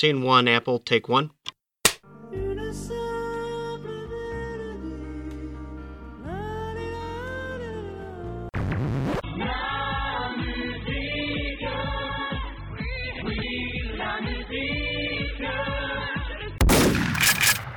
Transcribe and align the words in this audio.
Scene 0.00 0.24
one, 0.24 0.48
Apple, 0.48 0.78
take 0.82 1.12
one. 1.12 1.28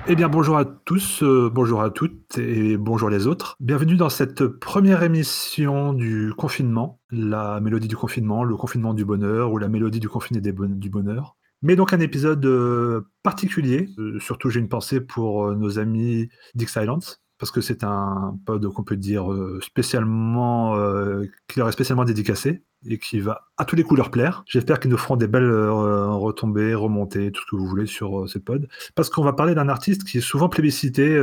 Eh 0.07 0.15
bien, 0.15 0.29
bonjour 0.29 0.57
à 0.57 0.63
tous, 0.63 1.23
euh, 1.23 1.49
bonjour 1.53 1.81
à 1.81 1.89
toutes 1.89 2.37
et 2.37 2.77
bonjour 2.77 3.09
les 3.09 3.27
autres. 3.27 3.57
Bienvenue 3.59 3.97
dans 3.97 4.07
cette 4.07 4.47
première 4.47 5.03
émission 5.03 5.91
du 5.91 6.31
confinement, 6.37 7.01
la 7.11 7.59
mélodie 7.59 7.89
du 7.89 7.97
confinement, 7.97 8.45
le 8.45 8.55
confinement 8.55 8.93
du 8.93 9.03
bonheur 9.03 9.51
ou 9.51 9.57
la 9.57 9.67
mélodie 9.67 9.99
du 9.99 10.07
confiné 10.07 10.39
du 10.39 10.89
bonheur. 10.89 11.35
Mais 11.63 11.77
donc 11.77 11.93
un 11.93 11.99
épisode 12.01 12.45
euh, 12.45 13.07
particulier, 13.23 13.89
Euh, 13.97 14.19
surtout 14.19 14.49
j'ai 14.49 14.59
une 14.59 14.69
pensée 14.69 14.99
pour 14.99 15.45
euh, 15.45 15.55
nos 15.55 15.79
amis 15.79 16.29
Dick 16.55 16.69
Silence, 16.69 17.23
parce 17.39 17.51
que 17.51 17.61
c'est 17.61 17.83
un 17.83 18.37
pod 18.45 18.67
qu'on 18.67 18.83
peut 18.83 18.97
dire 18.97 19.25
spécialement, 19.61 20.77
qui 21.47 21.59
leur 21.59 21.67
est 21.67 21.73
spécialement 21.73 22.05
dédicacé 22.05 22.63
et 22.85 22.99
qui 22.99 23.19
va 23.19 23.47
à 23.57 23.65
tous 23.65 23.75
les 23.75 23.83
coups 23.83 23.97
leur 23.97 24.11
plaire. 24.11 24.43
J'espère 24.47 24.79
qu'ils 24.79 24.91
nous 24.91 24.97
feront 24.97 25.17
des 25.17 25.27
belles 25.27 25.51
retombées, 25.51 26.73
remontées, 26.73 27.31
tout 27.31 27.41
ce 27.41 27.47
que 27.51 27.55
vous 27.57 27.67
voulez 27.67 27.85
sur 27.85 28.29
ce 28.29 28.37
pod 28.39 28.69
parce 28.95 29.09
qu'on 29.09 29.23
va 29.23 29.33
parler 29.33 29.55
d'un 29.55 29.67
artiste 29.67 30.05
qui 30.05 30.19
est 30.19 30.21
souvent 30.21 30.47
plébiscité 30.47 31.21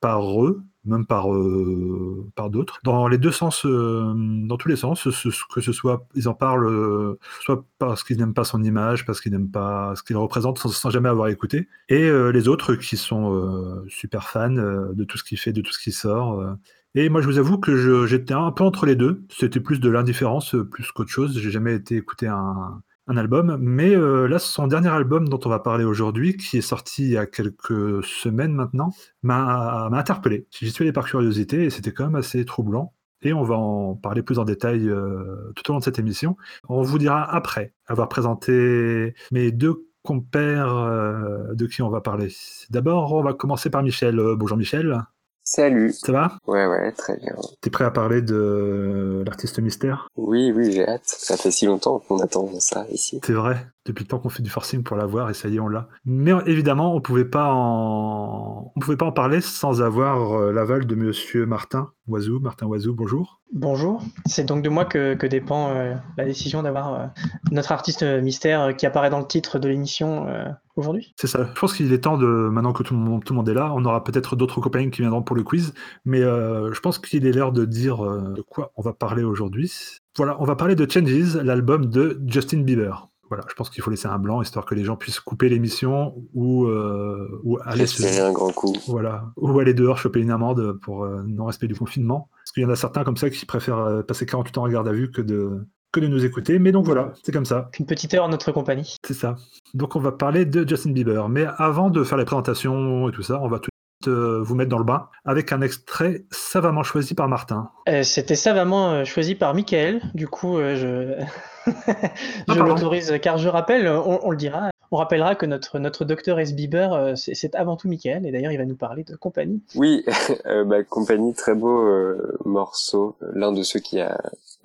par 0.00 0.44
eux, 0.44 0.62
même 0.86 1.06
par, 1.06 1.32
euh, 1.32 2.26
par 2.34 2.50
d'autres, 2.50 2.80
dans 2.84 3.08
les 3.08 3.18
deux 3.18 3.32
sens, 3.32 3.66
euh, 3.66 4.12
dans 4.14 4.56
tous 4.56 4.68
les 4.68 4.76
sens, 4.76 5.04
que 5.04 5.60
ce 5.60 5.72
soit, 5.72 6.06
ils 6.14 6.28
en 6.28 6.34
parlent 6.34 6.66
euh, 6.66 7.18
soit 7.40 7.64
parce 7.78 8.04
qu'ils 8.04 8.18
n'aiment 8.18 8.34
pas 8.34 8.44
son 8.44 8.62
image, 8.62 9.04
parce 9.04 9.20
qu'ils 9.20 9.32
n'aiment 9.32 9.50
pas 9.50 9.94
ce 9.96 10.02
qu'il 10.02 10.16
représente 10.16 10.58
sans, 10.58 10.90
jamais 10.90 11.08
avoir 11.08 11.28
écouté, 11.28 11.68
et 11.88 12.10
les 12.32 12.48
autres 12.48 12.74
qui 12.74 12.96
sont 12.96 13.84
super 13.88 14.28
fans 14.28 14.50
de 14.50 15.04
tout 15.04 15.18
ce 15.18 15.24
qu'il 15.24 15.38
fait, 15.38 15.52
de 15.52 15.60
tout 15.60 15.72
ce 15.72 15.78
qui 15.78 15.92
sort. 15.92 16.56
Et 16.94 17.08
moi, 17.08 17.20
je 17.20 17.26
vous 17.26 17.38
avoue 17.38 17.58
que 17.58 18.06
j'étais 18.06 18.34
un 18.34 18.50
peu 18.52 18.64
entre 18.64 18.86
les 18.86 18.96
deux. 18.96 19.24
C'était 19.30 19.60
plus 19.60 19.80
de 19.80 19.90
l'indifférence, 19.90 20.56
plus 20.70 20.90
qu'autre 20.92 21.10
chose. 21.10 21.38
J'ai 21.38 21.50
jamais 21.50 21.74
été 21.74 21.96
écouter 21.96 22.26
un, 22.26 22.82
un 23.08 23.16
album, 23.16 23.56
mais 23.60 23.94
euh, 23.94 24.26
là, 24.26 24.38
son 24.38 24.66
dernier 24.66 24.88
album 24.88 25.28
dont 25.28 25.40
on 25.44 25.48
va 25.48 25.60
parler 25.60 25.84
aujourd'hui, 25.84 26.36
qui 26.36 26.58
est 26.58 26.62
sorti 26.62 27.04
il 27.04 27.10
y 27.10 27.16
a 27.16 27.26
quelques 27.26 28.04
semaines 28.04 28.52
maintenant, 28.52 28.90
m'a 29.22 29.88
interpellé. 29.92 30.46
J'y 30.50 30.70
suis 30.70 30.84
allé 30.84 30.92
par 30.92 31.06
curiosité 31.06 31.64
et 31.64 31.70
c'était 31.70 31.92
quand 31.92 32.04
même 32.04 32.16
assez 32.16 32.44
troublant. 32.44 32.92
Et 33.22 33.32
on 33.32 33.44
va 33.44 33.56
en 33.56 33.94
parler 33.94 34.22
plus 34.22 34.38
en 34.38 34.44
détail 34.44 34.88
euh, 34.88 35.52
tout 35.54 35.70
au 35.70 35.72
long 35.72 35.78
de 35.78 35.84
cette 35.84 35.98
émission. 35.98 36.36
On 36.68 36.82
vous 36.82 36.98
dira 36.98 37.22
après 37.22 37.72
avoir 37.86 38.08
présenté 38.08 39.14
mes 39.32 39.52
deux 39.52 39.88
compères 40.02 40.74
euh, 40.76 41.54
de 41.54 41.66
qui 41.66 41.82
on 41.82 41.90
va 41.90 42.00
parler. 42.00 42.28
D'abord, 42.70 43.12
on 43.12 43.22
va 43.22 43.34
commencer 43.34 43.70
par 43.70 43.82
Michel. 43.82 44.20
Bonjour 44.36 44.56
Michel, 44.56 45.00
Salut. 45.48 45.92
ça 45.92 46.10
va? 46.10 46.38
Ouais, 46.48 46.66
ouais, 46.66 46.90
très 46.90 47.16
bien. 47.18 47.32
T'es 47.60 47.70
prêt 47.70 47.84
à 47.84 47.92
parler 47.92 48.20
de 48.20 49.22
l'artiste 49.24 49.60
mystère? 49.60 50.08
Oui, 50.16 50.50
oui, 50.50 50.72
j'ai 50.72 50.86
hâte. 50.86 51.02
Ça 51.04 51.36
fait 51.36 51.52
si 51.52 51.66
longtemps 51.66 52.00
qu'on 52.00 52.18
attend 52.18 52.50
ça 52.58 52.84
ici. 52.90 53.20
C'est 53.24 53.32
vrai, 53.32 53.64
depuis 53.86 54.04
le 54.04 54.08
temps 54.08 54.18
qu'on 54.18 54.28
fait 54.28 54.42
du 54.42 54.50
forcing 54.50 54.82
pour 54.82 54.96
l'avoir 54.96 55.30
et 55.30 55.34
ça 55.34 55.48
y 55.48 55.56
est, 55.56 55.60
on 55.60 55.68
l'a. 55.68 55.88
Mais 56.04 56.32
évidemment, 56.46 56.94
on 56.94 57.00
pouvait 57.00 57.24
pas 57.24 57.52
en, 57.52 58.72
on 58.74 58.80
pouvait 58.80 58.96
pas 58.96 59.06
en 59.06 59.12
parler 59.12 59.40
sans 59.40 59.82
avoir 59.82 60.32
euh, 60.32 60.52
l'aval 60.52 60.86
de 60.86 60.94
Monsieur 60.94 61.46
Martin 61.46 61.90
Oiseau. 62.08 62.40
Martin 62.40 62.66
Oiseau, 62.66 62.94
bonjour. 62.94 63.40
Bonjour, 63.52 64.02
c'est 64.26 64.44
donc 64.44 64.62
de 64.62 64.68
moi 64.68 64.84
que, 64.84 65.14
que 65.14 65.26
dépend 65.26 65.70
euh, 65.70 65.94
la 66.16 66.24
décision 66.24 66.64
d'avoir 66.64 66.94
euh, 66.94 67.06
notre 67.52 67.70
artiste 67.70 68.02
mystère 68.02 68.76
qui 68.76 68.86
apparaît 68.86 69.08
dans 69.08 69.20
le 69.20 69.26
titre 69.26 69.60
de 69.60 69.68
l'émission 69.68 70.26
euh, 70.28 70.46
aujourd'hui. 70.74 71.14
C'est 71.16 71.28
ça. 71.28 71.48
Je 71.54 71.60
pense 71.60 71.74
qu'il 71.74 71.92
est 71.92 72.00
temps 72.00 72.18
de, 72.18 72.26
maintenant 72.26 72.72
que 72.72 72.82
tout 72.82 72.94
le 72.94 73.00
monde, 73.00 73.24
tout 73.24 73.32
le 73.32 73.36
monde 73.36 73.48
est 73.48 73.54
là, 73.54 73.72
on 73.72 73.84
aura 73.84 74.02
peut-être 74.02 74.34
d'autres 74.34 74.60
copains 74.60 74.90
qui 74.90 75.02
viendront 75.02 75.22
pour 75.22 75.36
le 75.36 75.44
quiz, 75.44 75.74
mais 76.04 76.20
je 76.20 76.80
pense 76.80 76.98
qu'il 76.98 77.24
est 77.24 77.32
l'heure 77.32 77.52
de 77.52 77.64
dire 77.64 77.98
de 78.02 78.42
quoi 78.42 78.72
on 78.76 78.82
va 78.82 78.92
parler 78.92 79.22
aujourd'hui. 79.22 79.72
Voilà, 80.16 80.36
on 80.40 80.44
va 80.44 80.56
parler 80.56 80.74
de 80.74 80.90
Changes, 80.90 81.36
l'album 81.36 81.86
de 81.86 82.20
Justin 82.26 82.62
Bieber. 82.62 83.08
Voilà, 83.28 83.44
je 83.48 83.54
pense 83.54 83.70
qu'il 83.70 83.82
faut 83.82 83.90
laisser 83.90 84.08
un 84.08 84.18
blanc 84.18 84.42
histoire 84.42 84.64
que 84.64 84.74
les 84.74 84.84
gens 84.84 84.96
puissent 84.96 85.20
couper 85.20 85.48
l'émission 85.48 86.14
ou, 86.34 86.66
euh, 86.66 87.40
ou 87.42 87.58
aller 87.64 87.86
se, 87.86 88.20
un 88.20 88.32
grand 88.32 88.52
coup. 88.52 88.74
Voilà. 88.86 89.32
Ou 89.36 89.58
aller 89.58 89.74
dehors 89.74 89.98
choper 89.98 90.20
une 90.20 90.30
amende 90.30 90.78
pour 90.82 91.04
euh, 91.04 91.22
non-respect 91.26 91.66
du 91.66 91.74
confinement. 91.74 92.28
Parce 92.44 92.52
qu'il 92.52 92.62
y 92.62 92.66
en 92.66 92.70
a 92.70 92.76
certains 92.76 93.04
comme 93.04 93.16
ça 93.16 93.30
qui 93.30 93.44
préfèrent 93.46 93.78
euh, 93.78 94.02
passer 94.02 94.26
48 94.26 94.58
ans 94.58 94.64
en 94.64 94.68
garde 94.68 94.88
à 94.88 94.92
vue 94.92 95.10
que 95.10 95.22
de, 95.22 95.66
que 95.92 96.00
de 96.00 96.06
nous 96.06 96.24
écouter. 96.24 96.58
Mais 96.58 96.72
donc 96.72 96.84
voilà, 96.84 97.12
c'est 97.22 97.32
comme 97.32 97.44
ça. 97.44 97.70
Une 97.78 97.86
petite 97.86 98.14
heure 98.14 98.24
en 98.24 98.28
notre 98.28 98.52
compagnie. 98.52 98.96
C'est 99.04 99.14
ça. 99.14 99.36
Donc 99.74 99.96
on 99.96 100.00
va 100.00 100.12
parler 100.12 100.44
de 100.44 100.68
Justin 100.68 100.92
Bieber. 100.92 101.28
Mais 101.28 101.46
avant 101.58 101.90
de 101.90 102.04
faire 102.04 102.18
les 102.18 102.24
présentations 102.24 103.08
et 103.08 103.12
tout 103.12 103.22
ça, 103.22 103.40
on 103.42 103.48
va 103.48 103.58
tout 103.58 103.70
euh, 104.08 104.40
vous 104.42 104.54
mettre 104.54 104.70
dans 104.70 104.78
le 104.78 104.84
bain 104.84 105.08
avec 105.24 105.52
un 105.52 105.60
extrait 105.60 106.24
savamment 106.30 106.82
choisi 106.82 107.14
par 107.14 107.28
Martin. 107.28 107.70
Euh, 107.88 108.02
C'était 108.02 108.36
savamment 108.36 108.90
euh, 108.90 109.04
choisi 109.04 109.34
par 109.34 109.54
Michael, 109.54 110.00
du 110.14 110.28
coup 110.28 110.58
euh, 110.58 110.76
je, 110.76 111.24
Ah, 111.72 112.10
je 112.48 112.54
pardon. 112.54 112.64
l'autorise 112.64 113.14
car 113.20 113.38
je 113.38 113.48
rappelle, 113.48 113.88
on, 113.88 114.20
on 114.22 114.30
le 114.30 114.36
dira, 114.36 114.70
on 114.92 114.96
rappellera 114.96 115.34
que 115.34 115.46
notre, 115.46 115.78
notre 115.78 116.04
docteur 116.04 116.38
S. 116.38 116.54
Bieber, 116.54 116.92
euh, 116.92 117.14
c'est 117.16 117.34
c'est 117.34 117.54
avant 117.56 117.76
tout 117.76 117.88
Michael, 117.88 118.24
et 118.26 118.30
d'ailleurs 118.30 118.52
il 118.52 118.58
va 118.58 118.64
nous 118.64 118.76
parler 118.76 119.02
de 119.04 119.16
compagnie. 119.16 119.60
Oui, 119.74 120.04
euh, 120.46 120.64
bah, 120.64 120.84
compagnie, 120.84 121.34
très 121.34 121.54
beau 121.54 121.86
euh, 121.86 122.38
morceau. 122.44 123.16
L'un 123.34 123.52
de 123.52 123.62
ceux 123.62 123.80
qui 123.80 124.00
a 124.00 124.16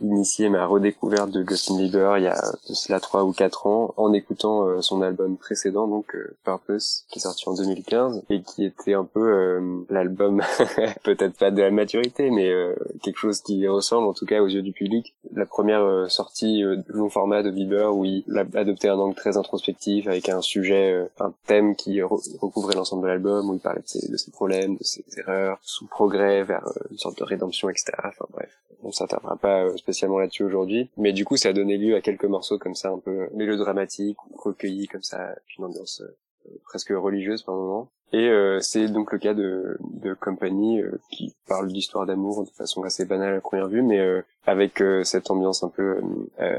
initié 0.02 0.50
ma 0.50 0.66
redécouverte 0.66 1.30
de 1.32 1.46
Justin 1.48 1.78
Bieber 1.78 2.18
il 2.18 2.24
y 2.24 2.28
a 2.28 2.40
de 2.70 2.74
cela 2.74 3.00
trois 3.00 3.24
ou 3.24 3.32
quatre 3.32 3.68
ans 3.68 3.94
en 3.98 4.14
écoutant 4.14 4.68
euh, 4.68 4.82
son 4.82 5.02
album 5.02 5.38
précédent, 5.38 5.88
donc 5.88 6.16
euh, 6.16 6.36
Purpose, 6.44 7.06
qui 7.10 7.20
est 7.20 7.22
sorti 7.22 7.48
en 7.48 7.54
2015 7.54 8.24
et 8.30 8.42
qui 8.42 8.66
était 8.66 8.94
un 8.94 9.06
peu 9.06 9.20
euh, 9.22 9.82
l'album, 9.90 10.42
peut-être 11.04 11.38
pas 11.38 11.52
de 11.52 11.62
la 11.62 11.72
maturité, 11.72 12.30
mais 12.32 12.50
euh, 12.50 12.76
quelque 13.04 13.18
chose 13.18 13.42
qui 13.42 13.68
ressemble 13.68 14.08
en 14.08 14.14
tout 14.14 14.26
cas 14.26 14.42
aux 14.42 14.48
yeux 14.48 14.62
du 14.62 14.72
public. 14.72 15.14
La 15.34 15.46
première 15.46 15.82
euh, 15.84 16.08
sortie 16.08 16.64
euh, 16.64 16.78
long 16.88 17.10
format 17.10 17.44
de 17.44 17.52
Bieber 17.52 17.96
où 17.96 18.06
il 18.06 18.24
a 18.36 18.46
adopté 18.60 18.90
un 18.90 18.98
angle 19.00 19.16
très 19.16 19.38
introspectif 19.38 20.08
avec 20.08 20.30
un 20.30 20.42
sujet, 20.42 20.92
euh, 20.92 21.06
un 21.20 21.34
thème 21.48 21.76
qui 21.76 22.00
re- 22.00 22.38
recouvrait 22.40 22.76
l'ensemble 22.76 23.04
de 23.04 23.08
l'album 23.08 23.50
où 23.50 23.54
il 23.54 23.60
parlait 23.60 23.82
de 23.82 23.88
ses, 23.88 24.08
de 24.12 24.18
ses 24.18 24.32
problèmes, 24.32 24.76
de 24.78 24.84
ses 24.84 25.04
erreurs, 25.18 25.60
son 25.62 25.86
progrès 25.86 26.44
vers 26.44 26.68
euh, 26.68 26.88
une 26.92 26.98
sorte 26.98 27.18
de 27.20 27.24
rédemption, 27.24 27.70
etc. 27.70 27.94
Enfin 28.04 28.26
bref, 28.32 28.50
on 28.84 28.92
s'attardera 28.92 29.36
pas 29.38 29.64
euh, 29.64 29.78
spécialement 29.78 30.20
là-dessus 30.20 30.44
aujourd'hui, 30.44 30.90
mais 30.98 31.14
du 31.14 31.26
coup 31.26 31.38
ça 31.38 31.50
a 31.50 31.54
donné 31.54 31.78
lieu 31.78 31.96
à 31.96 32.02
quelques 32.02 32.26
morceaux 32.26 32.58
comme 32.58 32.76
ça 32.76 32.90
un 32.90 33.00
peu 33.00 33.30
mélodramatiques, 33.34 34.18
recueillis 34.38 34.88
comme 34.88 35.04
ça, 35.04 35.36
une 35.58 35.66
ambiance 35.66 36.02
euh, 36.02 36.52
presque 36.64 36.92
religieuse 36.92 37.44
par 37.44 37.56
moment. 37.56 37.90
Et 38.14 38.28
euh, 38.28 38.60
c'est 38.60 38.90
donc 38.90 39.14
le 39.14 39.20
cas 39.20 39.34
de, 39.34 39.78
de 39.82 40.14
Company 40.14 40.82
euh, 40.82 41.00
qui 41.12 41.34
parle 41.48 41.72
d'histoire 41.72 42.06
d'amour 42.06 42.44
de 42.44 42.50
façon 42.50 42.84
assez 42.84 43.06
banale 43.06 43.38
à 43.38 43.42
première 43.42 43.70
vue, 43.70 43.82
mais 43.82 44.00
euh, 44.00 44.22
avec 44.46 44.84
cette 45.04 45.32
ambiance 45.32 45.64
un 45.64 45.70
peu 45.70 46.02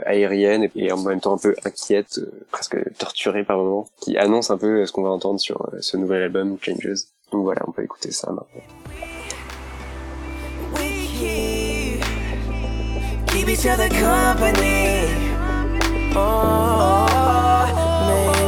aérienne 0.06 0.68
et, 0.76 0.92
en 0.92 1.02
même 1.02 1.20
temps 1.20 1.34
un 1.34 1.38
peu 1.38 1.54
inquiète, 1.64 2.20
presque 2.50 2.76
torturée 2.96 3.44
par 3.44 3.58
moments, 3.58 3.88
qui 4.00 4.16
annonce 4.16 4.50
un 4.50 4.56
peu 4.56 4.86
ce 4.86 4.92
qu'on 4.92 5.02
va 5.02 5.10
entendre 5.10 5.40
sur 5.40 5.68
ce 5.80 5.96
nouvel 5.96 6.22
album 6.22 6.56
Changes. 6.60 7.06
Donc 7.32 7.42
voilà, 7.42 7.62
on 7.66 7.72
peut 7.72 7.82
écouter 7.82 8.12
ça 8.12 8.30
maintenant. 8.30 8.62
We 13.52 13.56
keep, 13.56 13.66
keep 13.66 13.70
each 13.70 13.78
other 13.78 13.88
company. 13.90 15.08
Oh, 16.16 17.06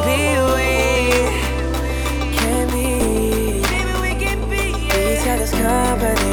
maybe 0.06 0.41
we 0.56 0.70
can 2.38 2.66
be, 2.70 2.87
maybe 3.70 3.94
we 4.00 4.14
can 4.14 4.41
be 4.48 4.64
each 4.81 5.26
other's 5.28 5.50
company. 5.50 6.23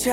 each 0.00 0.08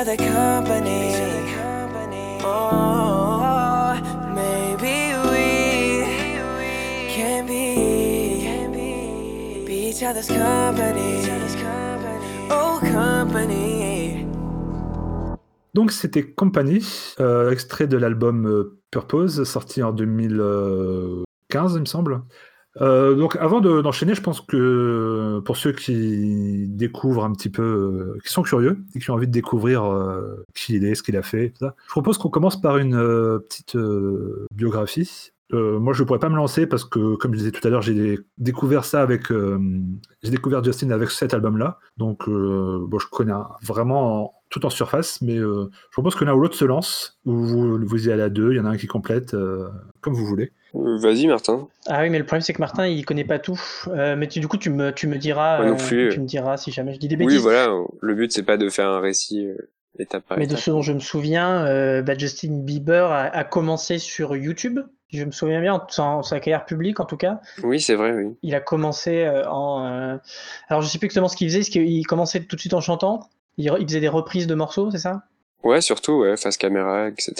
Donc 15.73 15.91
c'était 15.91 16.23
Company, 16.23 16.83
euh, 17.19 17.51
extrait 17.51 17.87
de 17.87 17.97
l'album 17.97 18.47
euh, 18.47 18.79
Purpose, 18.91 19.43
sorti 19.43 19.83
en 19.83 19.91
2015, 19.91 20.43
euh, 20.43 21.75
il 21.75 21.79
me 21.79 21.85
semble. 21.85 22.23
Euh, 22.81 23.15
donc 23.15 23.35
avant 23.37 23.59
de- 23.61 23.81
d'enchaîner, 23.81 24.13
je 24.13 24.21
pense 24.21 24.41
que 24.41 25.39
pour 25.45 25.57
ceux 25.57 25.71
qui 25.71 26.67
découvrent 26.67 27.23
un 27.23 27.31
petit 27.33 27.49
peu, 27.49 27.63
euh, 27.63 28.19
qui 28.23 28.31
sont 28.31 28.43
curieux 28.43 28.77
et 28.95 28.99
qui 28.99 29.09
ont 29.09 29.15
envie 29.15 29.27
de 29.27 29.31
découvrir 29.31 29.83
euh, 29.85 30.43
qui 30.53 30.75
il 30.75 30.85
est, 30.85 30.95
ce 30.95 31.01
qu'il 31.03 31.17
a 31.17 31.23
fait, 31.23 31.53
je 31.61 31.91
propose 31.91 32.17
qu'on 32.17 32.29
commence 32.29 32.59
par 32.61 32.77
une 32.77 32.95
petite 33.49 33.77
biographie. 34.53 35.31
Moi, 35.53 35.93
je 35.93 36.03
ne 36.03 36.05
pourrais 36.07 36.19
pas 36.19 36.27
me 36.29 36.35
lancer 36.35 36.67
parce 36.67 36.83
que, 36.83 37.15
comme 37.15 37.31
je 37.33 37.37
disais 37.39 37.51
tout 37.51 37.65
à 37.65 37.71
l'heure, 37.71 37.81
j'ai 37.81 38.19
découvert 38.37 38.83
ça 38.83 39.01
avec, 39.01 39.31
j'ai 40.21 40.29
découvert 40.29 40.61
Justin 40.63 40.91
avec 40.91 41.09
cet 41.09 41.33
album-là. 41.33 41.79
Donc, 41.95 42.23
je 42.27 43.07
connais 43.09 43.33
vraiment 43.63 44.25
en- 44.25 44.33
tout 44.49 44.65
en 44.65 44.69
surface, 44.69 45.21
mais 45.21 45.37
je 45.37 45.67
propose 45.93 46.15
que 46.15 46.25
l'un 46.25 46.33
ou 46.33 46.41
l'autre 46.41 46.55
se 46.55 46.65
lance, 46.65 47.17
ou 47.25 47.33
vous, 47.33 47.77
vous 47.85 48.07
y 48.07 48.11
allez 48.11 48.23
à 48.23 48.29
deux, 48.29 48.51
il 48.51 48.57
y 48.57 48.59
en 48.59 48.65
a 48.65 48.69
un 48.69 48.77
qui 48.77 48.87
complète, 48.87 49.35
comme 50.01 50.13
vous 50.13 50.25
voulez. 50.25 50.51
Euh, 50.75 50.97
Vas-y, 50.97 51.27
Martin. 51.27 51.67
Ah 51.87 52.01
oui, 52.01 52.09
mais 52.09 52.17
le 52.19 52.25
problème 52.25 52.41
c'est 52.41 52.53
que 52.53 52.59
Martin 52.61 52.87
il 52.87 53.05
connaît 53.05 53.23
pas 53.23 53.39
tout. 53.39 53.59
Euh, 53.87 54.15
mais 54.15 54.27
tu, 54.27 54.39
du 54.39 54.47
coup 54.47 54.57
tu 54.57 54.69
me, 54.69 54.91
tu 54.91 55.07
me 55.07 55.17
diras, 55.17 55.63
non 55.65 55.73
euh, 55.73 55.87
plus. 55.87 56.09
tu 56.09 56.19
me 56.19 56.25
diras 56.25 56.57
si 56.57 56.71
jamais 56.71 56.93
je 56.93 56.99
dis 56.99 57.07
des 57.07 57.15
Oui, 57.15 57.25
bêtises. 57.25 57.41
voilà. 57.41 57.69
Le 58.01 58.13
but, 58.15 58.31
c'est 58.31 58.43
pas 58.43 58.57
de 58.57 58.69
faire 58.69 58.89
un 58.89 58.99
récit 58.99 59.47
étape 59.99 60.25
par 60.27 60.37
Mais 60.37 60.45
de 60.47 60.55
ce 60.55 60.69
dont 60.69 60.81
je 60.81 60.93
me 60.93 60.99
souviens, 60.99 61.65
euh, 61.65 62.01
bah, 62.01 62.17
Justin 62.17 62.59
Bieber 62.63 63.11
a, 63.11 63.23
a 63.23 63.43
commencé 63.43 63.97
sur 63.97 64.35
YouTube. 64.35 64.79
si 65.09 65.17
Je 65.17 65.25
me 65.25 65.31
souviens 65.31 65.61
bien, 65.61 65.81
en 65.97 66.21
sa 66.23 66.39
carrière 66.39 66.65
publique 66.65 66.99
en 66.99 67.05
tout 67.05 67.17
cas. 67.17 67.39
Oui, 67.63 67.79
c'est 67.81 67.95
vrai, 67.95 68.11
oui. 68.13 68.35
Il 68.43 68.53
a 68.53 68.59
commencé 68.59 69.27
en. 69.49 69.85
euh, 69.85 70.17
Alors 70.67 70.81
je 70.81 70.87
sais 70.87 70.99
plus 70.99 71.05
exactement 71.07 71.29
ce 71.29 71.35
qu'il 71.37 71.47
faisait. 71.47 71.61
Est-ce 71.61 71.71
qu'il 71.71 72.05
commençait 72.05 72.41
tout 72.41 72.55
de 72.55 72.61
suite 72.61 72.73
en 72.73 72.81
chantant 72.81 73.21
il, 73.57 73.71
il 73.79 73.87
faisait 73.87 74.01
des 74.01 74.07
reprises 74.09 74.45
de 74.45 74.53
morceaux, 74.53 74.91
c'est 74.91 74.99
ça? 74.99 75.23
Ouais, 75.63 75.81
surtout, 75.81 76.19
ouais, 76.19 76.37
face 76.37 76.57
caméra, 76.57 77.07
etc. 77.07 77.33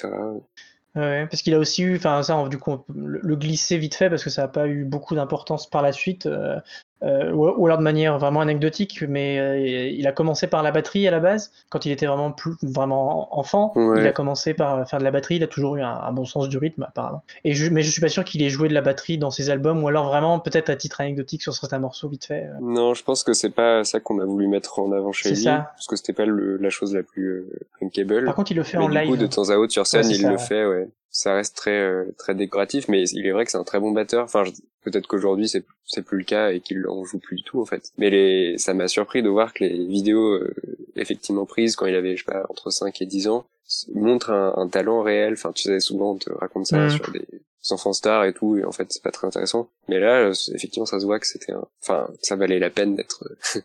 Ouais, 0.98 1.28
parce 1.28 1.44
qu'il 1.44 1.54
a 1.54 1.60
aussi 1.60 1.84
eu, 1.84 1.96
enfin 1.98 2.24
ça, 2.24 2.48
du 2.50 2.58
coup, 2.58 2.72
on 2.72 2.78
peut 2.80 2.94
le, 2.96 3.20
le 3.22 3.36
glisser 3.36 3.78
vite 3.78 3.94
fait 3.94 4.10
parce 4.10 4.24
que 4.24 4.32
ça 4.32 4.44
n'a 4.44 4.48
pas 4.48 4.68
eu 4.68 4.84
beaucoup 4.84 5.14
d'importance 5.14 5.70
par 5.70 5.84
la 5.84 5.92
suite, 5.92 6.26
euh, 6.26 6.60
euh, 7.04 7.32
ou, 7.32 7.48
ou 7.48 7.66
alors 7.68 7.78
de 7.78 7.84
manière 7.84 8.18
vraiment 8.18 8.42
anecdotique, 8.42 9.04
mais 9.08 9.40
euh, 9.40 9.60
il 9.60 10.06
a 10.08 10.12
commencé 10.12 10.48
par 10.48 10.64
la 10.64 10.72
batterie 10.72 11.08
à 11.08 11.12
la 11.12 11.20
base, 11.20 11.52
quand 11.70 11.86
il 11.86 11.92
était 11.92 12.06
vraiment 12.08 12.32
plus, 12.32 12.54
vraiment 12.64 13.38
enfant, 13.38 13.72
Ouais. 13.76 14.02
il 14.02 14.08
a 14.08 14.12
commencé 14.12 14.54
par 14.54 14.88
faire 14.90 15.00
de 15.00 15.04
la 15.04 15.12
batterie, 15.12 15.36
il 15.36 15.44
a 15.44 15.48
toujours 15.48 15.76
eu 15.76 15.82
un, 15.82 15.90
un 15.90 16.12
bon 16.12 16.26
sens 16.26 16.50
du 16.50 16.58
rythme 16.58 16.84
apparemment. 16.84 17.24
Et 17.44 17.54
je, 17.54 17.70
mais 17.72 17.82
je 17.84 17.92
suis 17.92 18.02
pas 18.02 18.10
sûr 18.10 18.24
qu'il 18.24 18.42
ait 18.44 18.50
joué 18.50 18.68
de 18.68 18.74
la 18.74 18.82
batterie 18.82 19.18
dans 19.18 19.32
ses 19.32 19.50
albums, 19.50 19.84
ou 19.84 19.88
alors 19.88 20.08
vraiment 20.08 20.40
peut-être 20.40 20.70
à 20.70 20.76
titre 20.76 21.02
anecdotique 21.02 21.42
sur 21.44 21.54
certains 21.54 21.80
morceaux 21.80 22.08
vite 22.10 22.26
fait. 22.26 22.46
euh. 22.46 22.58
Non, 22.62 22.94
je 22.94 23.04
pense 23.04 23.24
que 23.24 23.34
c'est 23.34 23.52
pas 23.52 23.84
ça 23.84 24.00
qu'on 24.00 24.20
a 24.20 24.26
voulu 24.26 24.48
mettre 24.48 24.80
en 24.80 24.92
avant 24.92 25.12
chez 25.12 25.30
lui, 25.30 25.36
ça. 25.44 25.70
parce 25.76 25.88
que 25.88 25.96
c'était 25.96 26.14
pas 26.14 26.26
le, 26.26 26.58
la 26.58 26.70
chose 26.70 26.96
la 26.96 27.04
plus 27.04 27.28
euh. 27.28 28.24
Par 28.26 28.36
contre, 28.36 28.52
il 28.52 28.56
le 28.58 28.64
fait 28.64 28.78
mais 28.78 28.84
en 28.86 28.90
du 28.90 28.98
live. 28.98 29.08
coup, 29.10 29.18
de 29.18 29.28
temps 29.28 29.50
à 29.50 29.56
autre 29.58 29.72
sur 29.72 29.86
scène, 29.88 30.06
Ouais, 30.06 30.12
il 30.12 30.22
ça, 30.22 30.28
le 30.30 30.36
ouais. 30.36 30.40
fait, 30.42 30.66
ouais. 30.66 30.90
Ça 31.10 31.34
reste 31.34 31.56
très 31.56 31.80
euh, 31.80 32.06
très 32.18 32.36
décoratif, 32.36 32.88
mais 32.90 33.04
il 33.10 33.26
est 33.26 33.32
vrai 33.32 33.46
que 33.46 33.52
c'est 33.52 33.58
un 33.58 33.64
très 33.64 33.80
bon 33.80 33.92
batteur. 33.92 34.24
Enfin, 34.26 34.44
peut-être 34.84 35.08
qu'aujourd'hui 35.08 35.48
c'est 35.48 35.66
c'est 35.86 36.04
plus 36.04 36.18
le 36.20 36.24
cas 36.26 36.52
et 36.52 36.60
qu'il 36.60 36.86
en 36.88 37.04
joue 37.06 37.18
plus 37.20 37.38
du 37.38 37.44
tout 37.44 37.60
en 37.62 37.66
fait. 37.66 37.92
Mais 37.98 38.10
les, 38.10 38.58
ça 38.58 38.74
m'a 38.74 38.88
surpris 38.88 39.24
de 39.24 39.30
voir 39.30 39.54
que 39.54 39.64
les 39.64 39.86
vidéos 39.88 40.34
euh, 40.34 40.54
effectivement 40.96 41.46
prises 41.46 41.76
quand 41.76 41.86
il 41.86 41.96
avait 41.96 42.16
je 42.18 42.24
sais 42.26 42.32
pas 42.32 42.46
entre 42.50 42.70
5 42.72 43.02
et 43.02 43.06
10 43.06 43.28
ans 43.30 43.48
montrent 43.96 44.32
un, 44.32 44.54
un 44.58 44.68
talent 44.68 45.02
réel. 45.02 45.34
Enfin, 45.34 45.52
tu 45.54 45.64
sais 45.64 45.80
souvent 45.80 46.12
on 46.14 46.18
te 46.18 46.32
raconte 46.32 46.68
ça 46.68 46.78
Mhm. 46.78 46.90
sur 46.90 47.12
des 47.12 47.26
enfants 47.72 47.94
stars 47.94 48.24
et 48.26 48.34
tout, 48.34 48.58
et 48.58 48.64
en 48.64 48.72
fait 48.72 48.86
c'est 48.94 49.04
pas 49.04 49.12
très 49.12 49.28
intéressant. 49.28 49.70
Mais 49.90 50.00
là, 50.00 50.20
euh, 50.28 50.34
effectivement, 50.54 50.86
ça 50.86 51.00
se 51.00 51.06
voit 51.06 51.20
que 51.20 51.28
c'était, 51.28 51.52
un... 51.54 51.66
enfin, 51.82 52.08
ça 52.22 52.36
valait 52.38 52.60
la 52.60 52.70
peine 52.70 52.96
d'être 52.96 53.28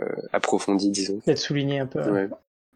euh, 0.00 0.04
approfondi, 0.32 0.90
disons. 0.90 1.20
D'être 1.26 1.38
souligné 1.38 1.78
un 1.78 1.86
peu. 1.86 2.00
ouais. 2.10 2.28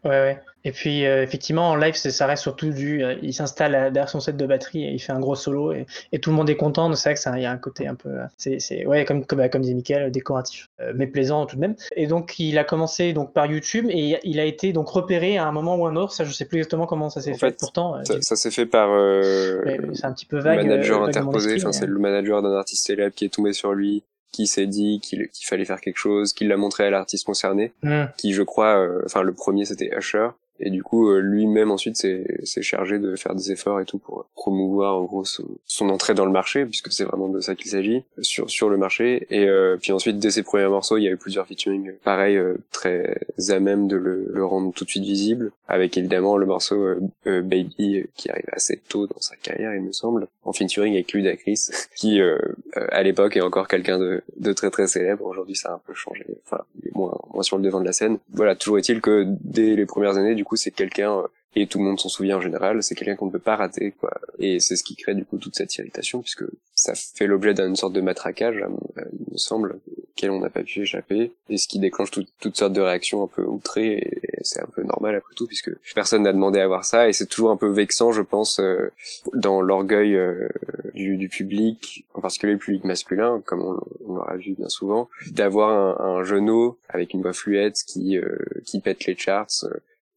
Ouais. 0.03 0.09
Ouais. 0.11 0.39
Et 0.65 0.71
puis, 0.71 1.05
euh, 1.05 1.23
effectivement, 1.23 1.69
en 1.71 1.75
live, 1.75 1.93
ça 1.95 2.25
reste 2.25 2.41
surtout 2.43 2.69
du. 2.69 3.03
euh, 3.03 3.15
il 3.21 3.33
s'installe 3.33 3.75
à- 3.75 3.89
derrière 3.91 4.09
son 4.09 4.21
set 4.21 4.37
de 4.37 4.45
batterie 4.45 4.85
et 4.85 4.91
il 4.91 4.99
fait 4.99 5.11
un 5.11 5.19
gros 5.19 5.35
solo 5.35 5.73
et, 5.73 5.85
et 6.13 6.19
tout 6.19 6.29
le 6.29 6.37
monde 6.37 6.49
est 6.49 6.55
content. 6.55 6.93
C'est 6.95 7.09
vrai 7.09 7.13
que 7.15 7.19
ça, 7.19 7.33
il 7.37 7.43
y 7.43 7.45
a 7.45 7.51
un 7.51 7.57
côté 7.57 7.85
un 7.87 7.95
peu. 7.95 8.09
euh, 8.09 8.25
C'est, 8.37 8.59
c'est, 8.59 8.85
ouais, 8.85 9.03
comme, 9.03 9.25
comme, 9.25 9.47
comme 9.49 9.61
disait 9.61 9.73
Mickaël, 9.73 10.09
décoratif, 10.11 10.67
euh, 10.79 10.93
mais 10.95 11.07
plaisant 11.07 11.45
tout 11.45 11.55
de 11.57 11.61
même. 11.61 11.75
Et 11.97 12.07
donc, 12.07 12.39
il 12.39 12.57
a 12.57 12.63
commencé 12.63 13.11
donc 13.11 13.33
par 13.33 13.45
YouTube 13.45 13.87
et 13.89 14.17
il 14.23 14.39
a 14.39 14.45
été 14.45 14.71
donc 14.71 14.87
repéré 14.87 15.37
à 15.37 15.45
un 15.45 15.51
moment 15.51 15.75
ou 15.75 15.85
un 15.85 15.95
autre. 15.97 16.13
Ça, 16.13 16.23
je 16.23 16.31
sais 16.31 16.45
plus 16.45 16.59
exactement 16.59 16.85
comment 16.85 17.09
ça 17.09 17.19
s'est 17.19 17.33
fait. 17.33 17.47
fait, 17.49 17.57
Pourtant, 17.59 17.97
euh, 17.97 18.03
Ça, 18.05 18.21
ça 18.21 18.35
s'est 18.37 18.51
fait 18.51 18.65
par 18.65 18.89
euh, 18.91 19.61
c'est 19.93 20.05
un 20.05 20.13
petit 20.13 20.25
peu 20.25 20.37
le 20.37 20.43
vague. 20.43 20.65
manager 20.65 20.95
euh, 20.95 20.99
dans 20.99 21.03
mon 21.03 21.07
interposé. 21.09 21.55
Enfin, 21.61 21.71
c'est 21.73 21.85
le 21.87 21.99
manager 21.99 22.41
d'un 22.41 22.55
artiste 22.55 22.85
célèbre 22.87 23.13
qui 23.13 23.25
est 23.25 23.33
tombé 23.33 23.51
sur 23.51 23.73
lui, 23.73 24.03
qui 24.33 24.47
s'est 24.47 24.67
dit 24.67 24.99
qu'il 25.01 25.29
fallait 25.45 25.63
faire 25.63 25.79
quelque 25.79 25.97
chose, 25.97 26.33
qu'il 26.33 26.49
l'a 26.49 26.57
montré 26.57 26.85
à 26.85 26.89
l'artiste 26.89 27.25
concerné, 27.25 27.71
Hmm. 27.83 28.05
qui, 28.17 28.33
je 28.33 28.41
crois, 28.43 28.77
euh, 28.77 29.01
enfin, 29.05 29.21
le 29.21 29.31
premier 29.33 29.63
c'était 29.63 29.89
Usher. 29.97 30.27
Et 30.63 30.69
du 30.69 30.81
coup, 30.81 31.09
euh, 31.09 31.19
lui-même 31.19 31.71
ensuite 31.71 31.97
s'est 31.97 32.61
chargé 32.61 32.97
de 32.97 33.15
faire 33.15 33.35
des 33.35 33.51
efforts 33.51 33.81
et 33.81 33.85
tout 33.85 33.99
pour 33.99 34.25
promouvoir 34.33 34.95
en 34.95 35.03
gros 35.03 35.25
son, 35.25 35.89
entrée 35.89 36.13
dans 36.13 36.25
le 36.25 36.31
marché, 36.31 36.65
puisque 36.65 36.91
c'est 36.91 37.03
vraiment 37.03 37.27
de 37.27 37.41
ça 37.41 37.53
qu'il 37.55 37.69
s'agit 37.69 38.03
sur 38.21 38.49
sur 38.49 38.69
le 38.69 38.77
marché. 38.77 39.27
Et 39.29 39.47
euh, 39.47 39.77
puis 39.79 39.91
ensuite, 39.91 40.19
dès 40.19 40.31
ses 40.31 40.43
premiers 40.43 40.67
morceaux, 40.67 40.97
il 40.97 41.03
y 41.03 41.07
a 41.07 41.11
eu 41.11 41.17
plusieurs 41.17 41.45
featuring, 41.45 41.89
euh, 41.89 41.99
pareil, 42.03 42.37
euh, 42.37 42.55
très 42.71 43.19
à 43.49 43.59
même 43.59 43.87
de 43.87 43.97
le, 43.97 44.29
le 44.31 44.45
rendre 44.45 44.73
tout 44.73 44.85
de 44.85 44.89
suite 44.89 45.03
visible, 45.03 45.51
avec 45.67 45.97
évidemment 45.97 46.37
le 46.37 46.45
morceau 46.45 46.75
euh, 46.75 46.99
euh, 47.27 47.41
Baby 47.41 47.99
euh, 47.99 48.03
qui 48.15 48.29
arrive 48.29 48.45
assez 48.51 48.77
tôt 48.87 49.07
dans 49.07 49.19
sa 49.19 49.35
carrière, 49.35 49.73
il 49.73 49.81
me 49.81 49.91
semble, 49.91 50.27
en 50.43 50.53
featuring 50.53 50.93
avec 50.93 51.11
Ludacris, 51.13 51.69
qui 51.95 52.21
euh, 52.21 52.37
euh, 52.77 52.87
à 52.91 53.03
l'époque 53.03 53.35
est 53.37 53.41
encore 53.41 53.67
quelqu'un 53.67 53.97
de, 53.97 54.21
de 54.37 54.53
très 54.53 54.69
très 54.69 54.87
célèbre. 54.87 55.25
Aujourd'hui, 55.25 55.55
ça 55.55 55.71
a 55.71 55.73
un 55.73 55.81
peu 55.85 55.93
changé. 55.93 56.25
Enfin, 56.45 56.63
il 56.83 56.91
moins 56.93 57.17
moins 57.33 57.43
sur 57.43 57.57
le 57.57 57.63
devant 57.63 57.79
de 57.79 57.85
la 57.85 57.93
scène. 57.93 58.19
Voilà, 58.33 58.55
toujours 58.55 58.77
est-il 58.77 59.01
que 59.01 59.25
dès 59.27 59.75
les 59.75 59.85
premières 59.85 60.17
années, 60.17 60.35
du 60.35 60.45
coup, 60.45 60.52
c'est 60.55 60.71
quelqu'un 60.71 61.19
euh, 61.19 61.27
et 61.55 61.67
tout 61.67 61.77
le 61.77 61.85
monde 61.85 61.99
s'en 61.99 62.09
souvient 62.09 62.37
en 62.37 62.41
général, 62.41 62.81
c'est 62.81 62.95
quelqu'un 62.95 63.15
qu'on 63.15 63.27
ne 63.27 63.31
peut 63.31 63.39
pas 63.39 63.55
rater, 63.55 63.91
quoi. 63.91 64.11
Et 64.39 64.59
c'est 64.59 64.75
ce 64.75 64.83
qui 64.83 64.95
crée 64.95 65.13
du 65.13 65.23
coup 65.23 65.37
toute 65.37 65.55
cette 65.55 65.75
irritation, 65.75 66.21
puisque 66.21 66.45
ça 66.73 66.93
fait 66.95 67.27
l'objet 67.27 67.53
d'une 67.53 67.75
sorte 67.75 67.93
de 67.93 68.01
matraquage, 68.01 68.55
il 68.97 69.33
me 69.33 69.37
semble, 69.37 69.79
auquel 70.11 70.31
on 70.31 70.39
n'a 70.39 70.49
pas 70.49 70.63
pu 70.63 70.81
échapper, 70.81 71.31
et 71.49 71.57
ce 71.57 71.67
qui 71.67 71.77
déclenche 71.79 72.09
tout- 72.09 72.25
toutes 72.39 72.57
sortes 72.57 72.73
de 72.73 72.81
réactions 72.81 73.23
un 73.23 73.27
peu 73.27 73.43
outrées, 73.43 73.97
et 73.97 74.21
c'est 74.41 74.61
un 74.61 74.67
peu 74.75 74.81
normal 74.81 75.15
après 75.15 75.35
tout, 75.35 75.45
puisque 75.45 75.69
personne 75.93 76.23
n'a 76.23 76.33
demandé 76.33 76.59
à 76.59 76.67
voir 76.67 76.85
ça, 76.85 77.07
et 77.07 77.13
c'est 77.13 77.27
toujours 77.27 77.51
un 77.51 77.57
peu 77.57 77.69
vexant, 77.69 78.11
je 78.11 78.23
pense, 78.23 78.59
euh, 78.59 78.91
dans 79.35 79.61
l'orgueil 79.61 80.15
euh, 80.15 80.49
du, 80.95 81.29
public, 81.29 82.05
en 82.15 82.21
particulier 82.21 82.53
le 82.53 82.59
public 82.59 82.83
masculin, 82.83 83.43
comme 83.45 83.61
on, 83.61 83.79
on 84.07 84.15
l'aura 84.15 84.37
vu 84.37 84.53
bien 84.53 84.69
souvent, 84.69 85.07
d'avoir 85.31 85.69
un, 86.01 86.19
un 86.19 86.73
avec 86.89 87.13
une 87.13 87.21
voix 87.21 87.33
fluette 87.33 87.83
qui, 87.85 88.17
qui 88.65 88.79
pète 88.79 89.05
les 89.05 89.15
charts, 89.15 89.49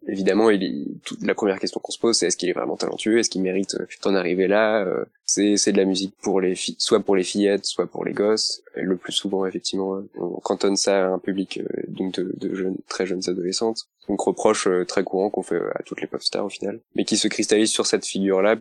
évidemment, 0.08 0.50
il 0.50 0.62
est, 0.62 1.02
toute 1.04 1.22
la 1.22 1.34
première 1.34 1.58
question 1.58 1.80
qu'on 1.80 1.92
se 1.92 1.98
pose, 1.98 2.16
c'est 2.16 2.26
est-ce 2.26 2.36
qu'il 2.36 2.48
est 2.48 2.54
vraiment 2.54 2.76
talentueux, 2.76 3.18
est-ce 3.18 3.30
qu'il 3.30 3.42
mérite 3.42 3.75
euh, 3.75 3.86
d'en 4.02 4.14
arriver 4.14 4.48
là? 4.48 4.84
Euh, 4.84 5.04
C'est 5.25 5.56
c'est 5.56 5.72
de 5.72 5.78
la 5.78 5.84
musique 5.84 6.14
pour 6.22 6.40
les 6.40 6.54
filles, 6.54 6.76
soit 6.78 7.00
pour 7.00 7.16
les 7.16 7.25
fillettes, 7.25 7.64
soit 7.64 7.86
pour 7.86 8.04
les 8.04 8.12
gosses. 8.12 8.62
Le 8.75 8.96
plus 8.96 9.12
souvent, 9.12 9.46
effectivement, 9.46 9.96
euh, 9.96 10.08
on 10.16 10.40
cantonne 10.40 10.76
ça 10.76 11.06
à 11.06 11.08
un 11.08 11.18
public 11.18 11.60
donc 11.88 12.18
de, 12.20 12.54
jeunes, 12.54 12.76
très 12.88 13.06
jeunes 13.06 13.22
adolescentes. 13.26 13.86
Donc 14.08 14.20
reproche 14.20 14.68
très 14.86 15.02
courant 15.02 15.30
qu'on 15.30 15.42
fait 15.42 15.60
à 15.75 15.82
toutes 15.82 16.00
les 16.00 16.06
pop 16.06 16.22
stars 16.22 16.44
au 16.44 16.48
final, 16.48 16.80
mais 16.94 17.04
qui 17.04 17.16
se 17.16 17.28
cristallise 17.28 17.70
sur 17.70 17.86
cette 17.86 18.06
figure-là, 18.06 18.56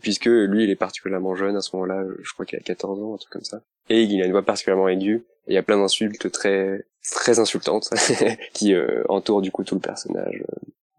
puisque 0.00 0.24
lui, 0.24 0.64
il 0.64 0.70
est 0.70 0.76
particulièrement 0.76 1.34
jeune 1.34 1.56
à 1.56 1.60
ce 1.60 1.76
moment-là. 1.76 2.04
Je 2.22 2.32
crois 2.32 2.46
qu'il 2.46 2.58
a 2.58 2.62
14 2.62 3.02
ans, 3.02 3.14
un 3.14 3.18
truc 3.18 3.30
comme 3.30 3.44
ça, 3.44 3.60
et 3.90 4.02
il 4.02 4.22
a 4.22 4.24
une 4.24 4.32
voix 4.32 4.42
particulièrement 4.42 4.88
aiguë. 4.88 5.24
Il 5.46 5.54
y 5.54 5.58
a 5.58 5.62
plein 5.62 5.76
d'insultes 5.78 6.30
très 6.30 6.86
très 7.02 7.38
insultantes 7.38 7.90
qui 8.54 8.74
entourent 9.10 9.42
du 9.42 9.50
coup 9.50 9.64
tout 9.64 9.74
le 9.74 9.80
personnage 9.82 10.42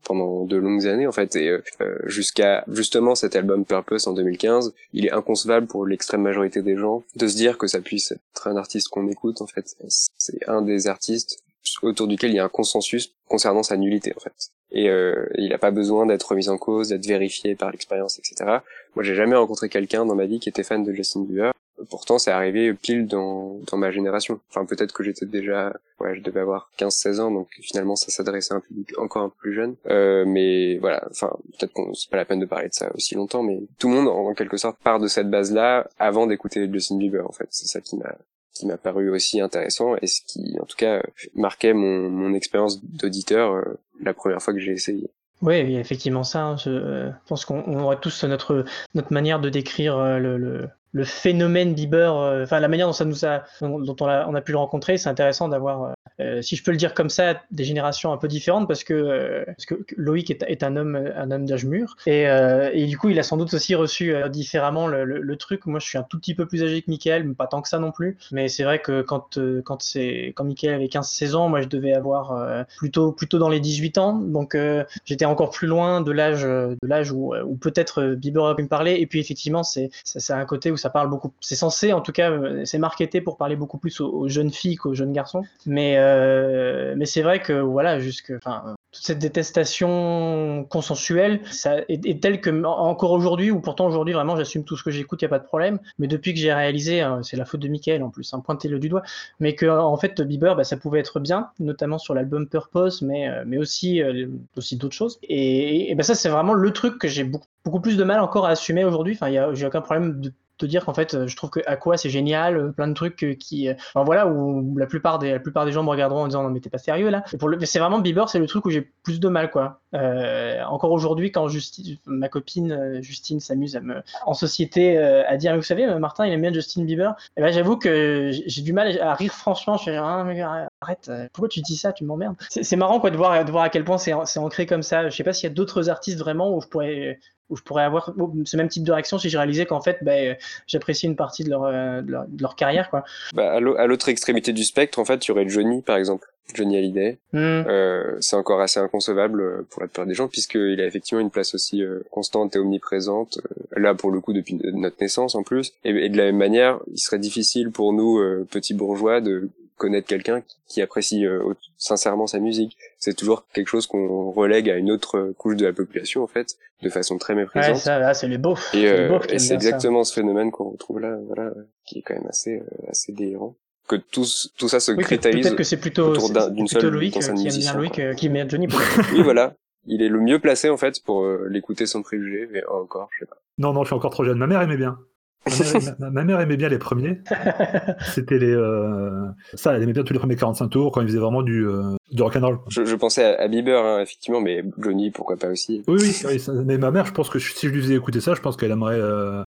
pendant 0.09 0.43
de 0.43 0.57
longues 0.57 0.87
années 0.87 1.05
en 1.05 1.11
fait 1.11 1.35
et 1.35 1.49
euh, 1.49 1.63
euh, 1.81 1.95
jusqu'à 2.05 2.63
justement 2.67 3.13
cet 3.13 3.35
album 3.35 3.63
Purpose 3.63 4.07
en 4.07 4.13
2015 4.13 4.73
il 4.91 5.05
est 5.05 5.11
inconcevable 5.11 5.67
pour 5.67 5.85
l'extrême 5.85 6.23
majorité 6.23 6.63
des 6.63 6.75
gens 6.75 7.03
de 7.15 7.27
se 7.27 7.35
dire 7.35 7.59
que 7.59 7.67
ça 7.67 7.79
puisse 7.79 8.11
être 8.13 8.47
un 8.47 8.57
artiste 8.57 8.89
qu'on 8.89 9.07
écoute 9.07 9.39
en 9.41 9.45
fait. 9.45 9.75
C'est 10.17 10.49
un 10.49 10.63
des 10.63 10.87
artistes 10.87 11.43
autour 11.83 12.07
duquel 12.07 12.31
il 12.31 12.37
y 12.37 12.39
a 12.39 12.45
un 12.45 12.49
consensus 12.49 13.13
concernant 13.27 13.61
sa 13.61 13.77
nullité 13.77 14.11
en 14.17 14.19
fait. 14.19 14.49
Et 14.71 14.89
euh, 14.89 15.27
il 15.35 15.49
n'a 15.49 15.59
pas 15.59 15.69
besoin 15.69 16.07
d'être 16.07 16.33
mis 16.33 16.49
en 16.49 16.57
cause 16.57 16.89
d'être 16.89 17.05
vérifié 17.05 17.55
par 17.55 17.69
l'expérience 17.69 18.17
etc 18.17 18.59
moi 18.95 19.03
j'ai 19.03 19.13
jamais 19.13 19.35
rencontré 19.35 19.69
quelqu'un 19.69 20.07
dans 20.07 20.15
ma 20.15 20.25
vie 20.25 20.39
qui 20.39 20.49
était 20.49 20.63
fan 20.63 20.83
de 20.83 20.91
Justin 20.91 21.21
Bieber 21.21 21.51
Pourtant, 21.89 22.17
c'est 22.17 22.31
arrivé 22.31 22.73
pile 22.73 23.07
dans, 23.07 23.59
dans 23.71 23.77
ma 23.77 23.91
génération. 23.91 24.39
Enfin, 24.49 24.65
peut-être 24.65 24.93
que 24.93 25.03
j'étais 25.03 25.25
déjà, 25.25 25.73
ouais, 25.99 26.15
je 26.15 26.21
devais 26.21 26.39
avoir 26.41 26.69
15-16 26.77 27.19
ans, 27.19 27.31
donc 27.31 27.47
finalement, 27.61 27.95
ça 27.95 28.09
s'adressait 28.11 28.53
à 28.53 28.57
un 28.57 28.59
public 28.61 28.97
encore 28.97 29.23
un 29.23 29.29
peu 29.29 29.35
plus 29.39 29.53
jeune. 29.53 29.75
Euh, 29.87 30.25
mais 30.27 30.77
voilà, 30.77 31.07
enfin, 31.09 31.31
peut-être 31.57 31.73
qu'on, 31.73 31.93
c'est 31.93 32.09
pas 32.09 32.17
la 32.17 32.25
peine 32.25 32.39
de 32.39 32.45
parler 32.45 32.69
de 32.69 32.73
ça 32.73 32.89
aussi 32.95 33.15
longtemps, 33.15 33.43
mais 33.43 33.59
tout 33.77 33.87
le 33.89 33.95
monde, 33.95 34.07
en, 34.07 34.33
quelque 34.33 34.57
sorte, 34.57 34.77
part 34.83 34.99
de 34.99 35.07
cette 35.07 35.29
base-là 35.29 35.87
avant 35.99 36.27
d'écouter 36.27 36.69
Justin 36.71 36.97
Bieber, 36.97 37.27
en 37.27 37.31
fait. 37.31 37.47
C'est 37.49 37.67
ça 37.67 37.81
qui 37.81 37.95
m'a, 37.97 38.15
qui 38.53 38.65
m'a 38.65 38.77
paru 38.77 39.09
aussi 39.09 39.39
intéressant 39.41 39.95
et 40.01 40.07
ce 40.07 40.21
qui, 40.27 40.57
en 40.61 40.65
tout 40.65 40.77
cas, 40.77 41.01
marquait 41.35 41.73
mon, 41.73 42.09
mon 42.09 42.33
expérience 42.33 42.83
d'auditeur 42.83 43.53
euh, 43.53 43.79
la 44.01 44.13
première 44.13 44.41
fois 44.41 44.53
que 44.53 44.59
j'ai 44.59 44.73
essayé. 44.73 45.09
Oui, 45.41 45.55
effectivement 45.77 46.23
ça. 46.23 46.43
hein. 46.43 46.57
Je 46.57 46.69
euh, 46.69 47.09
pense 47.27 47.45
qu'on 47.45 47.63
on 47.65 47.79
aurait 47.79 47.99
tous 48.01 48.25
notre, 48.25 48.65
notre 48.93 49.13
manière 49.13 49.39
de 49.39 49.49
décrire 49.49 49.97
euh, 49.97 50.17
le, 50.17 50.37
le, 50.37 50.67
le 50.91 51.03
phénomène 51.03 51.73
Bieber, 51.73 52.15
euh, 52.15 52.43
enfin 52.43 52.59
la 52.59 52.67
manière 52.67 52.87
dont 52.87 52.93
ça 52.93 53.05
nous 53.05 53.25
a, 53.25 53.43
dont 53.61 53.95
on 53.99 54.07
a, 54.07 54.37
a 54.37 54.41
pu 54.41 54.51
le 54.51 54.57
rencontrer, 54.57 54.97
c'est 54.97 55.09
intéressant 55.09 55.47
d'avoir, 55.47 55.83
euh, 55.83 55.93
euh, 56.19 56.41
si 56.41 56.55
je 56.55 56.63
peux 56.63 56.71
le 56.71 56.77
dire 56.77 56.93
comme 56.93 57.09
ça, 57.09 57.41
des 57.51 57.63
générations 57.63 58.11
un 58.11 58.17
peu 58.17 58.27
différentes 58.27 58.67
parce 58.67 58.83
que 58.83 59.45
parce 59.45 59.65
que 59.65 59.75
Loïc 59.95 60.31
est, 60.31 60.43
est 60.47 60.63
un 60.63 60.75
homme 60.75 60.95
un 61.15 61.31
homme 61.31 61.45
d'âge 61.45 61.65
mûr 61.65 61.95
et, 62.05 62.23
et 62.23 62.85
du 62.87 62.97
coup 62.97 63.09
il 63.09 63.19
a 63.19 63.23
sans 63.23 63.37
doute 63.37 63.53
aussi 63.53 63.75
reçu 63.75 64.13
différemment 64.29 64.87
le, 64.87 65.35
truc. 65.37 65.65
Moi 65.65 65.79
je 65.79 65.85
suis 65.85 65.97
un 65.97 66.03
tout 66.03 66.19
petit 66.19 66.35
peu 66.35 66.45
plus 66.45 66.63
âgé 66.63 66.81
que 66.81 66.89
Michael, 66.89 67.23
mais 67.23 67.33
pas 67.33 67.47
tant 67.47 67.61
que 67.61 67.69
ça 67.69 67.79
non 67.79 67.91
plus. 67.91 68.17
Mais 68.31 68.49
c'est 68.49 68.63
vrai 68.63 68.79
que 68.79 69.01
quand 69.01 69.39
quand 69.63 69.81
c'est 69.81 70.33
quand 70.35 70.43
Michael 70.43 70.73
avait 70.73 70.87
15-16 70.87 71.35
ans, 71.35 71.49
moi 71.49 71.61
je 71.61 71.67
devais 71.67 71.93
avoir 71.93 72.65
plutôt 72.77 73.11
plutôt 73.13 73.37
dans 73.37 73.49
les 73.49 73.59
18 73.59 73.97
ans, 73.99 74.13
donc 74.15 74.57
j'étais 75.05 75.25
encore 75.25 75.51
plus 75.51 75.67
loin 75.67 76.01
de 76.01 76.11
l'âge 76.11 76.43
de 76.43 76.77
l'âge 76.83 77.11
où, 77.11 77.33
où 77.35 77.55
peut-être 77.55 78.15
Bieber 78.15 78.43
aurait 78.43 78.55
pu 78.55 78.63
me 78.63 78.67
parler. 78.67 78.95
Et 78.99 79.07
puis 79.07 79.19
effectivement 79.19 79.63
c'est 79.63 79.89
c'est 80.03 80.33
un 80.33 80.45
côté 80.45 80.71
où 80.71 80.77
ça 80.79 80.89
parle 80.89 81.09
beaucoup. 81.09 81.31
C'est 81.39 81.55
censé, 81.55 81.93
en 81.93 82.01
tout 82.01 82.11
cas, 82.11 82.31
euh, 82.31 82.65
c'est 82.65 82.77
marketé 82.77 83.21
pour 83.21 83.37
parler 83.37 83.55
beaucoup 83.55 83.77
plus 83.77 83.99
aux, 84.01 84.27
jeunes 84.27 84.51
filles 84.51 84.75
qu'aux 84.75 84.93
jeunes 84.93 85.13
garçons. 85.13 85.43
Mais, 85.65 85.95
euh, 85.97 86.95
mais 86.97 87.05
c'est 87.05 87.21
vrai 87.21 87.39
que 87.39 87.53
voilà, 87.53 87.99
jusque, 87.99 88.33
enfin, 88.37 88.75
toute 88.91 89.03
cette 89.03 89.19
détestation 89.19 90.65
consensuelle, 90.69 91.41
ça 91.51 91.77
est, 91.89 92.05
est 92.05 92.21
telle 92.21 92.41
que 92.41 92.49
encore 92.63 93.11
aujourd'hui, 93.11 93.51
ou 93.51 93.59
pourtant 93.59 93.85
aujourd'hui 93.85 94.13
vraiment, 94.13 94.35
j'assume 94.35 94.63
tout 94.63 94.75
ce 94.75 94.83
que 94.83 94.89
j'écoute, 94.89 95.21
y 95.21 95.25
a 95.25 95.29
pas 95.29 95.39
de 95.39 95.45
problème. 95.45 95.79
Mais 95.99 96.07
depuis 96.07 96.33
que 96.33 96.39
j'ai 96.39 96.53
réalisé, 96.53 97.01
hein, 97.01 97.21
c'est 97.21 97.37
la 97.37 97.45
faute 97.45 97.59
de 97.59 97.67
Michael 97.67 98.01
en 98.01 98.09
plus, 98.09 98.33
hein, 98.33 98.41
pointez-le 98.43 98.79
du 98.79 98.89
doigt, 98.89 99.03
mais 99.39 99.53
que 99.53 99.67
en 99.67 99.95
fait 99.97 100.21
Bieber, 100.21 100.55
bah, 100.55 100.63
ça 100.63 100.77
pouvait 100.77 100.99
être 100.99 101.19
bien, 101.19 101.49
notamment 101.59 101.99
sur 101.99 102.13
l'album 102.15 102.47
Purpose, 102.47 103.01
mais 103.01 103.29
euh, 103.29 103.43
mais 103.45 103.57
aussi 103.57 104.01
euh, 104.01 104.27
aussi 104.57 104.75
d'autres 104.75 104.95
choses. 104.95 105.19
Et, 105.23 105.91
et 105.91 105.95
bah, 105.95 106.03
ça, 106.03 106.15
c'est 106.15 106.29
vraiment 106.29 106.53
le 106.53 106.71
truc 106.73 106.97
que 106.97 107.07
j'ai 107.07 107.23
beaucoup 107.23 107.47
beaucoup 107.65 107.81
plus 107.81 107.97
de 107.97 108.03
mal 108.03 108.19
encore 108.21 108.45
à 108.45 108.49
assumer 108.49 108.85
aujourd'hui. 108.85 109.13
Enfin, 109.13 109.29
il 109.29 109.39
j'ai 109.53 109.67
aucun 109.67 109.81
problème 109.81 110.21
de 110.21 110.33
te 110.59 110.65
dire 110.65 110.85
qu'en 110.85 110.93
fait, 110.93 111.25
je 111.25 111.35
trouve 111.35 111.49
que 111.49 111.61
Aqua 111.65 111.97
c'est 111.97 112.09
génial, 112.09 112.57
euh, 112.57 112.71
plein 112.71 112.87
de 112.87 112.93
trucs 112.93 113.23
euh, 113.23 113.33
qui, 113.33 113.69
euh, 113.69 113.73
enfin 113.93 114.03
voilà, 114.03 114.27
où 114.27 114.77
la 114.77 114.85
plupart 114.85 115.17
des, 115.17 115.31
la 115.31 115.39
plupart 115.39 115.65
des 115.65 115.71
gens 115.71 115.83
me 115.83 115.89
regarderont 115.89 116.23
en 116.23 116.27
disant 116.27 116.43
non 116.43 116.49
mais 116.49 116.59
t'es 116.59 116.69
pas 116.69 116.77
sérieux 116.77 117.09
là. 117.09 117.23
Pour 117.39 117.49
le, 117.49 117.57
c'est 117.65 117.79
vraiment 117.79 117.99
Bieber, 117.99 118.29
c'est 118.29 118.39
le 118.39 118.47
truc 118.47 118.65
où 118.65 118.69
j'ai 118.69 118.81
plus 119.03 119.19
de 119.19 119.29
mal 119.29 119.49
quoi. 119.49 119.79
Euh, 119.95 120.63
encore 120.65 120.91
aujourd'hui, 120.91 121.31
quand 121.31 121.47
Justine, 121.47 121.97
ma 122.05 122.29
copine 122.29 122.71
euh, 122.71 123.01
Justine 123.01 123.39
s'amuse 123.39 123.75
à 123.75 123.81
me, 123.81 124.03
en 124.25 124.33
société, 124.33 124.97
euh, 124.97 125.23
à 125.27 125.37
dire, 125.37 125.51
mais 125.51 125.57
vous 125.57 125.63
savez, 125.63 125.85
euh, 125.85 125.97
Martin, 125.97 126.27
il 126.27 126.33
aime 126.33 126.41
bien 126.41 126.53
Justin 126.53 126.83
Bieber. 126.83 127.15
Et 127.37 127.41
ben 127.41 127.51
j'avoue 127.51 127.77
que 127.77 128.31
j'ai 128.45 128.61
du 128.61 128.73
mal 128.73 128.99
à 129.01 129.13
rire 129.15 129.33
franchement. 129.33 129.77
Je 129.77 129.89
mais 130.23 130.43
arrête, 130.81 131.09
euh, 131.09 131.27
pourquoi 131.33 131.49
tu 131.49 131.61
dis 131.61 131.75
ça, 131.75 131.91
tu 131.91 132.05
m'emmerdes. 132.05 132.35
C'est 132.49 132.75
marrant 132.75 132.99
quoi 132.99 133.09
de 133.11 133.17
voir, 133.17 133.43
de 133.43 133.51
voir 133.51 133.63
à 133.63 133.69
quel 133.69 133.83
point 133.83 133.97
c'est 133.97 134.13
ancré 134.13 134.65
comme 134.65 134.83
ça. 134.83 135.09
Je 135.09 135.15
sais 135.15 135.23
pas 135.23 135.33
s'il 135.33 135.49
y 135.49 135.51
a 135.51 135.53
d'autres 135.55 135.89
artistes 135.89 136.19
vraiment 136.19 136.55
où 136.55 136.61
je 136.61 136.67
pourrais 136.67 137.19
où 137.49 137.57
je 137.57 137.63
pourrais 137.63 137.81
avoir 137.83 138.13
ce 138.45 138.57
même 138.57 138.67
type 138.69 138.83
de 138.83 138.91
réaction 138.91 139.17
si 139.17 139.27
je 139.31 139.35
réalisais 139.35 139.65
qu'en 139.65 139.81
fait 139.81 139.97
ben, 140.03 140.37
j'apprécie 140.67 141.07
une 141.07 141.15
partie 141.15 141.43
de 141.43 141.49
leur, 141.49 141.63
euh, 141.63 142.03
de 142.03 142.11
leur, 142.11 142.27
de 142.27 142.41
leur 142.43 142.55
carrière 142.55 142.91
quoi. 142.91 143.03
Bah, 143.33 143.53
à 143.53 143.59
l'au- 143.59 143.75
à 143.75 143.87
l'autre 143.87 144.07
extrémité 144.09 144.53
du 144.53 144.63
spectre, 144.63 144.99
en 144.99 145.05
fait, 145.05 145.25
il 145.25 145.29
y 145.29 145.31
aurait 145.31 145.49
Johnny, 145.49 145.81
par 145.81 145.97
exemple. 145.97 146.27
Johnny 146.53 146.77
Hallyday. 146.77 147.17
Hmm. 147.33 147.37
Euh, 147.67 148.17
c'est 148.21 148.35
encore 148.35 148.61
assez 148.61 148.79
inconcevable 148.79 149.41
euh, 149.41 149.67
pour 149.69 149.81
la 149.81 149.87
plupart 149.87 150.05
des 150.05 150.13
gens, 150.15 150.27
puisqu'il 150.27 150.79
a 150.79 150.85
effectivement 150.85 151.21
une 151.21 151.29
place 151.31 151.53
aussi 151.55 151.83
euh, 151.83 152.01
constante 152.11 152.55
et 152.55 152.59
omniprésente, 152.59 153.39
euh, 153.39 153.79
là 153.79 153.93
pour 153.95 154.11
le 154.11 154.19
coup 154.19 154.33
depuis 154.33 154.59
notre 154.73 154.97
naissance 155.01 155.33
en 155.35 155.41
plus. 155.43 155.73
Et, 155.83 155.89
et 155.89 156.09
de 156.09 156.17
la 156.17 156.25
même 156.25 156.37
manière, 156.37 156.79
il 156.91 156.99
serait 156.99 157.19
difficile 157.19 157.71
pour 157.71 157.93
nous, 157.93 158.19
euh, 158.19 158.47
petits 158.49 158.73
bourgeois, 158.75 159.21
de 159.21 159.49
connaître 159.79 160.07
quelqu'un 160.07 160.41
qui, 160.41 160.57
qui 160.67 160.81
apprécie 160.83 161.25
euh, 161.25 161.41
sincèrement 161.77 162.27
sa 162.27 162.37
musique. 162.39 162.77
C'est 162.99 163.15
toujours 163.15 163.47
quelque 163.53 163.67
chose 163.69 163.87
qu'on 163.87 164.29
relègue 164.29 164.69
à 164.69 164.75
une 164.75 164.91
autre 164.91 165.33
couche 165.37 165.55
de 165.55 165.65
la 165.65 165.73
population, 165.73 166.21
en 166.23 166.27
fait, 166.27 166.57
de 166.83 166.89
façon 166.89 167.17
très 167.17 167.33
Ouais, 167.33 167.39
méprisante. 167.41 167.77
ça 167.77 167.97
là 167.97 168.13
c'est 168.13 168.27
les 168.27 168.37
beaufs. 168.37 168.73
Et, 168.75 168.81
C'est 168.81 168.87
euh, 168.87 169.19
et 169.29 169.39
c'est 169.39 169.47
ça. 169.47 169.53
exactement 169.55 170.03
ce 170.03 170.13
phénomène 170.13 170.51
qu'on 170.51 170.69
retrouve 170.69 170.99
là, 170.99 171.17
voilà, 171.25 171.45
euh, 171.49 171.63
qui 171.85 171.97
est 171.99 172.01
quand 172.03 172.13
même 172.13 172.27
assez, 172.27 172.59
euh, 172.59 172.89
assez 172.91 173.11
délirant. 173.13 173.55
Que 173.87 173.95
tout, 173.95 174.25
tout 174.57 174.67
ça 174.69 174.79
se 174.79 174.91
Oui, 174.91 175.03
cristallise. 175.03 175.41
peut-être 175.41 175.57
que 175.57 175.63
c'est 175.63 175.77
plutôt, 175.79 176.09
autour 176.09 176.29
d'une 176.51 176.65
plutôt 176.67 176.79
seule 176.81 176.93
Loïc 176.93 177.15
euh, 177.15 177.19
personne 177.19 177.35
qui 177.37 177.47
aime 177.47 177.57
bien 177.57 177.73
Loïc 177.73 177.93
quoi. 177.95 178.03
euh, 178.03 178.13
qui 178.13 178.29
met 178.29 178.47
Johnny. 178.47 178.67
Oui, 179.13 179.23
voilà. 179.23 179.55
Il 179.87 180.03
est 180.03 180.09
le 180.09 180.19
mieux 180.19 180.37
placé, 180.39 180.69
en 180.69 180.77
fait, 180.77 181.01
pour 181.03 181.23
euh, 181.23 181.47
l'écouter 181.49 181.87
sans 181.87 182.03
préjugés, 182.03 182.47
mais 182.51 182.63
encore, 182.67 183.09
je 183.13 183.19
sais 183.25 183.29
pas. 183.29 183.37
Non, 183.57 183.73
non, 183.73 183.81
je 183.83 183.87
suis 183.87 183.95
encore 183.95 184.11
trop 184.11 184.23
jeune. 184.25 184.37
Ma 184.37 184.45
mère 184.45 184.61
aimait 184.61 184.77
bien. 184.77 184.99
Ma 185.47 185.55
mère, 185.55 185.95
ma- 185.99 186.09
ma 186.11 186.23
mère 186.23 186.39
aimait 186.41 186.57
bien 186.57 186.69
les 186.69 186.77
premiers. 186.77 187.21
C'était 188.13 188.37
les. 188.39 188.51
euh, 188.53 189.25
Ça, 189.53 189.73
elle 189.75 189.83
aimait 189.83 189.93
bien 189.93 190.03
tous 190.03 190.13
les 190.13 190.19
premiers 190.19 190.35
45 190.35 190.67
tours 190.69 190.91
quand 190.91 191.01
ils 191.01 191.07
faisaient 191.07 191.19
vraiment 191.19 191.41
du, 191.41 191.65
euh, 191.67 191.95
du 192.11 192.21
rock'n'roll. 192.21 192.59
Je, 192.67 192.85
je 192.85 192.95
pensais 192.95 193.23
à, 193.37 193.41
à 193.41 193.47
Bieber, 193.47 193.83
hein, 193.83 194.01
effectivement, 194.01 194.41
mais 194.41 194.63
Johnny, 194.77 195.11
pourquoi 195.11 195.37
pas 195.37 195.47
aussi? 195.47 195.83
Oui, 195.87 195.97
oui, 196.01 196.15
oui, 196.27 196.39
ça- 196.39 196.53
mais 196.53 196.77
ma 196.77 196.91
mère, 196.91 197.05
je 197.05 197.13
pense 197.13 197.29
que 197.29 197.39
si 197.39 197.67
je 197.67 197.73
lui 197.73 197.81
faisais 197.81 197.95
écouter 197.95 198.21
ça, 198.21 198.33
je 198.35 198.41
pense 198.41 198.57
qu'elle 198.57 198.71
aimerait. 198.71 198.99
euh, 198.99 199.41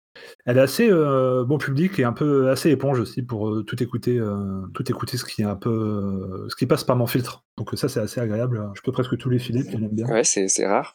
Elle 0.47 0.59
est 0.59 0.61
assez 0.63 0.89
euh, 0.91 1.45
bon 1.45 1.59
public 1.59 1.99
et 1.99 2.05
un 2.05 2.13
peu 2.13 2.51
assez 2.51 2.71
éponge 2.71 2.99
aussi 3.01 3.23
pour 3.23 3.49
euh, 3.51 3.63
tout 3.63 3.83
écouter, 3.83 4.19
euh, 4.19 4.63
tout 4.75 4.89
écouter 4.91 5.17
ce 5.17 5.25
qui 5.25 5.43
est 5.43 5.47
un 5.47 5.57
peu, 5.57 5.71
euh, 5.71 6.47
ce 6.49 6.57
qui 6.57 6.67
passe 6.67 6.85
par 6.85 6.97
mon 6.97 7.07
filtre. 7.07 7.45
Donc 7.59 7.71
ça, 7.75 7.89
c'est 7.89 8.01
assez 8.01 8.21
agréable. 8.21 8.71
Je 8.75 8.81
peux 8.83 8.93
presque 8.93 9.17
tous 9.19 9.29
les 9.31 9.39
filer, 9.39 9.65
puis 9.65 9.75
elle 9.77 9.85
aime 9.85 9.91
bien. 9.95 10.07
Ouais, 10.07 10.25
c'est 10.25 10.49
c'est 10.49 10.67
rare. 10.67 10.95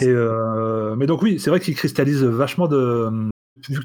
Et, 0.00 0.06
euh, 0.08 0.94
mais 0.96 1.06
donc 1.06 1.20
oui, 1.22 1.38
c'est 1.40 1.50
vrai 1.50 1.60
qu'il 1.60 1.74
cristallise 1.74 2.22
vachement 2.24 2.68
de. 2.68 3.10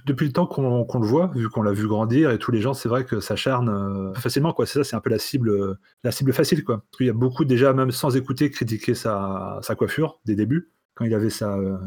Depuis 0.05 0.25
le 0.25 0.33
temps 0.33 0.45
qu'on 0.45 0.99
le 0.99 1.05
voit, 1.07 1.31
vu 1.33 1.47
qu'on 1.49 1.61
l'a 1.61 1.71
vu 1.71 1.87
grandir 1.87 2.31
et 2.31 2.37
tous 2.37 2.51
les 2.51 2.59
gens, 2.59 2.73
c'est 2.73 2.89
vrai 2.89 3.05
que 3.05 3.21
ça 3.21 3.37
charne 3.37 3.69
euh, 3.69 4.13
facilement 4.13 4.51
quoi. 4.51 4.65
C'est 4.65 4.79
ça, 4.79 4.83
c'est 4.83 4.95
un 4.95 4.99
peu 4.99 5.09
la 5.09 5.19
cible, 5.19 5.49
euh, 5.49 5.75
la 6.03 6.11
cible 6.11 6.33
facile 6.33 6.63
quoi. 6.65 6.77
Parce 6.79 6.97
qu'il 6.97 7.07
y 7.07 7.09
a 7.09 7.13
beaucoup 7.13 7.45
déjà 7.45 7.71
même 7.71 7.91
sans 7.91 8.15
écouter 8.17 8.49
critiquer 8.51 8.95
sa, 8.95 9.59
sa 9.61 9.75
coiffure 9.75 10.19
des 10.25 10.35
débuts 10.35 10.71
quand 10.93 11.05
il 11.05 11.13
avait 11.13 11.29
sa 11.29 11.55
euh, 11.55 11.77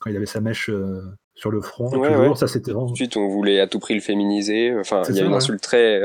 quand 0.00 0.10
il 0.10 0.16
avait 0.16 0.26
sa 0.26 0.42
mèche 0.42 0.68
euh, 0.68 1.00
sur 1.34 1.50
le 1.50 1.62
front. 1.62 1.88
Ouais, 1.98 2.08
toujours, 2.10 2.30
ouais. 2.30 2.36
ça 2.36 2.46
c'était 2.46 2.72
vraiment. 2.72 2.90
Ensuite, 2.90 3.16
on 3.16 3.28
voulait 3.28 3.58
à 3.58 3.66
tout 3.66 3.78
prix 3.78 3.94
le 3.94 4.00
féminiser. 4.00 4.76
Enfin, 4.78 5.02
il 5.08 5.14
y 5.16 5.20
a 5.20 5.24
une 5.24 5.30
ouais. 5.30 5.36
insulte 5.36 5.62
très, 5.62 6.02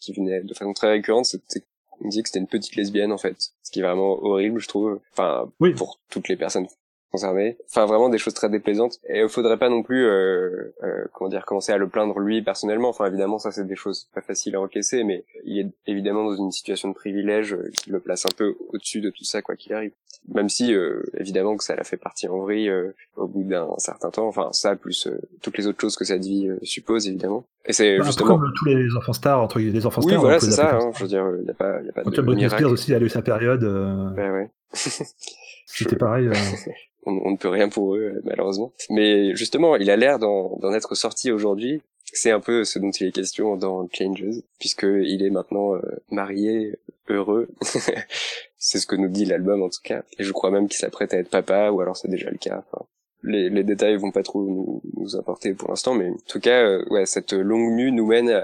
qui 0.00 0.14
venait 0.14 0.42
de 0.42 0.54
façon 0.54 0.72
très 0.72 0.90
récurrente, 0.90 1.26
c'était 1.26 1.64
on 2.00 2.08
disait 2.08 2.22
que 2.22 2.28
c'était 2.28 2.40
une 2.40 2.46
petite 2.46 2.76
lesbienne 2.76 3.12
en 3.12 3.18
fait, 3.18 3.36
ce 3.62 3.70
qui 3.70 3.80
est 3.80 3.82
vraiment 3.82 4.22
horrible, 4.22 4.60
je 4.60 4.68
trouve. 4.68 5.00
Enfin, 5.12 5.50
Oui. 5.60 5.74
pour 5.74 5.98
toutes 6.10 6.28
les 6.28 6.36
personnes 6.36 6.66
concernées. 7.12 7.56
Enfin, 7.70 7.86
vraiment 7.86 8.08
des 8.08 8.18
choses 8.18 8.34
très 8.34 8.48
déplaisantes. 8.48 8.98
Et 9.08 9.20
il 9.20 9.28
faudrait 9.28 9.56
pas 9.58 9.68
non 9.68 9.82
plus, 9.82 10.04
euh, 10.04 10.74
euh, 10.82 11.04
comment 11.12 11.28
dire, 11.30 11.44
commencer 11.46 11.72
à 11.72 11.78
le 11.78 11.88
plaindre 11.88 12.18
lui 12.18 12.42
personnellement. 12.42 12.88
Enfin, 12.90 13.06
évidemment, 13.06 13.38
ça 13.38 13.50
c'est 13.52 13.66
des 13.66 13.76
choses 13.76 14.08
pas 14.14 14.20
faciles 14.20 14.54
à 14.56 14.60
encaisser, 14.60 15.04
mais 15.04 15.24
il 15.44 15.58
est 15.60 15.70
évidemment 15.86 16.24
dans 16.24 16.36
une 16.36 16.50
situation 16.52 16.88
de 16.88 16.94
privilège 16.94 17.54
euh, 17.54 17.70
qui 17.82 17.90
le 17.90 18.00
place 18.00 18.26
un 18.26 18.34
peu 18.36 18.54
au-dessus 18.72 19.00
de 19.00 19.10
tout 19.10 19.24
ça, 19.24 19.42
quoi 19.42 19.56
qu'il 19.56 19.72
arrive. 19.72 19.92
Même 20.34 20.48
si, 20.48 20.74
euh, 20.74 21.04
évidemment, 21.18 21.56
que 21.56 21.62
ça 21.62 21.76
l'a 21.76 21.84
fait 21.84 21.96
partir 21.96 22.34
en 22.34 22.40
vrille 22.40 22.68
euh, 22.68 22.90
au 23.14 23.28
bout 23.28 23.44
d'un 23.44 23.68
certain 23.78 24.10
temps. 24.10 24.26
Enfin, 24.26 24.48
ça 24.52 24.74
plus 24.74 25.06
euh, 25.06 25.20
toutes 25.40 25.56
les 25.56 25.68
autres 25.68 25.80
choses 25.80 25.94
que 25.96 26.04
cette 26.04 26.24
vie 26.24 26.48
euh, 26.48 26.58
suppose, 26.62 27.06
évidemment. 27.06 27.46
Et 27.64 27.72
c'est 27.72 27.94
Un 27.94 27.98
peu 27.98 28.04
justement. 28.06 28.38
comme 28.38 28.52
tous 28.56 28.64
les 28.64 28.88
enfants 28.96 29.12
stars 29.12 29.40
entre 29.40 29.60
les 29.60 29.86
enfants 29.86 30.00
Oui, 30.04 30.08
stars. 30.10 30.20
voilà, 30.20 30.36
on 30.36 30.40
peut 30.40 30.46
c'est 30.46 30.52
ça. 30.52 30.74
Hein, 30.76 30.90
je 30.96 31.02
veux 31.02 31.08
dire, 31.08 31.24
il 31.40 31.46
y 31.46 31.50
a 31.50 31.54
pas, 31.54 31.80
y 31.80 31.88
a 31.88 31.92
pas 31.92 32.02
Quand 32.02 32.10
de 32.10 32.34
miracle. 32.34 32.56
Spears 32.56 32.72
aussi, 32.72 32.92
a 32.92 32.98
eu 32.98 33.08
sa 33.08 33.22
période. 33.22 33.62
euh, 33.62 34.10
Ouais, 34.16 34.50
C'était 35.66 35.96
pareil. 35.96 36.28
euh, 36.28 36.32
on, 37.06 37.32
ne 37.32 37.36
peut 37.36 37.48
rien 37.48 37.68
pour 37.68 37.96
eux 37.96 38.20
malheureusement. 38.24 38.72
Mais 38.90 39.34
justement, 39.36 39.76
il 39.76 39.90
a 39.90 39.96
l'air 39.96 40.18
d'en 40.18 40.72
être 40.72 40.94
sorti 40.94 41.30
aujourd'hui. 41.30 41.82
C'est 42.12 42.30
un 42.30 42.40
peu 42.40 42.64
ce 42.64 42.78
dont 42.78 42.90
il 42.90 43.08
est 43.08 43.12
question 43.12 43.56
dans 43.56 43.88
Changes, 43.92 44.42
puisque 44.58 44.84
il 44.84 45.24
est 45.24 45.30
maintenant 45.30 45.74
euh, 45.74 45.80
marié, 46.10 46.78
heureux. 47.08 47.48
c'est 48.58 48.78
ce 48.78 48.86
que 48.86 48.96
nous 48.96 49.08
dit 49.08 49.24
l'album 49.24 49.62
en 49.62 49.68
tout 49.68 49.82
cas. 49.82 50.02
Et 50.18 50.24
je 50.24 50.32
crois 50.32 50.50
même 50.50 50.68
qu'il 50.68 50.78
s'apprête 50.78 51.12
à 51.12 51.18
être 51.18 51.30
papa, 51.30 51.70
ou 51.70 51.80
alors 51.80 51.96
c'est 51.96 52.08
déjà 52.08 52.30
le 52.30 52.38
cas. 52.38 52.64
Les, 53.22 53.50
détails 53.64 53.96
vont 53.96 54.12
pas 54.12 54.22
trop 54.22 54.80
nous, 54.94 55.16
importer 55.16 55.52
pour 55.52 55.70
l'instant, 55.70 55.94
mais 55.94 56.10
en 56.10 56.16
tout 56.28 56.38
cas, 56.38 56.64
euh, 56.64 56.84
ouais, 56.90 57.06
cette 57.06 57.32
longue 57.32 57.72
mue 57.72 57.90
nous 57.90 58.06
mène 58.06 58.40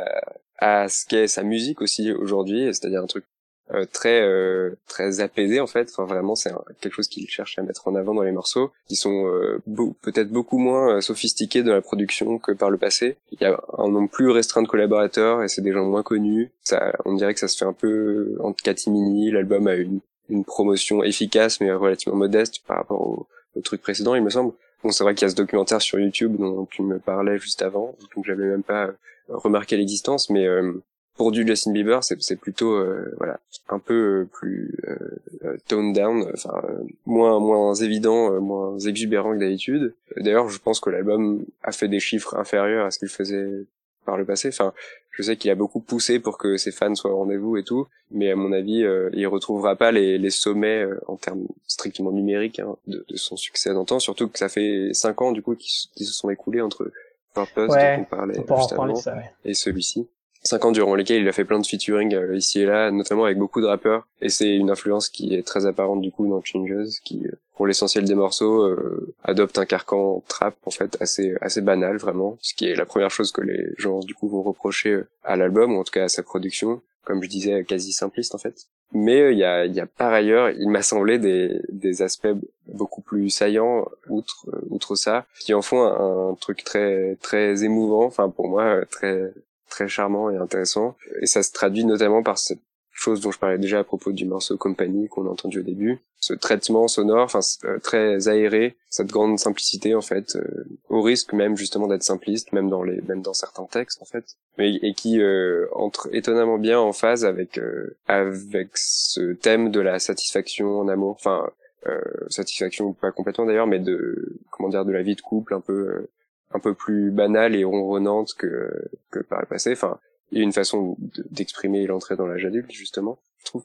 à 0.58 0.88
ce 0.88 1.06
qu'est 1.06 1.28
sa 1.28 1.44
musique 1.44 1.80
aussi 1.80 2.10
aujourd'hui, 2.10 2.64
c'est-à-dire 2.66 3.02
un 3.02 3.06
truc 3.06 3.24
euh, 3.72 3.86
très 3.90 4.20
euh, 4.22 4.76
très 4.88 5.20
apaisé 5.20 5.60
en 5.60 5.66
fait. 5.66 5.88
Enfin 5.90 6.04
vraiment 6.04 6.34
c'est 6.34 6.50
quelque 6.80 6.94
chose 6.94 7.08
qu'il 7.08 7.28
cherche 7.28 7.58
à 7.58 7.62
mettre 7.62 7.86
en 7.88 7.94
avant 7.94 8.14
dans 8.14 8.22
les 8.22 8.32
morceaux 8.32 8.72
qui 8.88 8.96
sont 8.96 9.26
euh, 9.26 9.62
peut-être 10.02 10.30
beaucoup 10.30 10.58
moins 10.58 10.96
euh, 10.96 11.00
sophistiqués 11.00 11.62
dans 11.62 11.72
la 11.72 11.80
production 11.80 12.38
que 12.38 12.52
par 12.52 12.70
le 12.70 12.78
passé. 12.78 13.16
Il 13.30 13.40
y 13.40 13.44
a 13.44 13.60
un 13.78 13.88
nombre 13.88 14.10
plus 14.10 14.30
restreint 14.30 14.62
de 14.62 14.68
collaborateurs 14.68 15.42
et 15.42 15.48
c'est 15.48 15.62
des 15.62 15.72
gens 15.72 15.84
moins 15.84 16.02
connus. 16.02 16.50
Ça 16.62 16.92
on 17.04 17.14
dirait 17.14 17.34
que 17.34 17.40
ça 17.40 17.48
se 17.48 17.56
fait 17.56 17.64
un 17.64 17.72
peu 17.72 18.36
en 18.40 18.52
catimini 18.52 19.30
l'album 19.30 19.66
a 19.66 19.74
une 19.74 20.00
une 20.28 20.44
promotion 20.44 21.02
efficace 21.02 21.60
mais 21.60 21.72
relativement 21.72 22.16
modeste 22.16 22.62
par 22.66 22.78
rapport 22.78 23.00
au, 23.00 23.26
au 23.54 23.60
truc 23.60 23.82
précédent 23.82 24.14
il 24.14 24.22
me 24.22 24.30
semble. 24.30 24.52
Bon 24.82 24.90
c'est 24.90 25.04
vrai 25.04 25.14
qu'il 25.14 25.26
y 25.26 25.26
a 25.26 25.30
ce 25.30 25.36
documentaire 25.36 25.80
sur 25.80 26.00
YouTube 26.00 26.36
dont 26.36 26.66
tu 26.66 26.82
me 26.82 26.98
parlais 26.98 27.38
juste 27.38 27.62
avant 27.62 27.94
donc 28.14 28.24
j'avais 28.24 28.44
même 28.44 28.64
pas 28.64 28.86
euh, 28.86 29.36
remarqué 29.36 29.76
l'existence 29.76 30.30
mais 30.30 30.46
euh, 30.46 30.72
pour 31.16 31.30
du 31.30 31.46
Justin 31.46 31.72
Bieber, 31.72 32.02
c'est 32.02 32.36
plutôt 32.36 32.72
euh, 32.74 33.14
voilà 33.18 33.38
un 33.68 33.78
peu 33.78 33.94
euh, 34.22 34.28
plus 34.32 34.74
euh, 34.88 34.96
euh, 35.44 35.56
toned 35.68 35.94
down, 35.94 36.26
enfin 36.32 36.60
euh, 36.64 36.82
moins 37.06 37.38
moins 37.38 37.74
évident, 37.74 38.32
euh, 38.32 38.40
moins 38.40 38.78
exubérant 38.78 39.34
que 39.34 39.38
d'habitude. 39.38 39.94
D'ailleurs, 40.16 40.48
je 40.48 40.58
pense 40.58 40.80
que 40.80 40.90
l'album 40.90 41.44
a 41.62 41.72
fait 41.72 41.88
des 41.88 42.00
chiffres 42.00 42.36
inférieurs 42.36 42.86
à 42.86 42.90
ce 42.90 42.98
qu'il 42.98 43.08
faisait 43.08 43.66
par 44.04 44.16
le 44.16 44.24
passé. 44.24 44.48
Enfin, 44.48 44.72
je 45.10 45.22
sais 45.22 45.36
qu'il 45.36 45.50
a 45.50 45.54
beaucoup 45.54 45.80
poussé 45.80 46.18
pour 46.18 46.38
que 46.38 46.56
ses 46.56 46.72
fans 46.72 46.94
soient 46.94 47.12
au 47.12 47.18
rendez-vous 47.18 47.56
et 47.56 47.62
tout, 47.64 47.86
mais 48.10 48.30
à 48.30 48.36
mon 48.36 48.50
avis, 48.52 48.82
euh, 48.82 49.10
il 49.12 49.26
retrouvera 49.26 49.76
pas 49.76 49.92
les, 49.92 50.18
les 50.18 50.30
sommets 50.30 50.82
euh, 50.82 50.98
en 51.06 51.16
termes 51.16 51.46
strictement 51.66 52.10
numériques 52.10 52.58
hein, 52.58 52.76
de, 52.86 53.04
de 53.06 53.16
son 53.16 53.36
succès 53.36 53.72
d'antan. 53.74 53.98
Surtout 54.00 54.28
que 54.28 54.38
ça 54.38 54.48
fait 54.48 54.88
cinq 54.94 55.20
ans 55.22 55.32
du 55.32 55.42
coup 55.42 55.54
qui, 55.54 55.70
se 55.70 56.12
sont 56.12 56.30
écoulés 56.30 56.62
entre 56.62 56.90
Purpose 57.34 57.70
Ouais, 57.70 57.96
dont 57.98 58.02
on 58.02 58.04
parlait 58.06 58.38
On 58.48 58.56
juste 58.56 58.72
avant, 58.72 58.94
ça, 58.94 59.14
ouais. 59.14 59.30
et 59.44 59.54
celui-ci. 59.54 60.08
Cinq 60.44 60.64
ans 60.64 60.72
durant 60.72 60.96
lesquels 60.96 61.22
il 61.22 61.28
a 61.28 61.32
fait 61.32 61.44
plein 61.44 61.60
de 61.60 61.66
featuring 61.66 62.14
euh, 62.14 62.36
ici 62.36 62.60
et 62.60 62.66
là, 62.66 62.90
notamment 62.90 63.24
avec 63.24 63.38
beaucoup 63.38 63.60
de 63.60 63.66
rappeurs, 63.66 64.08
et 64.20 64.28
c'est 64.28 64.56
une 64.56 64.70
influence 64.70 65.08
qui 65.08 65.34
est 65.34 65.46
très 65.46 65.66
apparente 65.66 66.02
du 66.02 66.10
coup 66.10 66.28
dans 66.28 66.42
Changes, 66.42 67.00
qui 67.04 67.24
euh, 67.26 67.30
pour 67.54 67.68
l'essentiel 67.68 68.04
des 68.04 68.16
morceaux 68.16 68.62
euh, 68.62 69.14
adopte 69.22 69.56
un 69.58 69.66
carcan 69.66 70.22
trap 70.26 70.56
en 70.66 70.70
fait 70.70 70.96
assez 71.00 71.36
assez 71.40 71.60
banal 71.60 71.96
vraiment, 71.96 72.38
ce 72.40 72.54
qui 72.54 72.66
est 72.66 72.74
la 72.74 72.86
première 72.86 73.10
chose 73.10 73.30
que 73.30 73.40
les 73.40 73.68
gens 73.78 74.00
du 74.00 74.14
coup 74.14 74.28
vont 74.28 74.42
reprocher 74.42 75.02
à 75.22 75.36
l'album 75.36 75.76
ou 75.76 75.80
en 75.80 75.84
tout 75.84 75.92
cas 75.92 76.04
à 76.04 76.08
sa 76.08 76.24
production, 76.24 76.82
comme 77.04 77.22
je 77.22 77.28
disais 77.28 77.62
quasi 77.62 77.92
simpliste 77.92 78.34
en 78.34 78.38
fait. 78.38 78.66
Mais 78.94 79.32
il 79.32 79.38
y 79.38 79.44
a 79.44 79.64
y 79.64 79.78
a 79.78 79.86
par 79.86 80.12
ailleurs, 80.12 80.50
il 80.50 80.68
m'a 80.70 80.82
semblé 80.82 81.20
des 81.20 81.60
des 81.68 82.02
aspects 82.02 82.34
beaucoup 82.66 83.00
plus 83.00 83.30
saillants 83.30 83.86
outre 84.08 84.46
outre 84.70 84.96
ça, 84.96 85.24
qui 85.38 85.54
en 85.54 85.62
font 85.62 85.82
un, 85.82 86.30
un 86.30 86.34
truc 86.34 86.64
très 86.64 87.16
très 87.22 87.62
émouvant, 87.62 88.04
enfin 88.06 88.28
pour 88.28 88.48
moi 88.48 88.84
très 88.90 89.32
très 89.72 89.88
charmant 89.88 90.30
et 90.30 90.36
intéressant. 90.36 90.96
Et 91.20 91.26
ça 91.26 91.42
se 91.42 91.52
traduit 91.52 91.84
notamment 91.84 92.22
par 92.22 92.38
cette 92.38 92.60
chose 92.92 93.22
dont 93.22 93.30
je 93.30 93.38
parlais 93.38 93.58
déjà 93.58 93.78
à 93.80 93.84
propos 93.84 94.12
du 94.12 94.26
morceau 94.26 94.56
Company 94.58 95.08
qu'on 95.08 95.26
a 95.26 95.30
entendu 95.30 95.60
au 95.60 95.62
début. 95.62 95.98
Ce 96.20 96.34
traitement 96.34 96.86
sonore, 96.88 97.24
enfin 97.24 97.40
euh, 97.64 97.78
très 97.78 98.28
aéré, 98.28 98.76
cette 98.90 99.08
grande 99.08 99.38
simplicité 99.38 99.94
en 99.94 100.02
fait, 100.02 100.36
euh, 100.36 100.64
au 100.88 101.00
risque 101.02 101.32
même 101.32 101.56
justement 101.56 101.88
d'être 101.88 102.04
simpliste, 102.04 102.52
même 102.52 102.68
dans 102.68 102.82
les, 102.82 103.00
même 103.02 103.22
dans 103.22 103.32
certains 103.32 103.64
textes 103.64 104.00
en 104.02 104.04
fait, 104.04 104.24
mais 104.58 104.74
et 104.74 104.92
qui 104.94 105.20
euh, 105.20 105.66
entre 105.72 106.08
étonnamment 106.12 106.58
bien 106.58 106.78
en 106.78 106.92
phase 106.92 107.24
avec 107.24 107.58
euh, 107.58 107.96
avec 108.06 108.68
ce 108.74 109.32
thème 109.32 109.70
de 109.70 109.80
la 109.80 109.98
satisfaction 109.98 110.78
en 110.80 110.88
amour. 110.88 111.16
Enfin, 111.18 111.50
euh, 111.88 112.00
satisfaction 112.28 112.92
pas 112.92 113.10
complètement 113.10 113.46
d'ailleurs, 113.46 113.66
mais 113.66 113.80
de 113.80 114.38
comment 114.50 114.68
dire 114.68 114.84
de 114.84 114.92
la 114.92 115.02
vie 115.02 115.16
de 115.16 115.22
couple 115.22 115.54
un 115.54 115.60
peu 115.60 116.06
un 116.54 116.58
peu 116.58 116.74
plus 116.74 117.10
banale 117.10 117.54
et 117.54 117.64
ronronnante 117.64 118.34
que 118.34 118.70
que 119.10 119.20
par 119.20 119.40
le 119.40 119.46
passé. 119.46 119.72
Enfin, 119.72 119.98
il 120.30 120.38
y 120.38 120.40
a 120.40 120.44
une 120.44 120.52
façon 120.52 120.96
de- 120.98 121.24
d'exprimer 121.30 121.86
l'entrée 121.86 122.16
dans 122.16 122.26
l'âge 122.26 122.44
adulte 122.44 122.70
justement. 122.70 123.18
Je 123.38 123.44
trouve 123.46 123.64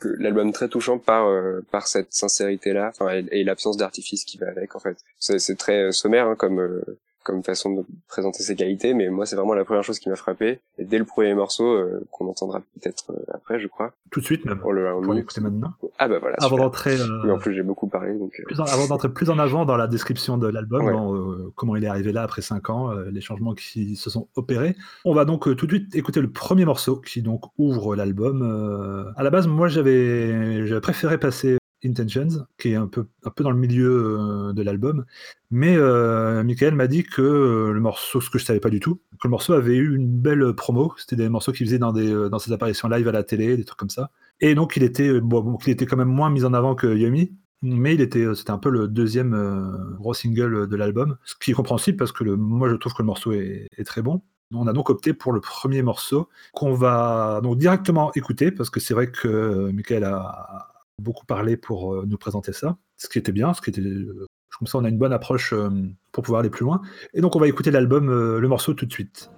que 0.00 0.08
l'album 0.08 0.52
très 0.52 0.68
touchant 0.68 0.98
par 0.98 1.26
euh, 1.26 1.60
par 1.70 1.86
cette 1.88 2.12
sincérité 2.12 2.72
là, 2.72 2.88
enfin 2.88 3.22
et, 3.30 3.44
l'absence 3.44 3.76
d'artifice 3.76 4.24
qui 4.24 4.38
va 4.38 4.48
avec 4.48 4.76
en 4.76 4.80
fait. 4.80 4.98
C'est 5.18 5.58
très 5.58 5.92
sommaire 5.92 6.28
hein, 6.28 6.36
comme 6.36 6.60
euh, 6.60 6.98
comme 7.26 7.42
façon 7.42 7.74
de 7.74 7.82
présenter 8.08 8.42
ses 8.44 8.54
qualités, 8.54 8.94
mais 8.94 9.10
moi 9.10 9.26
c'est 9.26 9.34
vraiment 9.36 9.54
la 9.54 9.64
première 9.64 9.82
chose 9.82 9.98
qui 9.98 10.08
m'a 10.08 10.16
frappé. 10.16 10.60
Et 10.78 10.84
dès 10.84 10.98
le 10.98 11.04
premier 11.04 11.34
morceau 11.34 11.64
euh, 11.66 12.00
qu'on 12.12 12.28
entendra 12.28 12.60
peut-être 12.80 13.10
euh, 13.10 13.34
après, 13.34 13.58
je 13.58 13.66
crois, 13.66 13.92
Tout 14.10 14.20
de 14.20 14.24
suite 14.24 14.44
même, 14.44 14.58
pour 14.60 14.72
le 14.72 14.88
Round 14.90 15.04
pour 15.04 15.12
Me. 15.12 15.18
l'écouter 15.18 15.40
maintenant. 15.40 15.72
Ah 15.98 16.06
bah 16.08 16.18
voilà. 16.20 16.36
Avant 16.40 16.56
d'entrer 16.56 16.94
euh, 17.00 17.34
en 17.34 17.38
plus 17.38 17.52
j'ai 17.54 17.62
beaucoup 17.64 17.88
parlé 17.88 18.14
donc. 18.16 18.32
euh, 18.38 18.44
plus 18.44 18.60
en, 18.60 18.64
avant 18.64 18.86
d'entrer 18.86 19.08
plus 19.08 19.28
en 19.28 19.38
avant 19.38 19.64
dans 19.66 19.76
la 19.76 19.88
description 19.88 20.38
de 20.38 20.46
l'album, 20.46 20.84
Ouais. 20.86 20.94
euh, 20.94 21.50
comment 21.56 21.74
il 21.76 21.82
est 21.84 21.88
arrivé 21.88 22.12
là 22.12 22.22
après 22.22 22.42
5 22.42 22.70
ans, 22.70 22.92
euh, 22.92 23.10
les 23.10 23.20
changements 23.20 23.54
qui 23.54 23.96
se 23.96 24.08
sont 24.08 24.28
opérés. 24.36 24.76
On 25.04 25.12
va 25.14 25.24
donc 25.24 25.48
euh, 25.48 25.54
tout 25.56 25.66
de 25.66 25.72
suite 25.76 25.94
écouter 25.96 26.20
le 26.20 26.30
premier 26.30 26.64
morceau 26.64 26.96
qui 26.96 27.22
donc 27.22 27.42
ouvre 27.58 27.96
l'album. 27.96 28.42
Euh, 28.42 29.10
à 29.16 29.22
la 29.24 29.30
base, 29.30 29.46
moi 29.48 29.66
j'avais 29.68 30.66
j'avais 30.66 30.80
préféré 30.80 31.18
passer 31.18 31.58
Intentions, 31.86 32.46
qui 32.58 32.70
est 32.70 32.74
un 32.74 32.86
peu, 32.86 33.06
un 33.24 33.30
peu 33.30 33.44
dans 33.44 33.50
le 33.50 33.58
milieu 33.58 34.18
euh, 34.18 34.52
de 34.52 34.62
l'album. 34.62 35.04
Mais 35.50 35.76
euh, 35.76 36.42
Michael 36.42 36.74
m'a 36.74 36.86
dit 36.86 37.04
que 37.04 37.22
euh, 37.22 37.72
le 37.72 37.80
morceau, 37.80 38.20
ce 38.20 38.30
que 38.30 38.38
je 38.38 38.44
savais 38.44 38.60
pas 38.60 38.70
du 38.70 38.80
tout, 38.80 38.96
que 39.20 39.28
le 39.28 39.30
morceau 39.30 39.52
avait 39.52 39.76
eu 39.76 39.94
une 39.94 40.08
belle 40.08 40.52
promo. 40.54 40.94
C'était 40.98 41.16
des 41.16 41.28
morceaux 41.28 41.52
qu'il 41.52 41.66
faisait 41.66 41.78
dans, 41.78 41.92
des, 41.92 42.28
dans 42.30 42.38
ses 42.38 42.52
apparitions 42.52 42.88
live 42.88 43.06
à 43.08 43.12
la 43.12 43.22
télé, 43.22 43.56
des 43.56 43.64
trucs 43.64 43.78
comme 43.78 43.90
ça. 43.90 44.10
Et 44.40 44.54
donc 44.54 44.76
il 44.76 44.82
était, 44.82 45.20
bon, 45.20 45.58
il 45.66 45.70
était 45.70 45.86
quand 45.86 45.96
même 45.96 46.08
moins 46.08 46.30
mis 46.30 46.44
en 46.44 46.52
avant 46.52 46.74
que 46.74 46.86
Yumi, 46.94 47.32
mais 47.62 47.94
il 47.94 48.00
était, 48.00 48.26
c'était 48.34 48.50
un 48.50 48.58
peu 48.58 48.70
le 48.70 48.88
deuxième 48.88 49.94
gros 49.98 50.14
single 50.14 50.68
de 50.68 50.76
l'album, 50.76 51.16
ce 51.24 51.34
qui 51.40 51.52
est 51.52 51.54
compréhensible 51.54 51.96
parce 51.96 52.12
que 52.12 52.24
le, 52.24 52.36
moi 52.36 52.68
je 52.68 52.74
trouve 52.76 52.92
que 52.92 53.02
le 53.02 53.06
morceau 53.06 53.32
est, 53.32 53.66
est 53.78 53.84
très 53.84 54.02
bon. 54.02 54.22
On 54.52 54.66
a 54.66 54.72
donc 54.72 54.90
opté 54.90 55.12
pour 55.12 55.32
le 55.32 55.40
premier 55.40 55.82
morceau 55.82 56.28
qu'on 56.52 56.72
va 56.72 57.40
donc 57.42 57.58
directement 57.58 58.12
écouter 58.14 58.52
parce 58.52 58.70
que 58.70 58.78
c'est 58.78 58.94
vrai 58.94 59.10
que 59.10 59.70
Michael 59.72 60.04
a 60.04 60.75
beaucoup 60.98 61.26
parlé 61.26 61.56
pour 61.56 61.94
euh, 61.94 62.04
nous 62.06 62.18
présenter 62.18 62.52
ça, 62.52 62.76
ce 62.96 63.08
qui 63.08 63.18
était 63.18 63.32
bien, 63.32 63.52
ce 63.54 63.60
qui 63.60 63.70
était 63.70 63.80
euh, 63.80 64.26
comme 64.58 64.66
ça 64.66 64.78
on 64.78 64.84
a 64.84 64.88
une 64.88 64.98
bonne 64.98 65.12
approche 65.12 65.52
euh, 65.52 65.70
pour 66.12 66.22
pouvoir 66.24 66.40
aller 66.40 66.50
plus 66.50 66.64
loin. 66.64 66.80
Et 67.14 67.20
donc 67.20 67.36
on 67.36 67.38
va 67.38 67.48
écouter 67.48 67.70
l'album, 67.70 68.10
le 68.38 68.48
morceau 68.48 68.74
tout 68.74 68.86
de 68.86 68.92
suite. 68.92 69.30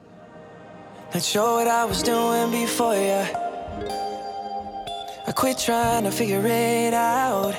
Quit 5.37 5.59
trying 5.59 6.05
to 6.05 6.11
figure 6.11 6.45
it 6.47 6.95
out. 6.95 7.55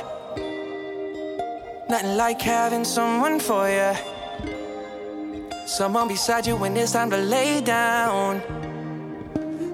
Nothing 1.88 2.18
like 2.18 2.42
having 2.42 2.84
someone 2.84 3.40
for 3.40 3.70
ya. 3.70 3.94
Someone 5.68 6.08
beside 6.08 6.48
you 6.48 6.58
when 6.58 6.76
it's 6.76 6.94
time 6.94 7.12
to 7.12 7.18
lay 7.18 7.62
down. 7.62 8.42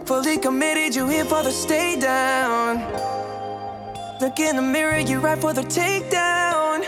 Fully 0.05 0.37
committed, 0.37 0.93
you 0.93 1.07
stay 1.51 1.97
down. 1.97 3.14
Look 4.21 4.39
in 4.39 4.55
the 4.55 4.61
mirror, 4.61 4.99
you're 4.99 5.19
right 5.19 5.37
for 5.37 5.51
the 5.51 5.63
takedown. 5.63 6.85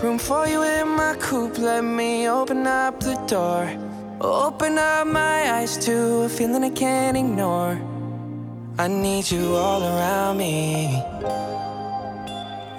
Room 0.00 0.18
for 0.20 0.46
you 0.46 0.62
in 0.62 0.86
my 0.86 1.16
coupe, 1.18 1.58
let 1.58 1.82
me 1.82 2.28
open 2.28 2.64
up 2.64 3.00
the 3.00 3.16
door. 3.26 3.68
Open 4.20 4.78
up 4.78 5.08
my 5.08 5.50
eyes 5.50 5.76
to 5.78 6.22
a 6.22 6.28
feeling 6.28 6.62
I 6.62 6.70
can't 6.70 7.16
ignore. 7.16 7.80
I 8.78 8.86
need 8.86 9.28
you 9.28 9.56
all 9.56 9.82
around 9.82 10.36
me. 10.38 11.02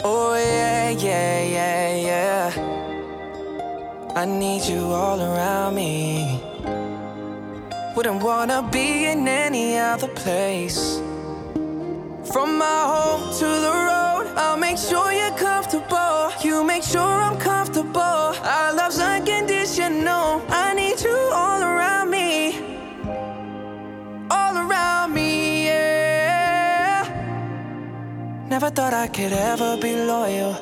Oh, 0.06 0.36
yeah, 0.36 0.92
yeah, 0.92 1.44
yeah, 1.44 1.96
yeah. 2.10 2.52
I 4.16 4.24
need 4.24 4.64
you 4.64 4.80
all 4.94 5.20
around 5.22 5.76
me. 5.76 6.42
Wouldn't 7.94 8.24
wanna 8.24 8.62
be 8.72 9.06
in 9.06 9.28
any 9.28 9.78
other 9.78 10.08
place. 10.08 11.02
From 12.32 12.58
my 12.58 12.66
home 12.66 13.34
to 13.40 13.46
the 13.46 13.72
road, 13.72 14.34
I'll 14.36 14.58
make 14.58 14.78
sure 14.78 15.14
you're 15.14 15.38
comfortable. 15.38 16.30
You 16.44 16.64
make 16.64 16.84
sure 16.84 17.02
I'm 17.02 17.38
comfortable. 17.38 18.02
Our 18.02 18.74
love's 18.74 19.00
unconditional. 19.00 20.42
I 20.50 20.74
need 20.74 21.00
you 21.02 21.18
all 21.34 21.62
around 21.64 22.10
me. 22.12 22.60
All 24.30 24.58
around 24.58 25.14
me, 25.14 25.68
yeah. 25.68 27.08
Never 28.50 28.70
thought 28.72 28.94
I 28.94 29.08
could 29.08 29.32
ever 29.32 29.78
be 29.78 29.96
loyal 29.96 30.54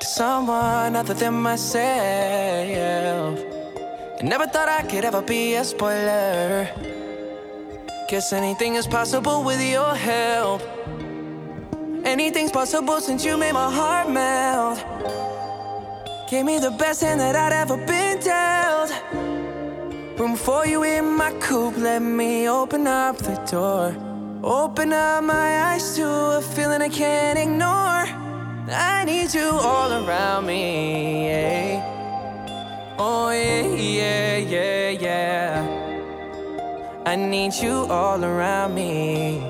to 0.00 0.06
someone 0.06 0.96
other 0.96 1.14
than 1.14 1.34
myself. 1.34 1.84
I 4.20 4.24
never 4.24 4.46
thought 4.46 4.68
I 4.68 4.82
could 4.82 5.04
ever 5.04 5.22
be 5.22 5.54
a 5.54 5.64
spoiler. 5.64 6.91
Guess 8.12 8.34
anything 8.34 8.74
is 8.74 8.86
possible 8.86 9.42
with 9.42 9.58
your 9.62 9.94
help. 9.94 10.60
Anything's 12.04 12.52
possible 12.52 13.00
since 13.00 13.24
you 13.24 13.38
made 13.38 13.54
my 13.54 13.72
heart 13.72 14.10
melt. 14.10 14.84
Gave 16.28 16.44
me 16.44 16.58
the 16.58 16.72
best 16.72 17.00
hand 17.00 17.20
that 17.20 17.34
I'd 17.34 17.54
ever 17.54 17.78
been 17.78 18.20
dealt. 18.20 18.92
Room 20.18 20.36
for 20.36 20.66
you 20.66 20.82
in 20.82 21.06
my 21.16 21.32
coupe, 21.40 21.78
let 21.78 22.02
me 22.02 22.50
open 22.50 22.86
up 22.86 23.16
the 23.16 23.36
door. 23.50 23.96
Open 24.44 24.92
up 24.92 25.24
my 25.24 25.72
eyes 25.72 25.96
to 25.96 26.06
a 26.06 26.42
feeling 26.42 26.82
I 26.82 26.90
can't 26.90 27.38
ignore. 27.38 28.04
I 28.68 29.04
need 29.06 29.32
you 29.32 29.48
all 29.48 29.90
around 29.90 30.44
me. 30.44 31.28
yeah. 31.28 32.96
Oh, 32.98 33.30
yeah, 33.30 33.62
yeah, 33.74 34.36
yeah, 34.36 34.90
yeah. 34.90 35.81
I 37.04 37.16
need 37.16 37.52
you 37.54 37.86
all 37.90 38.24
around 38.24 38.74
me. 38.76 39.42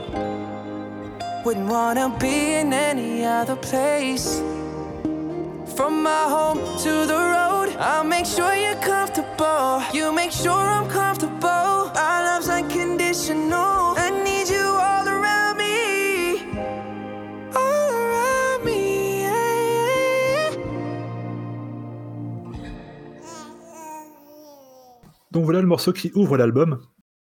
Wouldn't 1.45 1.69
wanna 1.69 2.09
be 2.19 2.55
in 2.55 2.73
any 2.73 3.25
other 3.27 3.57
place. 3.57 4.41
From 5.77 6.03
my 6.03 6.25
home 6.35 6.59
to 6.85 6.93
the 7.07 7.21
road, 7.37 7.77
I'll 7.79 8.05
make 8.05 8.25
sure 8.25 8.55
you're 8.55 8.81
comfortable. 8.81 9.83
You 9.93 10.13
make 10.13 10.33
sure 10.33 10.53
I'm 10.77 10.89
comfortable. 10.89 11.91
Our 11.95 12.25
love's 12.25 12.49
unconditional. 12.49 13.95
I 13.99 14.09
need 14.25 14.49
you 14.49 14.65
all 14.89 15.07
around 15.07 15.59
me. 15.59 16.41
All 17.55 17.91
around 18.03 18.65
me. 18.65 19.23
yeah, 19.23 20.53
yeah. 20.53 20.57
Donc 25.31 25.45
voilà 25.45 25.61
le 25.61 25.67
morceau 25.67 25.93
qui 25.93 26.13
ouvre 26.15 26.37
l'album. 26.39 26.81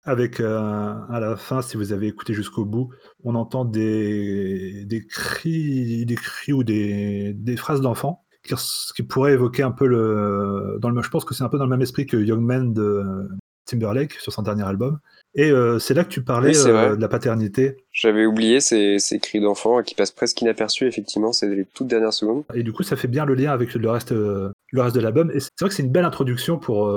Avec 0.09 0.41
euh, 0.41 0.95
à 1.11 1.21
la 1.21 1.37
fin, 1.37 1.61
si 1.61 1.77
vous 1.77 1.93
avez 1.93 2.07
écouté 2.07 2.33
jusqu'au 2.33 2.65
bout, 2.65 2.89
on 3.25 3.35
entend 3.35 3.67
des, 3.67 4.87
des 4.87 5.07
cris, 5.07 6.07
des 6.07 6.15
cris 6.15 6.55
ou 6.55 6.65
des, 6.65 7.37
phrases 7.59 7.83
d'enfants 7.83 8.25
qui, 8.43 8.55
qui 8.97 9.03
pourraient 9.03 9.35
évoquer 9.35 9.65
un 9.65 9.71
peu 9.71 9.87
le. 9.87 10.79
Dans 10.81 10.89
le, 10.89 11.03
je 11.03 11.11
pense 11.11 11.27
que 11.27 11.35
c'est 11.35 11.45
un 11.45 11.51
peu 11.51 11.59
dans 11.59 11.65
le 11.65 11.71
même 11.71 11.83
esprit 11.83 12.07
que 12.07 12.17
Young 12.17 12.41
Man 12.41 12.73
de, 12.73 13.29
Timberlake 13.67 14.15
sur 14.15 14.33
son 14.33 14.41
dernier 14.41 14.65
album. 14.65 14.99
Et 15.39 15.53
euh, 15.53 15.79
c'est 15.79 15.95
là 15.95 16.03
que 16.03 16.09
tu 16.09 16.23
parlais 16.23 16.51
Oui, 16.51 16.71
euh, 16.71 16.97
de 16.97 17.01
la 17.01 17.07
paternité. 17.07 17.77
J'avais 17.93 18.27
oublié 18.27 18.59
ces, 18.59 18.99
ces 18.99 19.21
cris 19.21 19.39
d'enfants 19.39 19.85
qui 19.85 19.95
passent 19.95 20.11
presque 20.11 20.41
inaperçus, 20.43 20.85
effectivement, 20.85 21.33
c'est 21.33 21.47
les 21.49 21.65
toutes 21.65 21.87
dernières 21.87 22.13
secondes. 22.13 22.43
Et 22.55 22.65
du 22.65 22.73
coup, 22.73 22.83
ça 22.83 22.97
fait 22.97 23.07
bien 23.07 23.25
le 23.25 23.35
lien 23.35 23.53
avec 23.53 23.73
le 23.73 23.89
reste, 23.89 24.11
euh, 24.11 24.51
le 24.73 24.83
reste 24.83 24.97
de 24.97 25.01
l'album. 25.01 25.31
Et 25.31 25.39
c'est 25.39 25.51
vrai 25.61 25.69
que 25.69 25.77
c'est 25.77 25.85
une 25.85 25.93
belle 25.93 26.05
introduction 26.05 26.59
pour, 26.59 26.93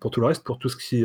pour 0.00 0.10
tout 0.10 0.20
le 0.20 0.26
reste, 0.26 0.42
pour 0.42 0.58
tout, 0.58 0.68
ce 0.68 0.76
qui, 0.76 1.04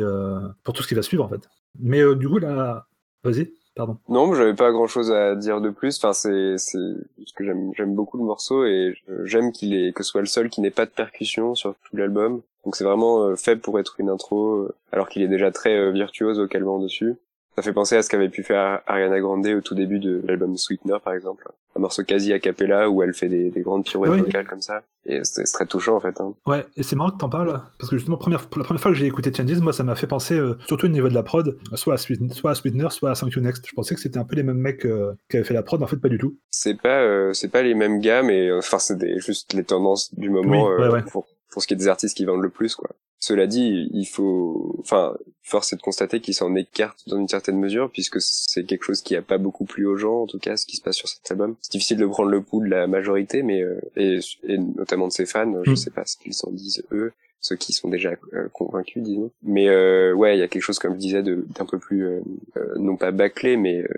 pour 0.64 0.74
tout 0.74 0.82
ce 0.82 0.88
qui 0.88 0.94
va 0.94 1.02
suivre, 1.02 1.24
en 1.24 1.28
fait. 1.28 1.48
Mais 1.78 2.02
du 2.16 2.28
coup, 2.28 2.38
là. 2.38 2.86
Vas-y, 3.24 3.52
pardon. 3.76 3.98
Non, 4.08 4.34
j'avais 4.34 4.54
pas 4.54 4.72
grand 4.72 4.88
chose 4.88 5.12
à 5.12 5.36
dire 5.36 5.60
de 5.60 5.70
plus. 5.70 5.96
Enfin, 5.98 6.12
c'est, 6.12 6.58
c'est, 6.58 6.78
parce 7.16 7.30
que 7.30 7.44
j'aime, 7.44 7.70
j'aime 7.76 7.94
beaucoup 7.94 8.18
le 8.18 8.24
morceau 8.24 8.64
et 8.64 8.96
j'aime 9.22 9.52
qu'il 9.52 9.92
que 9.94 10.02
ce 10.02 10.10
soit 10.10 10.22
le 10.22 10.26
seul 10.26 10.50
qui 10.50 10.60
n'ait 10.60 10.72
pas 10.72 10.86
de 10.86 10.90
percussion 10.90 11.54
sur 11.54 11.76
tout 11.76 11.96
l'album. 11.96 12.42
Donc 12.64 12.76
c'est 12.76 12.84
vraiment 12.84 13.24
euh, 13.24 13.36
fait 13.36 13.56
pour 13.56 13.78
être 13.80 13.96
une 13.98 14.08
intro, 14.08 14.54
euh, 14.54 14.74
alors 14.92 15.08
qu'il 15.08 15.22
est 15.22 15.28
déjà 15.28 15.50
très 15.50 15.76
euh, 15.76 15.90
virtuose 15.90 16.38
vocalement 16.38 16.78
dessus. 16.78 17.14
Ça 17.56 17.60
fait 17.62 17.74
penser 17.74 17.96
à 17.96 18.02
ce 18.02 18.08
qu'avait 18.08 18.30
pu 18.30 18.42
faire 18.42 18.80
Ariana 18.86 19.20
Grande 19.20 19.46
au 19.46 19.60
tout 19.60 19.74
début 19.74 19.98
de 19.98 20.22
l'album 20.26 20.56
Sweetener, 20.56 20.96
par 21.04 21.12
exemple. 21.12 21.46
Un 21.76 21.80
morceau 21.80 22.02
quasi 22.02 22.32
a 22.32 22.38
cappella 22.38 22.88
où 22.88 23.02
elle 23.02 23.12
fait 23.12 23.28
des, 23.28 23.50
des 23.50 23.60
grandes 23.60 23.84
pirouettes 23.84 24.10
Oui. 24.12 24.20
vocales 24.20 24.46
comme 24.46 24.62
ça. 24.62 24.80
Et 25.04 25.20
c'est 25.24 25.44
très 25.44 25.66
touchant, 25.66 25.94
en 25.96 26.00
fait. 26.00 26.18
Hein. 26.18 26.32
Ouais, 26.46 26.64
et 26.78 26.82
c'est 26.82 26.96
marrant 26.96 27.10
que 27.10 27.18
t'en 27.18 27.28
parles, 27.28 27.60
parce 27.78 27.90
que 27.90 27.98
justement, 27.98 28.16
première, 28.16 28.46
pour 28.48 28.58
la 28.58 28.64
première 28.64 28.80
fois 28.80 28.90
que 28.90 28.96
j'ai 28.96 29.04
écouté 29.04 29.30
Changes, 29.34 29.60
moi, 29.60 29.74
ça 29.74 29.82
m'a 29.84 29.94
fait 29.96 30.06
penser, 30.06 30.34
euh, 30.34 30.56
surtout 30.66 30.86
au 30.86 30.88
niveau 30.88 31.10
de 31.10 31.14
la 31.14 31.22
prod, 31.22 31.58
soit 31.74 31.92
à, 31.92 31.96
Sweet- 31.98 32.32
soit 32.32 32.52
à 32.52 32.54
Sweetener, 32.54 32.88
soit 32.88 33.10
à 33.10 33.14
Thank 33.14 33.32
You 33.34 33.42
Next. 33.42 33.66
Je 33.68 33.74
pensais 33.74 33.94
que 33.94 34.00
c'était 34.00 34.18
un 34.18 34.24
peu 34.24 34.34
les 34.36 34.44
mêmes 34.44 34.56
mecs 34.56 34.86
euh, 34.86 35.12
qui 35.28 35.36
avaient 35.36 35.44
fait 35.44 35.52
la 35.54 35.62
prod, 35.62 35.78
mais 35.78 35.84
en 35.84 35.88
fait, 35.88 35.96
pas 35.98 36.08
du 36.08 36.16
tout. 36.16 36.38
c'est 36.50 36.80
pas 36.80 37.02
euh, 37.02 37.34
c'est 37.34 37.48
pas 37.50 37.60
les 37.62 37.74
mêmes 37.74 38.00
gammes 38.00 38.30
et 38.30 38.48
euh, 38.48 38.58
enfin 38.60 38.78
c'est 38.78 38.96
juste 39.18 39.52
les 39.52 39.64
tendances 39.64 40.14
du 40.14 40.30
moment 40.30 40.68
Oui, 40.68 40.82
ouais, 40.84 40.88
ouais. 40.88 41.02
pour 41.02 41.26
pour 41.52 41.62
ce 41.62 41.68
qui 41.68 41.74
est 41.74 41.76
des 41.76 41.88
artistes 41.88 42.16
qui 42.16 42.24
vendent 42.24 42.42
le 42.42 42.50
plus 42.50 42.74
quoi. 42.74 42.90
Cela 43.20 43.46
dit, 43.46 43.88
il 43.92 44.06
faut 44.06 44.74
enfin 44.80 45.16
force 45.44 45.72
est 45.72 45.76
de 45.76 45.82
constater 45.82 46.18
qu'ils 46.20 46.34
s'en 46.34 46.56
écartent 46.56 47.08
dans 47.08 47.18
une 47.18 47.28
certaine 47.28 47.58
mesure 47.58 47.88
puisque 47.92 48.20
c'est 48.20 48.64
quelque 48.64 48.82
chose 48.84 49.00
qui 49.00 49.14
a 49.14 49.22
pas 49.22 49.38
beaucoup 49.38 49.64
plu 49.64 49.86
aux 49.86 49.96
gens 49.96 50.22
en 50.22 50.26
tout 50.26 50.40
cas 50.40 50.56
ce 50.56 50.66
qui 50.66 50.76
se 50.76 50.82
passe 50.82 50.96
sur 50.96 51.08
cet 51.08 51.30
album. 51.30 51.54
C'est 51.60 51.72
difficile 51.72 51.98
de 51.98 52.06
prendre 52.06 52.30
le 52.30 52.42
pouls 52.42 52.64
de 52.64 52.70
la 52.70 52.88
majorité 52.88 53.44
mais 53.44 53.62
euh, 53.62 53.80
et, 53.96 54.18
et 54.48 54.58
notamment 54.58 55.06
de 55.06 55.12
ses 55.12 55.26
fans, 55.26 55.62
je 55.62 55.70
Mm. 55.70 55.76
sais 55.76 55.90
pas 55.90 56.04
ce 56.04 56.16
qu'ils 56.16 56.34
s'en 56.34 56.50
disent 56.50 56.82
eux 56.90 57.12
ceux 57.44 57.56
qui 57.56 57.72
sont 57.72 57.88
déjà 57.88 58.12
euh, 58.34 58.48
convaincus, 58.52 59.02
disons. 59.02 59.32
Mais 59.42 59.68
euh, 59.68 60.12
ouais, 60.14 60.36
il 60.36 60.38
y 60.38 60.44
a 60.44 60.46
quelque 60.46 60.62
chose, 60.62 60.78
comme 60.78 60.92
je 60.94 60.98
disais, 60.98 61.24
d'un 61.24 61.66
peu 61.68 61.80
plus, 61.80 62.06
euh, 62.06 62.20
euh, 62.56 62.74
non 62.76 62.96
pas 62.96 63.10
bâclé, 63.10 63.56
mais 63.56 63.82
euh, 63.82 63.88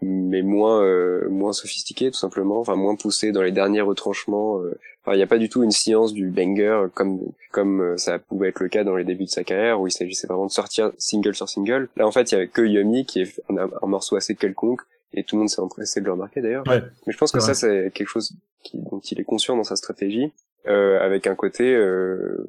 mais 0.00 0.40
moins 0.40 0.82
euh, 0.82 1.28
moins 1.28 1.52
sophistiqué 1.52 2.10
tout 2.10 2.16
simplement 2.16 2.60
enfin 2.60 2.76
moins 2.76 2.96
poussé 2.96 3.30
dans 3.32 3.42
les 3.42 3.52
derniers 3.52 3.80
retranchements 3.82 4.60
euh. 4.62 4.78
Il 5.12 5.16
n'y 5.16 5.22
a 5.22 5.26
pas 5.26 5.38
du 5.38 5.48
tout 5.48 5.62
une 5.62 5.70
science 5.70 6.12
du 6.12 6.28
banger 6.28 6.86
comme 6.94 7.20
comme 7.50 7.80
euh, 7.80 7.96
ça 7.96 8.18
pouvait 8.18 8.48
être 8.48 8.60
le 8.60 8.68
cas 8.68 8.84
dans 8.84 8.96
les 8.96 9.04
débuts 9.04 9.24
de 9.24 9.30
sa 9.30 9.44
carrière 9.44 9.80
où 9.80 9.86
il 9.86 9.90
s'agissait 9.90 10.26
vraiment 10.26 10.46
de 10.46 10.50
sortir 10.50 10.92
single 10.98 11.34
sur 11.34 11.48
single. 11.48 11.88
Là 11.96 12.06
en 12.06 12.12
fait 12.12 12.30
il 12.30 12.34
y 12.34 12.38
avait 12.38 12.48
que 12.48 12.62
Yummy 12.62 13.04
qui 13.04 13.22
est 13.22 13.40
un, 13.50 13.56
un 13.56 13.86
morceau 13.86 14.16
assez 14.16 14.34
quelconque 14.34 14.82
et 15.12 15.24
tout 15.24 15.36
le 15.36 15.40
monde 15.40 15.48
s'est 15.48 15.60
empressé 15.60 16.00
de 16.00 16.06
le 16.06 16.12
remarquer 16.12 16.40
d'ailleurs. 16.40 16.64
Ouais. 16.66 16.82
mais 17.06 17.12
je 17.12 17.18
pense 17.18 17.32
que 17.32 17.40
ça 17.40 17.54
c'est 17.54 17.90
quelque 17.94 18.08
chose 18.08 18.34
qui, 18.62 18.78
dont 18.78 19.00
il 19.00 19.20
est 19.20 19.24
conscient 19.24 19.56
dans 19.56 19.64
sa 19.64 19.76
stratégie 19.76 20.32
euh, 20.66 21.00
avec 21.00 21.26
un 21.26 21.34
côté 21.34 21.74
euh, 21.74 22.46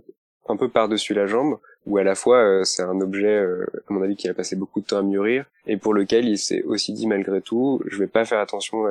un 0.50 0.58
peu 0.58 0.68
par-dessus 0.68 1.14
la 1.14 1.28
jambe 1.28 1.60
où 1.86 1.98
à 1.98 2.04
la 2.04 2.16
fois 2.16 2.38
euh, 2.38 2.64
c'est 2.64 2.84
un 2.84 3.00
objet 3.02 3.38
euh, 3.38 3.66
à 3.90 3.94
mon 3.94 4.02
avis 4.02 4.16
qu'il 4.16 4.30
a 4.30 4.34
passé 4.34 4.56
beaucoup 4.56 4.82
de 4.82 4.86
temps 4.86 4.98
à 4.98 5.04
mûrir 5.04 5.46
et 5.66 5.78
pour 5.78 5.94
lequel 5.94 6.28
il 6.28 6.38
s'est 6.38 6.64
aussi 6.64 6.94
dit 6.94 7.08
malgré 7.08 7.42
tout 7.42 7.82
je 7.86 7.98
vais 7.98 8.08
pas 8.08 8.26
faire 8.26 8.40
attention 8.40 8.86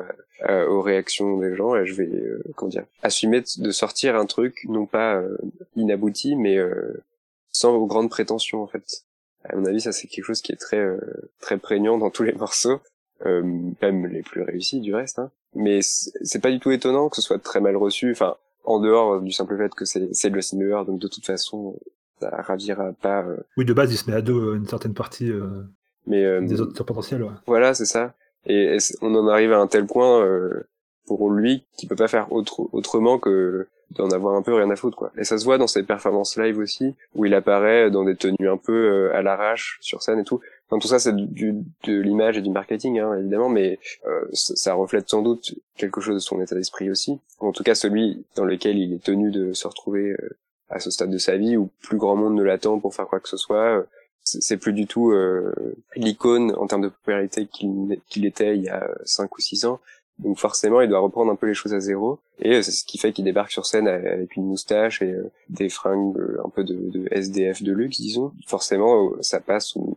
aux 0.48 0.80
réactions 0.80 1.38
des 1.38 1.54
gens 1.54 1.76
et 1.76 1.84
je 1.84 1.94
vais 1.94 2.06
euh, 2.06 2.42
comment 2.56 2.70
dire 2.70 2.84
assumer 3.02 3.42
de 3.58 3.70
sortir 3.70 4.16
un 4.16 4.26
truc 4.26 4.64
non 4.68 4.86
pas 4.86 5.16
euh, 5.16 5.36
inabouti 5.76 6.36
mais 6.36 6.56
euh, 6.56 7.02
sans 7.50 7.78
grandes 7.86 8.10
prétentions 8.10 8.62
en 8.62 8.66
fait 8.66 9.04
à 9.44 9.56
mon 9.56 9.66
avis 9.66 9.80
ça 9.80 9.92
c'est 9.92 10.06
quelque 10.06 10.24
chose 10.24 10.42
qui 10.42 10.52
est 10.52 10.56
très 10.56 10.78
euh, 10.78 11.00
très 11.40 11.58
prégnant 11.58 11.98
dans 11.98 12.10
tous 12.10 12.22
les 12.22 12.32
morceaux 12.32 12.80
même 13.24 14.06
les 14.06 14.22
plus 14.22 14.42
réussis 14.42 14.78
du 14.78 14.94
reste 14.94 15.18
hein. 15.18 15.32
mais 15.54 15.80
c'est 15.82 16.40
pas 16.40 16.52
du 16.52 16.60
tout 16.60 16.70
étonnant 16.70 17.08
que 17.08 17.16
ce 17.16 17.22
soit 17.22 17.40
très 17.40 17.60
mal 17.60 17.76
reçu 17.76 18.12
enfin 18.12 18.36
en 18.68 18.80
dehors 18.80 19.20
du 19.20 19.32
simple 19.32 19.56
fait 19.56 19.74
que 19.74 19.84
c'est 19.84 20.34
Justin 20.34 20.58
Bieber 20.58 20.84
donc 20.84 20.98
de 21.00 21.08
toute 21.08 21.24
façon 21.24 21.78
ça 22.20 22.30
ravira 22.42 22.92
pas 22.92 23.22
euh, 23.22 23.36
Oui, 23.56 23.64
de 23.64 23.72
base, 23.72 23.92
il 23.92 23.96
se 23.96 24.10
met 24.10 24.16
à 24.16 24.22
dos 24.22 24.38
euh, 24.38 24.56
une 24.56 24.66
certaine 24.66 24.94
partie 24.94 25.30
euh, 25.30 25.62
mais 26.06 26.24
euh, 26.24 26.40
des 26.40 26.60
autres 26.60 26.82
potentiels. 26.84 27.22
Ouais. 27.22 27.30
voilà, 27.46 27.74
c'est 27.74 27.86
ça. 27.86 28.14
Et, 28.46 28.78
on 29.02 29.14
en 29.14 29.28
arrive 29.28 29.52
à 29.52 29.58
un 29.58 29.66
tel 29.66 29.86
point 29.86 30.22
euh, 30.22 30.66
pour 31.06 31.30
lui 31.30 31.64
qu'il 31.76 31.88
peut 31.88 31.96
pas 31.96 32.08
faire 32.08 32.32
autre, 32.32 32.68
autrement 32.72 33.18
que 33.18 33.68
d'en 33.92 34.10
avoir 34.10 34.34
un 34.34 34.42
peu 34.42 34.54
rien 34.54 34.70
à 34.70 34.76
foutre 34.76 34.96
quoi. 34.96 35.12
Et 35.16 35.24
ça 35.24 35.38
se 35.38 35.44
voit 35.44 35.58
dans 35.58 35.66
ses 35.66 35.82
performances 35.82 36.36
live 36.36 36.58
aussi 36.58 36.94
où 37.14 37.24
il 37.24 37.34
apparaît 37.34 37.90
dans 37.90 38.04
des 38.04 38.16
tenues 38.16 38.48
un 38.48 38.56
peu 38.56 38.72
euh, 38.72 39.16
à 39.16 39.22
l'arrache 39.22 39.78
sur 39.80 40.02
scène 40.02 40.18
et 40.18 40.24
tout. 40.24 40.40
Enfin, 40.68 40.78
tout 40.78 40.88
ça 40.88 40.98
c'est 40.98 41.16
du, 41.16 41.54
de 41.84 42.00
l'image 42.00 42.36
et 42.36 42.42
du 42.42 42.50
marketing 42.50 42.98
hein, 42.98 43.16
évidemment, 43.18 43.48
mais 43.48 43.78
euh, 44.06 44.26
ça, 44.32 44.74
reflète 44.74 45.08
sans 45.08 45.22
doute 45.22 45.54
quelque 45.76 46.00
chose 46.00 46.14
de 46.14 46.20
son 46.20 46.40
état 46.42 46.54
d'esprit 46.54 46.90
aussi. 46.90 47.18
En 47.38 47.52
tout 47.52 47.62
cas 47.62 47.74
celui 47.74 48.24
dans 48.36 48.44
lequel 48.44 48.78
il 48.78 48.92
est 48.92 49.02
tenu 49.02 49.30
de 49.30 49.52
se 49.54 49.66
retrouver 49.66 50.10
euh, 50.10 50.36
à 50.68 50.80
ce 50.80 50.90
stade 50.90 51.10
de 51.10 51.18
sa 51.18 51.36
vie 51.36 51.56
où 51.56 51.70
plus 51.82 51.96
grand 51.96 52.16
monde 52.16 52.34
ne 52.34 52.42
l'attend 52.42 52.78
pour 52.78 52.94
faire 52.94 53.06
quoi 53.06 53.20
que 53.20 53.28
ce 53.28 53.36
soit. 53.36 53.78
Euh, 53.78 53.82
c'est 54.24 54.58
plus 54.58 54.74
du 54.74 54.86
tout 54.86 55.10
euh, 55.10 55.54
l'icône 55.96 56.54
en 56.58 56.66
termes 56.66 56.82
de 56.82 56.88
popularité 56.88 57.46
qu'il 57.46 58.26
était 58.26 58.56
il 58.56 58.62
y 58.62 58.68
a 58.68 58.86
5 59.04 59.34
ou 59.36 59.40
6 59.40 59.64
ans. 59.64 59.80
Donc 60.18 60.38
forcément, 60.38 60.80
il 60.80 60.88
doit 60.88 60.98
reprendre 60.98 61.30
un 61.30 61.36
peu 61.36 61.46
les 61.46 61.54
choses 61.54 61.74
à 61.74 61.80
zéro. 61.80 62.18
Et 62.40 62.56
euh, 62.56 62.62
c'est 62.62 62.72
ce 62.72 62.84
qui 62.84 62.98
fait 62.98 63.12
qu'il 63.12 63.24
débarque 63.24 63.52
sur 63.52 63.66
scène 63.66 63.86
avec 63.86 64.36
une 64.36 64.46
moustache 64.46 65.00
et 65.00 65.12
euh, 65.12 65.30
des 65.48 65.68
fringues 65.68 66.18
euh, 66.18 66.40
un 66.44 66.48
peu 66.48 66.64
de, 66.64 67.06
SDF 67.10 67.62
de 67.62 67.72
luxe, 67.72 68.00
disons. 68.00 68.32
Forcément, 68.46 69.12
ça 69.20 69.40
passe 69.40 69.76
ou, 69.76 69.94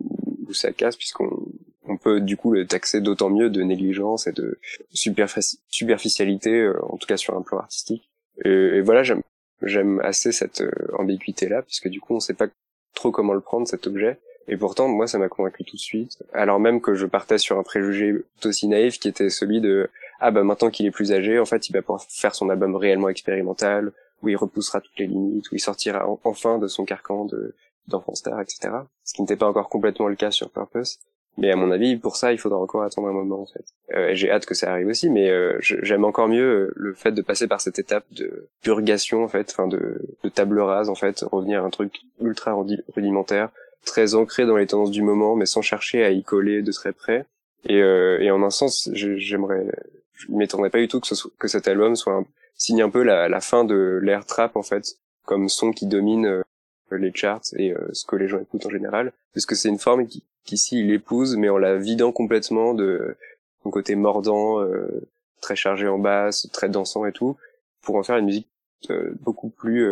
ça 0.53 0.73
casse 0.73 0.97
puisqu'on 0.97 1.29
on 1.87 1.95
peut 1.95 2.19
du 2.19 2.35
coup 2.35 2.51
le 2.51 2.67
taxer 2.67 2.99
d'autant 2.99 3.29
mieux 3.29 3.49
de 3.49 3.61
négligence 3.61 4.27
et 4.27 4.33
de 4.33 4.59
superfici- 4.93 5.59
superficialité, 5.69 6.69
en 6.83 6.97
tout 6.97 7.07
cas 7.07 7.15
sur 7.15 7.37
un 7.37 7.41
plan 7.41 7.59
artistique. 7.59 8.09
Et, 8.43 8.81
voilà, 8.81 9.01
j'aime 9.61 10.01
assez 10.03 10.33
cette 10.33 10.61
ambiguïté 10.99 11.47
là 11.47 11.61
puisque 11.61 11.87
du 11.87 12.01
coup 12.01 12.15
on 12.15 12.19
sait 12.19 12.33
pas 12.33 12.47
trop 12.95 13.11
comment 13.11 13.33
le 13.33 13.39
prendre 13.39 13.65
cet 13.65 13.87
objet 13.87 14.19
et 14.49 14.57
pourtant 14.57 14.89
moi 14.89 15.07
ça 15.07 15.17
m'a 15.19 15.29
convaincu 15.29 15.63
tout 15.63 15.77
de 15.77 15.81
suite 15.81 16.21
alors 16.33 16.59
même 16.59 16.81
que 16.81 16.95
je 16.95 17.05
partais 17.05 17.37
sur 17.37 17.57
un 17.57 17.63
préjugé 17.63 18.15
tout 18.39 18.49
aussi 18.49 18.67
naïf 18.67 18.99
qui 18.99 19.07
était 19.07 19.29
celui 19.29 19.61
de 19.61 19.89
ah 20.21 20.31
bah 20.31 20.43
maintenant 20.43 20.69
qu'il 20.69 20.85
est 20.85 20.91
plus 20.91 21.11
âgé 21.11 21.39
en 21.39 21.45
fait 21.45 21.67
il 21.69 21.73
va 21.73 21.81
pouvoir 21.81 22.03
faire 22.09 22.33
son 22.35 22.49
album 22.49 22.75
réellement 22.75 23.09
expérimental 23.09 23.91
où 24.23 24.29
il 24.29 24.37
repoussera 24.37 24.79
toutes 24.81 24.97
les 24.99 25.07
limites 25.07 25.51
où 25.51 25.55
il 25.55 25.59
sortira 25.59 26.07
en- 26.07 26.19
enfin 26.23 26.57
de 26.59 26.67
son 26.67 26.85
carcan 26.85 27.25
de 27.25 27.55
d'enfant 27.87 28.15
star 28.15 28.39
etc 28.39 28.55
ce 29.03 29.13
qui 29.13 29.21
n'était 29.21 29.35
pas 29.35 29.47
encore 29.47 29.67
complètement 29.69 30.07
le 30.07 30.15
cas 30.15 30.31
sur 30.31 30.49
Purpose. 30.49 30.99
Mais 31.37 31.49
à 31.49 31.55
mon 31.55 31.71
avis 31.71 31.95
pour 31.97 32.17
ça 32.17 32.33
il 32.33 32.37
faudra 32.37 32.59
encore 32.59 32.83
attendre 32.83 33.07
un 33.07 33.13
moment 33.13 33.41
en 33.41 33.45
fait. 33.45 33.63
Euh, 33.95 34.11
j'ai 34.13 34.29
hâte 34.29 34.45
que 34.45 34.53
ça 34.53 34.71
arrive 34.71 34.87
aussi 34.87 35.09
mais 35.09 35.29
euh, 35.29 35.57
j'aime 35.61 36.03
encore 36.05 36.27
mieux 36.27 36.43
euh, 36.67 36.73
le 36.75 36.93
fait 36.93 37.13
de 37.13 37.21
passer 37.21 37.47
par 37.47 37.61
cette 37.61 37.79
étape 37.79 38.05
de 38.11 38.47
purgation 38.61 39.23
en 39.23 39.27
fait 39.29 39.47
enfin 39.51 39.67
de, 39.67 40.01
de 40.23 40.29
table 40.29 40.59
rase 40.59 40.89
en 40.89 40.95
fait 40.95 41.21
revenir 41.31 41.63
à 41.63 41.65
un 41.65 41.69
truc 41.69 42.01
ultra 42.21 42.51
rudi- 42.53 42.83
rudimentaire 42.95 43.49
très 43.85 44.13
ancré 44.13 44.45
dans 44.45 44.57
les 44.57 44.67
tendances 44.67 44.91
du 44.91 45.01
moment 45.01 45.35
mais 45.35 45.45
sans 45.47 45.61
chercher 45.61 46.03
à 46.03 46.11
y 46.11 46.21
coller 46.21 46.61
de 46.61 46.71
très 46.71 46.91
près. 46.91 47.25
Et, 47.65 47.81
euh, 47.81 48.19
et 48.19 48.29
en 48.29 48.43
un 48.43 48.49
sens 48.49 48.89
j'aimerais 48.93 49.65
je 50.21 50.31
m'étonnerais 50.31 50.69
pas 50.69 50.79
du 50.79 50.87
tout 50.87 50.99
que, 50.99 51.07
ce 51.07 51.15
soit- 51.15 51.31
que 51.39 51.47
cet 51.47 51.67
album 51.67 51.95
soit 51.95 52.13
un, 52.13 52.25
signe 52.55 52.81
un 52.81 52.89
peu 52.89 53.03
la, 53.03 53.27
la 53.29 53.41
fin 53.41 53.63
de 53.63 53.99
l'ère 54.03 54.25
trap 54.25 54.55
en 54.55 54.63
fait 54.63 54.97
comme 55.25 55.49
son 55.49 55.71
qui 55.71 55.85
domine 55.87 56.25
euh, 56.25 56.41
les 56.91 57.11
charts 57.13 57.41
et 57.57 57.71
euh, 57.73 57.87
ce 57.93 58.05
que 58.05 58.15
les 58.15 58.27
gens 58.27 58.39
écoutent 58.39 58.65
en 58.65 58.69
général. 58.69 59.13
Parce 59.33 59.45
que 59.45 59.55
c'est 59.55 59.69
une 59.69 59.79
forme 59.79 60.05
qui 60.07 60.23
qu'ici 60.43 60.79
il 60.79 60.91
épouse 60.91 61.37
mais 61.37 61.49
en 61.49 61.57
la 61.57 61.77
vidant 61.77 62.11
complètement 62.11 62.73
de 62.73 63.15
son 63.63 63.69
côté 63.69 63.95
mordant 63.95 64.59
euh, 64.61 65.07
très 65.41 65.55
chargé 65.55 65.87
en 65.87 65.99
basse 65.99 66.49
très 66.51 66.67
dansant 66.69 67.05
et 67.05 67.11
tout 67.11 67.37
pour 67.81 67.95
en 67.95 68.03
faire 68.03 68.17
une 68.17 68.25
musique 68.25 68.47
euh, 68.89 69.11
beaucoup 69.21 69.49
plus 69.49 69.85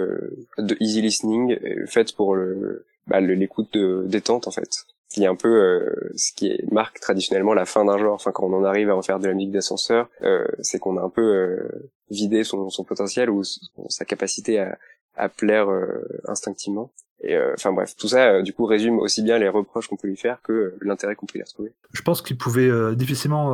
de 0.57 0.75
easy 0.79 1.01
listening 1.01 1.57
faite 1.85 2.15
pour 2.15 2.35
le 2.35 2.85
bah, 3.07 3.19
l'écoute 3.21 3.71
de 3.73 4.03
détente 4.07 4.47
en 4.47 4.51
fait 4.51 4.69
qui 5.09 5.23
est 5.23 5.27
un 5.27 5.35
peu 5.35 5.49
euh, 5.49 6.11
ce 6.15 6.31
qui 6.33 6.59
marque 6.71 6.99
traditionnellement 6.99 7.53
la 7.53 7.65
fin 7.65 7.83
d'un 7.85 7.97
genre 7.97 8.13
enfin 8.13 8.31
quand 8.31 8.45
on 8.45 8.53
en 8.53 8.63
arrive 8.63 8.89
à 8.89 8.95
en 8.95 9.01
faire 9.01 9.19
de 9.19 9.27
la 9.27 9.33
musique 9.33 9.51
d'ascenseur 9.51 10.09
euh, 10.21 10.45
c'est 10.61 10.79
qu'on 10.79 10.97
a 10.97 11.01
un 11.01 11.09
peu 11.09 11.21
euh, 11.21 11.91
vidé 12.11 12.43
son, 12.43 12.69
son 12.69 12.83
potentiel 12.83 13.29
ou 13.29 13.43
sa 13.43 14.05
capacité 14.05 14.59
à, 14.59 14.77
à 15.19 15.29
plaire 15.29 15.69
euh, 15.69 16.07
instinctivement. 16.27 16.91
Et 17.21 17.35
euh, 17.35 17.53
enfin 17.53 17.73
bref 17.73 17.95
tout 17.97 18.07
ça 18.07 18.29
euh, 18.29 18.41
du 18.41 18.53
coup 18.53 18.65
résume 18.65 18.97
aussi 18.97 19.21
bien 19.21 19.37
les 19.37 19.49
reproches 19.49 19.89
qu'on 19.89 19.97
peut 19.97 20.07
lui 20.07 20.15
faire 20.15 20.41
que 20.41 20.77
l'intérêt 20.81 21.15
qu'on 21.15 21.25
peut 21.25 21.37
y 21.37 21.43
retrouver. 21.43 21.73
Je 21.91 22.01
pense 22.01 22.21
qu'il 22.21 22.37
pouvait 22.37 22.95
difficilement 22.95 23.49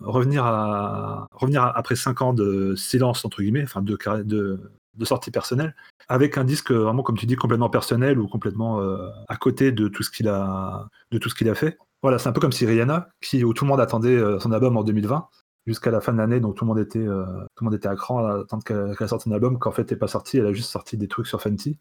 revenir, 0.00 0.44
à, 0.44 1.28
revenir 1.32 1.62
après 1.62 1.94
5 1.94 2.22
ans 2.22 2.32
de 2.34 2.74
silence, 2.74 3.24
entre 3.24 3.42
guillemets, 3.42 3.62
enfin 3.62 3.82
de, 3.82 3.96
de, 4.24 4.58
de 4.94 5.04
sortie 5.04 5.30
personnelle, 5.30 5.76
avec 6.08 6.38
un 6.38 6.44
disque 6.44 6.70
vraiment, 6.70 7.02
comme 7.02 7.16
tu 7.16 7.26
dis, 7.26 7.36
complètement 7.36 7.70
personnel 7.70 8.18
ou 8.18 8.28
complètement 8.28 8.80
euh, 8.80 9.08
à 9.28 9.36
côté 9.36 9.72
de 9.72 9.88
tout 9.88 10.02
ce 10.02 10.10
qu'il 10.10 10.28
a, 10.28 10.88
de 11.10 11.18
tout 11.18 11.28
ce 11.28 11.34
qu'il 11.34 11.48
a 11.48 11.54
fait. 11.54 11.78
Voilà, 12.02 12.18
c'est 12.18 12.28
un 12.28 12.32
peu 12.32 12.40
comme 12.40 12.52
si 12.52 12.66
Rihanna, 12.66 13.08
qui, 13.22 13.44
où 13.44 13.54
tout 13.54 13.64
le 13.64 13.70
monde 13.70 13.80
attendait 13.80 14.16
euh, 14.16 14.38
son 14.38 14.52
album 14.52 14.76
en 14.76 14.84
2020, 14.84 15.26
jusqu'à 15.66 15.90
la 15.90 16.00
fin 16.00 16.12
de 16.12 16.18
l'année, 16.18 16.40
donc 16.40 16.56
tout 16.56 16.64
le 16.64 16.68
monde 16.68 16.78
était, 16.78 16.98
euh, 16.98 17.24
tout 17.54 17.64
le 17.64 17.66
monde 17.66 17.74
était 17.74 17.88
à 17.88 17.96
cran 17.96 18.24
à 18.24 18.40
attendre 18.40 18.64
qu'elle 18.64 18.94
qu'elle 18.96 19.08
sorte 19.08 19.26
un 19.26 19.32
album, 19.32 19.58
qu'en 19.58 19.72
fait, 19.72 19.90
n'est 19.90 19.96
pas 19.96 20.08
sortie, 20.08 20.38
elle 20.38 20.46
a 20.46 20.52
juste 20.52 20.70
sorti 20.70 20.96
des 20.96 21.08
trucs 21.08 21.26
sur 21.26 21.40
Fenty. 21.40 21.78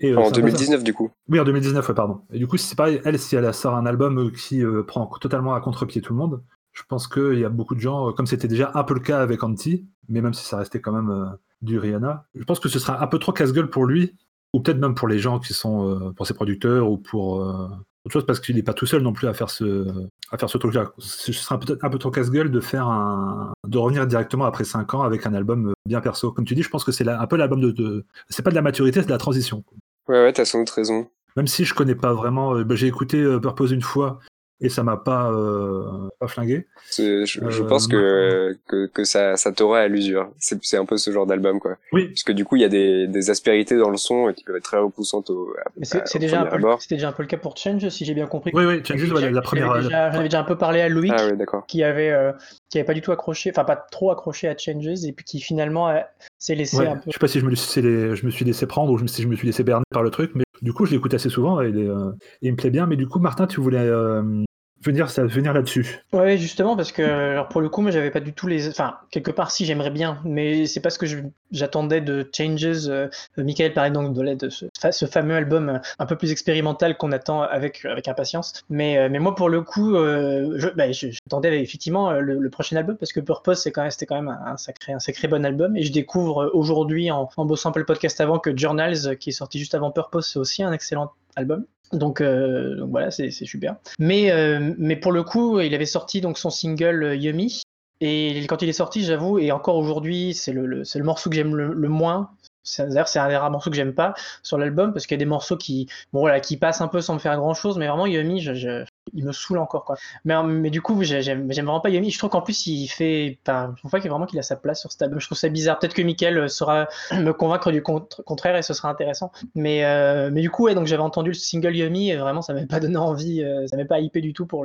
Et, 0.00 0.12
euh, 0.12 0.18
En 0.18 0.24
c'est 0.24 0.38
un 0.38 0.42
peu 0.42 0.50
ça. 0.50 0.56
2019 0.56 0.84
du 0.84 0.94
coup. 0.94 1.10
Oui, 1.28 1.40
en 1.40 1.44
2019, 1.44 1.88
ouais, 1.88 1.94
pardon. 1.94 2.20
Et 2.32 2.38
du 2.38 2.46
coup, 2.46 2.56
c'est 2.56 2.76
pareil, 2.76 3.00
elle, 3.04 3.18
si 3.18 3.36
elle 3.36 3.52
sort 3.54 3.74
un 3.74 3.86
album 3.86 4.32
qui 4.32 4.64
euh, 4.64 4.82
prend 4.82 5.06
totalement 5.20 5.54
à 5.54 5.60
contre-pied 5.60 6.00
tout 6.00 6.12
le 6.12 6.18
monde, 6.18 6.42
je 6.76 6.82
pense 6.88 7.08
qu'il 7.08 7.38
y 7.38 7.44
a 7.44 7.48
beaucoup 7.48 7.74
de 7.74 7.80
gens, 7.80 8.08
euh, 8.08 8.12
comme 8.12 8.26
c'était 8.26 8.48
déjà 8.48 8.70
un 8.74 8.84
peu 8.84 8.94
le 8.94 9.00
cas 9.00 9.20
avec 9.20 9.42
Anti, 9.42 9.86
mais 10.08 10.20
même 10.20 10.34
si 10.34 10.44
ça 10.44 10.58
restait 10.58 10.80
quand 10.80 10.92
même 10.92 11.10
euh, 11.10 11.26
du 11.62 11.78
Rihanna, 11.78 12.26
je 12.34 12.44
pense 12.44 12.60
que 12.60 12.68
ce 12.68 12.78
sera 12.78 13.02
un 13.02 13.06
peu 13.06 13.18
trop 13.18 13.32
casse-gueule 13.32 13.70
pour 13.70 13.86
lui, 13.86 14.14
ou 14.52 14.60
peut-être 14.60 14.78
même 14.78 14.94
pour 14.94 15.08
les 15.08 15.18
gens 15.18 15.38
qui 15.38 15.54
sont, 15.54 15.88
euh, 15.90 16.12
pour 16.12 16.26
ses 16.26 16.34
producteurs, 16.34 16.90
ou 16.90 16.98
pour 16.98 17.40
euh, 17.42 17.68
autre 18.04 18.12
chose, 18.12 18.26
parce 18.26 18.40
qu'il 18.40 18.56
n'est 18.56 18.62
pas 18.62 18.74
tout 18.74 18.86
seul 18.86 19.02
non 19.02 19.12
plus 19.12 19.26
à 19.26 19.32
faire 19.32 19.48
ce, 19.50 19.86
à 20.30 20.38
faire 20.38 20.50
ce 20.50 20.58
truc-là. 20.58 20.92
Ce 20.98 21.32
sera 21.32 21.58
peut-être 21.58 21.82
un 21.84 21.88
peu 21.90 21.98
trop 21.98 22.10
casse-gueule 22.10 22.50
de 22.50 22.60
faire 22.60 22.86
un, 22.88 23.52
de 23.66 23.78
revenir 23.78 24.06
directement 24.06 24.44
après 24.44 24.64
5 24.64 24.92
ans 24.94 25.02
avec 25.02 25.26
un 25.26 25.34
album 25.34 25.72
bien 25.86 26.00
perso. 26.00 26.30
Comme 26.30 26.44
tu 26.44 26.54
dis, 26.54 26.62
je 26.62 26.68
pense 26.70 26.84
que 26.84 26.92
c'est 26.92 27.08
un 27.08 27.26
peu 27.26 27.36
l'album 27.36 27.60
de, 27.60 27.70
de- 27.70 28.04
c'est 28.28 28.42
pas 28.42 28.50
de 28.50 28.54
la 28.54 28.62
maturité, 28.62 29.00
c'est 29.00 29.06
de 29.06 29.12
la 29.12 29.18
transition. 29.18 29.64
Ouais, 30.08 30.22
ouais, 30.22 30.32
t'as 30.32 30.44
sans 30.44 30.58
doute 30.60 30.70
raison. 30.70 31.08
Même 31.36 31.46
si 31.48 31.64
je 31.64 31.74
connais 31.74 31.94
pas 31.96 32.12
vraiment, 32.14 32.60
bah, 32.62 32.76
j'ai 32.76 32.86
écouté 32.86 33.22
Purpose 33.42 33.72
une 33.72 33.82
fois 33.82 34.20
et 34.60 34.68
ça 34.68 34.82
m'a 34.82 34.96
pas, 34.96 35.30
euh, 35.30 36.08
pas 36.18 36.28
flingué. 36.28 36.66
Je, 36.96 37.24
je 37.26 37.40
Euh, 37.62 37.66
pense 37.66 37.86
que, 37.88 38.56
que, 38.68 38.86
que 38.86 39.04
ça, 39.04 39.36
ça 39.36 39.52
t'aurait 39.52 39.80
à 39.82 39.88
l'usure. 39.88 40.30
C'est 40.38 40.58
c'est 40.64 40.76
un 40.78 40.84
peu 40.86 40.96
ce 40.96 41.10
genre 41.10 41.26
d'album, 41.26 41.58
quoi. 41.60 41.76
Oui, 41.92 42.08
Parce 42.08 42.22
que 42.22 42.32
du 42.32 42.44
coup, 42.44 42.56
il 42.56 42.62
y 42.62 42.64
a 42.64 42.68
des, 42.68 43.06
des 43.06 43.30
aspérités 43.30 43.76
dans 43.76 43.90
le 43.90 43.96
son 43.98 44.32
qui 44.34 44.44
peuvent 44.44 44.56
être 44.56 44.62
très 44.64 44.78
repoussantes 44.78 45.28
au, 45.30 45.52
à- 45.64 45.68
Mais 45.76 45.84
c'est 45.84 46.00
à- 46.02 46.06
c'est 46.06 46.18
au 46.18 46.20
déjà, 46.20 46.40
un 46.42 46.46
peu- 46.46 46.56
abord. 46.56 46.80
c'était 46.80 46.94
déjà 46.96 47.08
un 47.08 47.12
peu 47.12 47.22
le 47.22 47.28
cas 47.28 47.36
pour 47.36 47.56
Change, 47.56 47.86
si 47.90 48.04
j'ai 48.04 48.14
bien 48.14 48.26
compris. 48.26 48.50
oui, 48.54 48.64
oui, 48.64 48.80
J'avais- 48.84 49.02
ouais, 49.02 49.08
la, 49.08 49.20
j'avais 49.20 49.40
première. 49.42 49.70
euh, 49.72 49.82
déjà- 49.82 50.10
J'en 50.10 50.18
avais 50.18 50.28
déjà 50.28 50.40
un 50.40 50.44
peu 50.44 50.56
parlé 50.56 50.80
à 50.80 50.88
Loïc, 50.88 51.12
Ah 51.16 51.32
d'accord. 51.32 51.66
qui 51.66 51.82
avait, 51.82 52.10
euh, 52.10 52.32
qui 52.70 52.78
avait 52.78 52.86
pas 52.86 52.94
du 52.94 53.02
tout 53.02 53.12
accroché, 53.12 53.50
enfin 53.50 53.64
pas 53.64 53.76
trop 53.76 54.10
accroché 54.10 54.48
à 54.48 54.56
Changes, 54.56 55.04
et 55.04 55.12
puis 55.12 55.24
qui 55.24 55.40
finalement 55.40 55.88
euh, 55.90 55.98
s'est 56.38 56.54
laissé 56.54 56.78
Ouais, 56.78 56.86
un 56.86 56.96
peu. 56.96 57.02
je 57.08 57.12
sais 57.12 57.18
pas 57.18 57.28
si 57.28 57.40
je 57.40 57.44
me, 57.44 57.50
laissé 57.50 57.82
je 57.82 58.24
me 58.26 58.30
suis 58.30 58.44
laissé 58.44 58.66
prendre 58.66 58.90
ou 58.92 59.06
si 59.06 59.22
je 59.22 59.28
me 59.28 59.36
suis 59.36 59.46
laissé 59.46 59.62
berner 59.64 59.84
par 59.90 60.02
le 60.02 60.10
truc, 60.10 60.30
mais 60.34 60.44
du 60.62 60.72
coup, 60.72 60.86
je 60.86 60.92
l'écoute 60.92 61.14
assez 61.14 61.28
souvent 61.28 61.60
et 61.60 61.72
euh, 61.72 62.12
il 62.42 62.52
me 62.52 62.56
plaît 62.56 62.70
bien. 62.70 62.86
Mais 62.86 62.96
du 62.96 63.06
coup, 63.06 63.18
Martin, 63.18 63.46
tu 63.46 63.60
voulais 63.60 63.78
euh, 63.78 64.44
venir, 64.82 65.52
là-dessus. 65.52 66.00
Ouais, 66.12 66.36
justement, 66.36 66.76
parce 66.76 66.92
que 66.92 67.02
alors 67.02 67.48
pour 67.48 67.60
le 67.60 67.68
coup, 67.68 67.82
moi, 67.82 67.90
j'avais 67.90 68.10
pas 68.10 68.20
du 68.20 68.32
tout 68.32 68.46
les. 68.46 68.68
Enfin, 68.68 68.96
quelque 69.10 69.30
part, 69.30 69.50
si 69.50 69.64
j'aimerais 69.64 69.90
bien, 69.90 70.20
mais 70.24 70.66
c'est 70.66 70.80
pas 70.80 70.90
ce 70.90 70.98
que 70.98 71.06
j'attendais 71.50 72.00
de 72.00 72.28
Changes. 72.36 72.88
Euh, 72.88 73.08
Michael 73.36 73.72
parlait 73.72 73.90
donc 73.90 74.12
de, 74.14 74.48
ce, 74.48 74.66
fa- 74.78 74.92
ce 74.92 75.06
fameux 75.06 75.34
album 75.34 75.68
euh, 75.68 75.78
un 75.98 76.06
peu 76.06 76.16
plus 76.16 76.30
expérimental 76.32 76.96
qu'on 76.96 77.12
attend 77.12 77.42
avec, 77.42 77.84
avec 77.84 78.08
impatience. 78.08 78.52
Mais, 78.68 78.98
euh, 78.98 79.08
mais 79.10 79.18
moi, 79.18 79.34
pour 79.34 79.48
le 79.48 79.62
coup, 79.62 79.96
euh, 79.96 80.70
bah, 80.76 80.92
j'attendais 80.92 81.60
effectivement 81.60 82.10
euh, 82.10 82.20
le, 82.20 82.50
prochain 82.50 82.76
album 82.76 82.96
parce 82.96 83.12
que 83.12 83.20
Purpose, 83.20 83.62
c'est 83.62 83.72
quand 83.72 83.82
même, 83.82 83.90
c'était 83.90 84.06
quand 84.06 84.16
même 84.16 84.28
un, 84.28 84.52
un 84.52 84.56
sacré, 84.56 84.92
un 84.92 85.00
sacré 85.00 85.28
bon 85.28 85.44
album. 85.44 85.76
Et 85.76 85.82
je 85.82 85.92
découvre 85.92 86.44
euh, 86.44 86.50
aujourd'hui, 86.52 87.10
en, 87.10 87.28
en 87.36 87.44
bossant 87.44 87.70
un 87.70 87.72
peu 87.72 87.80
le 87.80 87.86
podcast 87.86 88.20
avant, 88.20 88.38
que 88.38 88.56
Journals, 88.56 89.06
euh, 89.06 89.14
qui 89.14 89.30
est 89.30 89.32
sorti 89.32 89.58
juste 89.58 89.74
avant 89.74 89.90
Purpose, 89.90 90.26
c'est 90.32 90.38
aussi 90.38 90.62
un 90.62 90.72
excellent 90.72 91.12
album. 91.34 91.64
Donc, 91.92 92.20
euh, 92.20 92.76
donc 92.76 92.90
voilà, 92.90 93.10
c'est 93.10 93.30
super. 93.30 93.76
Mais, 93.98 94.30
euh, 94.30 94.74
mais 94.78 94.96
pour 94.96 95.12
le 95.12 95.22
coup, 95.22 95.60
il 95.60 95.74
avait 95.74 95.86
sorti 95.86 96.20
donc 96.20 96.38
son 96.38 96.50
single 96.50 97.02
euh, 97.04 97.14
Yummy. 97.16 97.62
Et 98.00 98.44
quand 98.46 98.60
il 98.62 98.68
est 98.68 98.74
sorti, 98.74 99.02
j'avoue, 99.04 99.38
et 99.38 99.52
encore 99.52 99.76
aujourd'hui, 99.76 100.34
c'est 100.34 100.52
le, 100.52 100.66
le- 100.66 100.84
morceau 101.02 101.30
que 101.30 101.36
j'aime 101.36 101.54
le 101.54 101.88
moins. 101.88 102.30
D'ailleurs, 102.78 103.08
c'est 103.08 103.18
un 103.18 103.28
des 103.28 103.36
rares 103.36 103.50
morceaux 103.50 103.70
que 103.70 103.76
j'aime 103.76 103.94
pas 103.94 104.14
sur 104.42 104.58
l'album 104.58 104.92
parce 104.92 105.06
qu'il 105.06 105.14
y 105.14 105.18
a 105.18 105.24
des 105.24 105.24
morceaux 105.24 105.56
qui, 105.56 105.88
bon, 106.12 106.20
voilà, 106.20 106.40
qui 106.40 106.56
passent 106.56 106.80
un 106.80 106.88
peu 106.88 107.00
sans 107.00 107.14
me 107.14 107.18
faire 107.18 107.36
grand 107.36 107.54
chose, 107.54 107.78
mais 107.78 107.86
vraiment 107.88 108.06
Yummy, 108.06 108.40
je, 108.40 108.84
il 109.14 109.24
me 109.24 109.32
saoule 109.32 109.58
encore 109.58 109.84
quoi. 109.84 109.96
Mais, 110.24 110.40
mais 110.42 110.70
du 110.70 110.82
coup, 110.82 111.02
j'ai- 111.02 111.22
j'aime 111.22 111.46
vraiment 111.50 111.80
pas 111.80 111.90
Yummy. 111.90 112.10
Je 112.10 112.18
trouve 112.18 112.30
qu'en 112.30 112.42
plus, 112.42 112.66
il 112.66 112.88
fait, 112.88 113.38
je 113.46 113.76
trouve 113.78 113.90
pas 113.90 113.98
vraiment 114.00 114.26
qu'il 114.26 114.38
a 114.38 114.42
sa 114.42 114.56
place 114.56 114.80
sur 114.80 114.90
cet 114.92 115.02
album. 115.02 115.20
Je 115.20 115.26
trouve 115.26 115.38
ça 115.38 115.48
bizarre. 115.48 115.78
Peut-être 115.78 115.94
que 115.94 116.02
Mickaël 116.02 116.48
saura 116.50 116.88
me 117.12 117.32
convaincre 117.32 117.70
du 117.72 117.82
contraire 117.82 118.56
et 118.56 118.62
ce 118.62 118.74
sera 118.74 118.88
intéressant. 118.90 119.32
Mais, 119.54 119.84
euh, 119.84 120.30
du 120.30 120.50
coup, 120.50 120.68
j'avais 120.68 121.02
entendu 121.02 121.30
le 121.30 121.34
single 121.34 121.76
Yummy 121.76 122.10
et 122.10 122.16
vraiment, 122.16 122.42
ça 122.42 122.52
m'avait 122.54 122.66
pas 122.66 122.80
donné 122.80 122.96
envie, 122.96 123.42
euh, 123.42 123.66
ça 123.66 123.76
m'avait 123.76 123.88
pas 123.88 124.00
hypé 124.00 124.20
du 124.20 124.32
tout 124.32 124.46
pour 124.46 124.64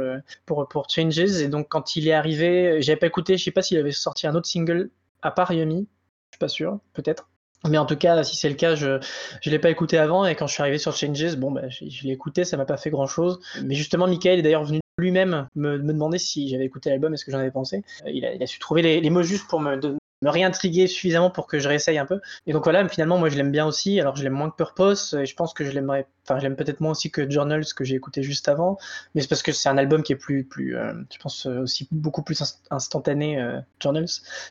Changes. 0.89 1.19
Et 1.19 1.47
donc, 1.47 1.67
quand 1.69 1.95
il 1.95 2.07
est 2.07 2.13
arrivé, 2.13 2.81
j'avais 2.81 2.97
pas 2.99 3.07
écouté, 3.07 3.37
je 3.37 3.43
sais 3.43 3.51
pas 3.51 3.61
s'il 3.61 3.77
avait 3.77 3.91
sorti 3.91 4.27
un 4.27 4.35
autre 4.35 4.47
single 4.47 4.89
à 5.21 5.31
part 5.31 5.51
Yummy. 5.51 5.87
Je 6.31 6.35
suis 6.35 6.39
pas 6.39 6.47
sûr, 6.47 6.79
peut-être. 6.93 7.30
Mais 7.69 7.77
en 7.77 7.85
tout 7.85 7.95
cas, 7.95 8.23
si 8.23 8.35
c'est 8.35 8.49
le 8.49 8.55
cas, 8.55 8.75
je 8.75 8.99
je 9.41 9.49
l'ai 9.51 9.59
pas 9.59 9.69
écouté 9.69 9.97
avant 9.97 10.25
et 10.25 10.35
quand 10.35 10.47
je 10.47 10.53
suis 10.53 10.61
arrivé 10.61 10.77
sur 10.79 10.95
Changes, 10.95 11.35
bon, 11.37 11.51
bah, 11.51 11.69
je, 11.69 11.85
je 11.87 12.03
l'ai 12.03 12.13
écouté, 12.13 12.43
ça 12.43 12.57
m'a 12.57 12.65
pas 12.65 12.77
fait 12.77 12.89
grand 12.89 13.05
chose. 13.07 13.39
Mais 13.63 13.75
justement, 13.75 14.07
Michael 14.07 14.39
est 14.39 14.41
d'ailleurs 14.41 14.63
venu 14.63 14.79
lui-même 14.97 15.47
me, 15.55 15.77
me 15.77 15.93
demander 15.93 16.17
si 16.17 16.49
j'avais 16.49 16.65
écouté 16.65 16.89
l'album 16.89 17.13
et 17.13 17.17
ce 17.17 17.25
que 17.25 17.31
j'en 17.31 17.39
avais 17.39 17.51
pensé. 17.51 17.83
Euh, 18.05 18.09
Il 18.11 18.25
a, 18.25 18.33
il 18.33 18.41
a 18.43 18.47
su 18.47 18.59
trouver 18.59 18.81
les, 18.81 18.99
les 19.01 19.09
mots 19.11 19.23
justes 19.23 19.47
pour 19.47 19.59
me, 19.61 19.77
de- 19.77 19.97
me 20.21 20.29
réintriguer 20.29 20.87
suffisamment 20.87 21.29
pour 21.31 21.47
que 21.47 21.59
je 21.59 21.67
réessaye 21.67 21.97
un 21.97 22.05
peu. 22.05 22.21
Et 22.47 22.53
donc 22.53 22.63
voilà, 22.63 22.87
finalement, 22.87 23.17
moi 23.17 23.29
je 23.29 23.37
l'aime 23.37 23.51
bien 23.51 23.65
aussi. 23.65 23.99
Alors 23.99 24.15
je 24.15 24.23
l'aime 24.23 24.33
moins 24.33 24.49
que 24.49 24.55
Purpose 24.55 25.15
et 25.19 25.25
je 25.25 25.35
pense 25.35 25.53
que 25.53 25.63
je 25.65 25.71
l'aimerais, 25.71 26.07
enfin, 26.25 26.37
je 26.39 26.43
l'aime 26.43 26.55
peut-être 26.55 26.79
moins 26.79 26.91
aussi 26.91 27.11
que 27.11 27.29
Journals 27.29 27.65
que 27.75 27.83
j'ai 27.83 27.95
écouté 27.95 28.23
juste 28.23 28.47
avant. 28.49 28.77
Mais 29.15 29.21
c'est 29.21 29.27
parce 29.27 29.43
que 29.43 29.51
c'est 29.51 29.69
un 29.69 29.77
album 29.77 30.03
qui 30.03 30.13
est 30.13 30.15
plus, 30.15 30.43
plus, 30.43 30.75
euh, 30.77 30.93
je 31.11 31.17
pense 31.19 31.45
euh, 31.47 31.61
aussi 31.61 31.87
beaucoup 31.91 32.23
plus 32.23 32.39
inst- 32.41 32.59
instantané, 32.69 33.39
euh, 33.41 33.59
Journals. 33.81 34.05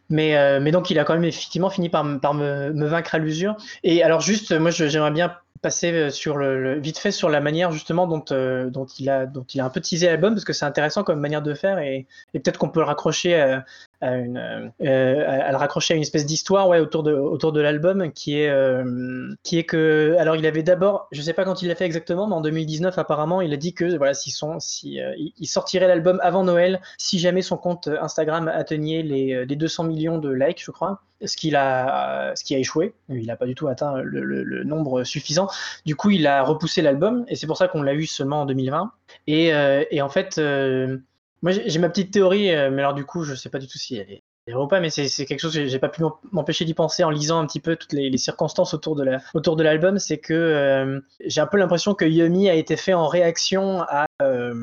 Mais, 0.09 0.37
euh, 0.37 0.61
mais 0.61 0.71
donc 0.73 0.91
il 0.91 0.99
a 0.99 1.05
quand 1.05 1.15
même 1.15 1.25
effectivement 1.25 1.71
fini 1.71 1.89
par, 1.89 2.05
me- 2.05 2.19
par 2.19 2.35
me, 2.35 2.73
me 2.73 2.87
vaincre 2.87 3.15
à 3.15 3.19
l'usure. 3.19 3.57
Et 3.83 4.03
alors 4.03 4.21
juste, 4.21 4.53
moi 4.53 4.71
j'aimerais 4.71 5.11
bien 5.11 5.37
passer 5.63 5.93
euh, 5.93 6.11
sur 6.11 6.37
le, 6.39 6.63
le- 6.63 6.81
vite 6.81 6.99
fait 6.99 7.11
sur 7.11 7.29
la 7.29 7.41
manière 7.41 7.71
justement 7.73 8.07
dont, 8.07 8.25
euh, 8.33 8.71
dont, 8.71 8.87
il 8.99 9.11
a, 9.11 9.27
dont 9.27 9.45
il 9.55 9.61
a 9.61 9.65
un 9.67 9.71
peu 9.71 9.81
teasé 9.81 10.07
l'album 10.07 10.35
parce 10.35 10.45
que 10.45 10.53
c'est 10.55 10.65
intéressant 10.65 11.05
comme 11.05 11.21
manière 11.21 11.43
de 11.43 11.55
faire 11.55 11.79
et, 11.79 12.07
peut-être 12.33 12.59
qu'on 12.59 12.71
peut 12.71 12.81
le 12.81 12.87
raccrocher 12.87 13.39
à, 13.41 13.65
à 14.01 14.17
une, 14.17 14.73
euh, 14.83 15.25
à 15.27 15.51
le 15.51 15.57
raccrocher 15.57 15.95
à 15.95 15.97
une 15.97 16.03
espèce 16.03 16.27
d'histoire 16.27 16.69
ouais, 16.69 16.81
autour 16.81 17.03
de, 17.03 17.13
autour 17.13 17.53
de 17.53 17.61
l'album 17.61 18.13
qui 18.13 18.39
est, 18.39 18.49
euh, 18.49 19.33
qui 19.43 19.59
est 19.59 19.65
que 19.65 20.17
alors 20.19 20.37
il 20.37 20.47
avait 20.47 20.63
d'abord, 20.63 21.09
je 21.13 21.21
sais 21.23 21.33
pas 21.35 21.45
quand 21.45 21.63
il 21.63 21.69
l'a 21.69 21.75
fait 21.75 21.85
exactement, 21.87 22.27
mais 22.27 22.35
en 22.35 22.41
2019 22.41 22.97
apparemment 22.99 23.41
il 23.41 23.53
a 23.53 23.57
dit 23.57 23.75
que 23.75 23.97
voilà 23.97 24.15
si 24.15 24.31
son, 24.31 24.59
si 24.61 25.01
euh, 25.01 25.13
il 25.17 25.47
sortirait 25.47 25.89
l'album 25.89 26.19
avant 26.23 26.45
Noël 26.45 26.81
si 26.99 27.19
jamais 27.19 27.43
son 27.43 27.57
compte 27.57 27.89
Instagram 28.01 28.49
atteignait 28.49 29.03
les, 29.03 29.45
les 29.45 29.57
200 29.57 29.85
millions 29.85 30.19
de 30.19 30.31
likes 30.31 30.63
je 30.65 30.71
crois 30.71 31.03
ce 31.27 31.37
qu'il 31.37 31.55
a, 31.55 32.33
ce 32.35 32.43
qui 32.45 32.55
a 32.55 32.59
échoué. 32.59 32.95
Il 33.11 33.27
n'a 33.27 33.37
pas 33.37 33.45
du 33.45 33.55
tout 33.55 33.69
atteint 33.69 33.99
le, 34.01 34.23
le- 34.25 34.65
nombre 34.65 35.05
suffisant. 35.05 35.49
Du 35.85 35.97
coup, 35.97 36.11
il 36.11 36.27
a 36.27 36.43
repoussé 36.43 36.83
l'album 36.83 37.25
et 37.29 37.37
c'est 37.37 37.47
pour 37.47 37.57
ça 37.57 37.69
qu'on 37.69 37.83
l'a 37.83 37.95
eu 37.95 38.07
seulement 38.07 38.43
en 38.43 38.47
2020. 38.47 38.93
Et, 39.27 39.53
euh, 39.55 39.85
et 39.91 40.01
en 40.03 40.09
fait, 40.09 40.39
euh, 40.39 40.99
moi 41.43 41.53
j'ai 41.53 41.79
ma 41.79 41.89
petite 41.89 42.13
théorie, 42.13 42.55
euh, 42.55 42.71
mais 42.71 42.83
alors 42.83 42.95
du 42.95 43.05
coup, 43.05 43.25
je 43.25 43.35
sais 43.35 43.49
pas 43.49 43.59
du 43.59 43.67
tout 43.67 43.79
si 43.79 43.97
elle 43.97 44.11
est 44.11 44.23
vraie 44.53 44.65
ou 44.65 44.67
pas, 44.67 44.81
mais 44.81 44.91
c'est 44.91 45.09
quelque 45.27 45.39
chose 45.41 45.55
que 45.55 45.67
j'ai 45.67 45.79
pas 45.79 45.89
pu 45.89 46.03
m'empêcher 46.33 46.65
d'y 46.65 46.75
penser 46.75 47.05
en 47.05 47.11
lisant 47.11 47.39
un 47.39 47.47
petit 47.47 47.61
peu 47.61 47.77
toutes 47.77 47.93
les, 47.93 48.17
circonstances 48.19 48.75
autour 48.75 48.97
de 48.97 49.63
l'album. 49.63 49.99
C'est 49.99 50.19
que 50.19 50.35
euh, 50.35 51.01
j'ai 51.25 51.41
un 51.41 51.47
peu 51.47 51.57
l'impression 51.57 51.95
que 51.95 52.05
Yumi 52.05 52.49
a 52.49 52.55
été 52.55 52.77
fait 52.77 52.95
en 52.95 53.07
réaction 53.07 53.83
à, 53.83 54.07
euh, 54.23 54.55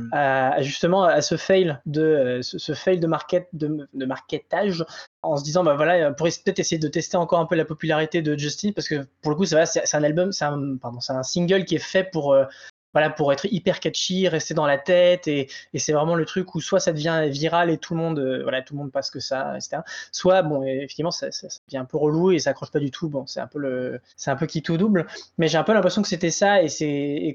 justement 0.59 1.03
à 1.03 1.21
ce 1.21 1.37
fail 1.37 1.79
de 1.85 2.39
ce, 2.41 2.73
fail 2.73 2.99
de 2.99 3.07
market 3.07 3.47
de, 3.53 3.87
de 3.93 4.05
marketage 4.05 4.85
en 5.21 5.37
se 5.37 5.43
disant 5.43 5.63
bah 5.63 5.75
voilà 5.75 6.09
on 6.09 6.13
pourrait 6.13 6.31
peut-être 6.31 6.59
essayer 6.59 6.79
de 6.79 6.87
tester 6.87 7.17
encore 7.17 7.39
un 7.39 7.45
peu 7.45 7.55
la 7.55 7.65
popularité 7.65 8.21
de 8.21 8.37
Justin 8.37 8.71
parce 8.73 8.87
que 8.87 9.07
pour 9.21 9.31
le 9.31 9.37
coup 9.37 9.45
c'est 9.45 9.95
un 9.95 10.03
album 10.03 10.31
c'est 10.31 10.45
un 10.45 10.77
pardon 10.77 10.99
c'est 10.99 11.13
un 11.13 11.23
single 11.23 11.65
qui 11.65 11.75
est 11.75 11.79
fait 11.79 12.03
pour 12.03 12.35
voilà 12.93 13.10
pour 13.10 13.32
être 13.34 13.45
hyper 13.52 13.80
catchy 13.80 14.28
rester 14.28 14.54
dans 14.54 14.65
la 14.65 14.78
tête 14.78 15.28
et, 15.28 15.50
et 15.73 15.80
c'est 15.80 15.93
vraiment 15.93 16.15
le 16.15 16.26
truc 16.26 16.56
où 16.56 16.62
soit 16.62 16.80
ça 16.80 16.93
devient 16.93 17.28
viral 17.30 17.69
et 17.69 17.78
tout 17.78 17.93
le 17.93 18.00
monde 18.02 18.19
euh, 18.19 18.41
voilà 18.43 18.62
tout 18.62 18.73
le 18.73 18.80
monde 18.80 18.91
passe 18.91 19.12
que 19.12 19.19
ça 19.19 19.56
etc 19.56 19.82
soit 20.12 20.41
bon 20.41 20.63
effectivement 20.63 21.12
ça, 21.12 21.32
ça, 21.32 21.47
devient 21.67 21.78
un 21.78 21.86
peu 21.86 21.97
relou 21.97 22.32
et 22.32 22.39
ça 22.39 22.52
accroche 22.52 22.71
pas 22.71 22.80
du 22.80 22.91
tout. 22.91 23.10
Bon 23.10 23.26
c'est 23.26 23.39
un 23.39 23.47
peu 23.47 23.60
le 23.60 24.00
c'est 24.15 24.32
un 24.32 24.36
peu 24.36 24.45
qui 24.45 24.62
tout 24.62 24.78
double. 24.78 25.08
Mais 25.38 25.47
j'ai 25.47 25.58
un 25.58 25.63
peu 25.63 25.73
l'impression 25.73 26.02
que 26.02 26.08
c'était 26.08 26.32
ça 26.32 26.62
et 26.62 26.69
c'est 26.69 26.88
et, 26.88 27.34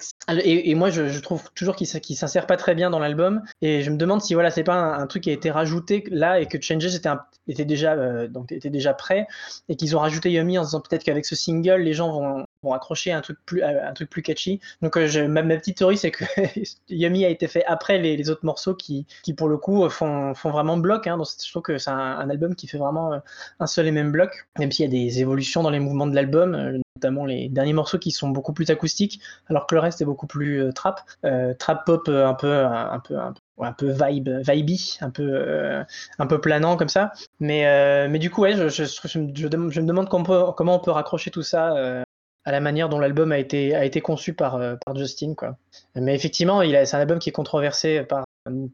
et- 0.71 0.75
moi 0.75 0.91
je, 0.91 1.09
je 1.09 1.21
trouve 1.21 1.51
toujours 1.55 1.77
qu'il 1.77 1.87
s'insère 1.87 2.47
pas 2.47 2.57
très 2.57 2.75
bien 2.75 2.91
dans 2.91 2.99
l'album. 2.99 3.43
Et 3.61 3.83
je 3.83 3.91
me 3.91 3.97
demande 3.97 4.23
si 4.23 4.35
voilà 4.35 4.51
c'est 4.51 4.65
pas 4.65 4.75
un, 4.75 5.01
un 5.01 5.07
truc 5.07 5.25
qui 5.25 5.31
a 5.31 5.33
été 5.33 5.51
rajouté 5.51 6.05
là 6.11 6.41
et 6.41 6.47
que 6.47 6.61
Changes 6.61 6.95
était, 6.95 7.09
un- 7.09 7.21
était 7.49 7.65
déjà 7.65 7.93
euh, 7.95 8.29
donc 8.29 8.53
était 8.53 8.71
déjà 8.71 8.95
prêt 8.95 9.27
et 9.69 9.77
qu'ils 9.77 9.97
ont 9.97 10.01
rajouté 10.01 10.31
Yummy 10.31 10.59
en 10.59 10.63
se 10.65 10.69
disant 10.69 10.81
peut-être 10.81 11.05
qu'avec 11.05 11.25
ce 11.27 11.35
single 11.37 11.81
les 11.83 11.93
gens 11.95 12.13
vont, 12.13 12.45
vont 12.63 12.73
accrocher 12.73 13.13
un 13.13 13.21
truc 13.21 13.39
plus 13.45 13.63
à 13.63 13.89
un 13.89 13.93
truc 13.93 14.11
plus 14.11 14.23
catchy. 14.23 14.61
Donc 14.81 14.97
euh, 14.97 15.29
ma, 15.29 15.43
petite 15.43 15.79
théorie 15.79 15.97
c'est 15.97 16.11
que 16.11 16.25
Yummy 16.89 17.25
a 17.25 17.29
été 17.29 17.49
fait 17.49 17.65
après 17.67 17.99
les, 17.99 18.31
autres 18.31 18.45
morceaux 18.45 18.75
qui, 18.75 19.07
qui 19.23 19.35
pour 19.35 19.49
le 19.49 19.57
coup 19.57 19.89
font, 19.89 20.35
font 20.35 20.51
vraiment 20.51 20.77
bloc 20.77 21.07
hein. 21.07 21.19
je 21.21 21.51
trouve 21.51 21.63
que 21.63 21.79
c'est 21.79 21.91
un, 21.91 22.31
album 22.31 22.55
qui 22.55 22.69
fait 22.69 22.79
vraiment 22.79 23.13
euh, 23.13 23.19
un 23.61 23.67
seul 23.67 23.87
et 23.87 23.91
même 23.93 24.13
bloc. 24.13 24.47
Même 24.59 24.71
s'il 24.71 24.85
y 24.85 24.89
a 24.89 24.91
des 24.91 25.21
évolutions 25.21 25.63
dans 25.63 25.71
les 25.71 25.81
mouvements 25.81 26.07
de 26.07 26.15
l'album 26.15 26.55
euh, 26.55 26.79
notamment 26.97 27.27
les 27.27 27.49
derniers 27.49 27.73
morceaux 27.73 27.99
qui 27.99 28.13
sont 28.13 28.29
beaucoup 28.29 28.53
plus 28.53 28.71
acoustiques 28.71 29.21
alors 29.49 29.67
que 29.67 29.75
le 29.75 29.81
reste 29.81 30.01
est 30.01 30.05
beaucoup 30.05 30.27
plus 30.27 30.63
euh, 30.63 30.73
trap. 30.73 31.01
Euh, 31.25 31.55
trap 31.55 31.85
pop 31.85 32.09
euh, 32.09 32.27
un 32.27 32.35
peu 32.35 32.65
un, 32.65 33.01
peu 33.01 33.17
un 33.19 33.73
peu 33.73 33.91
vibe 33.91 34.29
vibey 34.49 34.77
un 35.01 35.11
peu 35.11 35.29
euh, 35.33 35.85
un 36.19 36.27
peu 36.27 36.41
planant 36.41 36.77
comme 36.77 36.89
ça. 36.89 37.13
Mais 37.41 37.67
euh, 37.67 38.09
mais 38.09 38.19
du 38.19 38.31
coup 38.31 38.45
je, 38.47 39.19
me- 39.19 39.87
demande 39.87 40.09
comment 40.09 40.23
on 40.23 40.25
peut, 40.25 40.53
comment 40.57 40.77
on 40.77 40.81
peut 40.81 40.91
raccrocher 40.91 41.31
tout 41.31 41.43
ça 41.43 41.77
euh, 41.77 42.03
à 42.45 42.53
la 42.53 42.61
manière 42.61 42.89
dont 42.89 42.99
l'album 42.99 43.33
a 43.33 43.39
été 43.39 43.75
a 43.75 43.85
été 43.85 44.01
conçu 44.01 44.35
par 44.35 44.57
euh, 44.57 44.77
par 44.85 44.97
Justin 44.97 45.35
quoi 45.35 45.57
mais 45.95 46.15
effectivement 46.15 46.63
c'est 46.63 46.97
un 46.97 47.01
album 47.01 47.19
qui 47.19 47.29
est 47.29 47.33
controversé 47.33 48.03
par 48.03 48.25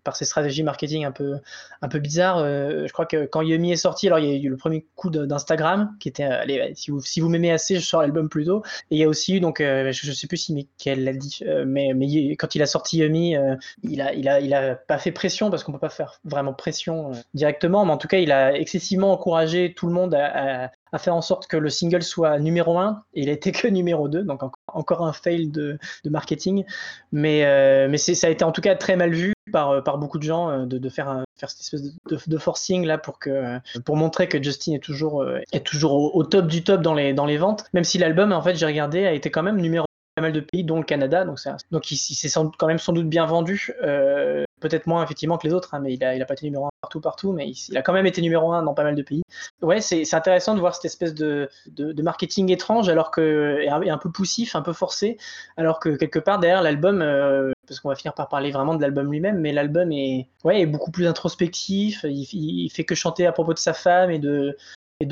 par 0.03 0.17
ses 0.17 0.25
stratégies 0.25 0.63
marketing 0.63 1.05
un 1.05 1.13
peu, 1.13 1.37
un 1.83 1.89
peu 1.89 1.99
bizarres. 1.99 2.39
Euh, 2.39 2.87
je 2.87 2.93
crois 2.93 3.07
que 3.07 3.27
quand 3.27 3.43
Yumi 3.43 3.73
est 3.73 3.77
sorti, 3.77 4.07
alors 4.07 4.19
il 4.19 4.27
y 4.27 4.33
a 4.33 4.37
eu 4.37 4.49
le 4.49 4.57
premier 4.57 4.87
coup 4.97 5.11
d'Instagram 5.11 5.95
qui 6.01 6.09
était, 6.09 6.23
allez, 6.23 6.73
si 6.75 6.91
vous, 6.91 7.01
si 7.01 7.21
vous 7.21 7.29
m'aimez 7.29 7.53
assez, 7.53 7.77
je 7.77 7.85
sors 7.85 8.01
l'album 8.01 8.29
plus 8.29 8.47
tôt. 8.47 8.63
Et 8.91 8.97
il 8.97 8.99
y 8.99 9.05
a 9.05 9.09
aussi 9.09 9.37
eu, 9.37 9.41
donc, 9.41 9.59
je, 9.61 9.91
je 9.93 10.13
sais 10.13 10.27
plus 10.27 10.39
si 10.39 10.55
Michael 10.55 11.05
l'a 11.05 11.13
dit, 11.13 11.41
mais, 11.67 11.93
mais 11.95 12.37
quand 12.37 12.55
il 12.55 12.63
a 12.63 12.67
sorti 12.67 12.99
Yumi, 12.99 13.37
il 13.83 14.01
a, 14.01 14.15
il 14.15 14.29
a, 14.29 14.41
il 14.41 14.55
a 14.55 14.75
pas 14.75 14.99
fait 14.99 15.13
pression 15.13 15.51
parce 15.51 15.65
qu'on 15.65 15.73
peut 15.73 15.79
pas 15.79 15.89
faire 15.91 16.21
vraiment 16.25 16.55
pression 16.55 17.13
directement, 17.35 17.85
mais 17.85 17.93
en 17.93 17.99
tout 17.99 18.09
cas, 18.09 18.19
il 18.19 18.33
a 18.33 18.55
excessivement 18.55 19.13
encouragé 19.13 19.75
tout 19.75 19.87
le 19.87 19.93
monde 19.93 20.15
à, 20.15 20.65
à 20.65 20.71
faire 20.97 21.15
en 21.15 21.21
sorte 21.21 21.47
que 21.47 21.59
le 21.59 21.69
single 21.69 22.03
soit 22.03 22.39
numéro 22.39 22.79
1 22.79 23.03
et 23.13 23.23
il 23.23 23.29
a 23.29 23.33
été 23.33 23.53
que 23.53 23.69
numéro 23.69 24.09
2 24.09 24.23
donc 24.23 24.41
encore 24.69 25.07
un 25.07 25.13
fail 25.13 25.49
de, 25.49 25.79
marketing. 26.07 26.65
Mais, 27.13 27.45
euh, 27.45 27.95
ça 27.97 28.27
a 28.27 28.31
été 28.31 28.45
en 28.45 28.53
tout 28.53 28.63
cas 28.63 28.75
très 28.75 28.97
mal 28.97 29.13
vu 29.13 29.35
par, 29.53 29.71
euh, 29.71 29.97
beaucoup 29.99 30.19
de 30.19 30.23
gens 30.23 30.51
euh, 30.51 30.65
de, 30.65 30.89
faire, 30.89 31.25
cette 31.37 31.61
espèce 31.61 31.83
de, 32.27 32.39
forcing 32.39 32.87
là 32.87 32.99
pour, 32.99 33.19
montrer 33.97 34.29
que 34.29 34.43
Justin 34.43 34.75
est 34.75 34.83
toujours, 34.83 35.25
au, 36.15 36.25
top 36.25 36.47
du 36.47 36.65
top 36.65 36.81
dans 36.81 36.95
les, 36.95 37.37
ventes. 37.37 37.65
Même 37.75 37.85
si 37.85 37.99
l'album 37.99 38.33
en 38.33 38.43
fait 38.43 38.55
j'ai 38.55 38.67
regardé 38.67 39.07
a 39.07 39.13
été 39.13 39.31
quand 39.31 39.43
même 39.43 39.61
numéro 39.61 39.85
pas 40.15 40.23
mal 40.23 40.33
de 40.33 40.41
pays 40.41 40.65
dont 40.65 40.79
le 40.79 40.85
Canada. 40.85 41.25
Donc, 41.25 41.39
donc 41.71 41.91
il, 41.91 41.97
s'est 41.97 42.31
quand 42.59 42.67
même 42.67 42.79
sans 42.79 42.93
doute 42.93 43.09
bien 43.09 43.27
vendu 43.27 43.73
peut-être 44.61 44.87
moins 44.87 45.03
effectivement 45.05 45.39
que 45.39 45.47
les 45.47 45.53
autres, 45.53 45.75
hein, 45.75 45.81
mais 45.81 45.95
il 45.95 46.05
a, 46.05 46.15
il 46.15 46.23
a 46.23 46.25
pas 46.25 46.35
été 46.35 46.47
numéro 46.47 46.67
1 46.67 46.69
partout, 46.81 47.01
partout, 47.01 47.33
mais 47.33 47.51
il, 47.51 47.77
a 47.77 47.83
quand 47.83 47.93
même 47.93 48.07
été 48.07 48.21
numéro 48.21 48.53
1 48.53 48.63
dans 48.63 48.75
pas 48.75 48.85
mal 48.85 48.95
de 48.95 49.03
pays. 49.03 49.23
Ouais, 49.63 49.81
c'est 49.81 50.15
intéressant 50.15 50.55
de 50.55 50.61
voir 50.61 50.75
cette 50.75 50.85
espèce 50.85 51.15
de, 51.15 51.49
marketing 52.03 52.51
étrange, 52.51 52.89
alors 52.89 53.11
que, 53.11 53.61
et 53.63 53.69
un, 53.69 53.99
peu 53.99 54.11
poussif, 54.11 54.55
un 54.55 54.63
peu 54.63 54.73
forcé, 54.73 55.19
alors 55.57 55.81
que 55.81 55.97
quelque 55.97 56.19
part 56.19 56.39
derrière 56.39 56.63
l'album, 56.63 57.03
euh, 57.03 57.53
parce 57.67 57.81
qu'on 57.81 57.89
va 57.89 57.97
finir 57.97 58.15
par 58.15 58.29
parler 58.29 58.51
vraiment 58.51 58.75
de 58.75 58.83
l'album 58.83 59.11
lui-même, 59.11 59.39
mais 59.41 59.53
l'album 59.53 59.93
est, 59.93 60.29
ouais, 60.45 60.61
est 60.61 60.67
beaucoup 60.67 60.91
plus 60.91 61.07
introspectif, 61.07 62.05
il, 62.05 62.27
il, 62.33 62.71
fait 62.71 62.85
que 62.85 62.95
chanter 62.95 63.27
à 63.27 63.33
propos 63.33 63.55
de 63.55 63.59
sa 63.59 63.73
femme 63.73 64.11
et 64.11 64.19
de, 64.19 64.57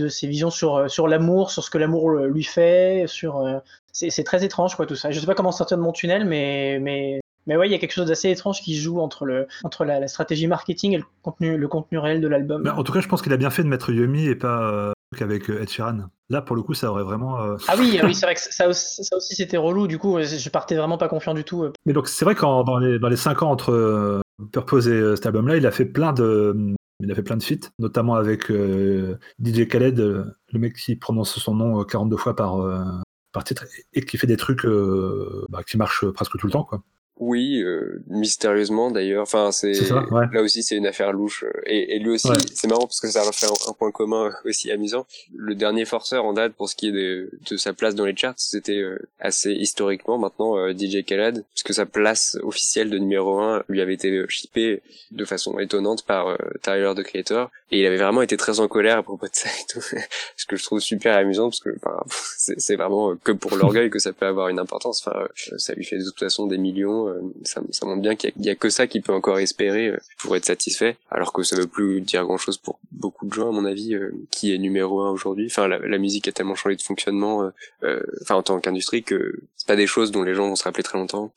ses 0.08 0.26
visions 0.26 0.50
sur, 0.50 0.90
sur 0.90 1.08
l'amour, 1.08 1.50
sur 1.50 1.62
ce 1.62 1.70
que 1.70 1.78
l'amour 1.78 2.10
lui 2.10 2.44
fait. 2.44 3.06
Euh, 3.24 3.60
c'est 3.92 4.24
très 4.24 4.44
étrange, 4.44 4.74
quoi, 4.76 4.86
tout 4.86 4.96
ça. 4.96 5.10
Je 5.10 5.20
sais 5.20 5.26
pas 5.26 5.34
comment 5.34 5.52
sortir 5.52 5.76
de 5.76 5.82
mon 5.82 5.92
tunnel, 5.92 6.24
mais 6.24 7.20
mais 7.46 7.56
ouais, 7.56 7.68
il 7.68 7.72
y 7.72 7.74
a 7.74 7.78
quelque 7.78 7.92
chose 7.92 8.08
d'assez 8.08 8.30
étrange 8.30 8.60
qui 8.60 8.76
joue 8.76 9.00
entre, 9.00 9.24
le, 9.24 9.46
entre 9.62 9.84
la, 9.84 10.06
stratégie 10.08 10.46
marketing 10.46 10.92
et 10.94 10.98
le 10.98 11.04
contenu, 11.22 11.56
le 11.56 11.68
contenu 11.68 11.98
réel 11.98 12.20
de 12.20 12.28
l'album. 12.28 12.66
en 12.66 12.82
tout 12.82 12.92
cas, 12.92 13.00
je 13.00 13.08
pense 13.08 13.22
qu'il 13.22 13.32
a 13.32 13.36
bien 13.36 13.50
fait 13.50 13.62
de 13.62 13.68
mettre 13.68 13.90
Yumi 13.90 14.26
et 14.26 14.34
pas 14.34 14.62
euh, 14.62 14.92
qu'avec 15.16 15.48
euh, 15.48 15.62
Ed 15.62 15.68
Sheeran. 15.68 16.08
Là, 16.28 16.42
pour 16.42 16.56
le 16.56 16.62
coup, 16.62 16.74
ça 16.74 16.90
aurait 16.90 17.04
vraiment. 17.04 17.40
Euh, 17.40 17.56
ah 17.68 17.74
oui, 17.78 18.00
oui 18.02 18.14
c'est 18.14 18.26
vrai 18.26 18.34
que 18.34 18.40
ça 18.40 18.68
aussi, 18.68 19.04
ça 19.04 19.16
aussi 19.16 19.36
c'était 19.36 19.56
relou. 19.56 19.86
Du 19.86 19.98
coup, 19.98 20.18
je 20.20 20.48
partais 20.48 20.74
vraiment 20.74 20.98
pas 20.98 21.08
confiant 21.08 21.34
du 21.34 21.44
tout. 21.44 21.66
Mais 21.84 21.92
donc, 21.92 22.08
c'est 22.08 22.24
vrai 22.24 22.34
que 22.34 22.40
dans 22.40 22.78
les, 22.78 22.98
dans 22.98 23.08
les 23.08 23.16
5 23.16 23.42
ans 23.42 23.50
entre 23.50 24.22
Purpose 24.52 24.88
et 24.88 25.16
cet 25.16 25.26
album-là, 25.26 25.56
il 25.56 25.66
a 25.66 25.70
fait 25.70 25.86
plein 25.86 26.12
de. 26.12 26.74
Il 27.00 27.12
a 27.12 27.14
fait 27.14 27.22
plein 27.22 27.36
de 27.36 27.42
feats, 27.42 27.68
notamment 27.78 28.14
avec 28.14 28.50
DJ 28.50 29.68
Khaled, 29.68 29.98
le 29.98 30.58
mec 30.58 30.74
qui 30.76 30.96
prononce 30.96 31.38
son 31.38 31.54
nom 31.54 31.84
42 31.84 32.16
fois 32.16 32.34
par, 32.34 32.56
par 33.32 33.44
titre 33.44 33.66
et 33.92 34.00
qui 34.00 34.16
fait 34.16 34.26
des 34.26 34.38
trucs 34.38 34.66
bah, 35.50 35.60
qui 35.62 35.76
marchent 35.76 36.06
presque 36.06 36.38
tout 36.38 36.46
le 36.46 36.52
temps. 36.52 36.64
Quoi. 36.64 36.82
Oui, 37.18 37.62
euh, 37.62 38.02
mystérieusement 38.08 38.90
d'ailleurs. 38.90 39.22
Enfin, 39.22 39.50
c'est 39.50 39.72
là 40.32 40.42
aussi 40.42 40.62
c'est 40.62 40.76
une 40.76 40.86
affaire 40.86 41.12
louche. 41.12 41.44
Euh, 41.44 41.62
et, 41.64 41.96
et 41.96 41.98
lui 41.98 42.10
aussi, 42.10 42.28
c'est 42.54 42.68
marrant 42.68 42.86
parce 42.86 43.00
que 43.00 43.08
ça 43.08 43.24
va 43.24 43.32
faire 43.32 43.50
un, 43.68 43.72
point 43.72 43.90
commun 43.90 44.32
aussi 44.44 44.70
amusant. 44.70 45.06
Le 45.34 45.54
dernier 45.54 45.86
forceur 45.86 46.26
en 46.26 46.34
date 46.34 46.52
pour 46.52 46.68
ce 46.68 46.76
qui 46.76 46.88
est 46.88 46.92
de, 46.92 47.30
de 47.50 47.56
sa 47.56 47.72
place 47.72 47.94
dans 47.94 48.04
les 48.04 48.14
charts, 48.14 48.34
c'était 48.36 48.80
euh, 48.80 48.98
assez 49.18 49.52
historiquement 49.52 50.18
maintenant 50.18 50.56
DJ 50.72 51.04
Khaled, 51.06 51.44
puisque 51.54 51.72
sa 51.72 51.86
place 51.86 52.36
officielle 52.42 52.90
de 52.90 52.98
numéro 52.98 53.38
1 53.38 53.64
lui 53.68 53.80
avait 53.80 53.94
été 53.94 54.24
shippée 54.28 54.82
de 55.10 55.24
façon 55.24 55.58
étonnante 55.58 56.04
par 56.04 56.36
Tyler 56.62 56.92
the 56.94 57.02
Creator. 57.02 57.50
Et 57.70 57.80
il 57.80 57.86
avait 57.86 57.96
vraiment 57.96 58.22
été 58.22 58.36
très 58.36 58.60
en 58.60 58.68
colère 58.68 58.98
à 58.98 59.02
propos 59.02 59.26
de 59.26 59.34
ça 59.34 59.48
et 59.48 59.72
tout. 59.72 59.80
ce 60.36 60.46
que 60.46 60.56
je 60.56 60.62
trouve 60.64 60.80
super 60.80 61.16
amusant 61.16 61.48
parce 61.48 61.60
que 61.60 61.70
enfin, 61.76 61.98
c'est 62.36 62.76
vraiment 62.76 63.16
que 63.16 63.32
pour 63.32 63.56
l'orgueil 63.56 63.88
que 63.88 63.98
ça 63.98 64.12
peut 64.12 64.26
avoir 64.26 64.48
une 64.48 64.58
importance. 64.58 65.02
Enfin, 65.04 65.26
ça 65.56 65.72
lui 65.72 65.84
fait 65.84 65.98
de 65.98 66.04
toute 66.04 66.18
façon 66.18 66.46
des 66.46 66.58
millions 66.58 67.05
euh, 67.08 67.20
ça, 67.44 67.60
ça, 67.70 67.86
montre 67.86 68.02
bien 68.02 68.16
qu'il 68.16 68.32
y, 68.38 68.48
a 68.48 68.54
que 68.54 68.70
ça 68.70 68.86
qui 68.86 69.00
peut 69.00 69.12
encore 69.12 69.38
espérer 69.38 69.88
euh, 69.88 69.98
pour 70.18 70.36
être 70.36 70.44
satisfait, 70.44 70.96
alors 71.10 71.32
que 71.32 71.42
ça 71.42 71.56
veut 71.56 71.66
plus 71.66 72.00
dire 72.00 72.24
grand 72.24 72.36
chose 72.36 72.58
pour 72.58 72.78
beaucoup 72.92 73.26
de 73.26 73.32
gens 73.32 73.48
à 73.48 73.52
mon 73.52 73.64
avis, 73.64 73.94
euh, 73.94 74.12
qui 74.30 74.54
est 74.54 74.58
numéro 74.58 75.00
un 75.00 75.10
aujourd'hui. 75.10 75.46
Enfin, 75.46 75.68
la, 75.68 75.78
la, 75.78 75.98
musique 75.98 76.28
a 76.28 76.32
tellement 76.32 76.54
changé 76.54 76.76
de 76.76 76.82
fonctionnement, 76.82 77.50
enfin 78.22 78.34
en 78.34 78.42
tant 78.42 78.60
qu'industrie 78.60 79.02
que 79.02 79.40
c'est 79.56 79.66
pas 79.66 79.76
des 79.76 79.86
choses 79.86 80.10
dont 80.10 80.22
les 80.22 80.34
gens 80.34 80.48
vont 80.48 80.56
se 80.56 80.64
rappeler 80.64 80.82
très 80.82 80.98
longtemps. 80.98 81.32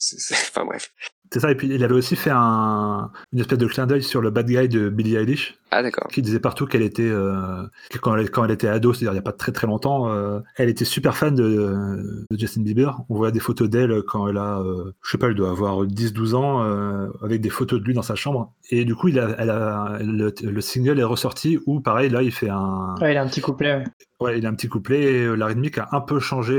Enfin 0.32 0.64
bref. 0.64 0.92
C'est 1.32 1.40
ça, 1.40 1.50
et 1.50 1.54
puis 1.54 1.66
il 1.66 1.82
avait 1.82 1.94
aussi 1.94 2.14
fait 2.14 2.30
un, 2.30 3.10
une 3.32 3.40
espèce 3.40 3.56
de 3.56 3.66
clin 3.66 3.86
d'œil 3.86 4.02
sur 4.02 4.20
le 4.20 4.28
bad 4.28 4.46
guy 4.46 4.68
de 4.68 4.90
Billie 4.90 5.16
Eilish. 5.16 5.58
Ah 5.70 5.82
d'accord. 5.82 6.08
Qui 6.08 6.20
disait 6.20 6.40
partout 6.40 6.66
qu'elle 6.66 6.82
était, 6.82 7.08
euh, 7.08 7.62
quand, 8.02 8.14
elle, 8.14 8.30
quand 8.30 8.44
elle 8.44 8.50
était 8.50 8.68
ado, 8.68 8.92
c'est-à-dire 8.92 9.12
il 9.12 9.14
n'y 9.14 9.18
a 9.18 9.22
pas 9.22 9.32
très 9.32 9.50
très 9.50 9.66
longtemps, 9.66 10.10
euh, 10.10 10.40
elle 10.56 10.68
était 10.68 10.84
super 10.84 11.16
fan 11.16 11.34
de, 11.34 12.26
de, 12.30 12.38
Justin 12.38 12.60
Bieber. 12.60 13.00
On 13.08 13.14
voit 13.14 13.30
des 13.30 13.40
photos 13.40 13.70
d'elle 13.70 14.02
quand 14.02 14.28
elle 14.28 14.36
a, 14.36 14.58
euh, 14.58 14.92
je 15.02 15.10
sais 15.10 15.16
pas, 15.16 15.28
elle 15.28 15.34
doit 15.34 15.48
avoir 15.48 15.86
10-12 15.86 16.34
ans, 16.34 16.62
euh, 16.64 17.08
avec 17.22 17.40
des 17.40 17.48
photos 17.48 17.80
de 17.80 17.86
lui 17.86 17.94
dans 17.94 18.02
sa 18.02 18.14
chambre. 18.14 18.52
Et 18.70 18.84
du 18.84 18.94
coup, 18.94 19.08
il 19.08 19.18
a, 19.18 19.34
elle 19.38 19.48
a, 19.48 20.00
le, 20.02 20.60
single 20.60 21.00
est 21.00 21.04
ressorti 21.04 21.58
où, 21.64 21.80
pareil, 21.80 22.10
là, 22.10 22.22
il 22.22 22.32
fait 22.32 22.50
un... 22.50 22.94
Ouais, 23.00 23.14
il 23.14 23.16
a 23.16 23.22
un 23.22 23.26
petit 23.26 23.40
couplet, 23.40 23.76
ouais. 23.76 23.84
Ouais, 24.20 24.38
il 24.38 24.44
a 24.44 24.50
un 24.50 24.54
petit 24.54 24.68
couplet 24.68 25.02
et 25.02 25.34
la 25.34 25.46
rythmique 25.46 25.78
a 25.78 25.88
un 25.92 26.00
peu 26.02 26.20
changé 26.20 26.54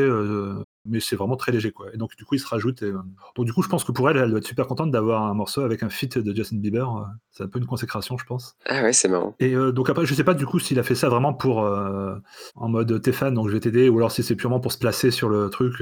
mais 0.85 0.99
c'est 0.99 1.15
vraiment 1.15 1.35
très 1.37 1.51
léger 1.51 1.71
quoi. 1.71 1.87
Et 1.93 1.97
donc 1.97 2.15
du 2.15 2.25
coup 2.25 2.35
il 2.35 2.39
se 2.39 2.47
rajoute. 2.47 2.83
Euh, 2.83 2.97
donc 3.35 3.45
du 3.45 3.53
coup 3.53 3.61
je 3.61 3.69
pense 3.69 3.83
que 3.83 3.91
pour 3.91 4.09
elle, 4.09 4.17
elle 4.17 4.29
doit 4.29 4.39
être 4.39 4.47
super 4.47 4.67
contente 4.67 4.91
d'avoir 4.91 5.23
un 5.23 5.33
morceau 5.33 5.61
avec 5.61 5.83
un 5.83 5.89
feat 5.89 6.17
de 6.17 6.35
Justin 6.35 6.57
Bieber. 6.57 6.97
Euh, 6.97 7.01
c'est 7.31 7.43
un 7.43 7.47
peu 7.47 7.59
une 7.59 7.65
consécration 7.65 8.17
je 8.17 8.25
pense. 8.25 8.55
Ah 8.65 8.83
ouais 8.83 8.93
c'est 8.93 9.07
marrant. 9.07 9.35
Et 9.39 9.55
euh, 9.55 9.71
donc 9.71 9.89
après 9.89 10.05
je 10.05 10.13
sais 10.13 10.23
pas 10.23 10.33
du 10.33 10.45
coup 10.45 10.59
s'il 10.59 10.79
a 10.79 10.83
fait 10.83 10.95
ça 10.95 11.09
vraiment 11.09 11.33
pour 11.33 11.57
en 11.57 12.69
mode 12.69 13.01
t'es 13.01 13.11
fan 13.11 13.33
donc 13.33 13.47
je 13.47 13.53
vais 13.53 13.59
t'aider 13.59 13.89
ou 13.89 13.97
alors 13.97 14.11
si 14.11 14.23
c'est 14.23 14.35
purement 14.35 14.59
pour 14.59 14.71
se 14.71 14.77
placer 14.77 15.11
sur 15.11 15.29
le 15.29 15.49
truc. 15.49 15.75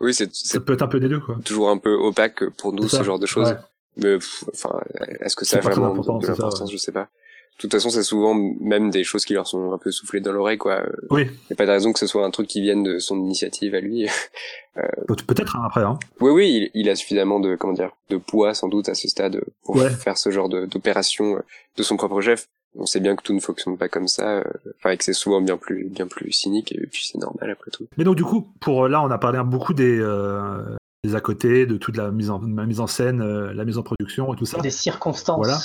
Oui 0.00 0.12
c'est. 0.12 0.34
Ça 0.34 0.60
peut 0.60 0.72
être 0.72 0.82
un 0.82 0.88
peu 0.88 1.00
des 1.00 1.08
deux 1.08 1.20
quoi. 1.20 1.36
Toujours 1.44 1.70
un 1.70 1.78
peu 1.78 1.92
opaque 1.92 2.44
pour 2.58 2.72
nous 2.72 2.88
ce 2.88 3.02
genre 3.02 3.18
de 3.18 3.26
choses. 3.26 3.56
Mais 3.96 4.18
enfin 4.52 4.80
est-ce 5.20 5.36
que 5.36 5.44
ça 5.44 5.58
a 5.58 5.60
vraiment 5.60 5.94
de 5.94 6.26
l'importance 6.26 6.70
je 6.70 6.76
sais 6.76 6.92
pas. 6.92 7.08
De 7.56 7.62
toute 7.62 7.72
façon, 7.72 7.88
c'est 7.88 8.02
souvent 8.02 8.34
même 8.60 8.90
des 8.90 9.02
choses 9.02 9.24
qui 9.24 9.32
leur 9.32 9.46
sont 9.46 9.72
un 9.72 9.78
peu 9.78 9.90
soufflées 9.90 10.20
dans 10.20 10.32
l'oreille, 10.32 10.58
quoi. 10.58 10.82
Oui. 11.08 11.22
Il 11.22 11.46
n'y 11.50 11.54
a 11.54 11.56
pas 11.56 11.64
de 11.64 11.70
raison 11.70 11.90
que 11.92 11.98
ce 11.98 12.06
soit 12.06 12.24
un 12.24 12.30
truc 12.30 12.48
qui 12.48 12.60
vienne 12.60 12.82
de 12.82 12.98
son 12.98 13.16
initiative 13.16 13.74
à 13.74 13.80
lui. 13.80 14.06
euh... 14.76 14.82
Peut-être 15.26 15.56
hein, 15.56 15.62
après. 15.64 15.82
Hein. 15.82 15.98
Oui, 16.20 16.30
oui, 16.32 16.70
il, 16.74 16.80
il, 16.82 16.90
a 16.90 16.94
suffisamment 16.94 17.40
de 17.40 17.56
comment 17.56 17.72
dire 17.72 17.92
de 18.10 18.18
poids 18.18 18.52
sans 18.52 18.68
doute 18.68 18.90
à 18.90 18.94
ce 18.94 19.08
stade 19.08 19.40
pour 19.64 19.80
faire 19.80 20.18
ce 20.18 20.30
genre 20.30 20.50
d'opération 20.50 21.36
euh, 21.36 21.40
de, 21.78 21.82
son 21.82 21.96
propre 21.96 22.20
chef. 22.20 22.48
On 22.78 22.84
sait 22.84 23.00
bien 23.00 23.16
que 23.16 23.22
tout 23.22 23.32
ne 23.32 23.40
fonctionne 23.40 23.78
pas 23.78 23.88
comme 23.88 24.06
ça, 24.06 24.40
euh, 24.40 24.44
enfin, 24.78 24.94
que 24.96 25.02
c'est 25.02 25.14
souvent 25.14 25.40
bien 25.40 25.56
plus 25.56 25.88
bien 25.88 26.06
plus 26.06 26.30
cynique 26.32 26.72
et 26.72 26.86
puis 26.86 27.08
c'est 27.10 27.18
normal 27.18 27.50
après 27.50 27.70
tout. 27.70 27.86
Mais 27.96 28.04
donc 28.04 28.16
du 28.16 28.24
coup, 28.24 28.52
pour 28.60 28.86
là, 28.86 29.02
on 29.02 29.10
a 29.10 29.16
parlé 29.16 29.40
beaucoup 29.44 29.72
des 29.72 29.98
euh, 29.98 30.76
des 31.06 31.14
à 31.14 31.20
côté, 31.20 31.66
de 31.66 31.76
toute 31.76 31.96
la 31.96 32.10
mise 32.10 32.30
en, 32.30 32.40
la 32.40 32.66
mise 32.66 32.80
en 32.80 32.86
scène, 32.86 33.22
la 33.22 33.64
mise 33.64 33.78
en 33.78 33.82
production 33.82 34.32
et 34.34 34.36
tout 34.36 34.46
ça. 34.46 34.58
Des 34.58 34.70
circonstances. 34.70 35.36
Voilà. 35.36 35.58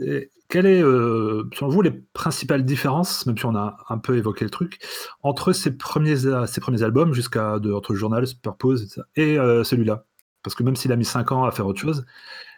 Et 0.00 0.30
quelles 0.50 0.66
est, 0.66 0.82
euh, 0.82 1.48
selon 1.54 1.70
vous, 1.70 1.80
les 1.80 1.92
principales 1.92 2.64
différences, 2.64 3.24
même 3.24 3.38
si 3.38 3.46
on 3.46 3.54
a 3.54 3.78
un 3.88 3.98
peu 3.98 4.16
évoqué 4.16 4.44
le 4.44 4.50
truc, 4.50 4.78
entre 5.22 5.52
ces 5.52 5.76
premiers, 5.76 6.16
ces 6.46 6.60
premiers 6.60 6.82
albums, 6.82 7.14
jusqu'à 7.14 7.54
entre 7.54 7.94
Journal, 7.94 8.24
Purpose 8.42 9.00
et, 9.16 9.38
euh, 9.38 9.64
celui-là? 9.64 10.04
Parce 10.42 10.54
que 10.54 10.62
même 10.62 10.76
s'il 10.76 10.90
a 10.92 10.96
mis 10.96 11.04
5 11.04 11.32
ans 11.32 11.44
à 11.44 11.50
faire 11.52 11.66
autre 11.66 11.80
chose, 11.80 12.04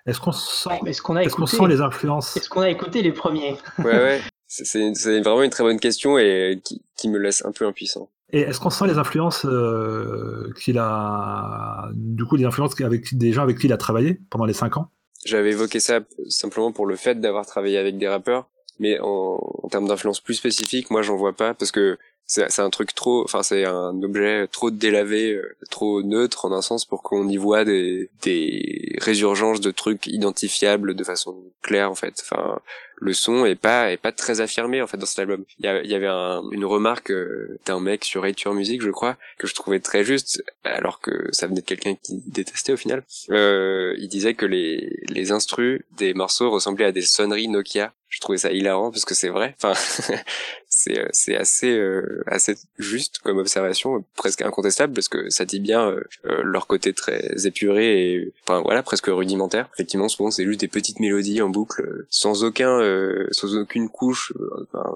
est-ce 0.07 0.21
qu'on 0.21 0.33
sent, 0.33 0.71
est-ce 0.87 1.03
qu'on 1.03 1.47
sent 1.47 1.69
les 1.69 1.81
influences? 1.81 2.37
Est-ce 2.37 2.49
qu'on 2.49 2.63
a 2.63 2.71
écouté 2.71 3.03
les 3.03 3.13
premiers? 3.13 3.57
Ouais, 3.79 3.85
ouais. 3.85 4.21
C'est, 4.47 4.93
vraiment 5.21 5.43
une 5.43 5.51
très 5.51 5.65
bonne 5.65 5.81
question 5.81 6.19
et 6.19 6.61
qui, 6.63 6.83
qui 6.97 7.09
me 7.09 7.19
laisse 7.19 7.45
un 7.45 7.53
peu 7.53 7.67
impuissant. 7.67 8.11
Et 8.33 8.41
est-ce 8.41 8.61
qu'on 8.61 8.71
sent 8.71 8.87
les 8.87 8.97
influences 8.99 9.45
euh, 9.45 10.53
qu'il 10.59 10.79
a, 10.79 11.91
du 11.93 12.25
coup, 12.25 12.37
les 12.37 12.45
influences 12.47 12.81
avec 12.81 13.17
des 13.17 13.33
gens 13.33 13.43
avec 13.43 13.59
qui 13.59 13.67
il 13.67 13.73
a 13.73 13.77
travaillé 13.77 14.21
pendant 14.31 14.47
les 14.47 14.55
5 14.55 14.79
ans? 14.79 14.89
J'avais 15.25 15.51
évoqué 15.51 15.81
ça 15.81 16.01
simplement 16.29 16.73
pour 16.73 16.87
le 16.87 16.97
fait 16.97 17.21
d'avoir 17.21 17.47
travaillé 17.47 17.79
avec 17.79 17.99
des 17.99 18.09
rappeurs, 18.09 18.49
mais 18.79 18.99
en, 19.01 19.39
en 19.63 19.69
termes 19.69 19.87
d'influence 19.87 20.21
plus 20.21 20.35
spécifique, 20.35 20.91
moi 20.91 21.03
j'en 21.03 21.17
vois 21.17 21.35
pas 21.35 21.55
parce 21.55 21.71
que 21.71 21.99
c'est 22.33 22.63
un 22.63 22.71
truc 22.71 22.95
trop, 22.95 23.23
enfin 23.25 23.43
c'est 23.43 23.67
un 23.67 24.03
objet 24.03 24.47
trop 24.49 24.71
délavé, 24.71 25.35
euh, 25.35 25.57
trop 25.71 26.03
neutre 26.03 26.47
en 26.47 26.53
un 26.53 26.63
sens 26.63 26.87
pour 26.87 27.03
qu'on 27.03 27.29
y 27.29 27.37
voit 27.37 27.65
des, 27.65 28.09
des 28.23 28.97
résurgences 29.01 29.61
de 29.61 29.71
trucs 29.71 30.07
identifiables 30.07 30.95
de 30.95 31.05
façon 31.05 31.37
claire 31.61 31.91
en 31.91 31.95
fait. 31.95 32.23
Enfin, 32.23 32.59
le 32.97 33.13
son 33.13 33.45
est 33.45 33.55
pas 33.55 33.93
est 33.93 33.99
pas 33.99 34.13
très 34.13 34.41
affirmé 34.41 34.81
en 34.81 34.87
fait 34.87 34.97
dans 34.97 35.05
cet 35.05 35.19
album. 35.19 35.45
Il 35.59 35.67
y, 35.67 35.89
y 35.89 35.95
avait 35.95 36.07
un, 36.07 36.43
une 36.53 36.65
remarque 36.65 37.11
euh, 37.11 37.59
d'un 37.67 37.81
mec 37.81 38.05
sur 38.05 38.23
Nature 38.23 38.55
Music, 38.55 38.81
je 38.81 38.91
crois, 38.91 39.19
que 39.39 39.47
je 39.47 39.55
trouvais 39.55 39.81
très 39.81 40.03
juste, 40.03 40.43
alors 40.65 41.01
que 41.01 41.29
ça 41.33 41.47
venait 41.47 41.61
de 41.61 41.67
quelqu'un 41.67 41.97
qui 41.97 42.23
détestait 42.27 42.73
au 42.73 42.79
final. 42.79 43.05
Euh, 43.31 43.95
il 43.99 44.09
disait 44.09 44.35
que 44.35 44.47
les 44.47 45.03
les 45.09 45.33
instrus 45.33 45.83
des 45.99 46.15
morceaux 46.15 46.51
ressemblaient 46.51 46.87
à 46.87 46.93
des 46.93 47.03
sonneries 47.03 47.49
Nokia 47.49 47.93
je 48.13 48.21
trouvais 48.21 48.39
ça 48.39 48.53
hilarant 48.53 48.91
parce 48.91 49.07
que 49.07 49.15
c'est 49.15 49.31
vrai. 49.31 49.57
Enfin, 49.57 49.73
c'est 50.69 50.99
euh, 50.99 51.09
c'est 51.13 51.35
assez 51.35 51.75
euh, 51.75 52.23
assez 52.27 52.57
juste 52.79 53.19
comme 53.21 53.39
observation, 53.39 54.05
presque 54.17 54.43
incontestable 54.43 54.93
parce 54.93 55.09
que 55.09 55.31
ça 55.31 55.47
dit 55.47 55.61
bien 55.61 55.89
euh, 55.89 56.43
leur 56.43 56.67
côté 56.67 56.93
très 56.93 57.47
épuré 57.47 58.13
et 58.13 58.33
enfin 58.43 58.61
voilà 58.61 58.83
presque 58.83 59.07
rudimentaire. 59.07 59.71
Effectivement, 59.75 60.11
souvent 60.11 60.31
c'est 60.31 60.45
juste 60.45 60.61
des 60.61 60.69
petites 60.69 61.01
mélodies 61.01 61.41
en 61.41 61.49
boucle, 61.49 62.05
sans 62.11 62.45
aucun 62.45 62.81
sans 63.31 63.57
aucune 63.57 63.89
couche 63.89 64.35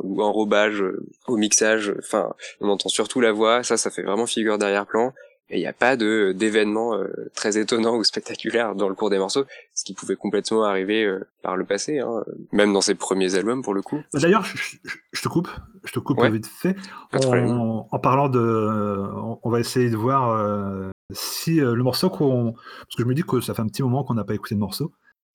ou 0.03 0.23
enrobage 0.23 0.85
au 1.27 1.37
mixage. 1.39 1.95
Enfin, 1.99 2.35
on 2.61 2.69
entend 2.69 2.91
surtout 2.91 3.23
la 3.23 3.33
voix. 3.33 3.63
Ça, 3.63 3.79
ça 3.79 3.91
fait 3.91 4.03
vraiment 4.03 4.27
figure 4.27 4.59
d'arrière-plan 4.59 5.15
et 5.49 5.59
il 5.59 5.61
n'y 5.61 5.67
a 5.67 5.73
pas 5.73 5.97
de 5.97 6.33
d'événements 6.33 6.95
euh, 6.95 7.31
très 7.35 7.57
étonnants 7.57 7.97
ou 7.97 8.05
spectaculaires 8.05 8.75
dans 8.75 8.89
le 8.89 8.95
cours 8.95 9.11
des 9.11 9.19
morceaux, 9.19 9.45
ce 9.75 9.85
qui 9.85 9.95
pouvait 9.95 10.17
complètement 10.17 10.65
arriver 10.65 11.05
euh, 11.05 11.25
par 11.43 11.57
le 11.57 11.65
passé, 11.65 12.01
hein, 12.01 12.25
même 12.53 12.73
dans 12.73 12.81
ses 12.81 12.97
premiers 12.97 13.35
albums 13.37 13.63
pour 13.63 13.75
le 13.75 13.83
coup. 13.83 14.03
D'ailleurs, 14.13 14.45
je, 14.45 15.23
te 15.23 15.29
coupe, 15.29 15.49
je 15.85 15.93
te 15.93 16.01
coupe 16.01 16.21
vite 16.25 16.47
fait. 16.47 16.75
En, 17.13 17.87
en, 17.91 17.99
parlant 18.01 18.29
de, 18.29 19.09
on, 19.43 19.51
va 19.51 19.61
essayer 19.61 19.89
de 19.89 19.97
voir 19.97 20.31
euh, 20.31 20.91
si 21.13 21.57
le 21.57 21.83
morceau 21.83 22.11
qu'on, 22.11 22.53
parce 22.53 22.97
que 22.97 23.03
je 23.03 23.09
me 23.09 23.15
dis 23.15 23.23
que 23.23 23.41
ça 23.41 23.55
fait 23.55 23.63
un 23.63 23.69
petit 23.69 23.85
moment 23.85 24.03
qu'on 24.03 24.15
n'a 24.15 24.25
pas 24.25 24.35
écouté 24.35 24.57
de 24.57 24.61
morceau. 24.61 24.93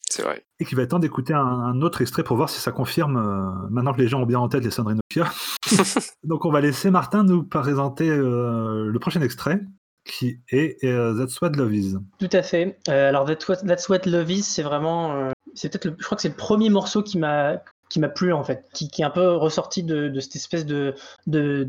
C'est 0.10 0.24
vrai. 0.24 0.44
Et 0.60 0.66
qu'il 0.66 0.76
va 0.76 0.84
être 0.84 0.90
temps 0.90 1.00
d'écouter 1.00 1.34
un, 1.34 1.82
autre 1.82 2.02
extrait 2.02 2.24
pour 2.24 2.36
voir 2.36 2.50
si 2.50 2.60
ça 2.60 2.74
confirme, 2.74 3.70
maintenant 3.70 3.94
que 3.94 4.02
les 4.02 4.10
gens 4.10 4.22
ont 4.22 4.26
bien 4.26 4.40
en 4.40 4.50
tête 4.50 4.62
les 4.62 4.72
sonneries 4.72 4.96
Nokia. 4.96 5.32
Donc 6.26 6.44
on 6.44 6.52
va 6.52 6.60
laisser 6.60 6.92
Martin 6.92 7.24
nous 7.24 7.44
présenter 7.44 8.10
le 8.10 8.98
prochain 9.00 9.22
extrait 9.22 9.62
qui 10.06 10.40
est 10.50 10.84
euh, 10.84 11.14
That's 11.18 11.40
What 11.42 11.52
Love 11.52 11.74
Is. 11.74 11.96
Tout 12.20 12.30
à 12.32 12.42
fait. 12.42 12.78
Euh, 12.90 13.10
alors 13.10 13.26
That's 13.26 13.48
What, 13.48 13.58
That's 13.58 13.90
Love 13.90 14.32
Is, 14.32 14.44
c'est 14.44 14.64
vraiment, 14.64 15.14
euh, 15.14 15.32
c'est 15.54 15.70
peut-être, 15.70 15.96
je 15.98 16.06
crois 16.06 16.16
que 16.16 16.22
c'est 16.22 16.30
le 16.30 16.36
premier 16.36 16.70
morceau 16.70 17.04
qui 17.04 17.18
m'a 17.18 17.62
qui 17.90 18.00
m'a 18.00 18.08
plu 18.08 18.32
en 18.32 18.42
fait, 18.42 18.66
qui, 18.74 18.90
est 19.00 19.04
un 19.04 19.10
peu 19.10 19.36
ressorti 19.36 19.84
de, 19.84 20.18
cette 20.22 20.38
espèce 20.38 20.66
de, 20.66 20.96
de, 21.28 21.68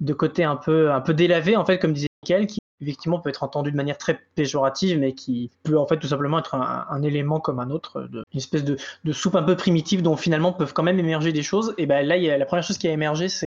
de, 0.00 0.12
côté 0.12 0.44
un 0.44 0.54
peu, 0.54 0.92
un 0.92 1.00
peu 1.00 1.14
délavé 1.14 1.56
en 1.56 1.64
fait, 1.64 1.80
comme 1.80 1.92
disait 1.92 2.06
Michael, 2.22 2.46
qui 2.46 2.60
effectivement 2.80 3.18
peut 3.18 3.28
être 3.30 3.42
entendu 3.42 3.72
de 3.72 3.76
manière 3.76 3.98
très 3.98 4.20
péjorative, 4.36 5.00
mais 5.00 5.14
qui 5.14 5.50
peut 5.64 5.76
en 5.76 5.84
fait 5.88 5.98
tout 5.98 6.06
simplement 6.06 6.38
être 6.38 6.54
un, 6.54 7.02
élément 7.02 7.40
comme 7.40 7.58
un 7.58 7.70
autre, 7.70 8.08
une 8.12 8.38
espèce 8.38 8.62
de, 8.62 8.76
soupe 9.10 9.34
un 9.34 9.42
peu 9.42 9.56
primitive 9.56 10.00
dont 10.00 10.16
finalement 10.16 10.52
peuvent 10.52 10.72
quand 10.72 10.84
même 10.84 11.00
émerger 11.00 11.32
des 11.32 11.42
choses. 11.42 11.74
Et 11.76 11.86
ben 11.86 12.06
là, 12.06 12.16
y 12.16 12.30
a, 12.30 12.38
la 12.38 12.46
première 12.46 12.62
chose 12.62 12.78
qui 12.78 12.86
a 12.86 12.92
émergé, 12.92 13.28
c'est 13.28 13.46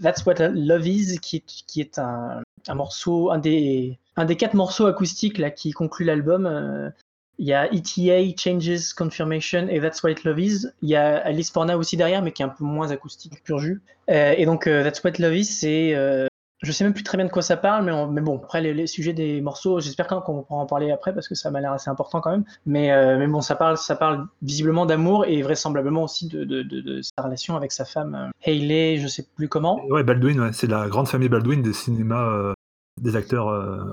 That's 0.00 0.24
What 0.24 0.36
Love 0.54 0.86
Is, 0.86 1.18
qui 1.18 1.44
est 1.76 1.98
un, 1.98 2.40
un 2.68 2.74
morceau, 2.74 3.30
un 3.30 3.38
des, 3.38 3.98
un 4.16 4.24
des 4.24 4.36
quatre 4.36 4.54
morceaux 4.54 4.86
acoustiques 4.86 5.38
là, 5.38 5.50
qui 5.50 5.72
conclut 5.72 6.04
l'album. 6.04 6.46
Euh, 6.46 6.90
il 7.38 7.46
y 7.46 7.54
a 7.54 7.72
ETA, 7.72 8.36
Changes, 8.36 8.92
Confirmation 8.94 9.66
et 9.68 9.80
That's 9.80 10.02
What 10.02 10.16
Love 10.24 10.40
Is. 10.40 10.66
Il 10.82 10.90
y 10.90 10.96
a 10.96 11.16
Alice 11.24 11.50
Porna 11.50 11.78
aussi 11.78 11.96
derrière, 11.96 12.22
mais 12.22 12.32
qui 12.32 12.42
est 12.42 12.44
un 12.44 12.50
peu 12.50 12.64
moins 12.64 12.90
acoustique, 12.90 13.42
pur 13.44 13.58
jus. 13.58 13.80
Euh, 14.10 14.34
et 14.36 14.44
donc, 14.44 14.66
euh, 14.66 14.84
That's 14.84 15.02
What 15.02 15.12
Love 15.18 15.36
Is, 15.36 15.44
c'est 15.46 16.28
je 16.62 16.72
sais 16.72 16.84
même 16.84 16.92
plus 16.92 17.02
très 17.02 17.16
bien 17.16 17.26
de 17.26 17.30
quoi 17.30 17.42
ça 17.42 17.56
parle, 17.56 17.84
mais, 17.84 17.92
mais 18.08 18.20
bon, 18.20 18.36
après 18.36 18.60
les, 18.60 18.86
sujets 18.86 19.12
des 19.12 19.40
morceaux, 19.40 19.80
j'espère 19.80 20.06
qu'on 20.06 20.42
pourra 20.42 20.60
en 20.60 20.66
parler 20.66 20.90
après 20.90 21.14
parce 21.14 21.28
que 21.28 21.34
ça 21.34 21.50
m'a 21.50 21.60
l'air 21.60 21.72
assez 21.72 21.88
important 21.88 22.20
quand 22.20 22.30
même. 22.30 22.44
Mais, 22.66 22.92
euh, 22.92 23.26
bon, 23.26 23.40
ça 23.40 23.54
parle, 23.56 23.78
ça 23.78 23.96
parle 23.96 24.26
visiblement 24.42 24.84
d'amour 24.84 25.24
et 25.26 25.42
vraisemblablement 25.42 26.04
aussi 26.04 26.28
de, 26.28 27.00
sa 27.02 27.22
relation 27.22 27.56
avec 27.56 27.72
sa 27.72 27.84
femme 27.84 28.14
euh, 28.14 28.30
Hayley, 28.44 28.98
je 28.98 29.08
sais 29.08 29.26
plus 29.36 29.48
comment. 29.48 29.82
Ouais, 29.86 30.02
Baldwin, 30.02 30.52
c'est 30.52 30.66
la 30.66 30.88
grande 30.88 31.08
famille 31.08 31.28
Baldwin 31.28 31.62
des 31.62 31.72
cinémas 31.72 32.28
euh, 32.28 32.52
des 33.00 33.16
acteurs 33.16 33.46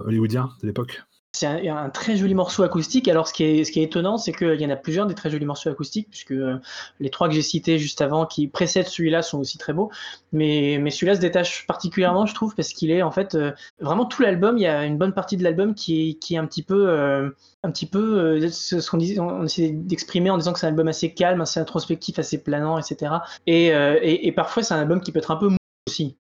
hollywoodiens 0.05 0.49
de 0.61 0.68
l'époque. 0.68 1.03
C'est 1.34 1.70
un, 1.70 1.90
très 1.90 2.16
joli 2.16 2.34
morceau 2.34 2.64
acoustique. 2.64 3.08
Alors, 3.08 3.28
ce 3.28 3.34
qui 3.34 3.44
est, 3.44 3.78
étonnant, 3.78 4.18
c'est 4.18 4.32
qu'il 4.32 4.60
y 4.60 4.66
en 4.66 4.70
a 4.70 4.76
plusieurs 4.76 5.06
des 5.06 5.14
très 5.14 5.30
jolis 5.30 5.46
morceaux 5.46 5.70
acoustiques, 5.70 6.08
puisque 6.10 6.32
euh, 6.32 6.60
les 7.00 7.10
trois 7.12 7.28
que 7.28 7.36
j'ai 7.36 7.44
cités 7.44 7.78
juste 7.78 8.02
avant, 8.02 8.26
qui 8.26 8.48
précèdent 8.48 8.88
celui-là, 8.88 9.22
sont 9.22 9.38
aussi 9.40 9.60
très 9.60 9.74
beaux. 9.74 9.92
Mais, 10.32 10.80
celui-là 10.90 11.16
se 11.16 11.20
détache 11.20 11.68
particulièrement, 11.68 12.26
je 12.26 12.34
trouve, 12.34 12.56
parce 12.56 12.70
qu'il 12.70 12.90
est 12.90 13.04
en 13.04 13.12
fait 13.12 13.36
euh, 13.36 13.52
vraiment 13.80 14.06
tout 14.06 14.24
l'album. 14.24 14.58
Il 14.58 14.62
y 14.62 14.68
a 14.68 14.86
une 14.86 14.98
bonne 14.98 15.14
partie 15.14 15.38
de 15.38 15.44
l'album 15.44 15.76
qui 15.76 16.18
est, 16.32 16.38
un 16.38 16.48
petit 16.48 16.64
peu, 16.64 16.90
euh, 16.90 17.30
un 17.62 17.72
petit 17.72 17.86
peu 17.86 18.50
ce 18.50 18.90
qu'on 18.90 19.00
essaie 19.46 19.70
d'exprimer 19.70 20.32
en 20.32 20.38
disant 20.38 20.54
que 20.54 20.60
c'est 20.60 20.66
un 20.66 20.70
album 20.70 20.88
assez 20.88 21.14
calme, 21.14 21.42
assez 21.42 21.60
introspectif, 21.60 22.18
assez 22.18 22.42
planant, 22.42 22.80
etc. 22.80 23.12
Et, 23.46 23.68
et, 23.68 24.32
parfois, 24.32 24.64
c'est 24.64 24.74
un 24.74 24.80
album 24.80 25.02
qui 25.02 25.12
peut 25.12 25.20
être 25.20 25.32
un 25.32 25.36
peu 25.36 25.50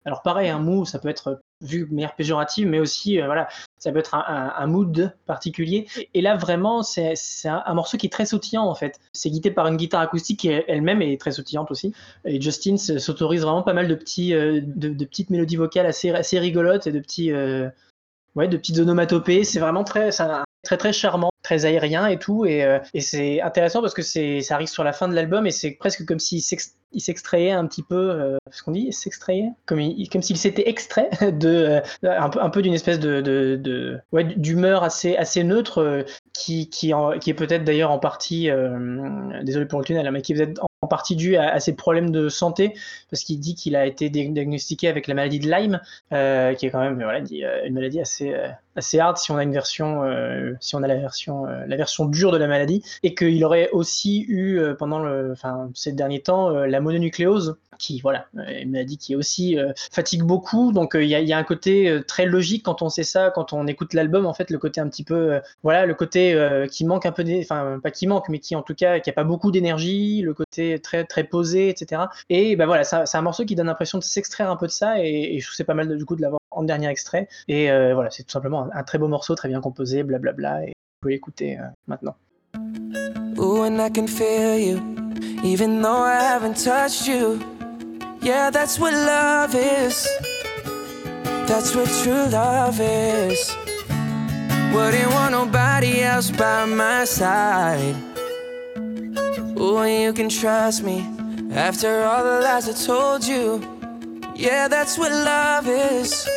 Alors 0.05 0.21
pareil, 0.21 0.49
un 0.49 0.59
mou, 0.59 0.85
ça 0.85 0.99
peut 0.99 1.09
être 1.09 1.41
vu 1.61 1.85
de 1.85 1.93
manière 1.93 2.15
péjorative, 2.15 2.67
mais 2.67 2.79
aussi, 2.79 3.19
voilà, 3.19 3.47
ça 3.79 3.91
peut 3.91 3.99
être 3.99 4.15
un, 4.15 4.67
mood 4.67 5.13
particulier. 5.25 5.87
Et 6.13 6.21
là, 6.21 6.35
vraiment, 6.35 6.83
c'est 6.83 7.15
un, 7.45 7.73
morceau 7.73 7.97
qui 7.97 8.07
est 8.07 8.11
très 8.11 8.25
sautillant, 8.25 8.63
en 8.63 8.75
fait. 8.75 8.99
C'est 9.13 9.29
guidé 9.29 9.51
par 9.51 9.67
une 9.67 9.77
guitare 9.77 10.01
acoustique 10.01 10.39
qui 10.39 10.49
elle-même 10.49 11.01
est 11.01 11.19
très 11.19 11.31
sautillante 11.31 11.71
aussi. 11.71 11.93
Et 12.25 12.41
Justin 12.41 12.77
s'autorise 12.77 13.41
vraiment 13.41 13.63
pas 13.63 13.73
mal 13.73 13.87
de, 13.87 13.95
petits, 13.95 14.33
euh, 14.33 14.61
de, 14.63 15.05
petites 15.05 15.29
mélodies 15.29 15.55
vocales 15.55 15.85
assez, 15.85 16.39
rigolotes 16.39 16.87
et 16.87 16.91
de 16.91 16.99
petits... 16.99 17.31
Euh, 17.31 17.69
ouais, 18.35 18.47
de 18.47 18.57
petites 18.57 18.79
onomatopées. 18.79 19.43
C'est 19.43 19.59
vraiment 19.59 19.83
très, 19.83 20.11
très 20.63 20.77
très 20.77 20.93
charmant, 20.93 21.31
très 21.43 21.65
aérien 21.65 22.07
et 22.07 22.19
tout. 22.19 22.45
Et, 22.45 22.63
euh, 22.63 22.79
c'est 22.99 23.41
intéressant 23.41 23.81
parce 23.81 23.93
que 23.93 24.01
ça 24.01 24.53
arrive 24.53 24.67
sur 24.67 24.83
la 24.83 24.93
fin 24.93 25.07
de 25.07 25.15
l'album 25.15 25.47
et 25.47 25.51
c'est 25.51 25.71
presque 25.71 26.05
comme 26.05 26.19
s'il 26.19 26.41
s'extrayait 26.41 27.51
un 27.51 27.65
petit 27.67 27.83
peu, 27.83 27.95
euh, 27.95 28.37
ce 28.51 28.63
qu'on 28.63 28.71
dit, 28.71 28.91
s'extrayait, 28.91 29.49
comme, 29.65 29.79
comme 30.11 30.21
s'il 30.21 30.37
s'était 30.37 30.69
extrait 30.69 31.09
de 31.31 31.79
euh, 32.03 32.19
un 32.19 32.29
peu, 32.29 32.41
un 32.41 32.49
peu 32.49 32.61
d'une 32.61 32.73
espèce 32.73 32.99
de, 32.99 33.21
de, 33.21 33.99
ouais, 34.11 34.25
d'humeur 34.25 34.83
assez, 34.83 35.15
assez 35.15 35.43
neutre 35.43 35.81
euh, 35.81 36.03
qui, 36.33 36.69
qui, 36.69 36.91
qui 37.21 37.29
est 37.29 37.33
peut-être 37.33 37.63
d'ailleurs 37.63 37.91
en 37.91 37.99
partie, 37.99 38.49
désolé 39.43 39.65
pour 39.65 39.79
le 39.79 39.85
tunnel, 39.85 40.05
hein, 40.05 40.11
mais 40.11 40.21
qui 40.21 40.33
est 40.33 40.35
peut-être 40.35 40.65
en 40.81 40.87
partie 40.87 41.15
dû 41.15 41.35
à, 41.37 41.59
ses 41.59 41.75
problèmes 41.75 42.11
de 42.11 42.29
santé, 42.29 42.73
parce 43.09 43.23
qu'il 43.23 43.39
dit 43.39 43.55
qu'il 43.55 43.75
a 43.75 43.85
été 43.85 44.09
diagnostiqué 44.09 44.87
avec 44.87 45.07
la 45.07 45.15
maladie 45.15 45.39
de 45.39 45.49
Lyme, 45.49 45.81
qui 46.11 46.65
est 46.65 46.69
quand 46.69 46.79
même 46.79 46.95
voilà, 46.95 47.19
une 47.19 47.73
maladie 47.73 47.99
assez, 47.99 48.35
assez 48.77 48.99
hard 48.99 49.17
si 49.17 49.31
on 49.31 49.37
a 49.37 49.43
une 49.43 49.53
version, 49.53 50.01
si 50.59 50.75
on 50.75 50.83
a 50.83 50.87
la 50.87 50.95
version, 50.95 51.45
la 51.45 51.75
version 51.75 52.05
dure 52.05 52.31
de 52.31 52.37
la 52.37 52.47
maladie, 52.47 52.83
et 53.03 53.15
qu'il 53.15 53.43
aurait 53.43 53.69
aussi 53.71 54.25
eu 54.27 54.61
pendant 54.77 54.99
le, 54.99 55.31
enfin, 55.31 55.69
ces 55.73 55.91
derniers 55.91 56.21
temps 56.21 56.49
la 56.49 56.79
mononucléose, 56.79 57.57
qui 57.79 57.99
voilà, 58.01 58.25
une 58.33 58.71
maladie 58.71 58.97
qui 58.97 59.15
aussi 59.15 59.57
fatigue 59.91 60.23
beaucoup. 60.23 60.71
Donc 60.71 60.95
il 60.95 61.03
y, 61.03 61.09
y, 61.09 61.33
a 61.33 61.37
un 61.37 61.43
côté 61.43 62.01
très 62.07 62.25
logique 62.25 62.63
quand 62.63 62.81
on 62.81 62.89
sait 62.89 63.03
ça, 63.03 63.31
quand 63.31 63.53
on 63.53 63.67
écoute 63.67 63.93
l'album, 63.93 64.25
en 64.25 64.33
fait, 64.33 64.49
le 64.49 64.57
côté 64.57 64.81
un 64.81 64.87
petit 64.87 65.03
peu, 65.03 65.39
voilà, 65.63 65.85
le 65.85 65.93
côté 65.93 66.65
qui 66.71 66.85
manque 66.85 67.05
un 67.05 67.11
peu, 67.11 67.23
enfin 67.39 67.79
pas 67.81 67.91
qui 67.91 68.07
manque, 68.07 68.29
mais 68.29 68.39
qui 68.39 68.55
en 68.55 68.61
tout 68.61 68.75
cas 68.75 68.99
qui 68.99 69.09
a 69.09 69.13
pas 69.13 69.23
beaucoup 69.23 69.51
d'énergie, 69.51 70.21
le 70.21 70.33
côté 70.33 70.79
très 70.79 71.03
très 71.03 71.23
posé, 71.23 71.69
etc. 71.69 72.03
Et 72.29 72.55
ben 72.55 72.65
voilà, 72.65 72.83
c'est 72.83 73.15
un 73.17 73.21
morceau 73.21 73.45
qui 73.45 73.55
donne 73.55 73.67
l'impression 73.67 73.97
de 73.97 74.03
s'extraire 74.03 74.49
un 74.49 74.55
peu 74.55 74.67
de 74.67 74.71
ça, 74.71 75.03
et, 75.03 75.39
je 75.39 75.45
trouve 75.45 75.55
c'est 75.55 75.63
pas 75.63 75.73
mal 75.73 75.95
du 75.97 76.05
coup 76.05 76.15
de 76.15 76.21
l'avoir 76.21 76.39
en 76.57 76.63
dernier 76.63 76.87
extrait. 76.87 77.29
Et 77.47 77.71
euh, 77.71 77.93
voilà, 77.93 78.09
c'est 78.09 78.23
tout 78.23 78.31
simplement 78.31 78.67
un, 78.73 78.83
très 78.83 78.97
beau 78.97 79.07
morceau, 79.07 79.35
très 79.35 79.47
bien 79.47 79.61
composé, 79.61 80.03
blablabla, 80.03 80.63
et 80.63 80.67
vous 80.67 81.01
pouvez 81.01 81.13
l'écouter 81.13 81.57
euh, 81.57 81.63
maintenant. 81.87 82.15
Ooh, 83.37 83.63
and 83.63 83.79
I 83.79 83.89
can 83.89 84.07
feel 84.07 84.57
you, 84.57 84.81
even 85.43 85.81
though 85.81 86.03
I 86.03 86.19
haven't 86.19 86.55
touched 86.55 87.07
you. 87.07 87.39
Yeah, 88.21 88.49
that's 88.49 88.79
what 88.79 88.93
love 88.93 89.53
is. 89.53 90.07
That's 91.45 91.75
what 91.75 91.87
true 92.03 92.27
love 92.31 92.81
is. 92.81 93.55
Wouldn't 94.73 95.13
want 95.13 95.31
nobody 95.31 96.01
else 96.01 96.31
by 96.31 96.65
my 96.65 97.05
side? 97.05 97.95
Ooh, 99.59 99.77
and 99.77 100.01
you 100.01 100.13
can 100.13 100.29
trust 100.29 100.83
me 100.83 101.05
after 101.51 102.03
all 102.03 102.23
the 102.23 102.41
lies 102.41 102.67
I 102.67 102.73
told 102.73 103.23
you. 103.23 103.61
Yeah, 104.35 104.67
that's 104.67 104.97
what 104.97 105.11
love 105.11 105.67
is. 105.67 106.27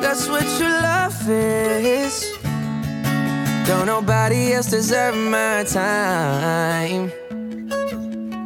That's 0.00 0.28
what 0.28 0.44
your 0.58 0.68
love 0.68 1.28
is. 1.28 2.38
Don't 3.66 3.86
nobody 3.86 4.52
else 4.52 4.70
deserve 4.70 5.16
my 5.16 5.64
time. 5.64 7.12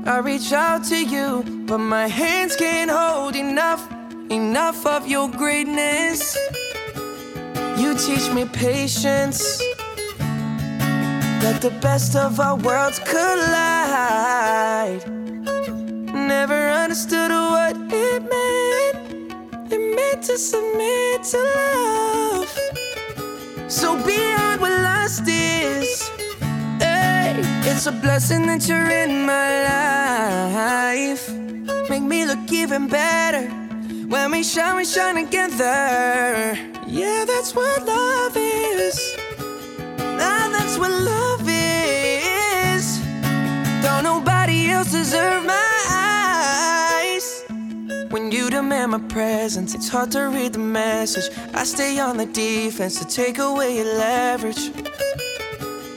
I 0.07 0.19
reach 0.19 0.53
out 0.53 0.85
to 0.85 0.97
you, 0.97 1.45
but 1.67 1.79
my 1.79 2.09
hands 2.09 2.57
can't 2.57 2.91
hold 2.91 3.37
enough, 3.37 3.91
enough 4.31 4.87
of 4.87 5.07
your 5.07 5.31
greatness. 5.31 6.37
You 7.77 7.97
teach 7.97 8.31
me 8.33 8.45
patience 8.45 9.63
let 11.45 11.61
the 11.61 11.71
best 11.83 12.17
of 12.17 12.41
our 12.41 12.57
worlds 12.57 12.99
collide. 13.01 15.03
Never 16.15 16.71
understood 16.71 17.31
what 17.31 17.77
it 17.93 18.23
meant. 18.23 19.04
To 20.25 20.39
submit 20.39 21.23
to 21.23 21.37
love. 21.37 22.49
So 23.71 23.95
beyond 24.07 24.59
what 24.59 24.73
lust 24.73 25.29
is, 25.29 26.09
hey, 26.81 27.35
it's 27.67 27.85
a 27.87 27.93
blessing 27.93 28.47
that 28.47 28.67
you're 28.67 28.91
in 28.91 29.27
my 29.27 29.65
life. 31.05 31.31
Make 31.91 32.05
me 32.05 32.25
look 32.25 32.51
even 32.51 32.89
better 32.89 33.51
when 34.09 34.31
we 34.31 34.43
shine, 34.43 34.77
we 34.77 34.87
shine 34.87 35.17
together. 35.17 36.57
Yeah, 36.87 37.27
that's 37.27 37.55
what 37.55 37.85
love 37.87 38.35
is. 38.35 39.17
Now 39.99 40.49
that's 40.49 40.79
what 40.79 40.91
love 40.91 41.47
is. 41.47 42.99
Don't 43.83 44.05
nobody 44.05 44.71
else 44.71 44.91
deserve 44.91 45.45
my. 45.45 45.84
You 48.35 48.51
demand 48.51 48.91
my 48.91 48.99
presence, 48.99 49.77
it's 49.77 49.89
hard 49.89 50.11
to 50.11 50.23
read 50.23 50.55
the 50.55 50.59
message. 50.59 51.33
I 51.55 51.63
stay 51.63 52.01
on 52.01 52.17
the 52.17 52.27
defense 52.27 52.99
to 52.99 53.07
take 53.07 53.39
away 53.39 53.77
your 53.77 53.85
leverage. 53.85 54.73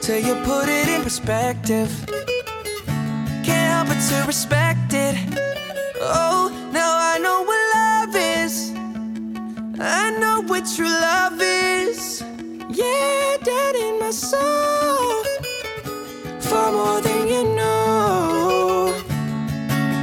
Till 0.02 0.20
you 0.20 0.36
put 0.46 0.70
it 0.70 0.88
in 0.88 1.02
perspective. 1.02 1.90
Can't 3.44 3.72
help 3.74 3.88
but 3.88 4.00
to 4.10 4.24
respect 4.28 4.94
it. 4.94 5.16
Oh, 6.00 6.52
now 6.72 6.92
I 7.12 7.18
know 7.18 7.42
what 7.42 7.62
love 7.76 8.16
is. 8.16 8.70
I 9.80 10.16
know 10.20 10.44
what 10.46 10.64
true 10.76 10.86
love 10.86 11.42
is. 11.42 12.22
Yeah, 12.70 13.38
dead 13.42 13.76
in 13.78 14.00
my 14.00 14.12
soul. 14.12 15.24
Far 16.40 16.72
more 16.72 17.02
than 17.02 17.28
you 17.28 17.44
know. 17.56 18.94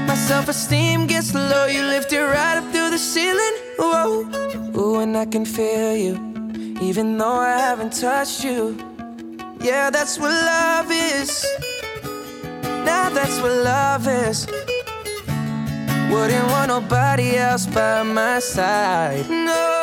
My 0.08 0.16
self 0.16 0.48
esteem 0.48 1.06
gets 1.34 1.52
low. 1.52 1.66
You 1.66 1.82
lift 1.84 2.12
it 2.12 2.20
right 2.20 2.56
up 2.56 2.64
through 2.72 2.90
the 2.90 2.98
ceiling. 2.98 3.54
Whoa. 3.78 4.24
Ooh, 4.76 5.00
and 5.00 5.16
I 5.16 5.26
can 5.26 5.44
feel 5.44 5.96
you. 5.96 6.14
Even 6.80 7.18
though 7.18 7.38
I 7.40 7.58
haven't 7.58 7.92
touched 7.92 8.44
you. 8.44 8.76
Yeah, 9.60 9.90
that's 9.90 10.18
what 10.18 10.30
love 10.30 10.90
is. 10.90 11.46
Now 12.84 13.08
that's 13.10 13.40
what 13.40 13.52
love 13.52 14.06
is. 14.06 14.46
Wouldn't 16.10 16.46
want 16.50 16.68
nobody 16.68 17.36
else 17.36 17.66
by 17.66 18.02
my 18.02 18.38
side. 18.38 19.28
No. 19.30 19.73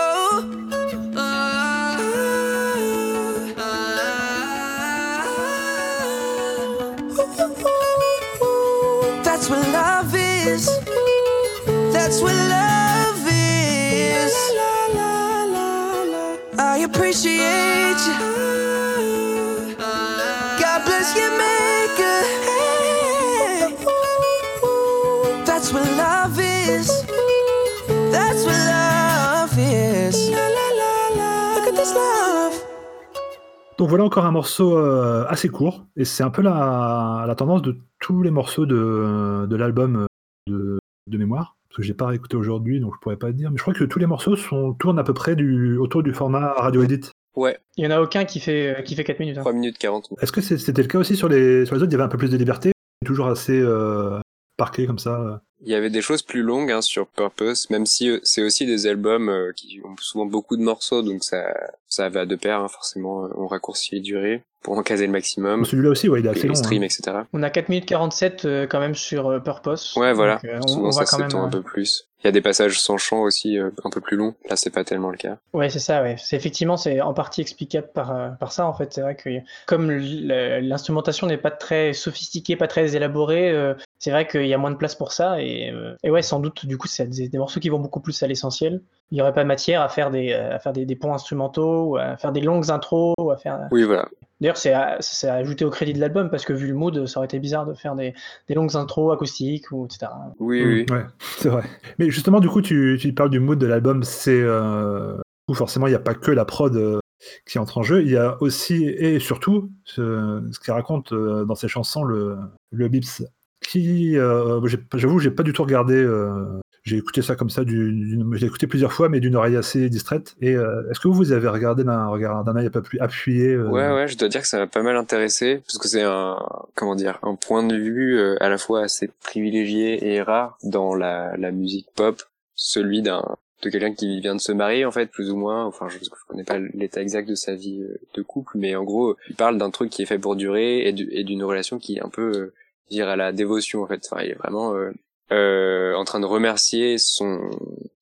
Donc 33.78 33.90
voilà 33.90 34.04
encore 34.04 34.26
un 34.26 34.32
morceau 34.32 34.78
euh, 34.78 35.26
assez 35.28 35.50
court, 35.50 35.86
et 35.96 36.06
c'est 36.06 36.24
un 36.24 36.30
peu 36.30 36.42
la, 36.42 37.34
tendance 37.38 37.62
de 37.62 37.78
tous 38.00 38.22
les 38.22 38.32
morceaux 38.32 38.66
de, 38.66 39.56
l'album 39.56 40.08
euh, 40.50 40.78
de, 41.08 41.18
mémoire, 41.18 41.56
parce 41.68 41.78
que 41.78 41.84
j'ai 41.84 41.94
pas 41.94 42.06
réécouté 42.08 42.36
aujourd'hui, 42.36 42.80
donc 42.80 42.94
je 42.96 43.00
pourrais 43.00 43.18
pas 43.18 43.32
dire, 43.32 43.52
mais 43.52 43.58
je 43.58 43.62
crois 43.64 43.74
que 43.74 43.84
tous 43.84 44.00
les 44.00 44.06
morceaux 44.06 44.36
sont, 44.36 44.74
tournent 44.74 45.00
à 45.00 45.04
peu 45.04 45.14
près 45.14 45.36
autour 45.78 46.04
du 46.04 46.14
format 46.14 46.54
radio 46.54 46.84
edit. 46.84 47.12
Ouais, 47.36 47.58
Il 47.78 47.84
y 47.84 47.88
en 47.88 47.92
a 47.92 48.02
aucun 48.02 48.26
qui 48.26 48.40
fait, 48.40 48.80
euh, 48.80 48.82
qui 48.82 48.96
fait 48.96 49.04
4 49.04 49.20
minutes. 49.20 49.38
hein. 49.38 49.42
3 49.42 49.54
minutes 49.54 49.78
40. 49.78 50.10
Est-ce 50.22 50.32
que 50.32 50.42
c'était 50.42 50.82
le 50.82 50.88
cas 50.88 50.98
aussi 51.00 51.16
sur 51.16 51.30
les, 51.30 51.66
sur 51.66 51.76
les 51.76 51.82
autres? 51.82 51.90
Il 51.90 51.94
y 51.94 51.96
avait 51.96 52.04
un 52.04 52.10
peu 52.10 52.18
plus 52.18 52.30
de 52.32 52.38
liberté, 52.38 52.72
toujours 53.06 53.28
assez 53.28 53.58
euh, 53.60 54.20
parqué 54.58 54.86
comme 54.86 55.00
ça 55.00 55.20
euh? 55.22 55.38
Il 55.64 55.70
y 55.72 55.76
avait 55.76 55.92
des 55.92 56.02
choses 56.02 56.24
plus 56.24 56.42
longues 56.42 56.72
hein, 56.72 56.82
sur 56.82 57.08
Purpose, 57.08 57.70
même 57.70 57.86
si 57.86 58.10
euh, 58.10 58.20
c'est 58.24 58.42
aussi 58.42 58.66
des 58.66 58.88
albums 58.88 59.30
euh, 59.30 59.52
qui 59.56 59.80
ont 59.86 59.96
souvent 60.00 60.26
beaucoup 60.26 60.58
de 60.58 60.64
morceaux, 60.64 61.04
donc 61.04 61.24
ça, 61.24 61.54
ça 61.88 62.10
va 62.10 62.26
de 62.26 62.36
pair, 62.36 62.60
hein, 62.60 62.68
forcément, 62.68 63.30
on 63.36 63.46
raccourcit 63.48 63.94
les 63.96 64.02
durées 64.02 64.44
pour 64.62 64.78
en 64.78 64.84
caser 64.84 65.06
le 65.08 65.12
maximum, 65.12 65.66
Celui-là 65.66 65.90
aussi, 65.90 66.08
ouais, 66.10 66.20
il 66.20 66.26
est 66.26 66.30
assez 66.30 66.44
les 66.44 66.48
long. 66.50 66.56
streams, 66.56 66.84
hein. 66.84 66.86
etc. 66.86 67.18
On 67.34 67.42
a 67.44 67.50
4 67.50 67.70
minutes 67.70 67.86
47 67.88 68.46
euh, 68.46 68.68
quand 68.68 68.80
même 68.80 68.96
sur 68.96 69.28
euh, 69.30 69.40
Purpose. 69.40 69.96
Ouais, 69.98 70.14
voilà. 70.14 70.36
Donc, 70.36 70.46
euh, 70.46 70.60
on, 70.64 70.68
Souvent 70.68 70.88
on 70.88 70.92
ça 70.92 71.00
va 71.02 71.06
quand 71.06 71.18
même. 71.20 71.30
s'étend 71.30 71.44
un 71.44 71.48
euh, 71.48 71.52
peu 71.52 71.62
plus. 71.62 72.08
Il 72.24 72.28
y 72.28 72.30
a 72.30 72.32
des 72.32 72.42
passages 72.42 72.80
sans 72.80 72.98
chant 73.00 73.22
aussi, 73.22 73.58
euh, 73.58 73.72
un 73.84 73.90
peu 73.90 74.00
plus 74.02 74.16
longs. 74.18 74.36
Là, 74.48 74.56
c'est 74.56 74.70
pas 74.70 74.84
tellement 74.84 75.10
le 75.10 75.18
cas. 75.18 75.38
Ouais, 75.54 75.70
c'est 75.70 75.80
ça, 75.80 76.04
ouais. 76.04 76.16
C'est 76.20 76.36
effectivement, 76.36 76.78
c'est 76.78 77.02
en 77.02 77.16
partie 77.16 77.42
explicable 77.42 77.88
par, 77.94 78.16
euh, 78.16 78.30
par 78.40 78.52
ça, 78.52 78.68
en 78.68 78.74
fait. 78.74 78.94
C'est 78.94 79.02
vrai 79.02 79.16
que 79.16 79.30
comme 79.66 79.90
l'instrumentation 79.90 81.28
n'est 81.28 81.38
pas 81.38 81.52
très 81.52 81.94
sophistiquée, 81.94 82.56
pas 82.56 82.68
très 82.68 82.96
élaborée, 82.96 83.52
euh, 83.52 83.74
c'est 84.02 84.10
vrai 84.12 84.28
qu'il 84.28 84.48
y 84.48 84.54
a 84.54 84.58
moins 84.58 84.72
de 84.72 84.76
place 84.76 84.96
pour 84.96 85.12
ça. 85.14 85.42
Et, 85.42 85.70
euh, 85.72 85.94
et 86.04 86.10
ouais, 86.10 86.24
sans 86.24 86.40
doute, 86.40 86.66
du 86.66 86.78
coup, 86.78 86.88
c'est 86.88 87.06
des, 87.08 87.30
des 87.30 87.38
morceaux 87.38 87.60
qui 87.60 87.70
vont 87.70 87.80
beaucoup 87.80 88.00
plus 88.02 88.22
à 88.24 88.28
l'essentiel. 88.28 88.82
Il 89.12 89.16
n'y 89.16 89.22
aurait 89.22 89.32
pas 89.32 89.44
matière 89.44 89.82
à 89.82 89.90
faire 89.90 90.10
des, 90.10 90.34
euh, 90.34 90.56
à 90.56 90.60
faire 90.60 90.74
des, 90.74 90.86
des 90.86 90.96
ponts 90.96 91.14
instrumentaux, 91.14 91.92
ou 91.92 91.98
à 91.98 92.18
faire 92.18 92.32
des 92.32 92.42
longues 92.42 92.72
intros, 92.72 93.14
ou 93.20 93.30
à 93.30 93.38
faire. 93.38 93.68
Oui, 93.72 93.84
voilà. 93.84 94.10
D'ailleurs, 94.42 94.58
c'est 94.58 94.74
c'est 95.02 95.28
à 95.28 95.36
ajouter 95.36 95.66
au 95.66 95.70
crédit 95.70 95.94
de 95.94 96.00
l'album 96.00 96.32
parce 96.32 96.46
que 96.46 96.54
vu 96.54 96.66
le 96.66 96.74
mood, 96.74 97.06
ça 97.06 97.20
aurait 97.20 97.28
été 97.28 97.38
bizarre 97.38 97.68
de 97.68 97.76
faire 97.76 97.96
des, 97.96 98.16
des 98.48 98.56
longues 98.56 98.76
intros 98.76 99.14
acoustiques 99.14 99.72
ou 99.72 99.86
etc. 99.86 100.12
Oui, 100.40 100.64
Mm, 100.66 100.68
oui. 100.68 100.86
Ouais, 100.90 101.06
c'est 101.38 101.50
vrai. 101.50 101.64
Mais 102.00 102.10
justement, 102.10 102.40
du 102.40 102.50
coup, 102.50 102.64
tu, 102.64 102.98
tu 103.00 103.14
parles 103.14 103.30
du 103.30 103.40
mood 103.40 103.60
de 103.60 103.68
l'album, 103.68 104.02
c'est. 104.04 104.42
Euh, 104.42 105.16
où 105.48 105.54
forcément, 105.54 105.86
il 105.86 105.92
n'y 105.92 105.96
a 105.96 106.00
pas 106.00 106.16
que 106.16 106.32
la 106.32 106.46
prod 106.46 106.76
euh, 106.76 107.00
qui 107.46 107.60
entre 107.60 107.78
en 107.78 107.84
jeu, 107.84 108.02
il 108.02 108.10
y 108.10 108.18
a 108.18 108.38
aussi 108.42 108.86
et 108.86 109.20
surtout 109.20 109.70
ce, 109.84 110.42
ce 110.52 110.60
qu'il 110.60 110.74
raconte 110.74 111.14
euh, 111.14 111.46
dans 111.46 111.56
ses 111.56 111.68
chansons, 111.68 112.04
le, 112.04 112.38
le 112.72 112.88
Bips, 112.88 113.22
qui. 113.62 114.18
euh, 114.18 114.60
J'avoue, 114.96 115.20
j'ai 115.20 115.32
pas 115.32 115.44
du 115.44 115.54
tout 115.54 115.64
regardé. 115.64 115.96
euh, 115.96 116.46
j'ai 116.84 116.98
écouté 116.98 117.22
ça 117.22 117.36
comme 117.36 117.52
ça, 117.52 117.62
j'ai 117.68 118.46
écouté 118.48 118.66
plusieurs 118.66 118.92
fois, 118.92 119.08
mais 119.08 119.20
d'une 119.20 119.36
oreille 119.36 119.56
assez 119.56 119.88
distraite. 119.88 120.36
Et 120.42 120.56
euh, 120.56 120.82
est-ce 120.90 121.00
que 121.00 121.08
vous 121.10 121.32
avez 121.32 121.48
regardé 121.48 121.84
d'un 121.84 122.08
regard 122.08 122.44
d'un 122.44 122.56
œil 122.56 122.66
un 122.66 122.70
peu 122.72 122.82
plus 122.82 123.00
appuyé 123.00 123.50
euh, 123.54 123.68
Ouais, 123.70 123.94
ouais, 123.94 124.08
je 124.08 124.18
dois 124.18 124.30
dire 124.30 124.42
que 124.42 124.48
ça 124.48 124.58
m'a 124.58 124.66
pas 124.66 124.82
mal 124.82 124.98
intéressé, 124.98 125.58
parce 125.58 125.78
que 125.78 125.88
c'est 125.88 126.02
un, 126.02 126.38
comment 126.74 126.96
dire, 126.96 127.20
un 127.22 127.36
point 127.36 127.62
de 127.62 127.76
vue 127.76 128.18
euh, 128.18 128.36
à 128.42 128.50
la 128.50 128.58
fois 128.58 128.82
assez 128.82 129.12
privilégié 129.24 130.12
et 130.14 130.24
rare 130.24 130.58
dans 130.64 130.96
la, 130.96 131.38
la 131.38 131.52
musique 131.52 131.86
pop, 131.96 132.20
celui 132.56 133.02
d'un 133.04 133.24
de 133.64 133.70
quelqu'un 133.70 133.94
qui 133.94 134.20
vient 134.22 134.34
de 134.34 134.42
se 134.42 134.52
marier 134.52 134.86
en 134.86 134.92
fait 134.92 135.06
plus 135.12 135.30
ou 135.30 135.36
moins 135.38 135.64
enfin 135.66 135.88
je, 135.88 136.00
je 136.04 136.10
connais 136.28 136.44
pas 136.44 136.58
l'état 136.74 137.00
exact 137.00 137.30
de 137.30 137.36
sa 137.36 137.54
vie 137.54 137.80
euh, 137.84 138.00
de 138.16 138.24
couple 138.24 138.54
mais 138.58 138.76
en 138.76 138.84
gros 138.84 139.18
il 139.30 139.36
parle 139.36 139.60
d'un 139.60 139.70
truc 139.70 139.92
qui 139.92 140.02
est 140.02 140.08
fait 140.08 140.18
pour 140.18 140.36
durer 140.36 140.88
et 140.88 140.92
du- 140.94 141.08
et 141.12 141.24
d'une 141.24 141.44
relation 141.44 141.78
qui 141.78 141.98
est 141.98 142.02
un 142.04 142.10
peu 142.10 142.54
dire 142.92 143.10
à 143.10 143.16
la 143.16 143.32
dévotion 143.32 143.82
en 143.84 143.88
fait. 143.88 144.02
Enfin 144.06 144.22
il 144.24 144.32
est 144.32 144.36
vraiment 144.36 144.76
euh, 144.76 144.92
euh, 145.32 145.96
en 145.96 146.04
train 146.04 146.20
de 146.20 146.26
remercier 146.26 146.98
son 146.98 147.50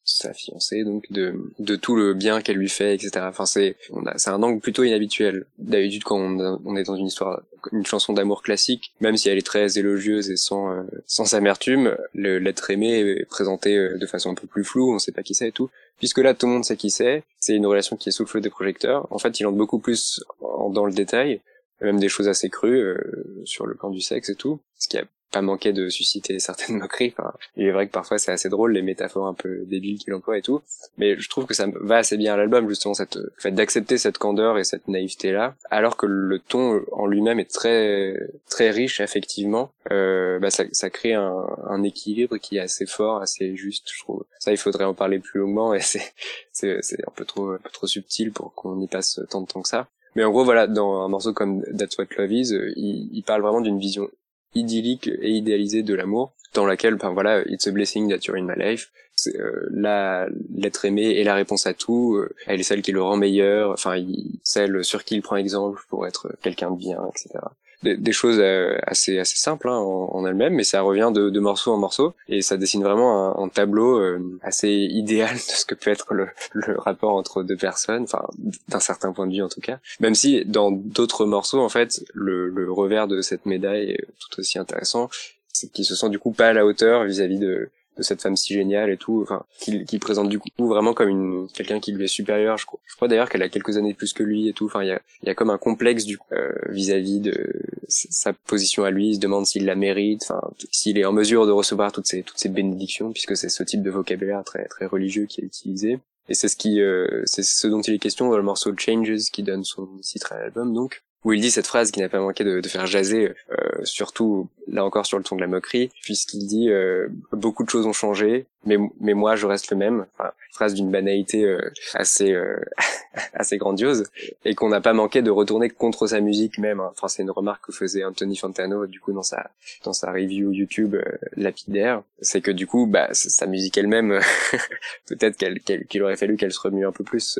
sa 0.03 0.33
fiancée 0.33 0.83
donc 0.83 1.03
de 1.11 1.35
de 1.59 1.75
tout 1.75 1.95
le 1.95 2.15
bien 2.15 2.41
qu'elle 2.41 2.55
lui 2.55 2.67
fait 2.67 2.95
etc 2.95 3.27
enfin 3.29 3.45
c'est 3.45 3.75
c'est 4.15 4.31
un 4.31 4.41
angle 4.41 4.59
plutôt 4.59 4.83
inhabituel. 4.83 5.45
D'habitude 5.59 6.03
quand 6.03 6.17
on, 6.17 6.75
est 6.75 6.83
dans 6.83 6.95
une 6.95 7.05
histoire 7.05 7.43
une 7.71 7.85
chanson 7.85 8.13
d'amour 8.13 8.41
classique 8.41 8.91
même 8.99 9.15
si 9.15 9.29
elle 9.29 9.37
est 9.37 9.45
très 9.45 9.77
élogieuse 9.77 10.31
et 10.31 10.37
sans 10.37 10.71
euh, 10.71 10.81
sans 11.05 11.35
amertume 11.35 11.95
l'être 12.15 12.71
aimé 12.71 12.99
est 12.99 13.25
présenté 13.25 13.77
euh, 13.77 13.99
de 13.99 14.05
façon 14.07 14.31
un 14.31 14.35
peu 14.35 14.47
plus 14.47 14.63
floue 14.63 14.91
on 14.91 14.97
sait 14.97 15.11
pas 15.11 15.21
qui 15.21 15.35
c'est 15.35 15.49
et 15.49 15.51
tout. 15.51 15.69
Puisque 15.99 16.19
là 16.19 16.33
tout 16.33 16.47
le 16.47 16.53
monde 16.53 16.65
sait 16.65 16.77
qui 16.77 16.89
c'est 16.89 17.23
c'est 17.39 17.53
une 17.53 17.67
relation 17.67 17.95
qui 17.95 18.09
est 18.09 18.11
sous 18.11 18.23
le 18.23 18.29
feu 18.29 18.41
des 18.41 18.49
projecteurs. 18.49 19.05
En 19.11 19.19
fait 19.19 19.39
il 19.39 19.45
entre 19.45 19.57
beaucoup 19.57 19.79
plus 19.79 20.23
dans 20.41 20.85
le 20.87 20.93
détail 20.93 21.41
même 21.81 21.99
des 21.99 22.09
choses 22.09 22.27
assez 22.27 22.49
crues 22.49 22.81
euh, 22.81 23.41
sur 23.45 23.65
le 23.65 23.75
plan 23.75 23.89
du 23.89 24.01
sexe 24.01 24.29
et 24.29 24.35
tout 24.35 24.59
ce 24.77 24.87
qui 24.87 24.97
a 24.97 25.03
pas 25.31 25.41
manqué 25.41 25.73
de 25.73 25.89
susciter 25.89 26.39
certaines 26.39 26.77
moqueries. 26.77 27.13
Enfin, 27.17 27.33
il 27.55 27.67
est 27.67 27.71
vrai 27.71 27.87
que 27.87 27.91
parfois 27.91 28.17
c'est 28.17 28.31
assez 28.31 28.49
drôle 28.49 28.73
les 28.73 28.81
métaphores 28.81 29.27
un 29.27 29.33
peu 29.33 29.63
débiles 29.65 29.99
qu'il 29.99 30.13
emploie 30.13 30.37
et 30.37 30.41
tout, 30.41 30.61
mais 30.97 31.19
je 31.19 31.29
trouve 31.29 31.45
que 31.45 31.53
ça 31.53 31.67
va 31.81 31.97
assez 31.97 32.17
bien 32.17 32.33
à 32.33 32.37
l'album 32.37 32.67
justement 32.67 32.93
cette 32.93 33.15
le 33.15 33.31
fait 33.37 33.51
d'accepter 33.51 33.97
cette 33.97 34.17
candeur 34.17 34.57
et 34.57 34.63
cette 34.63 34.87
naïveté 34.87 35.31
là, 35.31 35.55
alors 35.69 35.97
que 35.97 36.05
le 36.05 36.39
ton 36.39 36.81
en 36.91 37.05
lui-même 37.05 37.39
est 37.39 37.51
très 37.51 38.15
très 38.49 38.69
riche 38.71 38.99
affectivement. 38.99 39.71
Euh, 39.91 40.39
bah 40.39 40.51
ça, 40.51 40.65
ça 40.71 40.89
crée 40.89 41.13
un, 41.13 41.45
un 41.67 41.83
équilibre 41.83 42.37
qui 42.37 42.57
est 42.57 42.61
assez 42.61 42.85
fort, 42.85 43.21
assez 43.21 43.55
juste, 43.55 43.89
je 43.93 43.99
trouve. 44.01 44.23
Ça, 44.39 44.51
il 44.51 44.57
faudrait 44.57 44.83
en 44.83 44.93
parler 44.93 45.19
plus 45.19 45.39
longuement 45.39 45.73
et 45.75 45.81
c'est 45.81 46.13
c'est 46.51 46.77
c'est 46.81 47.01
un 47.07 47.11
peu 47.15 47.25
trop 47.25 47.51
un 47.51 47.57
peu 47.57 47.69
trop 47.69 47.87
subtil 47.87 48.31
pour 48.31 48.53
qu'on 48.53 48.79
y 48.81 48.87
passe 48.87 49.19
tant 49.29 49.41
de 49.41 49.47
temps 49.47 49.61
que 49.61 49.69
ça. 49.69 49.87
Mais 50.15 50.23
en 50.23 50.31
gros, 50.31 50.43
voilà, 50.43 50.67
dans 50.67 51.01
un 51.01 51.07
morceau 51.07 51.33
comme 51.33 51.63
That's 51.77 51.97
What 51.97 52.05
Love 52.17 52.31
Is, 52.31 52.53
euh, 52.53 52.73
il, 52.75 53.23
parle 53.25 53.41
vraiment 53.41 53.61
d'une 53.61 53.79
vision 53.79 54.09
idyllique 54.55 55.07
et 55.07 55.31
idéalisée 55.31 55.83
de 55.83 55.93
l'amour, 55.93 56.33
dans 56.53 56.65
laquelle, 56.65 56.95
ben 56.95 57.11
voilà, 57.11 57.41
it's 57.47 57.67
a 57.67 57.71
blessing 57.71 58.09
that 58.09 58.25
you're 58.25 58.37
in 58.37 58.43
my 58.43 58.55
life. 58.57 58.91
Euh, 59.27 59.67
la 59.71 60.27
l'être 60.55 60.85
aimé 60.85 61.19
est 61.19 61.25
la 61.25 61.35
réponse 61.35 61.67
à 61.67 61.73
tout. 61.73 62.15
euh, 62.15 62.33
elle 62.47 62.61
est 62.61 62.63
celle 62.63 62.81
qui 62.81 62.93
le 62.93 63.01
rend 63.01 63.17
meilleur. 63.17 63.71
Enfin, 63.71 64.01
celle 64.43 64.83
sur 64.83 65.03
qui 65.03 65.15
il 65.15 65.21
prend 65.21 65.35
exemple 65.35 65.81
pour 65.89 66.07
être 66.07 66.31
quelqu'un 66.41 66.71
de 66.71 66.77
bien, 66.77 67.01
etc. 67.09 67.39
Des, 67.81 68.11
choses 68.11 68.39
euh, 68.39 68.77
assez 68.85 69.19
assez 69.19 69.37
simples 69.37 69.69
hein, 69.69 69.77
en, 69.77 70.09
en 70.13 70.25
elles-mêmes, 70.25 70.53
mais 70.53 70.65
ça 70.65 70.81
revient 70.81 71.11
de, 71.13 71.29
de 71.29 71.39
morceau 71.39 71.71
en 71.71 71.77
morceau 71.77 72.13
et 72.27 72.41
ça 72.41 72.57
dessine 72.57 72.83
vraiment 72.83 73.39
un, 73.39 73.43
un 73.43 73.47
tableau 73.47 73.99
euh, 73.99 74.19
assez 74.41 74.69
idéal 74.91 75.33
de 75.35 75.39
ce 75.39 75.65
que 75.65 75.75
peut 75.75 75.89
être 75.89 76.13
le, 76.13 76.27
le 76.51 76.77
rapport 76.77 77.15
entre 77.15 77.41
deux 77.41 77.55
personnes, 77.55 78.03
enfin 78.03 78.25
d'un 78.67 78.81
certain 78.81 79.13
point 79.13 79.27
de 79.27 79.33
vue 79.33 79.43
en 79.43 79.47
tout 79.47 79.61
cas. 79.61 79.79
Même 80.01 80.13
si 80.13 80.43
dans 80.45 80.71
d'autres 80.71 81.25
morceaux, 81.25 81.61
en 81.61 81.69
fait, 81.69 82.03
le, 82.13 82.49
le 82.49 82.71
revers 82.71 83.07
de 83.07 83.21
cette 83.21 83.45
médaille 83.45 83.91
est 83.91 84.05
tout 84.19 84.39
aussi 84.39 84.59
intéressant, 84.59 85.09
c'est 85.53 85.71
qu'ils 85.71 85.85
se 85.85 85.95
sentent 85.95 86.11
du 86.11 86.19
coup 86.19 86.31
pas 86.31 86.49
à 86.49 86.53
la 86.53 86.65
hauteur 86.65 87.05
vis-à-vis 87.05 87.39
de, 87.39 87.69
de 87.99 88.03
cette 88.03 88.21
femme 88.21 88.35
si 88.35 88.53
géniale 88.53 88.89
et 88.89 88.97
tout, 88.97 89.19
enfin, 89.21 89.43
qui, 89.59 89.85
qui 89.85 89.99
présente 89.99 90.29
du 90.29 90.39
coup 90.39 90.49
vraiment 90.67 90.93
comme 90.93 91.09
une 91.09 91.47
quelqu'un 91.53 91.79
qui 91.79 91.91
lui 91.91 92.05
est 92.05 92.07
supérieur. 92.07 92.57
Je 92.57 92.65
crois, 92.65 92.79
je 92.85 92.95
crois 92.95 93.07
d'ailleurs 93.07 93.29
qu'elle 93.29 93.43
a 93.43 93.49
quelques 93.49 93.77
années 93.77 93.91
de 93.91 93.97
plus 93.97 94.13
que 94.13 94.23
lui 94.23 94.47
et 94.47 94.53
tout. 94.53 94.65
Enfin, 94.65 94.81
il 94.83 94.87
y 94.87 94.91
a, 94.91 95.01
y 95.23 95.29
a 95.29 95.35
comme 95.35 95.51
un 95.51 95.57
complexe 95.57 96.05
du 96.05 96.17
euh, 96.31 96.51
vis-à-vis 96.69 97.19
de 97.19 97.61
sa 97.87 98.33
position 98.33 98.83
à 98.83 98.91
lui. 98.91 99.09
Il 99.09 99.15
se 99.15 99.19
demande 99.19 99.45
s'il 99.45 99.65
la 99.65 99.75
mérite, 99.75 100.23
enfin, 100.23 100.41
s'il 100.71 100.97
est 100.97 101.05
en 101.05 101.13
mesure 101.13 101.45
de 101.45 101.51
recevoir 101.51 101.91
toutes 101.91 102.07
ces 102.07 102.23
toutes 102.23 102.39
ces 102.39 102.49
bénédictions, 102.49 103.11
puisque 103.11 103.37
c'est 103.37 103.49
ce 103.49 103.63
type 103.63 103.83
de 103.83 103.91
vocabulaire 103.91 104.43
très 104.43 104.65
très 104.65 104.85
religieux 104.85 105.25
qui 105.25 105.41
est 105.41 105.45
utilisé. 105.45 105.99
Et 106.29 106.35
c'est 106.35 106.47
ce 106.47 106.55
qui, 106.55 106.79
euh, 106.79 107.23
c'est 107.25 107.43
ce 107.43 107.67
dont 107.67 107.81
il 107.81 107.95
est 107.95 107.99
question 107.99 108.29
dans 108.29 108.37
le 108.37 108.43
morceau 108.43 108.71
Changes 108.77 109.31
qui 109.31 109.41
donne 109.41 109.63
son 109.63 109.87
titre 110.01 110.31
à 110.31 110.39
l'album, 110.39 110.73
donc 110.73 111.03
où 111.25 111.33
il 111.33 111.41
dit 111.41 111.51
cette 111.51 111.67
phrase 111.67 111.91
qui 111.91 111.99
n'a 111.99 112.09
pas 112.09 112.19
manqué 112.19 112.43
de, 112.43 112.67
faire 112.67 112.87
jaser, 112.87 113.33
euh, 113.51 113.83
surtout 113.83 114.47
là 114.67 114.85
encore 114.85 115.05
sur 115.05 115.17
le 115.17 115.23
ton 115.23 115.35
de 115.35 115.41
la 115.41 115.47
moquerie, 115.47 115.91
puisqu'il 116.03 116.47
dit 116.47 116.69
euh, 116.69 117.09
beaucoup 117.31 117.63
de 117.63 117.69
choses 117.69 117.85
ont 117.85 117.93
changé, 117.93 118.45
mais 118.65 118.77
moi 119.13 119.35
je 119.35 119.45
reste 119.45 119.71
le 119.71 119.77
même. 119.77 120.05
Phrase 120.51 120.73
d'une 120.73 120.91
banalité 120.91 121.45
euh, 121.45 121.71
assez 121.93 122.33
euh, 122.33 122.59
assez 123.33 123.57
grandiose 123.57 124.05
et 124.45 124.55
qu'on 124.55 124.69
n'a 124.69 124.81
pas 124.81 124.93
manqué 124.93 125.21
de 125.21 125.31
retourner 125.31 125.69
contre 125.69 126.07
sa 126.07 126.19
musique 126.19 126.57
même. 126.57 126.79
Hein. 126.79 126.89
Enfin, 126.91 127.07
c'est 127.07 127.23
une 127.23 127.31
remarque 127.31 127.67
que 127.67 127.71
faisait 127.71 128.03
Anthony 128.03 128.35
Fantano 128.35 128.85
du 128.87 128.99
coup 128.99 129.13
dans 129.13 129.23
sa 129.23 129.51
dans 129.83 129.93
sa 129.93 130.11
review 130.11 130.51
YouTube 130.51 130.95
euh, 130.95 131.03
lapidaire, 131.35 132.03
c'est 132.21 132.41
que 132.41 132.51
du 132.51 132.67
coup 132.67 132.87
bah 132.87 133.09
sa 133.13 133.45
musique 133.45 133.77
elle-même 133.77 134.19
peut-être 135.07 135.37
qu'elle 135.37 135.59
qu'il 135.61 136.03
aurait 136.03 136.17
fallu 136.17 136.35
qu'elle 136.35 136.53
se 136.53 136.59
remue 136.59 136.85
un 136.85 136.91
peu 136.91 137.03
plus 137.03 137.39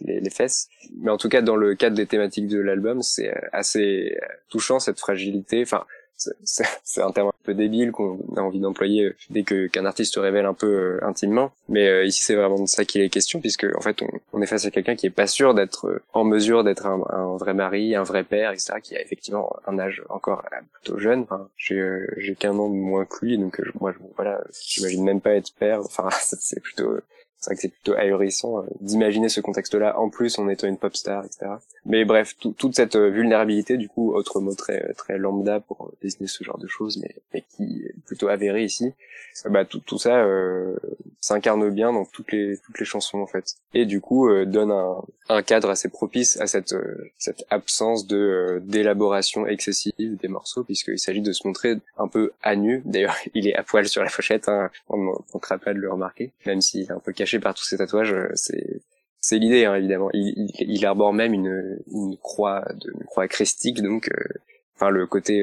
les, 0.00 0.20
les, 0.20 0.30
fesses. 0.30 0.68
Mais 0.98 1.10
en 1.10 1.16
tout 1.16 1.28
cas 1.28 1.42
dans 1.42 1.56
le 1.56 1.74
cadre 1.74 1.96
des 1.96 2.06
thématiques 2.06 2.46
de 2.46 2.58
l'album, 2.58 3.02
c'est 3.02 3.34
assez 3.52 4.16
touchant 4.48 4.78
cette 4.78 4.98
fragilité. 4.98 5.62
Enfin 5.62 5.84
c'est 6.44 7.02
un 7.02 7.10
terme 7.10 7.28
un 7.28 7.32
peu 7.42 7.54
débile 7.54 7.92
qu'on 7.92 8.18
a 8.36 8.40
envie 8.40 8.60
d'employer 8.60 9.04
euh, 9.04 9.16
dès 9.30 9.42
que 9.42 9.66
qu'un 9.66 9.84
artiste 9.84 10.14
se 10.14 10.20
révèle 10.20 10.46
un 10.46 10.54
peu 10.54 10.66
euh, 10.66 11.04
intimement. 11.06 11.52
Mais 11.68 11.88
euh, 11.88 12.04
ici, 12.04 12.22
c'est 12.22 12.34
vraiment 12.34 12.60
de 12.60 12.68
ça 12.68 12.84
qu'il 12.84 13.00
est 13.02 13.08
question, 13.08 13.40
puisque 13.40 13.66
en 13.76 13.80
fait, 13.80 14.02
on, 14.02 14.08
on 14.32 14.42
est 14.42 14.46
face 14.46 14.64
à 14.64 14.70
quelqu'un 14.70 14.94
qui 14.94 15.06
est 15.06 15.10
pas 15.10 15.26
sûr 15.26 15.54
d'être 15.54 16.00
en 16.12 16.24
mesure 16.24 16.64
d'être 16.64 16.86
un, 16.86 17.02
un, 17.10 17.36
vrai 17.36 17.54
mari, 17.54 17.94
un 17.94 18.02
vrai 18.02 18.24
père, 18.24 18.52
etc., 18.52 18.74
qui 18.82 18.96
a 18.96 19.00
effectivement 19.00 19.54
un 19.66 19.78
âge 19.78 20.02
encore 20.08 20.42
plutôt 20.72 20.98
jeune. 20.98 21.20
Enfin, 21.22 21.48
j'ai 21.56 21.84
j'ai 22.16 22.34
qu'un 22.34 22.56
an 22.58 22.68
de 22.68 22.74
moins 22.74 23.04
que 23.04 23.24
lui, 23.24 23.38
donc 23.38 23.60
moi, 23.80 23.92
je, 23.92 23.98
voilà, 24.16 24.42
j'imagine 24.60 25.04
même 25.04 25.20
pas 25.20 25.34
être 25.34 25.52
père. 25.54 25.80
Enfin, 25.80 26.08
c'est 26.20 26.60
plutôt 26.60 26.98
c'est 27.44 27.50
vrai 27.50 27.56
que 27.56 27.60
c'est 27.60 27.68
plutôt 27.68 27.94
ahurissant 27.94 28.60
euh, 28.60 28.62
d'imaginer 28.80 29.28
ce 29.28 29.42
contexte-là. 29.42 29.98
En 29.98 30.08
plus 30.08 30.38
en 30.38 30.48
étant 30.48 30.66
une 30.66 30.78
pop 30.78 30.96
star, 30.96 31.24
etc. 31.26 31.46
Mais 31.84 32.06
bref, 32.06 32.34
toute 32.38 32.74
cette 32.74 32.96
euh, 32.96 33.10
vulnérabilité, 33.10 33.76
du 33.76 33.88
coup, 33.88 34.14
autre 34.14 34.40
mot 34.40 34.54
très 34.54 34.94
très 34.94 35.18
lambda 35.18 35.60
pour 35.60 35.92
désigner 36.00 36.26
ce 36.26 36.42
genre 36.42 36.58
de 36.58 36.66
choses, 36.66 37.02
mais, 37.32 37.42
qui 37.56 37.84
est 37.84 37.94
plutôt 38.06 38.28
avéré 38.28 38.64
ici, 38.64 38.94
bah 39.50 39.64
tout, 39.64 39.98
ça 39.98 40.24
euh, 40.24 40.76
s'incarne 41.20 41.70
bien 41.70 41.92
dans 41.92 42.04
toutes 42.04 42.30
les 42.32 42.58
toutes 42.58 42.78
les 42.78 42.84
chansons 42.84 43.18
en 43.18 43.26
fait. 43.26 43.54
Et 43.72 43.86
du 43.86 44.00
coup 44.00 44.28
euh, 44.28 44.44
donne 44.44 44.72
un, 45.28 45.42
cadre 45.42 45.70
assez 45.70 45.88
propice 45.88 46.40
à 46.40 46.46
cette 46.46 46.72
euh, 46.72 47.10
absence 47.50 48.06
de 48.06 48.16
euh, 48.16 48.60
d'élaboration 48.62 49.46
excessive 49.46 49.94
des 49.98 50.28
morceaux 50.28 50.62
puisqu'il 50.62 50.98
s'agit 50.98 51.22
de 51.22 51.32
se 51.32 51.46
montrer 51.46 51.76
un 51.98 52.08
peu 52.08 52.32
à 52.42 52.56
nu. 52.56 52.82
D'ailleurs 52.84 53.16
il 53.34 53.48
est 53.48 53.54
à 53.54 53.62
poil 53.62 53.88
sur 53.88 54.04
la 54.04 54.10
pochette 54.10 54.48
hein, 54.48 54.70
on 54.88 54.98
ne 54.98 55.12
manquera 55.32 55.58
pas 55.58 55.74
de 55.74 55.78
le 55.78 55.90
remarquer 55.90 56.30
même 56.46 56.60
s'il 56.60 56.82
est 56.82 56.92
un 56.92 57.00
peu 57.00 57.12
caché 57.12 57.33
par 57.40 57.54
tous 57.54 57.64
ces 57.64 57.78
tatouages 57.78 58.14
c'est 58.34 58.80
c'est 59.20 59.38
l'idée 59.38 59.64
hein, 59.64 59.74
évidemment 59.74 60.10
il, 60.12 60.84
arbore 60.84 61.14
même 61.14 61.32
une, 61.32 61.78
une 61.90 62.16
croix 62.18 62.64
de 62.74 62.92
croix 63.06 63.26
christique 63.26 63.82
donc 63.82 64.10
enfin 64.76 64.90
le 64.90 65.06
côté 65.06 65.42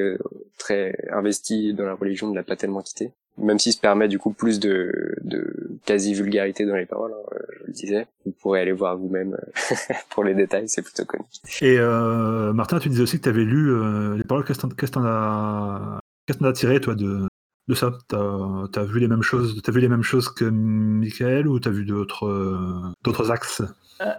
très 0.58 0.96
investi 1.12 1.74
dans 1.74 1.86
la 1.86 1.96
religion 1.96 2.30
ne 2.30 2.36
l'a 2.36 2.44
pas 2.44 2.56
tellement 2.56 2.82
quitté 2.82 3.12
même 3.38 3.60
s'il 3.60 3.74
se 3.74 3.80
permet 3.80 4.08
du 4.08 4.20
coup 4.20 4.32
plus 4.32 4.60
de, 4.60 5.16
de 5.24 5.72
quasi 5.86 6.14
vulgarité 6.14 6.66
dans 6.66 6.76
les 6.76 6.86
paroles, 6.86 7.14
hein, 7.14 7.38
je 7.60 7.68
le 7.68 7.74
disais. 7.74 8.08
Vous 8.26 8.34
pourrez 8.42 8.62
aller 8.62 8.72
voir 8.72 8.98
vous-même 8.98 9.36
euh, 9.36 9.76
pour 10.10 10.24
les 10.24 10.34
détails, 10.34 10.68
c'est 10.68 10.82
plutôt 10.82 11.06
connu. 11.06 11.24
Et 11.62 11.78
euh, 11.78 12.54
Martin, 12.54 12.80
tu 12.80 12.90
disais 12.90 13.04
aussi 13.04 13.18
que 13.18 13.24
tu 13.24 13.30
avais 13.30 13.44
lu 13.44 13.72
euh, 13.72 14.18
les 14.18 14.24
paroles. 14.24 14.46
Qu'est-ce 14.46 14.68
que 14.68 14.86
t'en 14.88 15.06
as 15.06 16.54
tiré 16.54 16.80
toi 16.80 16.96
de, 16.96 17.28
de 17.72 17.76
ça 17.76 17.98
T'as 18.08 18.82
as 18.82 18.86
vu 18.86 19.00
les 19.00 19.08
mêmes 19.08 19.24
choses 19.24 19.60
T'as 19.64 19.72
vu 19.72 19.80
les 19.80 19.90
mêmes 19.90 20.04
choses 20.04 20.30
que 20.30 20.46
Michael 20.46 21.48
ou 21.48 21.60
t'as 21.60 21.72
vu 21.72 21.86
d'autres 21.86 22.28
euh, 22.28 22.92
d'autres 23.04 23.32
axes? 23.32 23.64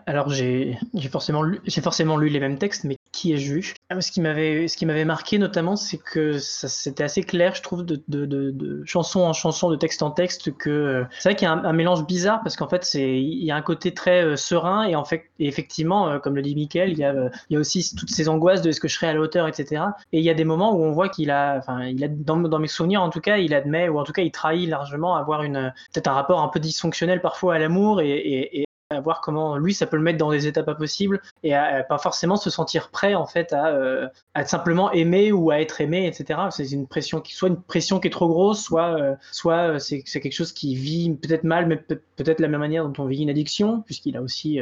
Alors 0.06 0.30
j'ai 0.30 0.78
forcément, 1.10 1.42
lu, 1.42 1.60
forcément 1.82 2.16
lu 2.16 2.28
les 2.28 2.40
mêmes 2.40 2.58
textes, 2.58 2.84
mais 2.84 2.98
qui 3.12 3.34
vu? 3.34 3.74
Ah, 3.90 4.00
Ce 4.00 4.10
qui 4.10 4.20
m'avait 4.20 4.68
ce 4.68 4.76
qui 4.76 4.86
m'avait 4.86 5.04
marqué 5.04 5.38
notamment, 5.38 5.76
c'est 5.76 5.98
que 5.98 6.38
c'était 6.38 7.04
assez 7.04 7.22
clair, 7.22 7.54
je 7.54 7.62
trouve, 7.62 7.84
de, 7.84 8.02
de, 8.08 8.26
de, 8.26 8.50
de, 8.50 8.84
chanson 8.84 9.20
en 9.20 9.32
chanson, 9.32 9.70
de 9.70 9.76
texte 9.76 10.02
en 10.02 10.10
texte, 10.10 10.56
que 10.56 10.70
euh, 10.70 11.04
c'est 11.18 11.30
vrai 11.30 11.36
qu'il 11.36 11.46
y 11.46 11.50
a 11.50 11.52
un, 11.52 11.72
mélange 11.72 12.06
bizarre 12.06 12.40
parce 12.42 12.56
qu'en 12.56 12.68
fait 12.68 12.88
il 12.94 13.44
y 13.44 13.50
a 13.50 13.56
un 13.56 13.62
côté 13.62 13.92
très 13.94 14.24
euh, 14.24 14.36
serein 14.36 14.84
et 14.84 14.96
en 14.96 15.04
fait 15.04 15.24
et 15.38 15.46
effectivement, 15.46 16.08
euh, 16.08 16.18
comme 16.18 16.34
le 16.34 16.42
dit 16.42 16.54
Michael, 16.54 16.92
il 16.92 16.98
y 16.98 17.04
a 17.04 17.12
il 17.50 17.54
y 17.54 17.56
a 17.56 17.60
aussi 17.60 17.94
toutes 17.96 18.10
ces 18.10 18.28
angoisses 18.28 18.62
de 18.62 18.70
est-ce 18.70 18.80
que 18.80 18.88
je 18.88 18.94
serai 18.94 19.08
à 19.08 19.14
la 19.14 19.20
hauteur, 19.20 19.48
etc. 19.48 19.84
Et 20.12 20.18
il 20.18 20.24
y 20.24 20.30
a 20.30 20.34
des 20.34 20.44
moments 20.44 20.74
où 20.74 20.82
on 20.82 20.92
voit 20.92 21.08
qu'il 21.08 21.30
a, 21.30 21.56
enfin 21.58 21.84
il 21.84 22.02
a 22.04 22.08
dans, 22.08 22.36
dans 22.36 22.58
mes 22.58 22.68
souvenirs 22.68 23.02
en 23.02 23.10
tout 23.10 23.20
cas, 23.20 23.38
il 23.38 23.54
admet 23.54 23.88
ou 23.88 23.98
en 23.98 24.04
tout 24.04 24.12
cas 24.12 24.22
il 24.22 24.30
trahit 24.30 24.68
largement 24.68 25.16
avoir 25.16 25.42
une 25.42 25.72
peut-être 25.92 26.08
un 26.08 26.14
rapport 26.14 26.40
un 26.40 26.48
peu 26.48 26.60
dysfonctionnel 26.60 27.20
parfois 27.20 27.54
à 27.54 27.58
l'amour 27.58 28.00
et, 28.00 28.10
et, 28.10 28.60
et 28.60 28.64
à 28.93 29.01
voir 29.01 29.20
comment 29.20 29.57
lui 29.57 29.74
ça 29.74 29.86
peut 29.86 29.97
le 29.97 30.03
mettre 30.03 30.18
dans 30.18 30.30
des 30.30 30.47
états 30.47 30.62
pas 30.62 30.74
possibles 30.74 31.20
et 31.43 31.55
à, 31.55 31.82
pas 31.82 31.99
forcément 31.99 32.36
se 32.36 32.51
sentir 32.51 32.90
prêt 32.90 33.14
en 33.14 33.26
fait 33.26 33.53
à, 33.53 33.68
euh, 33.68 34.09
simplement 34.45 34.93
aimer 34.93 35.32
ou 35.32 35.51
à 35.51 35.61
être 35.61 35.80
aimé 35.80 36.07
etc 36.07 36.40
c'est 36.51 36.70
une 36.70 36.86
pression 36.86 37.20
qui 37.20 37.34
soit 37.34 37.49
une 37.49 37.61
pression 37.61 38.01
qui 38.01 38.09
est 38.09 38.12
trop 38.12 38.28
grosse 38.28 38.62
soit 38.62 38.99
euh, 38.99 39.14
soit 39.30 39.74
euh, 39.74 39.78
c'est 39.78 40.03
quelque 40.03 40.32
chose 40.32 40.53
qui 40.53 40.74
vit 40.74 41.14
peut-être 41.14 41.45
mal 41.45 41.66
mais 41.66 41.76
peut-être 41.76 42.40
la 42.40 42.49
même 42.49 42.61
manière 42.61 42.88
dont 42.88 43.03
on 43.03 43.07
vit 43.07 43.22
une 43.22 43.30
addiction 43.30 43.82
puisqu'il 43.82 44.16
a 44.16 44.22
aussi 44.22 44.61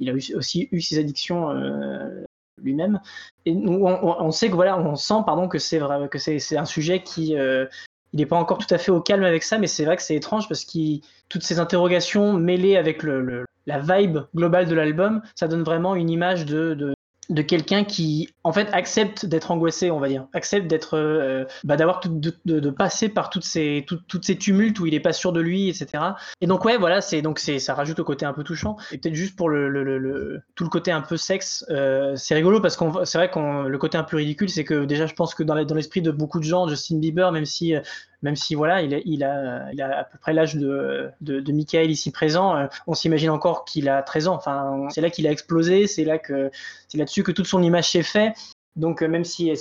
il 0.00 0.10
a 0.10 0.12
aussi 0.12 0.68
eu 0.72 0.80
ses 0.80 0.98
addictions 0.98 1.50
lui-même. 2.60 3.00
Et 3.46 3.52
on, 3.52 3.84
on, 3.84 4.30
sait 4.32 4.48
que 4.48 4.54
voilà 4.54 4.78
on 4.78 4.96
sent 4.96 5.22
pardon 5.24 5.48
que 5.48 5.58
c'est 5.58 5.80
que 6.10 6.18
c'est 6.18 6.56
un 6.56 6.64
sujet 6.64 7.02
qui 7.02 7.36
il 8.12 8.18
n'est 8.18 8.26
pas 8.26 8.36
encore 8.36 8.58
tout 8.58 8.72
à 8.72 8.78
fait 8.78 8.90
au 8.90 9.00
calme 9.00 9.24
avec 9.24 9.42
ça, 9.42 9.58
mais 9.58 9.66
c'est 9.66 9.84
vrai 9.84 9.96
que 9.96 10.02
c'est 10.02 10.16
étrange 10.16 10.48
parce 10.48 10.64
que 10.64 11.00
toutes 11.28 11.42
ces 11.42 11.58
interrogations 11.58 12.32
mêlées 12.32 12.76
avec 12.76 13.02
le, 13.02 13.44
la 13.66 13.78
vibe 13.78 14.18
globale 14.34 14.66
de 14.66 14.74
l'album, 14.74 15.22
ça 15.34 15.46
donne 15.46 15.62
vraiment 15.62 15.94
une 15.94 16.10
image 16.10 16.46
de, 16.46 16.74
de, 16.74 16.94
de 17.28 17.42
quelqu'un 17.42 17.84
qui 17.84 18.30
en 18.42 18.52
fait 18.52 18.68
accepte 18.72 19.26
d'être 19.26 19.50
angoissé 19.50 19.90
on 19.90 20.00
va 20.00 20.08
dire. 20.08 20.26
Accepte 20.32 20.66
d'être 20.66 20.96
euh, 20.96 21.44
bah, 21.64 21.76
d'avoir 21.76 22.00
de, 22.04 22.32
de, 22.44 22.70
passer 22.70 23.08
par 23.08 23.28
toutes 23.30 23.44
ces 23.44 23.84
toutes 23.86 24.24
ces 24.24 24.36
tumultes 24.36 24.80
où 24.80 24.86
il 24.86 24.94
est 24.94 25.00
pas 25.00 25.12
sûr 25.12 25.32
de 25.32 25.40
lui 25.40 25.68
etc 25.68 25.88
et 26.40 26.46
donc 26.46 26.64
ouais 26.64 26.78
voilà 26.78 27.00
c'est 27.00 27.22
donc 27.22 27.38
c'est 27.38 27.58
ça 27.58 27.74
rajoute 27.74 27.98
au 27.98 28.04
côté 28.04 28.24
un 28.24 28.32
peu 28.32 28.44
touchant. 28.44 28.76
Et 28.92 28.98
peut-être 28.98 29.14
juste 29.14 29.36
pour 29.36 29.48
le, 29.48 29.68
le, 29.68 29.98
le, 29.98 30.40
tout 30.54 30.64
le 30.64 30.70
côté 30.70 30.90
un 30.90 31.02
peu 31.02 31.16
sexe 31.16 31.64
euh, 31.70 32.14
c'est 32.16 32.34
rigolo 32.34 32.60
parce 32.60 32.76
qu'on 32.76 33.04
c'est 33.04 33.18
vrai 33.18 33.30
qu'on 33.30 33.62
le 33.62 33.78
côté 33.78 33.98
un 33.98 34.04
peu 34.04 34.16
ridicule 34.16 34.48
c'est 34.48 34.64
que 34.64 34.84
déjà 34.84 35.06
je 35.06 35.14
pense 35.14 35.34
que 35.34 35.42
dans 35.42 35.54
l'esprit 35.54 36.02
de 36.02 36.10
beaucoup 36.10 36.38
de 36.38 36.44
gens 36.44 36.66
Justin 36.68 36.98
Bieber 36.98 37.32
même 37.32 37.46
si 37.46 37.74
euh, 37.74 37.80
même 38.22 38.36
si 38.36 38.54
voilà, 38.54 38.82
il, 38.82 39.24
a, 39.24 39.68
à 39.98 40.04
peu 40.04 40.18
près 40.18 40.32
l'âge 40.32 40.56
de, 40.56 41.10
de, 41.20 41.40
de, 41.40 41.52
Michael 41.52 41.90
ici 41.90 42.10
présent, 42.10 42.56
euh, 42.56 42.66
on 42.86 42.94
s'imagine 42.94 43.30
encore 43.30 43.64
qu'il 43.64 43.88
a 43.88 44.02
13 44.02 44.28
ans. 44.28 44.34
Enfin, 44.34 44.86
c'est 44.90 45.00
là 45.00 45.10
qu'il 45.10 45.26
a 45.26 45.30
explosé, 45.30 45.86
c'est 45.86 46.04
là 46.04 46.18
que 46.18 46.50
c'est 46.88 46.98
là-dessus 46.98 47.22
que 47.22 47.32
toute 47.32 47.46
son 47.46 47.62
image 47.62 47.90
s'est 47.90 48.02
faite. 48.02 48.36
Donc 48.76 49.02
euh, 49.02 49.08
même 49.08 49.24
si 49.24 49.52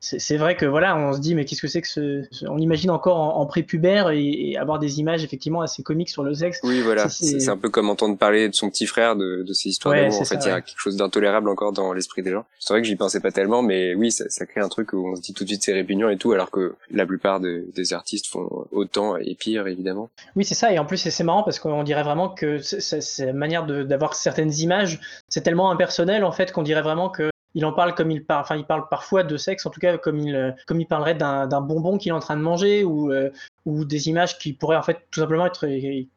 c'est 0.00 0.36
vrai 0.36 0.56
que 0.56 0.66
voilà, 0.66 0.96
on 0.96 1.14
se 1.14 1.20
dit 1.20 1.34
mais 1.34 1.44
qu'est-ce 1.44 1.62
que 1.62 1.68
c'est 1.68 1.80
que 1.80 1.88
ce, 1.88 2.24
on 2.48 2.58
imagine 2.58 2.90
encore 2.90 3.18
en, 3.18 3.38
en 3.38 3.46
prépubère 3.46 4.10
et, 4.10 4.56
avoir 4.56 4.78
des 4.78 5.00
images 5.00 5.24
effectivement 5.24 5.62
assez 5.62 5.82
comiques 5.82 6.10
sur 6.10 6.22
le 6.22 6.34
sexe. 6.34 6.60
Oui 6.62 6.80
voilà, 6.80 7.08
c'est 7.08 7.48
un 7.48 7.56
peu 7.56 7.70
comme 7.70 7.88
entendre 7.88 8.18
parler 8.18 8.48
de 8.48 8.54
son 8.54 8.68
petit 8.68 8.86
frère, 8.86 9.16
de, 9.16 9.42
de 9.42 9.52
ses 9.52 9.70
histoires 9.70 9.94
d'amour. 9.94 10.20
En 10.20 10.24
fait, 10.24 10.38
il 10.42 10.48
y 10.48 10.50
a 10.50 10.60
quelque 10.60 10.78
chose 10.78 10.96
d'intolérable 10.96 11.48
encore 11.48 11.72
dans 11.72 11.92
l'esprit 11.92 12.22
des 12.22 12.30
gens. 12.30 12.44
C'est 12.58 12.74
vrai 12.74 12.82
que 12.82 12.86
j'y 12.86 12.96
pensais 12.96 13.20
pas 13.20 13.32
tellement, 13.32 13.62
mais 13.62 13.94
oui, 13.94 14.12
ça, 14.12 14.28
ça, 14.28 14.44
crée 14.46 14.60
un 14.60 14.68
truc 14.68 14.92
où 14.92 15.08
on 15.10 15.16
se 15.16 15.22
dit 15.22 15.32
tout 15.32 15.44
de 15.44 15.48
suite 15.48 15.62
c'est 15.62 15.72
répugnant 15.72 16.10
et 16.10 16.18
tout, 16.18 16.32
alors 16.32 16.50
que 16.50 16.74
la 16.90 17.06
plupart 17.06 17.40
de, 17.40 17.66
des 17.74 17.92
artistes 17.94 18.26
font 18.26 18.66
autant 18.70 19.16
et 19.16 19.34
pire 19.34 19.66
évidemment. 19.66 20.10
Oui 20.36 20.44
c'est 20.44 20.54
ça 20.54 20.72
et 20.72 20.78
en 20.78 20.84
plus 20.84 20.98
c'est 20.98 21.24
marrant 21.24 21.42
parce 21.42 21.58
qu'on 21.58 21.82
dirait 21.82 22.02
vraiment 22.02 22.28
que 22.28 22.58
cette 22.58 23.34
manière 23.34 23.66
d'avoir 23.66 24.14
certaines 24.14 24.52
images, 24.52 25.00
c'est 25.28 25.42
tellement 25.42 25.70
impersonnel 25.70 26.24
en 26.24 26.32
fait 26.32 26.52
qu'on 26.52 26.62
dirait 26.62 26.82
vraiment 26.82 27.08
que 27.08 27.31
il 27.54 27.64
en 27.64 27.72
parle 27.72 27.94
comme 27.94 28.10
il 28.10 28.24
parle, 28.24 28.42
enfin 28.42 28.56
il 28.56 28.64
parle 28.64 28.88
parfois 28.88 29.22
de 29.24 29.36
sexe, 29.36 29.66
en 29.66 29.70
tout 29.70 29.80
cas 29.80 29.98
comme 29.98 30.18
il 30.18 30.56
comme 30.66 30.80
il 30.80 30.86
parlerait 30.86 31.14
d'un 31.14 31.60
bonbon 31.60 31.98
qu'il 31.98 32.10
est 32.10 32.14
en 32.14 32.20
train 32.20 32.36
de 32.36 32.42
manger 32.42 32.84
ou 32.84 33.12
euh, 33.12 33.30
ou 33.64 33.84
des 33.84 34.08
images 34.08 34.38
qui 34.38 34.52
pourraient 34.52 34.76
en 34.76 34.82
fait 34.82 35.06
tout 35.10 35.20
simplement 35.20 35.46
être 35.46 35.66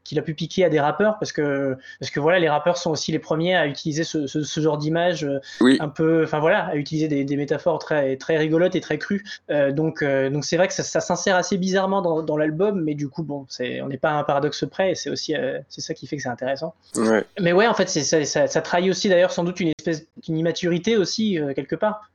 qu'il 0.03 0.19
a 0.19 0.21
pu 0.21 0.33
piquer 0.33 0.65
à 0.65 0.69
des 0.69 0.79
rappeurs 0.79 1.19
parce 1.19 1.31
que 1.31 1.77
parce 1.99 2.09
que 2.09 2.19
voilà 2.19 2.39
les 2.39 2.49
rappeurs 2.49 2.77
sont 2.77 2.91
aussi 2.91 3.11
les 3.11 3.19
premiers 3.19 3.55
à 3.55 3.67
utiliser 3.67 4.03
ce, 4.03 4.25
ce, 4.25 4.43
ce 4.43 4.59
genre 4.59 4.77
d'image 4.77 5.25
euh, 5.25 5.77
un 5.79 5.89
peu 5.89 6.23
enfin 6.23 6.39
voilà 6.39 6.65
à 6.65 6.75
utiliser 6.75 7.07
des, 7.07 7.23
des, 7.23 7.37
métaphores 7.37 7.79
très 7.79 8.17
très 8.17 8.37
rigolotes 8.37 8.75
et 8.75 8.81
très 8.81 8.97
crues. 8.97 9.23
Euh, 9.51 9.71
donc 9.71 10.01
euh, 10.01 10.29
donc 10.29 10.43
c'est 10.45 10.57
vrai 10.57 10.67
que 10.67 10.73
ça, 10.73 10.83
ça 10.83 11.01
s'insère 11.01 11.35
assez 11.35 11.57
bizarrement 11.57 12.01
dans, 12.01 12.23
dans 12.23 12.37
l'album 12.37 12.81
mais 12.83 12.95
du 12.95 13.09
coup 13.09 13.23
bon 13.23 13.45
c'est 13.47 13.81
on 13.81 13.89
n'est 13.89 13.97
pas 13.97 14.11
à 14.11 14.13
un 14.15 14.23
paradoxe 14.23 14.65
près 14.69 14.91
et 14.91 14.95
c'est 14.95 15.09
aussi 15.09 15.35
euh, 15.35 15.59
c'est 15.69 15.81
ça 15.81 15.93
qui 15.93 16.07
fait 16.07 16.17
que 16.17 16.23
c'est 16.23 16.29
intéressant. 16.29 16.73
Ouais. 16.95 17.23
mais 17.39 17.53
ouais 17.53 17.67
en 17.67 17.73
fait 17.73 17.89
c'est 17.89 18.03
ça, 18.03 18.23
ça, 18.25 18.47
ça, 18.47 18.61
trahit 18.61 18.89
aussi 18.89 19.09
d'ailleurs 19.09 19.31
sans 19.31 19.43
doute 19.43 19.59
une 19.59 19.71
espèce 19.77 20.07
d'une 20.23 20.37
immaturité 20.37 20.97
aussi 20.97 21.24
aussi 21.33 21.55
quelque 21.55 21.75
part 21.75 22.09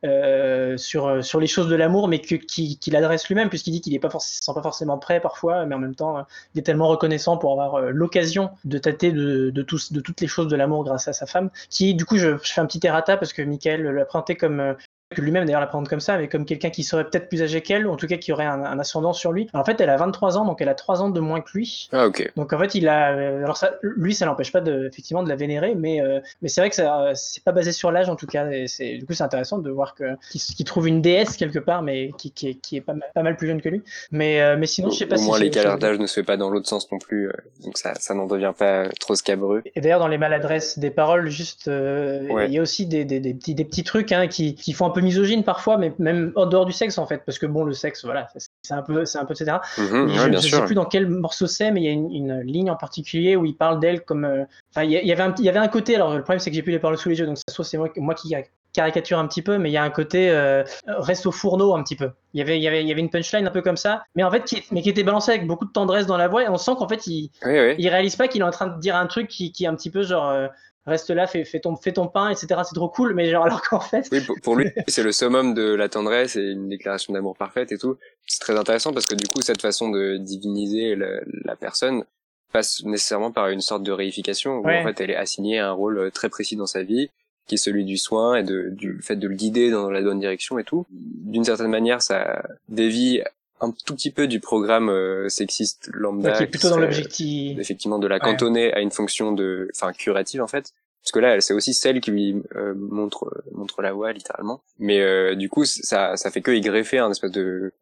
sur 0.76 1.24
sur 1.24 1.40
les 1.40 1.46
choses 1.46 1.68
de 1.68 1.76
l'amour, 1.76 2.08
mais 2.08 2.20
que 2.20 2.34
qui, 2.34 2.78
qui 2.78 2.90
l'adresse 2.90 3.28
lui-même 3.28 3.48
puisqu'il 3.48 3.72
dit 3.72 3.80
qu'il 3.80 3.92
n'est 3.92 3.98
pas 3.98 4.10
forcément 4.10 4.54
pas 4.54 4.62
forcément 4.62 4.98
prêt 4.98 5.20
parfois, 5.20 5.66
mais 5.66 5.74
en 5.74 5.78
même 5.78 5.94
temps 5.94 6.26
il 6.54 6.60
est 6.60 6.62
tellement 6.62 6.88
reconnaissant 6.88 7.36
pour 7.36 7.52
avoir 7.52 7.80
l'occasion 7.90 8.50
de 8.64 8.78
tâter 8.78 9.12
de 9.12 9.50
de, 9.50 9.62
de 9.62 10.00
toutes 10.00 10.20
les 10.20 10.26
choses 10.26 10.48
de 10.48 10.56
l'amour 10.56 10.84
grâce 10.84 11.08
à 11.08 11.12
sa 11.12 11.26
femme. 11.26 11.50
Qui 11.70 11.94
du 11.94 12.04
coup 12.04 12.16
je, 12.16 12.36
je 12.42 12.52
fais 12.52 12.60
un 12.60 12.66
petit 12.66 12.80
errata 12.86 13.16
parce 13.16 13.32
que 13.32 13.42
Michael 13.42 13.82
l'a 13.82 14.04
présenté 14.04 14.36
comme 14.36 14.76
que 15.14 15.20
lui-même 15.22 15.44
d'ailleurs 15.44 15.60
la 15.60 15.66
comme 15.66 16.00
ça, 16.00 16.18
mais 16.18 16.28
comme 16.28 16.44
quelqu'un 16.44 16.70
qui 16.70 16.84
serait 16.84 17.04
peut-être 17.04 17.28
plus 17.28 17.42
âgé 17.42 17.62
qu'elle, 17.62 17.86
ou 17.86 17.90
en 17.90 17.96
tout 17.96 18.06
cas 18.06 18.16
qui 18.16 18.32
aurait 18.32 18.44
un, 18.44 18.78
ascendant 18.78 19.12
sur 19.12 19.32
lui. 19.32 19.48
en 19.54 19.64
fait, 19.64 19.80
elle 19.80 19.90
a 19.90 19.96
23 19.96 20.38
ans, 20.38 20.44
donc 20.44 20.60
elle 20.60 20.68
a 20.68 20.74
3 20.74 21.02
ans 21.02 21.10
de 21.10 21.20
moins 21.20 21.40
que 21.40 21.50
lui. 21.52 21.88
Ah 21.92 22.06
ok. 22.06 22.32
Donc 22.36 22.52
en 22.52 22.58
fait, 22.58 22.76
il 22.76 22.88
a, 22.88 23.12
euh, 23.12 23.42
alors 23.42 23.56
ça, 23.56 23.72
lui, 23.82 24.14
ça 24.14 24.26
l'empêche 24.26 24.52
pas 24.52 24.60
de, 24.60 24.86
effectivement 24.86 25.24
de 25.24 25.28
la 25.28 25.34
vénérer, 25.34 25.74
mais 25.74 26.00
euh, 26.00 26.20
mais 26.42 26.48
c'est 26.48 26.60
vrai 26.60 26.70
que 26.70 26.76
ça, 26.76 27.10
c'est 27.14 27.42
pas 27.42 27.50
basé 27.50 27.72
sur 27.72 27.90
l'âge 27.90 28.08
en 28.08 28.14
tout 28.14 28.26
cas. 28.26 28.48
Et 28.50 28.68
c'est, 28.68 28.98
du 28.98 29.06
coup, 29.06 29.12
c'est 29.12 29.24
intéressant 29.24 29.58
de 29.58 29.70
voir 29.70 29.94
que 29.94 30.04
qu'il, 30.30 30.64
trouve 30.64 30.86
une 30.86 31.02
déesse 31.02 31.36
quelque 31.36 31.58
part, 31.58 31.82
mais 31.82 32.12
qui, 32.16 32.30
qui 32.30 32.50
est, 32.50 32.54
qui 32.54 32.76
est 32.76 32.80
pas, 32.80 32.94
mal, 32.94 33.10
pas 33.12 33.22
mal 33.22 33.36
plus 33.36 33.48
jeune 33.48 33.60
que 33.60 33.68
lui. 33.68 33.82
Mais 34.12 34.40
euh, 34.40 34.56
mais 34.56 34.66
sinon, 34.66 34.90
je 34.90 34.98
sais 34.98 35.06
pas 35.06 35.16
Au 35.16 35.18
si. 35.18 35.26
moins, 35.26 35.38
l'écart 35.40 35.78
d'âge 35.78 35.98
ne 35.98 36.06
se 36.06 36.14
fait 36.14 36.22
pas 36.22 36.36
dans 36.36 36.50
l'autre 36.50 36.68
sens 36.68 36.90
non 36.92 36.98
plus, 36.98 37.30
donc 37.64 37.78
ça, 37.78 37.94
ça 37.94 38.14
n'en 38.14 38.26
devient 38.26 38.52
pas 38.56 38.88
trop 39.00 39.16
scabreux. 39.16 39.62
Et 39.74 39.80
d'ailleurs, 39.80 40.00
dans 40.00 40.08
les 40.08 40.18
maladresses 40.18 40.78
des 40.78 40.90
paroles, 40.90 41.28
juste, 41.30 41.68
il 41.68 42.52
y 42.52 42.58
a 42.58 42.62
aussi 42.62 42.86
des, 42.86 43.04
des, 43.04 43.18
des, 43.18 43.34
petits, 43.34 43.54
des 43.56 43.64
petits 43.64 43.84
trucs 43.84 44.12
hein, 44.12 44.28
qui, 44.28 44.54
qui 44.54 44.72
font 44.72 44.86
un 44.86 44.90
peu 44.90 44.99
misogyne 45.00 45.44
parfois 45.44 45.76
mais 45.76 45.92
même 45.98 46.32
en 46.36 46.46
dehors 46.46 46.66
du 46.66 46.72
sexe 46.72 46.98
en 46.98 47.06
fait, 47.06 47.22
parce 47.24 47.38
que 47.38 47.46
bon, 47.46 47.64
le 47.64 47.72
sexe, 47.72 48.04
voilà, 48.04 48.28
c'est 48.62 48.74
un 48.74 48.82
peu, 48.82 49.04
c'est 49.04 49.18
un 49.18 49.24
peu, 49.24 49.34
etc. 49.34 49.58
Mhm, 49.78 50.08
je, 50.08 50.28
ne 50.28 50.38
sais 50.38 50.64
plus 50.64 50.74
dans 50.74 50.84
quel 50.84 51.08
morceau 51.08 51.46
c'est, 51.46 51.70
mais 51.70 51.80
il 51.80 51.84
y 51.84 51.88
a 51.88 51.92
une, 51.92 52.40
ligne 52.42 52.70
en 52.70 52.76
particulier 52.76 53.36
où 53.36 53.44
il 53.44 53.56
parle 53.56 53.80
d'elle 53.80 54.02
comme, 54.02 54.24
euh, 54.24 54.44
enfin, 54.74 54.84
il 54.84 54.92
y, 54.92 55.12
avait 55.12 55.22
un, 55.22 55.34
il 55.38 55.44
y 55.44 55.48
avait 55.48 55.58
un 55.58 55.68
côté. 55.68 55.94
Alors 55.94 56.14
le 56.14 56.22
problème 56.22 56.40
c'est 56.40 56.50
que 56.50 56.56
j'ai 56.56 56.62
plus 56.62 56.72
les 56.72 56.78
paroles 56.78 56.98
sous 56.98 57.08
les 57.08 57.18
yeux, 57.18 57.26
donc 57.26 57.38
ça 57.38 57.44
soit 57.52 57.64
c'est 57.64 57.78
moi, 57.78 57.88
moi 57.96 58.14
qui 58.14 58.34
caricature 58.72 59.18
un 59.18 59.26
petit 59.26 59.42
peu, 59.42 59.58
mais 59.58 59.70
il 59.70 59.72
y 59.72 59.76
a 59.76 59.82
un 59.82 59.90
côté 59.90 60.30
euh, 60.30 60.62
reste 60.86 61.26
au 61.26 61.32
fourneau 61.32 61.74
un 61.74 61.82
petit 61.82 61.96
peu. 61.96 62.10
Il 62.34 62.38
y 62.38 62.42
avait, 62.42 62.56
il 62.58 62.62
y 62.62 62.68
avait, 62.68 62.82
il 62.82 62.88
y 62.88 62.92
avait 62.92 63.00
une 63.00 63.10
punchline 63.10 63.46
un 63.46 63.50
peu 63.50 63.62
comme 63.62 63.76
ça, 63.76 64.04
mais 64.14 64.22
en 64.22 64.30
fait, 64.30 64.44
qui, 64.44 64.62
mais 64.70 64.82
qui 64.82 64.90
était 64.90 65.02
balancé 65.02 65.32
avec 65.32 65.46
beaucoup 65.46 65.64
de 65.64 65.72
tendresse 65.72 66.06
dans 66.06 66.16
la 66.16 66.28
voix, 66.28 66.44
et 66.44 66.48
on 66.48 66.56
sent 66.56 66.72
qu'en 66.78 66.88
fait, 66.88 67.06
il, 67.06 67.30
il 67.44 67.88
réalise 67.88 68.16
pas 68.16 68.28
qu'il 68.28 68.42
est 68.42 68.44
en 68.44 68.50
train 68.50 68.68
de 68.68 68.78
dire 68.80 68.96
un 68.96 69.06
truc 69.06 69.28
qui, 69.28 69.52
qui 69.52 69.64
est 69.64 69.68
un 69.68 69.74
petit 69.74 69.90
peu 69.90 70.02
genre. 70.02 70.28
Euh, 70.28 70.48
reste 70.86 71.10
là, 71.10 71.26
fais, 71.26 71.44
fais, 71.44 71.60
ton, 71.60 71.76
fais 71.76 71.92
ton 71.92 72.08
pain, 72.08 72.30
etc. 72.30 72.46
C'est 72.64 72.74
trop 72.74 72.88
cool, 72.88 73.14
mais 73.14 73.30
genre 73.30 73.44
alors 73.44 73.62
qu'en 73.62 73.80
fait. 73.80 74.08
Oui, 74.12 74.20
pour, 74.42 74.56
lui, 74.56 74.70
c'est 74.88 75.02
le 75.02 75.12
summum 75.12 75.54
de 75.54 75.74
la 75.74 75.88
tendresse 75.88 76.36
et 76.36 76.42
une 76.42 76.68
déclaration 76.68 77.12
d'amour 77.12 77.36
parfaite 77.36 77.72
et 77.72 77.78
tout. 77.78 77.96
C'est 78.26 78.40
très 78.40 78.56
intéressant 78.56 78.92
parce 78.92 79.06
que 79.06 79.14
du 79.14 79.26
coup, 79.26 79.42
cette 79.42 79.60
façon 79.60 79.90
de 79.90 80.16
diviniser 80.16 80.96
la, 80.96 81.56
personne 81.56 82.04
passe 82.52 82.82
nécessairement 82.84 83.30
par 83.30 83.48
une 83.48 83.60
sorte 83.60 83.82
de 83.82 83.92
réification 83.92 84.58
où 84.58 84.68
en 84.68 84.82
fait 84.82 85.00
elle 85.00 85.10
est 85.10 85.16
assignée 85.16 85.60
à 85.60 85.68
un 85.68 85.72
rôle 85.72 86.10
très 86.10 86.28
précis 86.28 86.56
dans 86.56 86.66
sa 86.66 86.82
vie 86.82 87.08
qui 87.46 87.54
est 87.54 87.58
celui 87.58 87.84
du 87.84 87.96
soin 87.96 88.36
et 88.36 88.42
de, 88.42 88.70
du 88.70 89.00
fait 89.02 89.16
de 89.16 89.26
le 89.26 89.34
guider 89.34 89.70
dans 89.70 89.90
la 89.90 90.02
bonne 90.02 90.20
direction 90.20 90.58
et 90.58 90.64
tout. 90.64 90.86
D'une 90.90 91.44
certaine 91.44 91.70
manière, 91.70 92.00
ça 92.00 92.44
dévie 92.68 93.22
un 93.60 93.72
tout 93.84 93.94
petit 93.94 94.10
peu 94.10 94.26
du 94.26 94.40
programme 94.40 94.88
euh, 94.88 95.28
sexiste 95.28 95.90
lambda 95.92 96.32
qui 96.32 96.42
est 96.42 96.46
plutôt 96.46 96.70
dans 96.70 96.78
l'objectif. 96.78 97.58
effectivement 97.58 97.98
de 97.98 98.06
la 98.06 98.18
cantonner 98.18 98.72
à 98.72 98.80
une 98.80 98.90
fonction 98.90 99.32
de 99.32 99.68
enfin 99.74 99.92
curative 99.92 100.42
en 100.42 100.46
fait. 100.46 100.72
Parce 101.02 101.12
que 101.12 101.18
là 101.18 101.40
c'est 101.40 101.54
aussi 101.54 101.72
celle 101.72 102.00
qui 102.00 102.10
lui 102.10 102.42
euh, 102.56 102.74
montre 102.76 103.24
euh, 103.24 103.42
montre 103.52 103.80
la 103.80 103.92
voie 103.92 104.12
littéralement. 104.12 104.60
Mais 104.78 105.00
euh, 105.00 105.34
du 105.34 105.48
coup 105.48 105.64
ça 105.64 106.16
ça 106.16 106.30
fait 106.30 106.42
que 106.42 106.50
y 106.50 106.60
greffer 106.60 106.98
un 106.98 107.10
espèce 107.10 107.30
de 107.32 107.72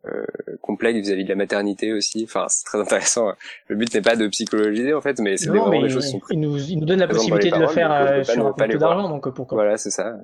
complexe 0.62 1.00
vis-à-vis 1.00 1.24
de 1.24 1.28
la 1.28 1.34
maternité 1.34 1.92
aussi. 1.92 2.22
Enfin 2.24 2.46
c'est 2.48 2.64
très 2.64 2.78
intéressant. 2.78 3.32
Le 3.66 3.74
but 3.74 3.92
n'est 3.92 4.02
pas 4.02 4.14
de 4.14 4.28
psychologiser 4.28 4.94
en 4.94 5.00
fait 5.00 5.18
mais 5.18 5.36
c'est 5.36 5.48
vraiment 5.48 5.82
des 5.82 5.88
choses 5.88 6.08
sont 6.08 6.20
il 6.30 6.40
nous 6.40 6.58
il 6.58 6.78
nous 6.78 6.86
donne 6.86 7.00
la 7.00 7.08
possibilité 7.08 7.50
de 7.50 7.56
le 7.56 7.66
faire 7.68 8.24
sur 8.24 8.46
un 8.46 8.52
peu 8.52 8.78
d'argent 8.78 9.08
donc 9.08 9.28
pourquoi 9.34 9.56
voilà 9.56 9.76
c'est 9.76 9.90
ça 9.90 10.16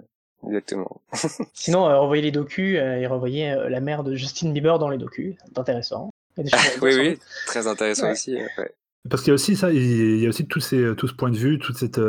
Exactement. 0.47 1.01
Sinon, 1.55 1.89
euh, 1.89 1.99
revoyez 1.99 2.23
les 2.23 2.31
docus 2.31 2.79
euh, 2.79 2.97
et 2.97 3.07
revoyez 3.07 3.53
euh, 3.53 3.69
la 3.69 3.81
mère 3.81 4.05
de 4.05 4.15
Justin 4.15 4.51
Bieber 4.51 4.79
dans 4.79 4.89
les 4.89 4.99
docus. 4.99 5.37
C'est 5.45 5.59
intéressant. 5.59 6.11
oui, 6.37 6.47
oui, 6.83 7.19
très 7.47 7.67
intéressant 7.67 8.11
aussi. 8.11 8.37
Ouais. 8.37 8.75
Parce 9.09 9.23
qu'il 9.23 9.31
y 9.31 9.33
a 9.33 9.35
aussi 9.35 9.55
ça, 9.55 9.71
il 9.71 10.19
y 10.19 10.27
a 10.27 10.29
aussi 10.29 10.47
tout, 10.47 10.61
ces, 10.61 10.95
tout 10.97 11.07
ce 11.07 11.15
point 11.15 11.31
de 11.31 11.37
vue, 11.37 11.59
toute 11.59 11.77
cette, 11.77 12.01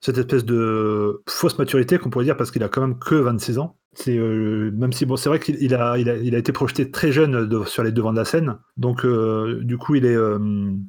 cette 0.00 0.18
espèce 0.18 0.44
de 0.44 1.22
fausse 1.26 1.58
maturité 1.58 1.98
qu'on 1.98 2.10
pourrait 2.10 2.26
dire 2.26 2.36
parce 2.36 2.50
qu'il 2.50 2.62
a 2.62 2.68
quand 2.68 2.82
même 2.82 2.98
que 2.98 3.14
26 3.14 3.58
ans. 3.58 3.76
C'est 3.94 4.16
euh, 4.16 4.70
même 4.72 4.92
si 4.92 5.06
bon, 5.06 5.16
c'est 5.16 5.28
vrai 5.28 5.38
qu'il 5.38 5.74
a, 5.74 5.98
il 5.98 6.08
a, 6.10 6.16
il 6.16 6.34
a 6.34 6.38
été 6.38 6.52
projeté 6.52 6.90
très 6.90 7.12
jeune 7.12 7.48
de, 7.48 7.64
sur 7.64 7.82
les 7.82 7.92
devants 7.92 8.12
de 8.12 8.18
la 8.18 8.24
scène. 8.24 8.58
Donc 8.76 9.04
euh, 9.04 9.60
du 9.62 9.78
coup, 9.78 9.94
il 9.94 10.04
est 10.04 10.16
euh, 10.16 10.38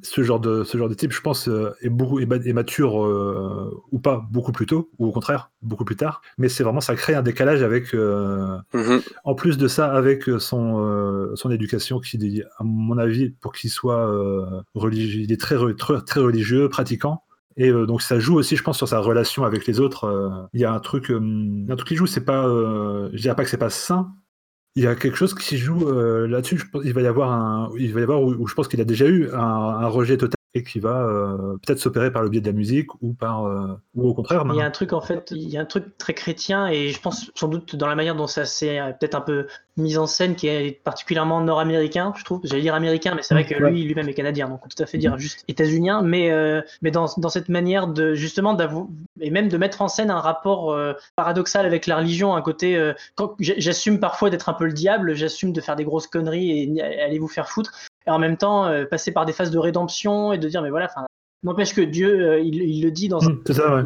ce 0.02 0.22
genre 0.22 0.40
de 0.40 0.64
ce 0.64 0.76
genre 0.76 0.88
de 0.88 0.94
type, 0.94 1.12
je 1.12 1.20
pense, 1.20 1.48
est 1.80 1.88
beaucoup 1.88 2.18
est, 2.18 2.52
mature 2.52 2.96
ou 3.92 3.98
pas 3.98 4.26
beaucoup 4.30 4.52
plus 4.52 4.66
tôt, 4.66 4.90
ou 4.98 5.06
au 5.06 5.12
contraire 5.12 5.50
beaucoup 5.62 5.84
plus 5.84 5.96
tard. 5.96 6.20
Mais 6.38 6.48
c'est 6.48 6.64
vraiment 6.64 6.80
ça 6.80 6.94
crée 6.94 7.14
un 7.14 7.22
décalage 7.22 7.62
avec. 7.62 7.94
Mhm. 7.94 9.00
En 9.24 9.34
plus 9.34 9.58
de 9.58 9.68
ça, 9.68 9.92
avec 9.92 10.24
son 10.38 11.34
son 11.34 11.50
éducation 11.50 12.00
qui, 12.00 12.42
à 12.58 12.64
mon 12.64 12.98
avis, 12.98 13.30
pour 13.30 13.52
qu'il 13.52 13.70
soit 13.70 14.10
religieux, 14.74 15.22
il 15.22 15.32
est 15.32 15.40
très, 15.40 15.56
très 15.74 16.00
très 16.02 16.20
religieux, 16.20 16.68
pratiquant. 16.68 17.22
Et 17.56 17.70
euh, 17.70 17.86
donc 17.86 18.02
ça 18.02 18.18
joue 18.18 18.36
aussi, 18.36 18.56
je 18.56 18.62
pense, 18.62 18.76
sur 18.76 18.88
sa 18.88 18.98
relation 19.00 19.44
avec 19.44 19.66
les 19.66 19.80
autres. 19.80 20.04
Euh, 20.04 20.46
il 20.52 20.60
y 20.60 20.64
a 20.64 20.72
un 20.72 20.80
truc, 20.80 21.10
euh, 21.10 21.20
un 21.68 21.76
truc 21.76 21.88
qui 21.88 21.96
joue, 21.96 22.06
c'est 22.06 22.24
pas, 22.24 22.44
je 23.12 23.16
dirais 23.16 23.34
pas 23.34 23.44
que 23.44 23.50
c'est 23.50 23.56
pas 23.56 23.70
sain. 23.70 24.12
Il 24.74 24.84
y 24.84 24.86
a 24.86 24.94
quelque 24.94 25.16
chose 25.16 25.34
qui 25.34 25.56
joue 25.56 25.90
là-dessus. 25.90 26.62
Il 26.84 26.92
va 26.92 27.00
y 27.00 27.06
avoir 27.06 27.32
un, 27.32 27.70
il 27.78 27.94
va 27.94 28.00
y 28.00 28.02
avoir 28.02 28.20
je 28.46 28.54
pense 28.54 28.68
qu'il 28.68 28.80
a 28.80 28.84
déjà 28.84 29.06
eu 29.06 29.30
un 29.32 29.88
rejet 29.88 30.18
total 30.18 30.35
et 30.54 30.62
qui 30.62 30.80
va 30.80 31.02
euh, 31.02 31.58
peut-être 31.62 31.78
s'opérer 31.78 32.10
par 32.10 32.22
le 32.22 32.30
biais 32.30 32.40
de 32.40 32.46
la 32.46 32.52
musique 32.52 32.88
ou 33.02 33.12
par 33.12 33.44
euh, 33.44 33.78
ou 33.94 34.08
au 34.08 34.14
contraire. 34.14 34.42
Il 34.48 34.56
y 34.56 34.62
a 34.62 34.64
un 34.64 34.70
truc 34.70 34.94
en 34.94 35.02
fait, 35.02 35.30
il 35.30 35.48
y 35.50 35.58
a 35.58 35.60
un 35.60 35.66
truc 35.66 35.98
très 35.98 36.14
chrétien 36.14 36.66
et 36.68 36.88
je 36.88 37.00
pense 37.00 37.30
sans 37.34 37.48
doute 37.48 37.76
dans 37.76 37.86
la 37.86 37.94
manière 37.94 38.16
dont 38.16 38.26
ça 38.26 38.46
s'est 38.46 38.80
euh, 38.80 38.92
peut-être 38.92 39.14
un 39.14 39.20
peu 39.20 39.46
mis 39.76 39.98
en 39.98 40.06
scène 40.06 40.34
qui 40.34 40.48
est 40.48 40.82
particulièrement 40.82 41.42
nord-américain, 41.42 42.14
je 42.16 42.24
trouve. 42.24 42.40
J'allais 42.44 42.62
dire 42.62 42.74
américain, 42.74 43.12
mais 43.14 43.22
c'est 43.22 43.34
vrai 43.34 43.44
que 43.44 43.54
lui 43.54 43.82
lui-même 43.82 44.08
est 44.08 44.14
canadien, 44.14 44.48
donc 44.48 44.60
on 44.64 44.68
peut 44.68 44.74
tout 44.74 44.82
à 44.82 44.86
fait 44.86 44.96
dire 44.96 45.18
juste 45.18 45.44
états-unien. 45.48 46.00
Mais 46.00 46.32
mais 46.80 46.90
dans, 46.90 47.06
dans 47.18 47.28
cette 47.28 47.50
manière 47.50 47.86
de 47.86 48.14
justement 48.14 48.54
d'avouer 48.54 48.86
et 49.20 49.30
même 49.30 49.48
de 49.48 49.56
mettre 49.58 49.82
en 49.82 49.88
scène 49.88 50.10
un 50.10 50.20
rapport 50.20 50.74
paradoxal 51.16 51.66
avec 51.66 51.86
la 51.86 51.98
religion, 51.98 52.34
un 52.34 52.40
côté 52.40 52.92
quand 53.14 53.34
j'assume 53.38 54.00
parfois 54.00 54.30
d'être 54.30 54.48
un 54.48 54.54
peu 54.54 54.64
le 54.64 54.72
diable, 54.72 55.14
j'assume 55.14 55.52
de 55.52 55.60
faire 55.60 55.76
des 55.76 55.84
grosses 55.84 56.06
conneries 56.06 56.50
et 56.50 56.82
allez 56.82 57.18
vous 57.18 57.28
faire 57.28 57.50
foutre 57.50 57.72
et 58.06 58.10
en 58.10 58.18
même 58.18 58.36
temps 58.36 58.66
euh, 58.66 58.84
passer 58.84 59.12
par 59.12 59.26
des 59.26 59.32
phases 59.32 59.50
de 59.50 59.58
rédemption 59.58 60.32
et 60.32 60.38
de 60.38 60.48
dire 60.48 60.62
mais 60.62 60.70
voilà 60.70 60.86
enfin 60.86 61.06
n'empêche 61.42 61.74
que 61.74 61.80
Dieu 61.80 62.28
euh, 62.28 62.40
il, 62.40 62.62
il, 62.62 62.82
le 62.82 62.90
dit 62.90 63.08
dans, 63.08 63.20
mmh, 63.20 63.42
ça, 63.50 63.82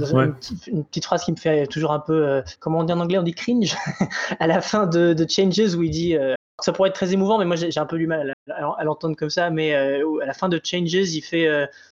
Une, 0.68 0.84
petite, 0.84 1.04
phrase 1.04 1.24
qui 1.24 1.32
me 1.32 1.36
fait 1.36 1.66
toujours 1.66 1.92
un 1.92 2.00
peu 2.00 2.26
euh, 2.26 2.42
comment 2.58 2.80
on 2.80 2.84
dit 2.84 2.92
en 2.92 3.00
anglais 3.00 3.18
on 3.18 3.22
dit 3.22 3.34
cringe 3.34 3.76
à 4.40 4.46
la 4.46 4.60
fin 4.60 4.86
de, 4.86 5.12
de, 5.12 5.26
Changes 5.28 5.74
où 5.74 5.82
il 5.82 5.90
dit 5.90 6.16
ça 6.60 6.72
pourrait 6.72 6.90
être 6.90 6.94
très 6.94 7.12
émouvant 7.12 7.38
mais 7.38 7.44
moi 7.44 7.56
j'ai 7.56 7.78
un 7.78 7.86
peu 7.86 7.98
du 7.98 8.06
mal 8.06 8.34
à, 8.48 8.84
l'entendre 8.84 9.16
comme 9.16 9.30
ça 9.30 9.50
mais 9.50 9.74
à 9.74 10.26
la 10.26 10.34
fin 10.34 10.48
de 10.48 10.60
Changes 10.62 10.92
il 10.92 11.22
fait 11.22 11.48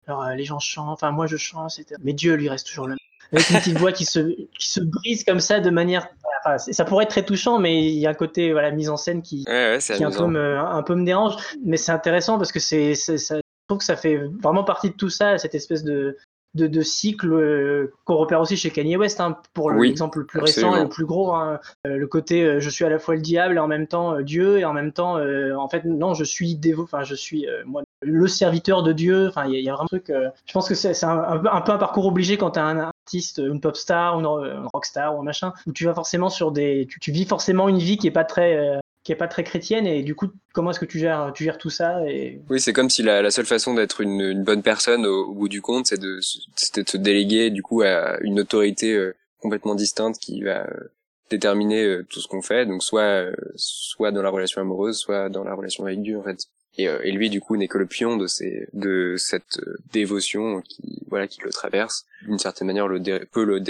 alors 0.06 0.28
les 0.30 0.44
gens 0.44 0.58
chantent 0.58 0.88
enfin 0.88 1.10
moi 1.10 1.26
je 1.26 1.36
chante 1.36 1.80
mais 2.02 2.12
Dieu 2.12 2.34
lui 2.34 2.48
reste 2.48 2.66
toujours 2.66 2.86
le 2.88 2.96
avec 3.32 3.50
une 3.50 3.56
petite 3.58 3.78
voix 3.78 3.92
qui 3.92 4.04
se, 4.04 4.20
qui 4.58 4.68
se 4.68 4.80
brise 4.80 5.24
comme 5.24 5.40
ça 5.40 5.60
de 5.60 5.70
manière. 5.70 6.08
Enfin, 6.44 6.58
ça 6.58 6.84
pourrait 6.84 7.04
être 7.04 7.10
très 7.10 7.24
touchant, 7.24 7.58
mais 7.58 7.84
il 7.84 7.98
y 7.98 8.06
a 8.06 8.10
un 8.10 8.14
côté 8.14 8.52
voilà, 8.52 8.70
mise 8.70 8.90
en 8.90 8.96
scène 8.96 9.22
qui, 9.22 9.44
qui 9.44 10.04
un, 10.04 10.10
peu 10.10 10.26
me, 10.26 10.58
un 10.58 10.82
peu 10.82 10.94
me 10.94 11.04
dérange. 11.04 11.34
Mais 11.64 11.76
c'est 11.76 11.92
intéressant 11.92 12.36
parce 12.36 12.52
que 12.52 12.60
c'est, 12.60 12.94
je 12.94 13.40
trouve 13.68 13.78
que 13.78 13.84
ça 13.84 13.96
fait 13.96 14.20
vraiment 14.42 14.64
partie 14.64 14.90
de 14.90 14.96
tout 14.96 15.10
ça, 15.10 15.38
cette 15.38 15.54
espèce 15.54 15.84
de, 15.84 16.16
de, 16.54 16.66
de 16.66 16.82
cycle 16.82 17.32
euh, 17.32 17.92
qu'on 18.04 18.16
repère 18.16 18.40
aussi 18.40 18.56
chez 18.56 18.70
Kanye 18.70 18.96
West, 18.96 19.20
hein, 19.20 19.38
pour 19.54 19.70
l'exemple 19.70 20.20
le 20.20 20.26
plus 20.26 20.40
récent 20.40 20.76
et 20.76 20.82
le 20.82 20.88
plus 20.88 21.06
gros. 21.06 21.32
Hein, 21.32 21.60
euh, 21.86 21.96
le 21.96 22.06
côté 22.06 22.42
euh, 22.42 22.60
je 22.60 22.68
suis 22.68 22.84
à 22.84 22.90
la 22.90 22.98
fois 22.98 23.14
le 23.14 23.22
diable 23.22 23.56
et 23.56 23.58
en 23.58 23.68
même 23.68 23.86
temps 23.86 24.20
Dieu, 24.20 24.58
et 24.58 24.64
en 24.64 24.72
même 24.72 24.92
temps, 24.92 25.18
en 25.18 25.68
fait, 25.68 25.84
non, 25.84 26.14
je 26.14 26.24
suis 26.24 26.56
dévot, 26.56 26.82
enfin, 26.82 27.04
je 27.04 27.14
suis 27.14 27.46
moi 27.64 27.82
le 28.02 28.26
serviteur 28.26 28.82
de 28.82 28.92
Dieu. 28.92 29.28
Enfin, 29.28 29.46
il 29.46 29.60
y, 29.60 29.68
a 29.68 29.72
vraiment 29.72 29.84
un 29.84 29.98
truc. 29.98 30.12
je 30.46 30.52
pense 30.52 30.68
que 30.68 30.74
c'est 30.74 31.04
un, 31.04 31.18
un, 31.18 31.60
peu 31.60 31.72
un 31.72 31.78
parcours 31.78 32.06
obligé 32.06 32.36
quand 32.36 32.52
tu 32.52 32.58
as 32.58 32.66
un, 32.66 32.91
artiste, 33.02 33.38
une 33.38 33.60
pop 33.60 33.76
star, 33.76 34.18
une, 34.18 34.26
une 34.26 34.68
rockstar 34.72 35.16
ou 35.16 35.20
un 35.20 35.24
machin, 35.24 35.52
où 35.66 35.72
tu 35.72 35.84
vas 35.84 35.94
forcément 35.94 36.28
sur 36.28 36.52
des, 36.52 36.86
tu, 37.00 37.12
vis 37.12 37.24
forcément 37.24 37.68
une 37.68 37.78
vie 37.78 37.96
qui 37.96 38.06
est 38.06 38.12
pas 38.12 38.24
très, 38.24 38.56
euh, 38.56 38.78
qui 39.02 39.12
est 39.12 39.16
pas 39.16 39.28
très 39.28 39.44
chrétienne 39.44 39.86
et 39.86 40.02
du 40.02 40.14
coup 40.14 40.28
comment 40.52 40.70
est-ce 40.70 40.78
que 40.78 40.84
tu 40.84 40.98
gères 41.00 41.32
tu 41.34 41.42
gères 41.42 41.58
tout 41.58 41.70
ça 41.70 42.08
et 42.08 42.40
oui 42.48 42.60
c'est 42.60 42.72
comme 42.72 42.88
si 42.88 43.02
la, 43.02 43.20
la 43.20 43.32
seule 43.32 43.46
façon 43.46 43.74
d'être 43.74 44.00
une, 44.00 44.44
bonne 44.44 44.62
personne 44.62 45.06
au, 45.06 45.34
bout 45.34 45.48
du 45.48 45.60
compte 45.60 45.88
c'est 45.88 46.00
de, 46.00 46.20
te 46.82 46.96
déléguer 46.96 47.50
du 47.50 47.62
coup 47.62 47.82
à 47.82 48.18
une 48.20 48.38
autorité 48.38 48.94
euh, 48.94 49.14
complètement 49.40 49.74
distincte 49.74 50.20
qui 50.20 50.42
va 50.42 50.66
euh, 50.66 50.90
déterminer 51.30 52.00
tout 52.10 52.20
ce 52.20 52.28
qu'on 52.28 52.42
fait. 52.42 52.66
Donc 52.66 52.82
soit 52.82 53.24
soit 53.56 54.12
dans 54.12 54.22
la 54.22 54.30
relation 54.30 54.60
amoureuse 54.60 54.98
soit 54.98 55.28
dans 55.28 55.42
la 55.42 55.54
relation 55.54 55.84
avec 55.84 56.00
Dieu 56.02 56.18
en 56.18 56.22
fait 56.22 56.46
et, 56.78 56.88
euh, 56.88 57.00
et, 57.04 57.12
lui 57.12 57.30
du 57.30 57.40
coup 57.40 57.56
n'est 57.56 57.68
que 57.68 57.78
le 57.78 57.86
pion 57.86 58.16
de 58.16 58.26
ces 58.26 58.68
de 58.72 59.16
cette 59.18 59.58
euh, 59.58 59.76
dévotion 59.92 60.62
qui 60.62 61.02
voilà 61.08 61.26
qui 61.26 61.40
le 61.42 61.50
traverse. 61.50 62.06
D'une 62.22 62.38
certaine 62.38 62.66
manière 62.66 62.88
le 62.88 63.00
peut 63.26 63.44
le 63.44 63.62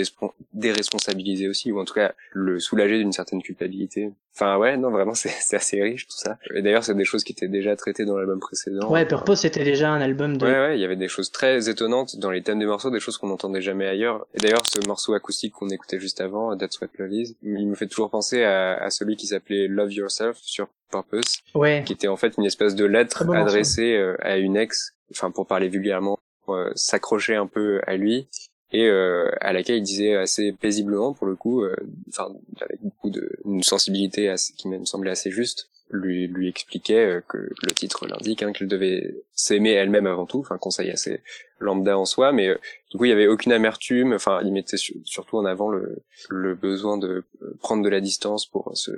déresponsabiliser 0.53 1.48
aussi 1.48 1.72
ou 1.72 1.80
en 1.80 1.84
tout 1.84 1.94
cas 1.94 2.14
le 2.32 2.61
soulager 2.61 2.98
d'une 2.98 3.12
certaine 3.12 3.42
culpabilité 3.42 4.12
Enfin 4.35 4.57
ouais, 4.57 4.76
non 4.76 4.91
vraiment 4.91 5.14
c'est 5.22 5.28
c'est 5.28 5.57
assez 5.57 5.83
riche 5.83 6.07
tout 6.07 6.16
ça. 6.16 6.39
Et 6.55 6.62
d'ailleurs 6.62 6.85
c'est 6.85 6.95
des 6.95 7.05
choses 7.05 7.22
qui 7.24 7.33
étaient 7.33 7.49
déjà 7.49 7.76
traitées 7.76 8.05
dans 8.05 8.16
l'album 8.16 8.41
précédent. 8.41 8.91
Ouais, 8.91 9.05
Purpose 9.07 9.41
c'était 9.41 9.64
déjà 9.64 9.91
un 9.91 10.01
album 10.01 10.37
de. 10.39 10.47
Ouais 10.47 10.53
ouais, 10.53 10.78
il 10.78 10.80
y 10.80 10.85
avait 10.85 10.97
des 10.97 11.09
choses 11.09 11.30
très 11.30 11.68
étonnantes 11.68 12.16
dans 12.16 12.30
les 12.30 12.43
thèmes 12.43 12.59
des 12.59 12.66
morceaux, 12.66 12.91
des 12.91 13.01
choses 13.01 13.18
qu'on 13.18 13.28
n'entendait 13.28 13.61
jamais 13.61 13.87
ailleurs. 13.87 14.26
Et 14.35 14.39
d'ailleurs 14.39 14.66
ce 14.66 14.78
morceau 14.87 15.14
acoustique 15.14 15.53
qu'on 15.53 15.68
écoutait 15.68 16.01
juste 16.01 16.20
avant, 16.20 16.57
That's 16.57 16.80
What 16.80 16.89
Love 16.99 17.12
Is, 17.12 17.37
il 17.43 17.66
me 17.68 17.74
fait 17.74 17.87
toujours 17.87 18.11
penser 18.11 18.43
à, 18.43 18.74
à 18.74 18.91
celui 18.91 19.16
qui 19.16 19.26
s'appelait 19.26 19.68
Love 19.68 19.93
Yourself 19.93 20.39
sur 20.41 20.68
Purpose, 20.91 21.41
Ouais. 21.55 21.83
qui 21.87 21.93
était 21.93 22.09
en 22.09 22.16
fait 22.16 22.35
une 22.39 22.45
espèce 22.45 22.74
de 22.74 22.85
lettre 22.85 23.24
morceau. 23.24 23.41
adressée 23.41 23.95
euh, 23.97 24.16
à 24.20 24.37
une 24.39 24.57
ex, 24.57 24.95
enfin 25.11 25.30
pour 25.30 25.47
parler 25.47 25.68
vulgairement, 25.68 26.18
pour, 26.45 26.55
euh, 26.55 26.70
s'accrocher 26.74 27.35
un 27.35 27.47
peu 27.47 27.80
à 27.87 27.97
lui 27.97 28.28
et 28.73 28.87
euh, 28.89 29.31
à 29.41 29.53
laquelle 29.53 29.77
il 29.77 29.83
disait 29.83 30.14
assez 30.16 30.53
paisiblement 30.53 31.12
pour 31.14 31.27
le 31.27 31.37
coup, 31.37 31.62
euh, 31.62 31.77
enfin 32.09 32.29
avec 32.61 32.81
beaucoup 32.83 33.11
de 33.11 33.31
une 33.45 33.62
sensibilité 33.62 34.29
assez- 34.29 34.55
qui 34.55 34.68
me 34.68 34.85
semblait 34.85 35.11
assez 35.11 35.31
juste, 35.31 35.68
lui 35.93 36.26
lui 36.26 36.49
expliquait 36.49 37.05
euh, 37.07 37.20
que 37.28 37.36
le 37.38 37.70
titre 37.72 38.07
l'indique, 38.09 38.43
hein, 38.43 38.53
qu'elle 38.53 38.68
devait 38.68 39.14
s'aimer 39.34 39.72
elle-même 39.72 40.07
avant 40.07 40.26
tout, 40.26 40.40
enfin 40.40 40.59
conseil 40.59 40.90
assez 40.90 41.20
lambda 41.61 41.97
en 41.97 42.05
soi, 42.07 42.32
mais 42.32 42.49
euh, 42.49 42.57
du 42.90 42.97
coup 42.99 43.05
il 43.05 43.11
y 43.11 43.12
avait 43.12 43.28
aucune 43.28 43.53
amertume, 43.53 44.14
enfin 44.14 44.40
il 44.43 44.53
mettait 44.53 44.76
su- 44.78 44.97
surtout 45.05 45.36
en 45.38 45.45
avant 45.45 45.68
le 45.68 45.99
le 46.28 46.55
besoin 46.55 46.97
de 46.99 47.24
euh, 47.43 47.57
prendre 47.61 47.82
de 47.84 47.88
la 47.88 48.01
distance 48.01 48.47
pour 48.47 48.70
se 48.76 48.90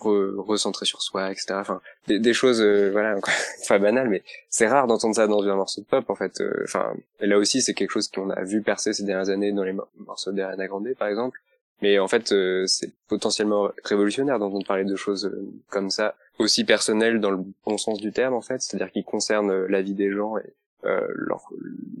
re- 0.00 0.36
recentrer 0.36 0.84
sur 0.86 1.00
soi, 1.02 1.30
etc. 1.30 1.54
Enfin 1.54 1.80
des, 2.08 2.18
des 2.18 2.34
choses 2.34 2.60
euh, 2.60 2.90
voilà 2.90 3.16
fois 3.64 3.78
banales, 3.78 4.08
mais 4.08 4.22
c'est 4.48 4.66
rare 4.66 4.86
d'entendre 4.86 5.14
ça 5.14 5.26
dans 5.26 5.42
un 5.42 5.54
morceau 5.56 5.80
de 5.80 5.86
pop 5.86 6.10
en 6.10 6.14
fait. 6.14 6.42
Enfin 6.64 6.92
là 7.20 7.38
aussi 7.38 7.62
c'est 7.62 7.74
quelque 7.74 7.90
chose 7.92 8.08
qu'on 8.08 8.30
a 8.30 8.42
vu 8.44 8.60
percer 8.60 8.92
ces 8.92 9.04
dernières 9.04 9.30
années 9.30 9.52
dans 9.52 9.64
les 9.64 9.72
mor- 9.72 9.88
morceaux 9.98 10.32
d'Ariana 10.32 10.66
Grande 10.66 10.88
par 10.98 11.08
exemple. 11.08 11.40
Mais 11.82 11.98
en 11.98 12.08
fait, 12.08 12.32
euh, 12.32 12.66
c'est 12.66 12.92
potentiellement 13.08 13.70
révolutionnaire 13.84 14.38
d'entendre 14.38 14.66
parler 14.66 14.84
de 14.84 14.96
choses 14.96 15.26
euh, 15.26 15.48
comme 15.68 15.90
ça, 15.90 16.14
aussi 16.38 16.64
personnelles 16.64 17.20
dans 17.20 17.30
le 17.30 17.38
bon 17.64 17.78
sens 17.78 18.00
du 18.00 18.12
terme 18.12 18.34
en 18.34 18.40
fait, 18.40 18.60
c'est-à-dire 18.60 18.90
qui 18.90 19.04
concernent 19.04 19.50
euh, 19.50 19.66
la 19.68 19.82
vie 19.82 19.94
des 19.94 20.10
gens 20.10 20.36
et 20.38 20.54
euh, 20.86 21.06
leur, 21.14 21.42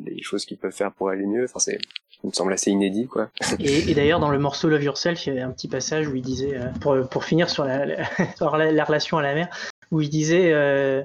les 0.06 0.22
choses 0.22 0.46
qu'ils 0.46 0.56
peuvent 0.56 0.72
faire 0.72 0.92
pour 0.92 1.10
aller 1.10 1.26
mieux. 1.26 1.44
Enfin, 1.44 1.58
c'est, 1.58 1.78
il 2.24 2.28
me 2.28 2.32
semble 2.32 2.52
assez 2.52 2.70
inédit 2.70 3.06
quoi. 3.06 3.30
Et, 3.58 3.92
d'ailleurs, 3.94 4.20
dans 4.20 4.30
le 4.30 4.38
morceau 4.38 4.70
Love 4.70 4.82
Yourself, 4.82 5.26
il 5.26 5.28
y 5.28 5.32
avait 5.32 5.42
un 5.42 5.50
petit 5.50 5.68
passage 5.68 6.08
où 6.08 6.14
il 6.14 6.22
disait, 6.22 6.56
euh, 6.56 6.68
pour, 6.80 6.96
pour 7.10 7.24
finir 7.24 7.50
sur 7.50 7.64
la, 7.64 7.84
la, 7.84 8.08
la, 8.40 8.72
la 8.72 8.84
relation 8.84 9.18
à 9.18 9.22
la 9.22 9.34
mère, 9.34 9.48
où 9.90 10.00
il 10.00 10.08
disait, 10.08 10.52
euh, 10.54 11.02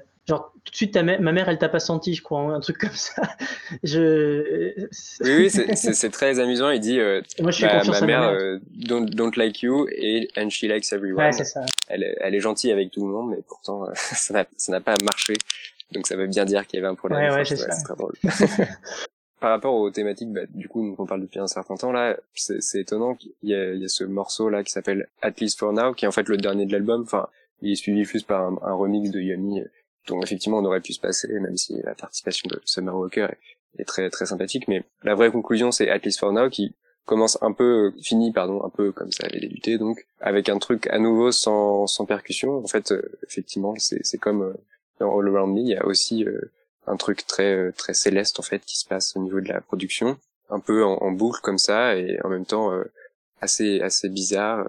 de 0.76 0.78
suite, 0.78 0.93
ta 0.93 1.03
mère, 1.03 1.19
ma 1.21 1.32
mère, 1.32 1.49
elle 1.49 1.57
t'a 1.57 1.69
pas 1.69 1.80
senti, 1.80 2.13
je 2.13 2.21
crois, 2.21 2.39
un 2.41 2.59
truc 2.59 2.78
comme 2.78 2.89
ça. 2.91 3.21
Je, 3.84 4.86
Oui, 5.23 5.49
oui, 5.49 5.49
c'est, 5.49 6.09
très 6.09 6.39
amusant. 6.39 6.69
Il 6.69 6.80
dit, 6.80 6.99
euh, 6.99 7.21
moi, 7.39 7.51
je 7.51 7.55
suis 7.57 7.65
bah, 7.65 7.82
ma 7.86 7.97
à 7.97 8.01
mère 8.01 8.01
ma 8.01 8.07
mère. 8.07 8.39
euh, 8.39 8.59
don't, 8.76 9.05
don't 9.05 9.36
like 9.38 9.61
you 9.61 9.88
et 9.91 10.28
and 10.38 10.49
she 10.49 10.63
likes 10.63 10.91
everyone. 10.93 11.26
Ouais, 11.26 11.32
ça. 11.32 11.61
elle, 11.88 12.03
est- 12.03 12.17
elle 12.19 12.36
est 12.36 12.39
gentille 12.39 12.71
avec 12.71 12.91
tout 12.91 13.05
le 13.07 13.11
monde, 13.13 13.32
mais 13.32 13.41
pourtant 13.47 13.86
euh, 13.86 13.91
ça 13.95 14.45
n'a 14.69 14.82
pas 14.82 14.95
marché. 15.03 15.34
Donc 15.91 16.07
ça 16.07 16.15
veut 16.15 16.28
bien 16.28 16.45
dire 16.45 16.65
qu'il 16.67 16.80
y 16.80 16.84
avait 16.84 16.91
un 16.91 16.95
problème. 16.95 17.19
Ouais, 17.32 17.36
ouais, 17.38 17.45
c'est 17.45 17.55
très 17.55 17.95
drôle. 17.95 18.13
Par 19.39 19.49
rapport 19.51 19.76
aux 19.76 19.91
thématiques, 19.91 20.32
bah, 20.32 20.41
du 20.49 20.67
coup, 20.67 20.95
on 20.97 21.05
parle 21.05 21.21
depuis 21.21 21.39
un 21.39 21.47
certain 21.47 21.76
temps 21.76 21.91
là, 21.91 22.17
c'est 22.34 22.80
étonnant 22.80 23.15
qu'il 23.15 23.32
y 23.43 23.51
y 23.51 23.53
a 23.86 23.88
ce 23.88 24.03
morceau 24.03 24.49
là 24.49 24.63
qui 24.63 24.71
s'appelle 24.71 25.07
At 25.21 25.32
Least 25.39 25.59
for 25.59 25.73
Now, 25.73 25.93
qui 25.93 26.05
est 26.05 26.07
en 26.07 26.11
fait 26.11 26.28
le 26.28 26.38
dernier 26.38 26.65
de 26.65 26.71
l'album. 26.71 27.01
Enfin, 27.03 27.28
il 27.61 27.71
est 27.71 27.76
suivi 27.76 28.03
juste 28.05 28.28
par 28.28 28.41
un, 28.41 28.57
un 28.63 28.73
remix 28.73 29.11
de 29.11 29.19
Yummy, 29.19 29.61
euh, 29.61 29.65
dont 30.07 30.21
effectivement 30.21 30.59
on 30.59 30.65
aurait 30.65 30.81
pu 30.81 30.93
se 30.93 30.99
passer, 30.99 31.27
même 31.39 31.57
si 31.57 31.75
la 31.83 31.95
participation 31.95 32.47
de 32.49 32.61
Summer 32.65 32.95
Walker 32.95 33.27
est, 33.77 33.85
très 33.85 34.09
très 34.09 34.25
sympathique. 34.25 34.67
Mais 34.67 34.83
la 35.03 35.15
vraie 35.15 35.31
conclusion, 35.31 35.71
c'est 35.71 35.89
At 35.89 35.99
Least 35.99 36.19
for 36.19 36.31
Now, 36.31 36.49
qui 36.49 36.75
commence 37.05 37.37
un 37.41 37.51
peu, 37.51 37.93
finit 38.01 38.31
pardon, 38.31 38.63
un 38.63 38.69
peu 38.69 38.91
comme 38.91 39.11
ça 39.11 39.25
avait 39.25 39.39
débuté, 39.39 39.77
donc 39.77 40.05
avec 40.19 40.49
un 40.49 40.57
truc 40.59 40.87
à 40.87 40.99
nouveau 40.99 41.31
sans 41.31 41.87
sans 41.87 42.05
percussion. 42.05 42.57
En 42.57 42.67
fait, 42.67 42.91
euh, 42.91 43.01
effectivement, 43.27 43.73
c'est 43.77 44.17
comme 44.17 44.43
euh, 44.43 44.53
dans 44.99 45.17
All 45.17 45.27
Around 45.27 45.53
Me, 45.53 45.61
il 45.61 45.67
y 45.67 45.75
a 45.75 45.85
aussi 45.85 46.23
euh, 46.25 46.51
un 46.87 46.97
truc 46.97 47.25
très 47.27 47.71
très 47.73 47.93
céleste 47.93 48.39
en 48.39 48.43
fait 48.43 48.63
qui 48.65 48.77
se 48.77 48.87
passe 48.87 49.15
au 49.15 49.19
niveau 49.19 49.39
de 49.41 49.47
la 49.47 49.61
production, 49.61 50.17
un 50.49 50.59
peu 50.59 50.83
en, 50.83 50.97
en 50.97 51.11
boucle 51.11 51.41
comme 51.41 51.57
ça 51.57 51.95
et 51.95 52.19
en 52.23 52.29
même 52.29 52.45
temps 52.45 52.71
assez 53.41 53.81
assez 53.81 54.09
bizarre. 54.09 54.65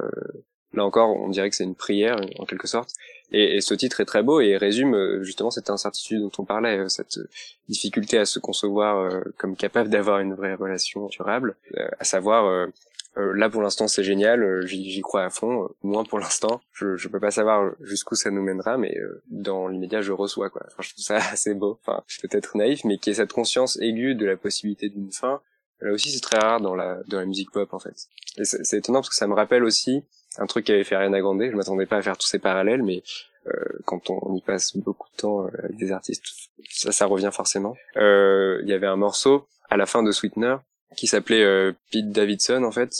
Là 0.73 0.85
encore, 0.85 1.17
on 1.17 1.29
dirait 1.29 1.49
que 1.49 1.57
c'est 1.57 1.65
une 1.65 1.75
prière 1.75 2.17
en 2.39 2.45
quelque 2.45 2.67
sorte. 2.67 2.91
Et, 3.33 3.57
et 3.57 3.61
ce 3.61 3.75
titre 3.75 4.01
est 4.01 4.05
très 4.05 4.23
beau 4.23 4.41
et 4.41 4.57
résume 4.57 4.95
euh, 4.95 5.23
justement 5.23 5.51
cette 5.51 5.71
incertitude 5.71 6.21
dont 6.21 6.33
on 6.39 6.45
parlait, 6.45 6.79
euh, 6.79 6.89
cette 6.89 7.19
euh, 7.19 7.29
difficulté 7.69 8.19
à 8.19 8.25
se 8.25 8.39
concevoir 8.39 9.23
comme 9.39 9.57
capable 9.57 9.91
d'avoir 9.91 10.21
une 10.21 10.35
vraie 10.35 10.55
relation 10.55 11.07
durable, 11.09 11.57
à 11.99 12.05
savoir 12.05 12.69
là 13.17 13.51
pour 13.51 13.61
l'instant 13.61 13.89
c'est 13.89 14.05
génial, 14.05 14.65
j'y 14.67 15.01
crois 15.01 15.25
à 15.25 15.31
fond. 15.31 15.69
Moins 15.83 16.05
pour 16.05 16.21
l'instant, 16.21 16.61
je 16.73 16.97
je 16.97 17.09
peux 17.09 17.19
pas 17.19 17.33
savoir 17.33 17.73
jusqu'où 17.81 18.15
ça 18.15 18.31
nous 18.31 18.43
mènera, 18.43 18.79
mais 18.79 18.97
dans 19.29 19.67
l'immédiat 19.67 20.01
je 20.01 20.13
reçois 20.13 20.49
quoi. 20.49 20.63
Enfin, 20.67 20.83
je 20.83 20.91
trouve 20.91 21.05
ça 21.05 21.17
assez 21.33 21.55
beau. 21.55 21.81
Enfin, 21.85 22.05
peut-être 22.23 22.57
naïf, 22.57 22.85
mais 22.85 22.99
qui 22.99 23.11
est 23.11 23.15
cette 23.15 23.33
conscience 23.33 23.77
aiguë 23.81 24.15
de 24.15 24.27
la 24.27 24.37
possibilité 24.37 24.89
d'une 24.89 25.11
fin. 25.11 25.41
Là 25.81 25.93
aussi 25.93 26.13
c'est 26.13 26.21
très 26.21 26.39
rare 26.39 26.61
dans 26.61 26.77
la 26.77 27.01
dans 27.09 27.19
la 27.19 27.27
musique 27.27 27.51
pop 27.51 27.75
en 27.75 27.81
fait. 27.81 28.07
Et 28.39 28.45
c'est 28.45 28.79
étonnant 28.79 29.01
parce 29.01 29.11
que 29.11 29.17
ça 29.17 29.27
me 29.27 29.35
rappelle 29.35 29.65
aussi 29.65 30.05
un 30.39 30.47
truc 30.47 30.67
qu'avait 30.67 30.85
fait 30.85 30.95
Ariana 30.95 31.21
Grande. 31.21 31.43
Je 31.43 31.57
m'attendais 31.57 31.87
pas 31.87 31.97
à 31.97 32.03
faire 32.03 32.17
tous 32.17 32.27
ces 32.27 32.39
parallèles, 32.39 32.83
mais 32.83 33.03
euh, 33.47 33.53
quand 33.85 34.11
on 34.11 34.35
y 34.35 34.41
passe 34.41 34.77
beaucoup 34.77 35.09
de 35.11 35.17
temps 35.17 35.45
euh, 35.45 35.51
avec 35.65 35.77
des 35.77 35.93
artistes, 35.93 36.25
ça, 36.71 36.93
ça 36.93 37.07
revient 37.07 37.31
forcément. 37.33 37.77
Euh, 37.97 38.61
Il 38.63 38.69
y 38.69 38.73
avait 38.73 38.87
un 38.87 38.97
morceau 38.97 39.47
à 39.71 39.77
la 39.77 39.87
fin 39.87 40.03
de 40.03 40.13
Sweetener 40.13 40.57
qui 40.97 41.07
s'appelait 41.07 41.45
euh, 41.45 41.73
Pete 41.91 42.11
Davidson 42.11 42.63
en 42.65 42.71
fait, 42.73 42.93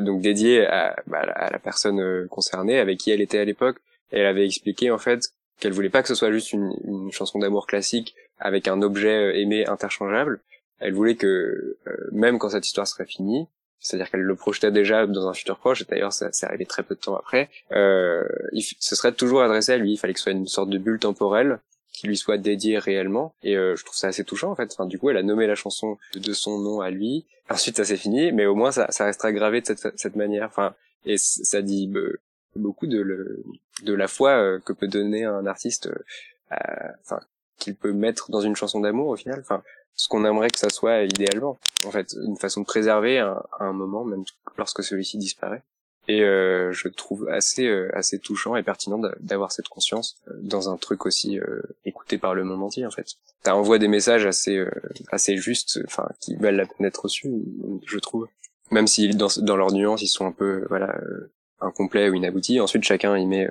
donc 0.00 0.20
dédié 0.20 0.66
à, 0.66 0.96
bah, 1.06 1.20
à 1.20 1.50
la 1.50 1.58
personne 1.60 2.26
concernée 2.28 2.80
avec 2.80 2.98
qui 2.98 3.12
elle 3.12 3.20
était 3.20 3.38
à 3.38 3.44
l'époque. 3.44 3.76
Elle 4.10 4.26
avait 4.26 4.44
expliqué 4.44 4.90
en 4.90 4.98
fait 4.98 5.20
qu'elle 5.60 5.72
voulait 5.72 5.90
pas 5.90 6.02
que 6.02 6.08
ce 6.08 6.16
soit 6.16 6.32
juste 6.32 6.52
une, 6.52 6.72
une 6.84 7.12
chanson 7.12 7.38
d'amour 7.38 7.66
classique 7.68 8.16
avec 8.38 8.66
un 8.66 8.82
objet 8.82 9.40
aimé 9.40 9.66
interchangeable. 9.66 10.40
Elle 10.80 10.94
voulait 10.94 11.14
que 11.14 11.26
euh, 11.26 12.08
même 12.10 12.38
quand 12.38 12.50
cette 12.50 12.66
histoire 12.66 12.88
serait 12.88 13.06
finie, 13.06 13.46
c'est-à-dire 13.80 14.10
qu'elle 14.10 14.20
le 14.20 14.36
projetait 14.36 14.70
déjà 14.70 15.06
dans 15.06 15.28
un 15.28 15.34
futur 15.34 15.58
proche, 15.58 15.82
et 15.82 15.84
d'ailleurs 15.84 16.12
ça 16.12 16.30
s'est 16.32 16.46
arrivé 16.46 16.66
très 16.66 16.82
peu 16.82 16.94
de 16.94 17.00
temps 17.00 17.16
après, 17.16 17.48
euh, 17.72 18.24
il 18.52 18.62
ce 18.62 18.94
serait 18.94 19.12
toujours 19.12 19.42
adressé 19.42 19.72
à 19.72 19.78
lui, 19.78 19.92
il 19.92 19.96
fallait 19.96 20.12
que 20.12 20.20
ce 20.20 20.24
soit 20.24 20.32
une 20.32 20.46
sorte 20.46 20.70
de 20.70 20.78
bulle 20.78 20.98
temporelle 20.98 21.58
qui 21.92 22.06
lui 22.06 22.16
soit 22.16 22.38
dédiée 22.38 22.78
réellement, 22.78 23.34
et 23.42 23.56
euh, 23.56 23.76
je 23.76 23.84
trouve 23.84 23.96
ça 23.96 24.08
assez 24.08 24.24
touchant 24.24 24.50
en 24.50 24.54
fait, 24.54 24.70
enfin, 24.72 24.86
du 24.86 24.98
coup 24.98 25.10
elle 25.10 25.16
a 25.16 25.22
nommé 25.22 25.46
la 25.46 25.54
chanson 25.54 25.98
de 26.14 26.32
son 26.32 26.58
nom 26.58 26.80
à 26.80 26.90
lui, 26.90 27.26
ensuite 27.48 27.76
ça 27.76 27.84
s'est 27.84 27.96
fini, 27.96 28.32
mais 28.32 28.46
au 28.46 28.54
moins 28.54 28.70
ça, 28.70 28.90
ça 28.90 29.04
restera 29.04 29.32
gravé 29.32 29.60
de 29.60 29.66
cette, 29.66 29.98
cette 29.98 30.16
manière, 30.16 30.46
enfin, 30.46 30.74
et 31.04 31.16
ça 31.18 31.62
dit 31.62 31.90
beaucoup 32.56 32.86
de, 32.86 33.00
le, 33.00 33.42
de 33.82 33.94
la 33.94 34.08
foi 34.08 34.30
euh, 34.32 34.58
que 34.60 34.72
peut 34.72 34.88
donner 34.88 35.24
un 35.24 35.46
artiste, 35.46 35.88
euh, 36.52 36.88
enfin, 37.02 37.20
qu'il 37.58 37.74
peut 37.74 37.92
mettre 37.92 38.30
dans 38.30 38.40
une 38.40 38.56
chanson 38.56 38.80
d'amour 38.80 39.08
au 39.08 39.16
final, 39.16 39.40
enfin, 39.40 39.62
ce 39.94 40.08
qu'on 40.08 40.24
aimerait 40.24 40.50
que 40.50 40.58
ça 40.58 40.70
soit 40.70 41.02
idéalement 41.02 41.58
en 41.86 41.90
fait, 41.90 42.14
une 42.26 42.36
façon 42.36 42.60
de 42.62 42.66
préserver 42.66 43.18
un, 43.18 43.42
un 43.58 43.72
moment, 43.72 44.04
même 44.04 44.24
lorsque 44.58 44.82
celui-ci 44.82 45.18
disparaît. 45.18 45.62
Et 46.08 46.22
euh, 46.24 46.72
je 46.72 46.88
trouve 46.88 47.28
assez 47.28 47.66
euh, 47.68 47.90
assez 47.94 48.18
touchant 48.18 48.56
et 48.56 48.62
pertinent 48.62 48.98
d'a- 48.98 49.14
d'avoir 49.20 49.52
cette 49.52 49.68
conscience 49.68 50.16
euh, 50.28 50.32
dans 50.40 50.70
un 50.70 50.76
truc 50.78 51.04
aussi 51.06 51.38
euh, 51.38 51.60
écouté 51.84 52.16
par 52.18 52.34
le 52.34 52.42
monde 52.42 52.62
entier 52.62 52.86
en 52.86 52.90
fait. 52.90 53.06
Ça 53.44 53.54
envoie 53.54 53.78
des 53.78 53.86
messages 53.86 54.24
assez 54.26 54.56
euh, 54.56 54.70
assez 55.12 55.36
justes, 55.36 55.78
enfin 55.86 56.08
qui 56.18 56.34
valent 56.36 56.56
la 56.56 56.66
peine 56.66 56.76
d'être 56.80 57.02
reçus, 57.04 57.30
je 57.86 57.98
trouve. 57.98 58.26
Même 58.70 58.86
si 58.86 59.10
dans 59.14 59.28
dans 59.38 59.56
leurs 59.56 59.72
nuances 59.72 60.02
ils 60.02 60.08
sont 60.08 60.26
un 60.26 60.32
peu 60.32 60.64
voilà 60.70 60.96
euh, 60.96 61.30
incomplets 61.60 62.08
ou 62.08 62.14
inaboutis. 62.14 62.60
Ensuite 62.60 62.82
chacun 62.82 63.16
y 63.18 63.26
met 63.26 63.48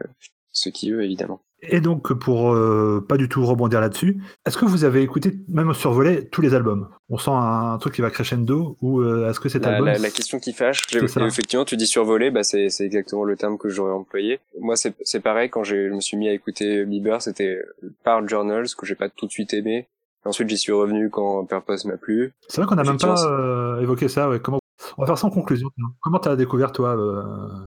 ce 0.59 0.69
qu'il 0.69 0.93
veut 0.93 1.03
évidemment. 1.03 1.41
Et 1.61 1.81
donc, 1.81 2.13
pour 2.13 2.53
euh, 2.53 3.05
pas 3.07 3.17
du 3.17 3.27
tout 3.27 3.45
rebondir 3.45 3.81
là-dessus, 3.81 4.21
est-ce 4.45 4.57
que 4.57 4.63
vous 4.63 4.85
avez 4.85 5.01
écouté, 5.01 5.39
même 5.49 5.73
survolé, 5.73 6.29
tous 6.29 6.41
les 6.41 6.53
albums? 6.53 6.87
On 7.09 7.17
sent 7.17 7.31
un, 7.33 7.77
truc 7.79 7.95
qui 7.95 8.01
va 8.01 8.09
crescendo 8.09 8.77
ou 8.81 9.01
euh, 9.01 9.29
est-ce 9.29 9.41
que 9.41 9.49
cet 9.49 9.65
La, 9.65 9.71
album... 9.73 9.87
la, 9.87 9.97
la 9.97 10.09
question 10.09 10.39
qui 10.39 10.53
fâche, 10.53 10.83
effectivement, 10.93 11.65
tu 11.65 11.75
dis 11.75 11.87
survoler, 11.87 12.31
bah 12.31 12.43
c'est 12.43 12.67
exactement 12.79 13.25
le 13.25 13.35
terme 13.35 13.57
que 13.57 13.67
j'aurais 13.67 13.91
employé. 13.91 14.39
Moi, 14.61 14.75
c'est 14.77 15.19
pareil 15.19 15.49
quand 15.49 15.63
je 15.65 15.75
me 15.93 15.99
suis 15.99 16.15
mis 16.15 16.29
à 16.29 16.33
écouter 16.33 16.85
Bieber, 16.85 17.21
c'était 17.21 17.59
par 18.03 18.25
Journals 18.25 18.67
que 18.77 18.85
j'ai 18.85 18.95
pas 18.95 19.09
tout 19.09 19.25
de 19.25 19.31
suite 19.31 19.53
aimé. 19.53 19.87
Ensuite, 20.25 20.49
j'y 20.49 20.57
suis 20.57 20.71
revenu 20.73 21.09
quand 21.09 21.45
Purpose 21.45 21.85
m'a 21.85 21.97
plu. 21.97 22.33
C'est 22.47 22.61
vrai 22.61 22.67
qu'on 22.67 22.75
n'a 22.75 22.83
même 22.83 22.97
pas 22.97 23.25
euh, 23.25 23.81
évoqué 23.81 24.07
ça. 24.07 24.29
ouais. 24.29 24.39
Comment... 24.39 24.59
On 24.97 25.01
va 25.01 25.07
faire 25.07 25.17
ça 25.17 25.27
en 25.27 25.31
conclusion. 25.31 25.69
Comment 26.01 26.19
t'as 26.19 26.35
découvert, 26.35 26.71
toi, 26.71 26.97
euh, 26.97 27.65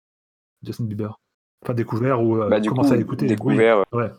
Justin 0.63 0.85
Bieber? 0.85 1.19
Enfin, 1.63 1.75
découvert 1.75 2.23
ou 2.23 2.37
euh, 2.43 2.49
bah 2.49 2.61
du 2.61 2.69
coup, 2.69 2.75
commencé 2.77 2.95
à 2.95 2.97
écouter 2.99 3.27
découvert. 3.27 3.85
Oui, 3.93 4.03
ouais. 4.03 4.11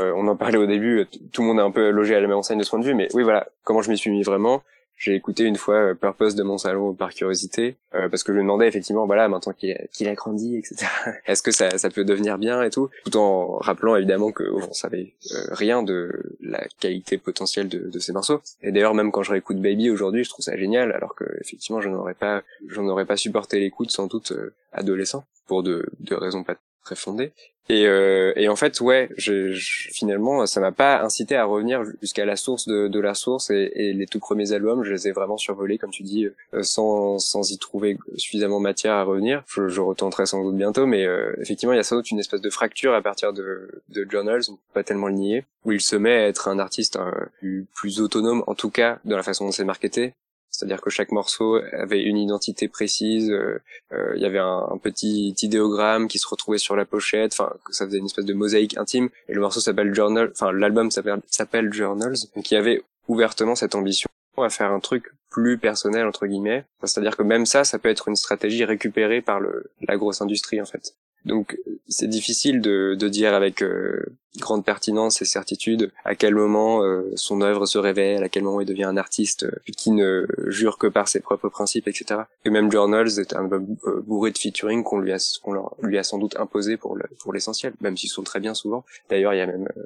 euh, 0.00 0.12
on 0.16 0.26
en 0.28 0.36
parlait 0.36 0.58
au 0.58 0.66
début. 0.66 1.06
t- 1.10 1.20
Tout 1.32 1.42
le 1.42 1.48
monde 1.48 1.58
est 1.58 1.62
un 1.62 1.70
peu 1.70 1.90
logé 1.90 2.14
à 2.14 2.20
la 2.20 2.26
même 2.26 2.36
enseigne 2.38 2.58
de 2.58 2.64
ce 2.64 2.70
point 2.70 2.78
de 2.80 2.84
vue, 2.84 2.94
mais 2.94 3.08
oui, 3.14 3.22
voilà. 3.22 3.46
Comment 3.64 3.82
je 3.82 3.90
m'y 3.90 3.98
suis 3.98 4.10
mis 4.10 4.22
vraiment 4.22 4.62
J'ai 4.96 5.14
écouté 5.14 5.44
une 5.44 5.56
fois 5.56 5.74
euh, 5.74 5.94
Purpose 5.94 6.34
de 6.36 6.42
mon 6.42 6.56
salon 6.56 6.94
par 6.94 7.12
curiosité, 7.12 7.76
euh, 7.94 8.08
parce 8.08 8.22
que 8.22 8.32
je 8.32 8.38
me 8.38 8.42
demandais 8.44 8.66
effectivement, 8.66 9.04
voilà, 9.04 9.28
maintenant 9.28 9.52
qu'il 9.52 9.72
a, 9.72 9.86
qu'il 9.92 10.08
a 10.08 10.14
grandi, 10.14 10.56
etc. 10.56 10.86
Est-ce 11.26 11.42
que 11.42 11.50
ça, 11.50 11.76
ça 11.76 11.90
peut 11.90 12.04
devenir 12.06 12.38
bien 12.38 12.62
et 12.62 12.70
tout, 12.70 12.88
tout 13.04 13.16
en 13.18 13.58
rappelant 13.58 13.94
évidemment 13.96 14.32
que 14.32 14.44
on 14.50 14.72
savait 14.72 15.12
euh, 15.34 15.38
rien 15.50 15.82
de 15.82 16.10
la 16.40 16.64
qualité 16.80 17.18
potentielle 17.18 17.68
de, 17.68 17.90
de 17.90 17.98
ces 17.98 18.14
morceaux. 18.14 18.40
Et 18.62 18.72
d'ailleurs, 18.72 18.94
même 18.94 19.12
quand 19.12 19.22
je 19.22 19.32
réécoute 19.32 19.58
Baby 19.60 19.90
aujourd'hui, 19.90 20.24
je 20.24 20.30
trouve 20.30 20.42
ça 20.44 20.56
génial, 20.56 20.92
alors 20.92 21.14
que 21.14 21.24
effectivement, 21.42 21.82
je 21.82 21.90
n'aurais 21.90 22.14
pas, 22.14 22.42
je 22.66 22.80
n'aurais 22.80 23.04
pas 23.04 23.18
supporté 23.18 23.60
l'écoute 23.60 23.90
sans 23.90 24.06
doute 24.06 24.32
euh, 24.32 24.54
adolescent 24.72 25.24
pour 25.46 25.62
de, 25.62 25.86
de 26.00 26.14
raisons 26.14 26.42
pas 26.42 26.54
très 26.86 26.96
fondé. 26.96 27.32
Et, 27.68 27.88
euh, 27.88 28.32
et 28.36 28.48
en 28.48 28.54
fait, 28.54 28.80
ouais, 28.80 29.08
je, 29.16 29.50
je- 29.50 29.88
finalement, 29.92 30.46
ça 30.46 30.60
m'a 30.60 30.70
pas 30.70 31.02
incité 31.02 31.34
à 31.34 31.44
revenir 31.44 31.82
jusqu'à 32.00 32.24
la 32.24 32.36
source 32.36 32.68
de, 32.68 32.86
de 32.86 33.00
la 33.00 33.14
source. 33.14 33.50
Et, 33.50 33.72
et 33.74 33.92
les 33.92 34.06
tout 34.06 34.20
premiers 34.20 34.52
albums, 34.52 34.84
je 34.84 34.92
les 34.92 35.08
ai 35.08 35.10
vraiment 35.10 35.36
survolés, 35.36 35.76
comme 35.76 35.90
tu 35.90 36.04
dis, 36.04 36.26
euh, 36.26 36.62
sans, 36.62 37.18
sans 37.18 37.50
y 37.50 37.58
trouver 37.58 37.98
suffisamment 38.16 38.60
matière 38.60 38.92
à 38.94 39.02
revenir. 39.02 39.42
Je, 39.48 39.66
je 39.66 39.80
retenterai 39.80 40.26
sans 40.26 40.44
doute 40.44 40.56
bientôt, 40.56 40.86
mais 40.86 41.04
euh, 41.06 41.32
effectivement, 41.42 41.72
il 41.72 41.76
y 41.78 41.80
a 41.80 41.82
sans 41.82 41.96
doute 41.96 42.10
une 42.12 42.20
espèce 42.20 42.40
de 42.40 42.50
fracture 42.50 42.94
à 42.94 43.02
partir 43.02 43.32
de, 43.32 43.82
de 43.88 44.06
Journals, 44.08 44.42
on 44.48 44.52
peut 44.54 44.60
pas 44.74 44.84
tellement 44.84 45.08
le 45.08 45.14
nier, 45.14 45.44
où 45.64 45.72
il 45.72 45.80
se 45.80 45.96
met 45.96 46.14
à 46.14 46.28
être 46.28 46.46
un 46.46 46.60
artiste 46.60 46.94
euh, 46.94 47.10
plus, 47.40 47.66
plus 47.74 48.00
autonome, 48.00 48.44
en 48.46 48.54
tout 48.54 48.70
cas, 48.70 49.00
dans 49.04 49.16
la 49.16 49.24
façon 49.24 49.44
dont 49.44 49.50
c'est 49.52 49.64
marketé. 49.64 50.14
C'est-à-dire 50.50 50.80
que 50.80 50.90
chaque 50.90 51.12
morceau 51.12 51.60
avait 51.72 52.02
une 52.02 52.16
identité 52.16 52.68
précise, 52.68 53.30
euh, 53.30 53.60
euh, 53.92 54.12
il 54.16 54.22
y 54.22 54.24
avait 54.24 54.38
un, 54.38 54.78
petit 54.82 55.34
idéogramme 55.42 56.08
qui 56.08 56.18
se 56.18 56.26
retrouvait 56.26 56.58
sur 56.58 56.76
la 56.76 56.84
pochette, 56.84 57.32
enfin 57.32 57.52
ça 57.70 57.86
faisait 57.86 57.98
une 57.98 58.06
espèce 58.06 58.24
de 58.24 58.34
mosaïque 58.34 58.76
intime. 58.78 59.10
Et 59.28 59.34
le 59.34 59.40
morceau 59.40 59.60
s'appelle 59.60 59.94
Journal, 59.94 60.30
enfin 60.32 60.52
l'album 60.52 60.90
s'appelle 60.90 61.72
Journals, 61.72 62.16
donc 62.34 62.50
il 62.50 62.54
y 62.54 62.56
avait 62.56 62.82
ouvertement 63.08 63.54
cette 63.54 63.74
ambition 63.74 64.08
à 64.38 64.50
faire 64.50 64.70
un 64.70 64.80
truc 64.80 65.12
plus 65.30 65.58
personnel 65.58 66.06
entre 66.06 66.26
guillemets. 66.26 66.64
C'est-à-dire 66.82 67.16
que 67.16 67.22
même 67.22 67.46
ça, 67.46 67.64
ça 67.64 67.78
peut 67.78 67.88
être 67.88 68.08
une 68.08 68.16
stratégie 68.16 68.64
récupérée 68.64 69.22
par 69.22 69.40
le 69.40 69.70
la 69.88 69.96
grosse 69.96 70.20
industrie 70.20 70.60
en 70.60 70.66
fait. 70.66 70.94
Donc 71.24 71.58
c'est 71.88 72.08
difficile 72.08 72.60
de, 72.60 72.94
de 72.98 73.08
dire 73.08 73.34
avec 73.34 73.62
euh, 73.62 74.04
grande 74.38 74.64
pertinence 74.64 75.22
et 75.22 75.24
certitude 75.24 75.90
à 76.04 76.14
quel 76.14 76.34
moment 76.34 76.82
euh, 76.82 77.10
son 77.14 77.40
œuvre 77.40 77.64
se 77.66 77.78
révèle, 77.78 78.22
à 78.22 78.28
quel 78.28 78.42
moment 78.42 78.60
il 78.60 78.66
devient 78.66 78.84
un 78.84 78.96
artiste 78.96 79.44
euh, 79.44 79.50
qui 79.76 79.90
ne 79.92 80.26
jure 80.48 80.78
que 80.78 80.86
par 80.86 81.08
ses 81.08 81.20
propres 81.20 81.48
principes, 81.48 81.88
etc. 81.88 82.20
Et 82.44 82.50
même 82.50 82.70
Journals 82.70 83.18
est 83.18 83.34
un 83.34 83.40
album 83.44 83.76
euh, 83.86 84.02
bourré 84.06 84.30
de 84.30 84.38
featuring 84.38 84.82
qu'on 84.82 84.98
lui 84.98 85.12
a 85.12 85.38
qu'on 85.42 85.52
leur- 85.52 85.74
lui 85.82 85.96
a 85.98 86.02
sans 86.02 86.18
doute 86.18 86.36
imposé 86.38 86.76
pour 86.76 86.96
le, 86.96 87.04
pour 87.20 87.32
l'essentiel, 87.32 87.72
même 87.80 87.96
s'ils 87.96 88.10
sont 88.10 88.22
très 88.24 88.40
bien 88.40 88.54
souvent. 88.54 88.84
D'ailleurs, 89.08 89.32
il 89.32 89.38
y 89.38 89.40
a 89.42 89.46
même 89.46 89.68
euh. 89.76 89.84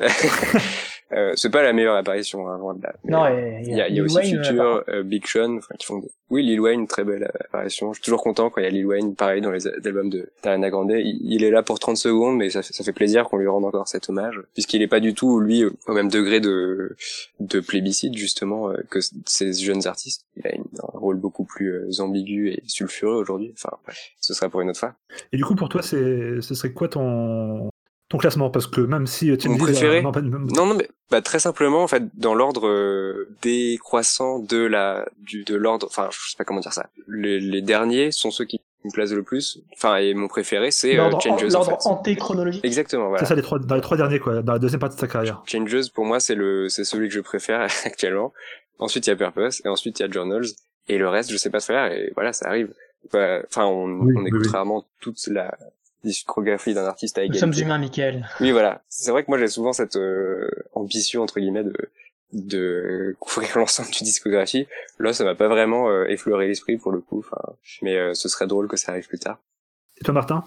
Euh, 1.12 1.32
c'est 1.34 1.50
pas 1.50 1.64
la 1.64 1.72
meilleure 1.72 1.96
apparition, 1.96 2.46
hein, 2.46 2.56
loin 2.58 2.72
de 2.74 2.82
là. 2.84 2.94
Non, 3.02 3.26
il 3.64 3.74
y 3.74 3.80
a, 3.80 3.88
il 3.88 3.96
y 3.96 3.98
a 3.98 4.02
aussi 4.04 4.14
Wayne, 4.14 4.44
Future, 4.44 4.84
euh, 4.88 5.02
Big 5.02 5.26
Sean, 5.26 5.56
enfin, 5.56 5.74
qui 5.76 5.84
font 5.84 5.98
des... 5.98 6.08
Oui, 6.30 6.44
Lil 6.44 6.60
Wayne, 6.60 6.86
très 6.86 7.02
belle 7.02 7.28
apparition. 7.40 7.92
Je 7.92 7.96
suis 7.96 8.04
toujours 8.04 8.22
content 8.22 8.48
quand 8.48 8.60
il 8.60 8.64
y 8.64 8.66
a 8.68 8.70
Lil 8.70 8.86
Wayne, 8.86 9.16
pareil 9.16 9.40
dans 9.40 9.50
les 9.50 9.66
albums 9.66 10.08
de 10.08 10.30
Ariana 10.62 10.70
Grande. 10.70 10.92
Il, 11.22 11.44
est 11.44 11.50
là 11.50 11.62
pour 11.62 11.78
30 11.78 11.96
secondes, 11.96 12.36
mais 12.36 12.50
ça, 12.50 12.62
fait- 12.62 12.72
ça 12.72 12.84
fait 12.84 12.92
plaisir 12.92 13.24
qu'on 13.24 13.36
lui 13.38 13.48
rende 13.48 13.64
encore 13.64 13.88
cet 13.88 14.08
hommage, 14.08 14.40
puisqu'il 14.54 14.82
est 14.82 14.86
pas 14.88 15.00
du 15.00 15.14
tout, 15.14 15.40
lui, 15.40 15.62
euh, 15.64 15.70
au 15.86 15.92
même 15.94 16.08
degré 16.08 16.40
de, 16.40 16.96
de 17.40 17.60
plébiscite, 17.60 18.16
justement, 18.16 18.70
euh, 18.70 18.76
que 18.90 18.98
ces 19.26 19.52
jeunes 19.52 19.86
artistes. 19.86 20.24
Il 20.36 20.46
a 20.46 20.50
un 20.54 20.98
rôle 20.98 21.16
beaucoup 21.16 21.44
plus 21.44 21.72
euh, 21.72 22.00
ambigu 22.02 22.50
et 22.50 22.62
sulfureux 22.66 23.16
aujourd'hui. 23.16 23.52
Enfin, 23.54 23.76
ce 24.20 24.34
sera 24.34 24.48
pour 24.48 24.60
une 24.60 24.70
autre 24.70 24.80
fois. 24.80 24.94
Et 25.32 25.36
du 25.36 25.44
coup, 25.44 25.54
pour 25.54 25.68
toi, 25.68 25.82
ce 25.82 26.40
serait 26.40 26.72
quoi 26.72 26.88
ton, 26.88 27.70
ton 28.08 28.18
classement? 28.18 28.50
Parce 28.50 28.66
que 28.66 28.80
même 28.80 29.06
si 29.06 29.36
tu 29.38 29.48
me 29.48 29.52
Mon 29.52 29.58
dis, 29.58 29.64
préféré? 29.64 29.98
euh, 29.98 30.02
non, 30.02 30.12
Non, 30.12 30.66
non, 30.66 30.74
mais 30.74 30.88
bah, 31.10 31.20
très 31.22 31.38
simplement, 31.40 31.82
en 31.82 31.88
fait, 31.88 32.04
dans 32.16 32.34
l'ordre 32.34 32.66
euh, 32.68 33.28
décroissant 33.42 34.38
de 34.38 34.58
la, 34.58 35.06
du, 35.18 35.44
de 35.44 35.54
l'ordre, 35.56 35.86
enfin, 35.88 36.08
je 36.12 36.30
sais 36.30 36.36
pas 36.36 36.44
comment 36.44 36.60
dire 36.60 36.72
ça. 36.72 36.88
Les, 37.08 37.40
les 37.40 37.62
derniers 37.62 38.10
sont 38.12 38.30
ceux 38.30 38.44
qui 38.44 38.60
me 38.84 38.90
plaisent 38.92 39.12
le 39.14 39.22
plus. 39.22 39.60
Enfin, 39.74 39.96
et 39.96 40.14
mon 40.14 40.28
préféré, 40.28 40.70
c'est 40.70 40.94
euh, 40.94 40.96
L'ordre 40.96 41.20
Changes, 41.20 41.42
en 41.44 41.48
l'ordre 41.48 41.82
fait. 41.82 41.88
antéchronologique. 41.88 42.64
Exactement, 42.64 43.08
voilà. 43.08 43.18
c'est 43.24 43.28
ça 43.28 43.34
les 43.34 43.42
trois, 43.42 43.58
dans 43.58 43.74
les 43.74 43.80
trois 43.80 43.96
derniers, 43.96 44.18
quoi, 44.18 44.42
dans 44.42 44.52
la 44.54 44.58
deuxième 44.58 44.80
partie 44.80 44.96
de 44.96 45.00
ta 45.00 45.06
carrière. 45.08 45.42
Changes, 45.46 45.90
pour 45.92 46.04
moi, 46.04 46.20
c'est 46.20 46.34
le, 46.34 46.68
c'est 46.68 46.84
celui 46.84 47.08
que 47.08 47.14
je 47.14 47.20
préfère 47.20 47.60
actuellement. 47.84 48.32
Ensuite, 48.78 49.06
il 49.06 49.10
y 49.10 49.12
a 49.12 49.16
Purpose, 49.16 49.60
et 49.64 49.68
ensuite, 49.68 49.98
il 50.00 50.02
y 50.02 50.06
a 50.06 50.10
Journals, 50.10 50.46
et 50.88 50.96
le 50.98 51.08
reste, 51.08 51.30
je 51.30 51.36
sais 51.36 51.50
pas 51.50 51.60
faire, 51.60 51.92
et 51.92 52.10
voilà, 52.14 52.32
ça 52.32 52.48
arrive. 52.48 52.72
Bah, 53.12 53.40
Enfin, 53.46 53.64
on, 53.66 53.86
Oui, 54.00 54.14
on 54.16 54.24
écoute 54.26 54.42
oui. 54.44 54.50
rarement 54.50 54.84
toute 55.00 55.26
la 55.28 55.56
discographie 56.04 56.72
d'un 56.74 56.84
artiste 56.86 57.18
à 57.18 57.20
Nous 57.20 57.26
égalité. 57.26 57.40
sommes 57.40 57.66
humains, 57.66 57.78
Michael. 57.78 58.26
Oui, 58.40 58.50
voilà. 58.52 58.82
C'est 58.88 59.10
vrai 59.10 59.22
que 59.22 59.30
moi 59.30 59.38
j'ai 59.38 59.48
souvent 59.48 59.72
cette 59.74 59.96
euh, 59.96 60.48
ambition 60.72 61.22
entre 61.22 61.40
guillemets 61.40 61.64
de 61.64 61.74
de 62.32 63.16
couvrir 63.20 63.50
l'ensemble 63.58 63.90
du 63.90 64.04
discographie. 64.04 64.66
Là, 64.98 65.12
ça 65.12 65.24
m'a 65.24 65.34
pas 65.34 65.48
vraiment 65.48 65.88
euh, 65.90 66.04
effleuré 66.06 66.46
l'esprit 66.48 66.76
pour 66.76 66.92
le 66.92 67.00
coup. 67.00 67.24
Mais 67.82 67.96
euh, 67.96 68.14
ce 68.14 68.28
serait 68.28 68.46
drôle 68.46 68.68
que 68.68 68.76
ça 68.76 68.92
arrive 68.92 69.08
plus 69.08 69.18
tard. 69.18 69.38
Et 70.00 70.04
toi, 70.04 70.14
Martin? 70.14 70.44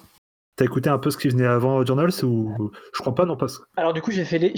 T'as 0.56 0.66
écouté 0.66 0.90
un 0.90 1.00
peu 1.00 1.10
ce 1.10 1.18
qui 1.18 1.30
venait 1.30 1.48
avant 1.48 1.84
Journals 1.84 2.24
ou 2.24 2.72
je 2.94 3.00
crois 3.02 3.16
pas, 3.16 3.26
non 3.26 3.36
pas. 3.36 3.48
Alors 3.76 3.92
du 3.94 4.04
coup, 4.04 4.12
j'ai 4.12 4.24
fait 4.24 4.38
les- 4.38 4.54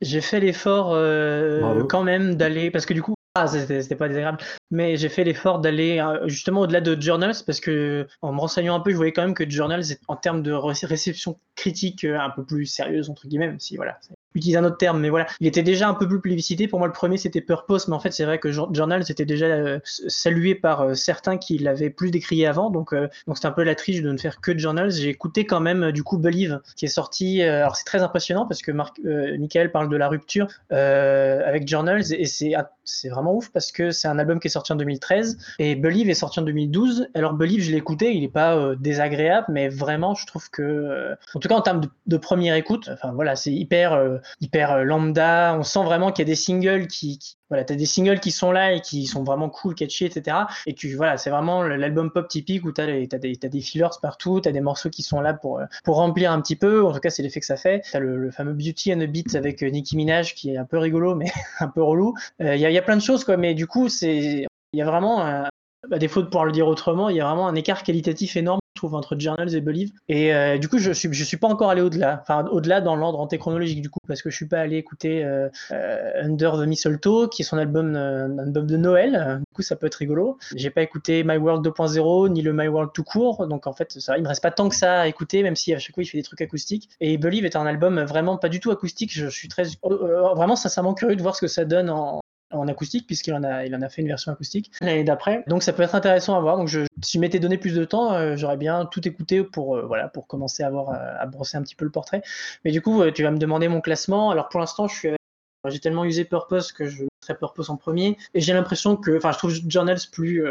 j'ai 0.00 0.20
fait 0.20 0.38
l'effort 0.38 0.92
euh, 0.94 1.82
quand 1.88 2.04
même 2.04 2.36
d'aller 2.36 2.70
parce 2.70 2.86
que 2.86 2.94
du 2.94 3.02
coup, 3.02 3.14
ah, 3.34 3.48
c'était 3.48 3.82
c'était 3.82 3.96
pas 3.96 4.06
désagréable, 4.06 4.38
mais 4.70 4.96
j'ai 4.96 5.08
fait 5.08 5.24
l'effort 5.24 5.58
d'aller 5.58 6.00
justement 6.26 6.60
au-delà 6.60 6.80
de 6.80 7.00
Journals 7.00 7.34
parce 7.46 7.58
que 7.58 8.06
en 8.22 8.32
me 8.32 8.38
renseignant 8.38 8.76
un 8.76 8.80
peu, 8.80 8.92
je 8.92 8.96
voyais 8.96 9.12
quand 9.12 9.22
même 9.22 9.34
que 9.34 9.48
Journals, 9.48 9.82
en 10.06 10.14
termes 10.14 10.42
de 10.42 10.52
ré- 10.52 10.72
réception 10.84 11.36
critique 11.56 12.04
un 12.04 12.30
peu 12.30 12.44
plus 12.44 12.66
sérieuse 12.66 13.10
entre 13.10 13.26
guillemets, 13.26 13.52
si 13.58 13.74
voilà, 13.74 13.98
c'est- 14.32 14.38
utilise 14.38 14.56
un 14.56 14.64
autre 14.64 14.76
terme, 14.76 15.00
mais 15.00 15.10
voilà, 15.10 15.26
il 15.40 15.46
était 15.46 15.62
déjà 15.62 15.88
un 15.88 15.94
peu 15.94 16.06
plus 16.08 16.20
plébiscité. 16.20 16.68
Pour 16.68 16.78
moi, 16.78 16.88
le 16.88 16.92
premier 16.92 17.16
c'était 17.16 17.40
Purpose, 17.40 17.88
mais 17.88 17.94
en 17.94 18.00
fait, 18.00 18.12
c'est 18.12 18.24
vrai 18.24 18.38
que 18.38 18.50
Jour- 18.52 18.72
Journals 18.74 19.04
était 19.10 19.24
déjà 19.24 19.46
euh, 19.46 19.78
salué 19.84 20.54
par 20.54 20.82
euh, 20.82 20.94
certains 20.94 21.36
qui 21.38 21.58
l'avaient 21.58 21.90
plus 21.90 22.10
décrié 22.10 22.46
avant, 22.46 22.70
donc 22.70 22.92
euh, 22.92 23.08
donc 23.26 23.36
c'était 23.36 23.48
un 23.48 23.52
peu 23.52 23.62
la 23.64 23.74
triche 23.74 24.02
de 24.02 24.10
ne 24.12 24.18
faire 24.18 24.40
que 24.40 24.56
Journals. 24.56 24.90
J'ai 24.92 25.08
écouté 25.08 25.46
quand 25.46 25.60
même 25.60 25.84
euh, 25.84 25.92
du 25.92 26.02
coup 26.02 26.18
Believe 26.18 26.60
qui 26.76 26.84
est 26.84 26.88
sorti. 26.88 27.42
alors 27.42 27.76
c'est 27.76 27.84
très 27.84 28.02
impressionnant 28.02 28.46
parce 28.46 28.62
que 28.62 28.72
Marc, 28.72 28.98
Michael 29.04 29.70
parle 29.72 29.88
de 29.88 29.96
la 29.96 30.08
rupture 30.08 30.46
avec 30.70 31.66
Journals 31.68 32.12
et 32.12 32.24
c'est 32.26 32.52
c'est 32.84 33.08
vraiment 33.08 33.34
ouf 33.36 33.50
parce 33.50 33.70
que 33.72 33.90
c'est 33.90 34.08
un 34.08 34.18
album 34.18 34.40
qui 34.40 34.48
est 34.48 34.50
sorti 34.50 34.72
en 34.72 34.76
2013 34.76 35.38
et 35.58 35.74
Believe 35.76 36.10
est 36.10 36.14
sorti 36.14 36.40
en 36.40 36.42
2012. 36.42 37.08
Alors 37.14 37.34
Believe 37.34 37.62
je 37.62 37.70
l'ai 37.70 37.76
écouté, 37.76 38.12
il 38.14 38.24
est 38.24 38.28
pas 38.28 38.74
désagréable 38.76 39.46
mais 39.50 39.68
vraiment 39.68 40.14
je 40.14 40.26
trouve 40.26 40.50
que 40.50 40.62
euh, 40.62 41.14
en 41.34 41.38
tout 41.40 41.48
cas 41.48 41.54
en 41.54 41.60
termes 41.62 41.80
de, 41.82 41.88
de 42.06 42.16
première 42.16 42.54
écoute, 42.54 42.88
enfin 42.92 43.12
voilà 43.12 43.36
c'est 43.36 43.52
hyper 43.52 43.92
euh, 43.92 44.18
hyper 44.40 44.72
euh, 44.72 44.84
lambda. 44.84 45.56
On 45.58 45.62
sent 45.62 45.82
vraiment 45.84 46.12
qu'il 46.12 46.26
y 46.26 46.28
a 46.28 46.32
des 46.32 46.36
singles 46.36 46.86
qui, 46.86 47.18
voilà, 47.48 47.64
t'as 47.64 47.74
des 47.74 47.86
singles 47.86 48.20
qui 48.20 48.30
sont 48.30 48.52
là 48.52 48.72
et 48.72 48.80
qui 48.80 49.06
sont 49.06 49.24
vraiment 49.24 49.48
cool, 49.48 49.74
catchy, 49.74 50.04
etc. 50.04 50.36
Et 50.66 50.74
que 50.74 50.86
voilà, 50.96 51.16
c'est 51.16 51.30
vraiment 51.30 51.62
l'album 51.62 52.10
pop 52.10 52.28
typique 52.28 52.64
où 52.64 52.72
t'as 52.72 52.86
les- 52.86 53.08
t'as 53.08 53.18
des, 53.18 53.32
des 53.36 53.60
fillers 53.60 53.88
partout, 54.02 54.40
t'as 54.40 54.52
des 54.52 54.60
morceaux 54.60 54.90
qui 54.90 55.02
sont 55.02 55.20
là 55.20 55.34
pour, 55.34 55.58
euh, 55.60 55.64
pour 55.84 55.96
remplir 55.96 56.32
un 56.32 56.40
petit 56.40 56.56
peu. 56.56 56.84
En 56.84 56.92
tout 56.92 57.00
cas, 57.00 57.10
c'est 57.10 57.22
l'effet 57.22 57.40
que 57.40 57.46
ça 57.46 57.56
fait. 57.56 57.82
T'as 57.92 57.98
le, 57.98 58.30
fameux 58.30 58.52
Beauty 58.52 58.94
and 58.94 59.00
a 59.00 59.06
Beat 59.06 59.34
avec 59.34 59.62
euh, 59.62 59.68
Nicki 59.70 59.96
Minaj 59.96 60.34
qui 60.34 60.50
est 60.54 60.56
un 60.56 60.64
peu 60.64 60.78
rigolo, 60.78 61.14
mais 61.16 61.30
un 61.60 61.68
peu 61.68 61.82
relou. 61.82 62.14
Il 62.38 62.46
y, 62.56 62.66
a, 62.66 62.70
y 62.70 62.78
a 62.78 62.82
plein 62.82 62.96
de 62.96 63.02
choses, 63.02 63.24
quoi. 63.24 63.36
Mais 63.36 63.54
du 63.54 63.66
coup, 63.66 63.88
c'est, 63.88 64.46
il 64.72 64.78
y 64.78 64.82
a 64.82 64.86
vraiment, 64.86 65.24
un- 65.26 65.48
à 65.90 65.98
défaut 65.98 66.22
de 66.22 66.26
pouvoir 66.26 66.44
le 66.44 66.52
dire 66.52 66.68
autrement, 66.68 67.08
il 67.08 67.16
y 67.16 67.20
a 67.20 67.24
vraiment 67.24 67.48
un 67.48 67.54
écart 67.54 67.82
qualitatif 67.82 68.36
énorme, 68.36 68.60
je 68.74 68.80
trouve, 68.80 68.94
entre 68.94 69.18
Journals 69.18 69.54
et 69.54 69.60
Believe. 69.60 69.92
Et 70.08 70.34
euh, 70.34 70.58
du 70.58 70.68
coup, 70.68 70.78
je 70.78 70.92
suis, 70.92 71.12
suis 71.14 71.36
pas 71.36 71.48
encore 71.48 71.70
allé 71.70 71.80
au-delà, 71.80 72.20
enfin 72.22 72.46
au-delà 72.50 72.80
dans 72.80 72.96
l'ordre 72.96 73.20
antéchronologique 73.20 73.82
du 73.82 73.90
coup, 73.90 73.98
parce 74.06 74.22
que 74.22 74.30
je 74.30 74.36
suis 74.36 74.46
pas 74.46 74.60
allé 74.60 74.76
écouter 74.76 75.24
euh, 75.24 75.48
euh, 75.70 76.22
Under 76.22 76.56
the 76.56 76.66
Mistletoe, 76.66 77.28
qui 77.28 77.42
est 77.42 77.44
son 77.44 77.58
album, 77.58 77.92
de 77.92 78.76
Noël. 78.76 79.40
Du 79.40 79.54
coup, 79.54 79.62
ça 79.62 79.76
peut 79.76 79.86
être 79.86 79.96
rigolo. 79.96 80.38
J'ai 80.54 80.70
pas 80.70 80.82
écouté 80.82 81.24
My 81.24 81.36
World 81.36 81.66
2.0 81.66 82.28
ni 82.28 82.42
le 82.42 82.52
My 82.52 82.68
World 82.68 82.90
tout 82.92 83.04
court, 83.04 83.46
donc 83.46 83.66
en 83.66 83.72
fait, 83.72 83.92
ça, 83.98 84.16
il 84.16 84.22
me 84.22 84.28
reste 84.28 84.42
pas 84.42 84.50
tant 84.50 84.68
que 84.68 84.76
ça 84.76 85.00
à 85.00 85.06
écouter, 85.06 85.42
même 85.42 85.56
si 85.56 85.74
à 85.74 85.78
chaque 85.78 85.94
fois 85.94 86.02
il 86.02 86.06
fait 86.06 86.18
des 86.18 86.24
trucs 86.24 86.40
acoustiques. 86.40 86.90
Et 87.00 87.16
Believe 87.18 87.44
est 87.44 87.56
un 87.56 87.66
album 87.66 88.00
vraiment 88.02 88.36
pas 88.36 88.48
du 88.48 88.60
tout 88.60 88.70
acoustique. 88.70 89.12
Je 89.12 89.28
suis 89.28 89.48
très, 89.48 89.64
vraiment 89.82 90.56
sincèrement 90.56 90.94
curieux 90.94 91.16
de 91.16 91.22
voir 91.22 91.34
ce 91.34 91.40
que 91.40 91.48
ça 91.48 91.64
donne 91.64 91.90
en 91.90 92.19
en 92.50 92.68
acoustique 92.68 93.06
puisqu'il 93.06 93.34
en 93.34 93.42
a 93.42 93.88
fait 93.88 94.02
une 94.02 94.08
version 94.08 94.32
acoustique 94.32 94.72
l'année 94.80 95.04
d'après. 95.04 95.44
Donc 95.46 95.62
ça 95.62 95.72
peut 95.72 95.82
être 95.82 95.94
intéressant 95.94 96.36
à 96.36 96.40
voir. 96.40 96.56
Donc 96.56 96.68
si 96.68 96.78
je 97.12 97.18
m'étais 97.18 97.38
donné 97.38 97.58
plus 97.58 97.74
de 97.74 97.84
temps 97.84 98.12
euh, 98.12 98.36
j'aurais 98.36 98.56
bien 98.56 98.86
tout 98.86 99.06
écouté 99.06 99.42
pour 99.42 99.76
euh, 99.76 99.88
commencer 100.28 100.62
à 100.62 100.70
voir 100.70 100.90
euh, 100.90 101.14
à 101.18 101.26
brosser 101.26 101.56
un 101.56 101.62
petit 101.62 101.74
peu 101.74 101.84
le 101.84 101.90
portrait. 101.90 102.22
Mais 102.64 102.72
du 102.72 102.82
coup 102.82 103.04
tu 103.10 103.22
vas 103.22 103.30
me 103.30 103.38
demander 103.38 103.68
mon 103.68 103.80
classement. 103.80 104.30
Alors 104.30 104.48
pour 104.48 104.60
l'instant 104.60 104.86
j'ai 104.88 105.78
tellement 105.78 106.04
usé 106.04 106.24
Purpose 106.24 106.72
que 106.72 106.86
je 106.86 107.04
mettrais 107.04 107.38
Purpose 107.38 107.70
en 107.70 107.76
premier. 107.76 108.16
Et 108.34 108.40
j'ai 108.40 108.52
l'impression 108.52 108.96
que 108.96 109.16
enfin 109.16 109.32
je 109.32 109.38
trouve 109.38 109.54
Journals 109.68 110.00
plus 110.10 110.42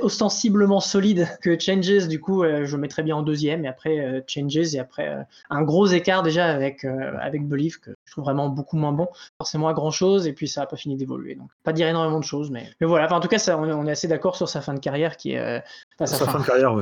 ostensiblement 0.00 0.80
solide 0.80 1.28
que 1.42 1.58
Changes. 1.58 2.08
Du 2.08 2.20
coup 2.20 2.44
euh, 2.44 2.64
je 2.64 2.76
mettrais 2.76 3.02
bien 3.02 3.16
en 3.16 3.22
deuxième 3.22 3.64
et 3.64 3.68
après 3.68 4.24
Changes. 4.26 4.74
Et 4.74 4.78
après 4.78 5.26
un 5.50 5.62
gros 5.62 5.86
écart 5.86 6.22
déjà 6.22 6.46
avec 6.46 6.84
avec 6.84 7.46
Believe 7.46 7.80
que 7.80 7.90
je 8.08 8.12
trouve 8.12 8.24
vraiment 8.24 8.48
beaucoup 8.48 8.76
moins 8.78 8.92
bon 8.92 9.06
forcément 9.36 9.68
à 9.68 9.74
grand 9.74 9.90
chose 9.90 10.26
et 10.26 10.32
puis 10.32 10.48
ça 10.48 10.62
n'a 10.62 10.66
pas 10.66 10.76
fini 10.76 10.96
d'évoluer 10.96 11.34
donc 11.34 11.50
pas 11.62 11.72
dire 11.74 11.86
énormément 11.86 12.18
de 12.18 12.24
choses 12.24 12.50
mais, 12.50 12.64
mais 12.80 12.86
voilà 12.86 13.04
Enfin, 13.06 13.16
en 13.16 13.20
tout 13.20 13.28
cas 13.28 13.38
ça, 13.38 13.58
on, 13.58 13.66
est- 13.68 13.72
on 13.72 13.86
est 13.86 13.90
assez 13.90 14.08
d'accord 14.08 14.34
sur 14.36 14.48
sa 14.48 14.60
fin 14.60 14.72
de 14.74 14.80
carrière 14.80 15.16
qui 15.16 15.32
est 15.32 15.38
euh, 15.38 15.58
enfin, 15.98 16.06
sa 16.06 16.16
Sa 16.16 16.24
fin- 16.24 16.32
fin 16.32 16.38
de 16.40 16.44
carrière. 16.46 16.74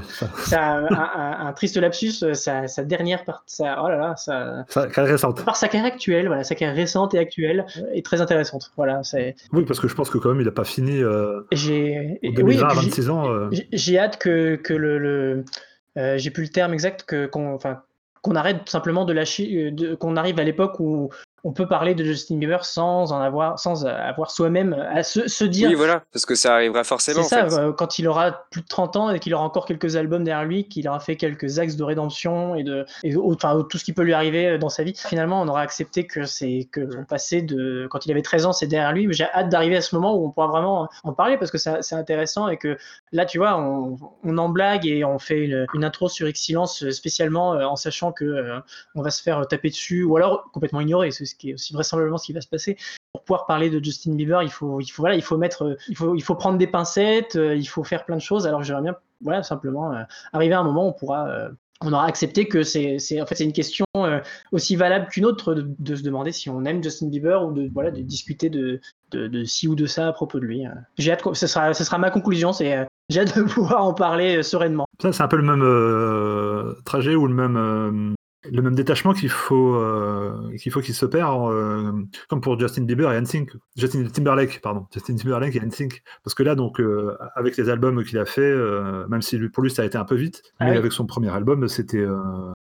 Ça, 0.44 0.62
a 0.62 0.72
un, 0.76 0.86
un- 0.86 1.46
un 1.48 1.52
triste 1.52 1.76
lapsus 1.76 2.12
euh, 2.22 2.34
sa, 2.34 2.68
sa 2.68 2.84
dernière 2.84 3.24
partie 3.24 3.56
ça 3.56 3.80
oh 3.82 3.88
là 3.88 3.96
là 3.96 4.16
ça- 4.16 4.64
carrière 4.94 5.12
récente. 5.12 5.44
par 5.44 5.56
sa 5.56 5.68
carrière 5.68 5.92
actuelle 5.92 6.26
voilà 6.28 6.44
sa 6.44 6.54
carrière 6.54 6.76
récente 6.76 7.14
et 7.14 7.18
actuelle 7.18 7.66
euh, 7.78 7.82
est 7.92 8.04
très 8.04 8.20
intéressante 8.20 8.70
voilà 8.76 9.02
c'est 9.02 9.34
Oui, 9.52 9.64
parce 9.64 9.80
que 9.80 9.88
je 9.88 9.94
pense 9.94 10.10
que 10.10 10.18
quand 10.18 10.30
même, 10.30 10.40
il 10.40 10.48
a 10.48 10.52
pas 10.52 10.64
fini 10.64 11.02
euh, 11.02 11.42
j'ai 11.52 12.18
en 12.22 12.28
et- 12.28 12.32
2020 12.32 12.44
oui, 12.46 12.56
et 12.58 12.62
à 12.62 12.66
puis 12.68 12.78
j'ai- 12.80 12.86
26 12.88 13.10
ans. 13.10 13.28
euh, 13.30 13.50
j'ai- 13.72 13.98
hâte 13.98 14.18
que, 14.18 14.56
que 14.56 14.74
le, 14.74 14.98
le- 14.98 15.44
j'ai 16.16 16.30
plus 16.30 16.42
le 16.44 16.48
terme 16.50 16.72
exact 16.74 17.04
que 17.04 17.26
qu'on 17.26 17.54
enfin 17.54 17.82
qu'on 18.26 18.34
arrête 18.34 18.68
simplement 18.68 19.04
de 19.04 19.12
lâcher 19.12 19.72
euh, 19.80 19.96
qu'on 19.96 20.16
arrive 20.16 20.40
à 20.40 20.44
l'époque 20.44 20.80
où 20.80 21.10
on 21.44 21.52
peut 21.52 21.68
parler 21.68 21.94
de 21.94 22.04
Justin 22.04 22.36
Bieber 22.36 22.64
sans 22.64 23.12
en 23.12 23.20
avoir, 23.20 23.58
sans 23.58 23.86
avoir 23.86 24.30
soi-même 24.30 24.72
à 24.72 25.02
se, 25.02 25.28
se, 25.28 25.44
dire. 25.44 25.68
Oui, 25.68 25.74
voilà, 25.74 26.02
parce 26.12 26.26
que 26.26 26.34
ça 26.34 26.54
arrivera 26.54 26.84
forcément. 26.84 27.22
C'est 27.22 27.48
ça, 27.48 27.60
euh, 27.60 27.72
quand 27.72 27.98
il 27.98 28.08
aura 28.08 28.32
plus 28.50 28.62
de 28.62 28.66
30 28.66 28.96
ans 28.96 29.10
et 29.10 29.20
qu'il 29.20 29.34
aura 29.34 29.44
encore 29.44 29.66
quelques 29.66 29.96
albums 29.96 30.24
derrière 30.24 30.46
lui, 30.46 30.68
qu'il 30.68 30.88
aura 30.88 31.00
fait 31.00 31.16
quelques 31.16 31.58
axes 31.58 31.76
de 31.76 31.84
rédemption 31.84 32.54
et 32.54 32.64
de, 32.64 32.84
et, 33.04 33.16
enfin, 33.16 33.64
tout 33.68 33.78
ce 33.78 33.84
qui 33.84 33.92
peut 33.92 34.02
lui 34.02 34.14
arriver 34.14 34.58
dans 34.58 34.68
sa 34.68 34.82
vie. 34.82 34.94
Finalement, 34.96 35.40
on 35.40 35.48
aura 35.48 35.60
accepté 35.60 36.06
que 36.06 36.24
c'est 36.24 36.68
que 36.72 36.90
son 36.90 37.04
passé 37.04 37.42
de, 37.42 37.86
quand 37.90 38.06
il 38.06 38.12
avait 38.12 38.22
13 38.22 38.46
ans, 38.46 38.52
c'est 38.52 38.66
derrière 38.66 38.92
lui. 38.92 39.06
Mais 39.06 39.12
j'ai 39.12 39.26
hâte 39.32 39.48
d'arriver 39.48 39.76
à 39.76 39.82
ce 39.82 39.94
moment 39.94 40.16
où 40.16 40.26
on 40.26 40.30
pourra 40.30 40.48
vraiment 40.48 40.88
en 41.04 41.12
parler 41.12 41.36
parce 41.36 41.50
que 41.50 41.58
c'est 41.58 41.94
intéressant 41.94 42.48
et 42.48 42.56
que 42.56 42.76
là, 43.12 43.26
tu 43.26 43.38
vois, 43.38 43.58
on, 43.58 43.98
on 44.24 44.38
en 44.38 44.48
blague 44.48 44.86
et 44.86 45.04
on 45.04 45.18
fait 45.18 45.44
une, 45.44 45.66
une 45.74 45.84
intro 45.84 46.08
sur 46.08 46.26
Excellence 46.26 46.88
spécialement 46.90 47.54
euh, 47.54 47.64
en 47.64 47.76
sachant 47.76 48.12
que 48.12 48.24
euh, 48.24 48.58
on 48.94 49.02
va 49.02 49.10
se 49.10 49.22
faire 49.22 49.46
taper 49.46 49.70
dessus 49.70 50.02
ou 50.02 50.16
alors 50.16 50.50
complètement 50.52 50.80
ignorer, 50.80 51.10
c'est 51.10 51.25
ce 51.26 51.34
qui 51.34 51.50
est 51.50 51.54
aussi 51.54 51.72
vraisemblablement 51.72 52.18
ce 52.18 52.26
qui 52.26 52.32
va 52.32 52.40
se 52.40 52.48
passer. 52.48 52.76
Pour 53.12 53.22
pouvoir 53.22 53.46
parler 53.46 53.70
de 53.70 53.82
Justin 53.82 54.14
Bieber, 54.14 54.42
il 54.42 54.50
faut, 54.50 54.80
il 54.80 54.88
faut, 54.88 55.02
voilà, 55.02 55.16
il 55.16 55.22
faut 55.22 55.38
mettre, 55.38 55.64
euh, 55.64 55.76
il 55.88 55.96
faut, 55.96 56.14
il 56.14 56.22
faut 56.22 56.34
prendre 56.34 56.58
des 56.58 56.66
pincettes, 56.66 57.34
il 57.34 57.66
faut 57.66 57.84
faire 57.84 58.04
plein 58.04 58.16
de 58.16 58.22
choses. 58.22 58.46
Alors 58.46 58.62
j'aimerais 58.62 58.82
bien, 58.82 58.96
voilà, 59.20 59.42
simplement 59.42 59.92
arriver 60.32 60.54
à 60.54 60.60
un 60.60 60.64
moment 60.64 60.86
où 60.86 60.88
on 60.90 60.92
pourra 60.92 61.50
on 61.82 61.92
aura 61.92 62.06
accepté 62.06 62.48
que 62.48 62.62
c'est 62.62 62.98
en 63.20 63.26
fait 63.26 63.34
c'est 63.34 63.44
une 63.44 63.52
question 63.52 63.84
aussi 64.52 64.76
valable 64.76 65.08
qu'une 65.08 65.26
autre 65.26 65.54
de, 65.54 65.94
se 65.94 66.02
demander 66.02 66.32
si 66.32 66.48
on 66.48 66.64
aime 66.64 66.82
Justin 66.82 67.08
Bieber 67.08 67.44
ou 67.44 67.52
de 67.52 67.70
voilà 67.72 67.90
de 67.90 68.00
discuter 68.00 68.48
de, 68.48 68.80
de, 69.10 69.26
de 69.28 69.44
ci 69.44 69.68
ou 69.68 69.74
de 69.74 69.86
ça 69.86 70.08
à 70.08 70.12
propos 70.12 70.40
de 70.40 70.44
lui. 70.44 70.64
J'ai 70.98 71.12
hâte, 71.12 71.22
ce 71.34 71.46
sera 71.46 71.74
ce 71.74 71.84
sera 71.84 71.98
ma 71.98 72.10
conclusion, 72.10 72.52
c'est 72.52 72.86
j'ai 73.08 73.20
hâte 73.20 73.36
de 73.36 73.42
pouvoir 73.54 73.84
en 73.84 73.94
parler 73.94 74.42
sereinement. 74.42 74.86
Ça 75.00 75.12
c'est 75.12 75.22
un 75.22 75.28
peu 75.28 75.36
le 75.36 75.42
même 75.42 75.62
euh, 75.62 76.74
trajet 76.84 77.14
ou 77.14 77.26
le 77.26 77.34
même 77.34 77.56
euh, 77.56 78.14
le 78.52 78.62
même 78.62 78.74
détachement 78.74 79.12
qu'il 79.12 79.28
faut 79.28 79.74
euh, 79.74 80.52
qu'il 80.58 80.72
faut 80.72 80.80
qu'il 80.80 80.94
s'opère 80.94 81.50
euh, 81.50 81.92
comme 82.28 82.40
pour 82.40 82.58
Justin 82.58 82.82
Bieber 82.82 83.12
et 83.12 83.20
NSYNC 83.20 83.52
Justin 83.76 84.04
Timberlake 84.04 84.60
pardon. 84.60 84.86
Justin 84.92 85.16
Timberlake 85.16 85.56
et 85.56 85.60
NSYNC 85.60 86.02
parce 86.24 86.34
que 86.34 86.42
là 86.42 86.54
donc 86.54 86.80
euh, 86.80 87.16
avec 87.34 87.56
les 87.56 87.68
albums 87.68 88.02
qu'il 88.04 88.18
a 88.18 88.24
fait 88.24 88.40
euh, 88.42 89.06
même 89.08 89.22
si 89.22 89.38
pour 89.48 89.62
lui 89.62 89.70
ça 89.70 89.82
a 89.82 89.84
été 89.84 89.98
un 89.98 90.04
peu 90.04 90.14
vite 90.16 90.42
Ah 90.58 90.66
mais 90.66 90.72
oui. 90.72 90.76
avec 90.78 90.92
son 90.92 91.06
premier 91.06 91.30
album 91.30 91.68
c'était 91.68 92.06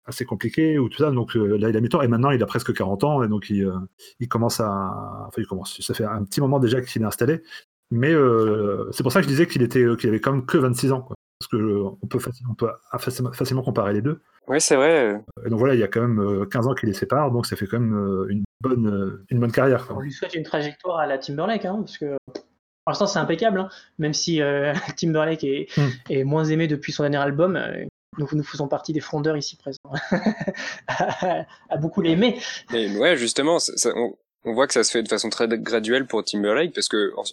assez 0.06 0.26
compliqué 0.26 0.78
ou 0.80 0.90
tout 0.90 0.98
ça. 0.98 1.12
Donc 1.12 1.36
là 1.36 1.70
il 1.70 1.78
a 1.78 1.82
mis 1.82 1.90
temps 1.90 2.02
et 2.02 2.08
maintenant 2.08 2.32
il 2.32 2.42
a 2.42 2.46
presque 2.46 2.74
40 2.74 3.04
ans 3.04 3.24
et 3.24 3.28
donc 3.28 3.50
il, 3.50 3.72
il 4.20 4.28
commence 4.28 4.60
à 4.60 5.26
enfin 5.28 5.42
il 5.42 5.48
commence. 5.48 5.80
Ça 5.82 5.94
fait 5.94 6.06
un 6.06 6.24
petit 6.24 6.42
moment 6.42 6.60
déjà 6.60 6.82
qu'il 6.82 7.02
est 7.02 7.06
installé. 7.06 7.42
Mais 7.92 8.12
euh, 8.14 8.90
c'est 8.92 9.04
pour 9.04 9.12
ça 9.12 9.20
que 9.20 9.26
je 9.26 9.30
disais 9.30 9.48
qu'il 9.48 9.62
était 9.62 9.86
qu'il 10.00 10.10
avait 10.10 10.20
quand 10.20 10.32
même 10.32 10.46
que 10.46 10.58
26 10.58 10.92
ans. 10.92 11.08
Parce 11.40 11.50
que 11.52 11.58
euh, 11.58 11.90
on 12.02 12.08
peut 12.08 12.20
facilement, 12.20 12.52
on 12.54 12.56
peut 12.56 12.70
facilement, 13.00 13.32
facilement 13.34 13.64
comparer 13.64 13.94
les 13.94 14.02
deux 14.02 14.22
Oui, 14.48 14.62
c'est 14.62 14.76
vrai. 14.76 15.22
et 15.46 15.50
donc 15.50 15.60
voilà, 15.60 15.74
il 15.74 15.80
y 15.80 15.84
a 15.84 15.88
quand 15.88 16.02
même 16.02 16.20
euh, 16.20 16.46
15 16.46 16.68
ans 16.68 16.74
qui 16.74 16.86
les 16.86 16.94
séparent, 16.94 17.32
donc 17.32 17.46
ça 17.46 17.56
fait 17.56 17.68
quand 17.68 17.80
même 17.80 17.96
euh, 17.96 18.28
une 18.30 18.44
bonne, 18.62 18.88
euh, 18.88 19.26
une 19.30 19.40
bonne 19.40 19.52
carrière. 19.52 19.86
On 19.96 20.00
lui 20.00 20.12
souhaite 20.12 20.34
une 20.36 20.44
trajectoire 20.44 21.00
à 21.00 21.08
la 21.08 21.18
Timberlake, 21.18 21.66
hein, 21.66 21.78
parce 21.80 21.98
que 21.98 22.16
pour 22.28 22.92
l'instant 22.92 23.08
c'est 23.08 23.20
impeccable, 23.20 23.60
hein, 23.60 23.70
même 24.00 24.14
si 24.14 24.42
euh, 24.42 24.74
Timberlake 24.98 25.44
est, 25.44 25.68
Hmm. 25.78 25.90
est 26.10 26.24
moins 26.24 26.46
aimé 26.46 26.68
depuis 26.68 26.92
son 26.92 27.04
dernier 27.04 27.18
album. 27.18 27.56
euh, 27.56 27.86
nous, 28.18 28.28
nous 28.32 28.44
faisons 28.44 28.70
partie 28.70 28.94
des 28.94 29.02
frondeurs 29.02 29.36
ici 29.36 29.58
présents 29.58 29.80
à, 30.88 31.46
à 31.70 31.78
beaucoup 31.78 32.02
l'aimer. 32.02 32.40
Mais 32.72 32.96
ouais, 32.98 33.18
justement, 33.18 33.60
ça- 33.60 33.76
ça- 33.76 33.92
on, 33.96 34.16
on 34.46 34.54
voit 34.54 34.68
que 34.68 34.74
ça 34.74 34.84
se 34.84 34.92
fait 34.92 35.04
de 35.04 35.08
façon 35.08 35.30
très 35.30 35.48
graduelle 35.48 36.06
pour 36.06 36.24
Timberlake 36.24 36.74
parce 36.74 36.88
que 36.88 37.12
en- 37.18 37.24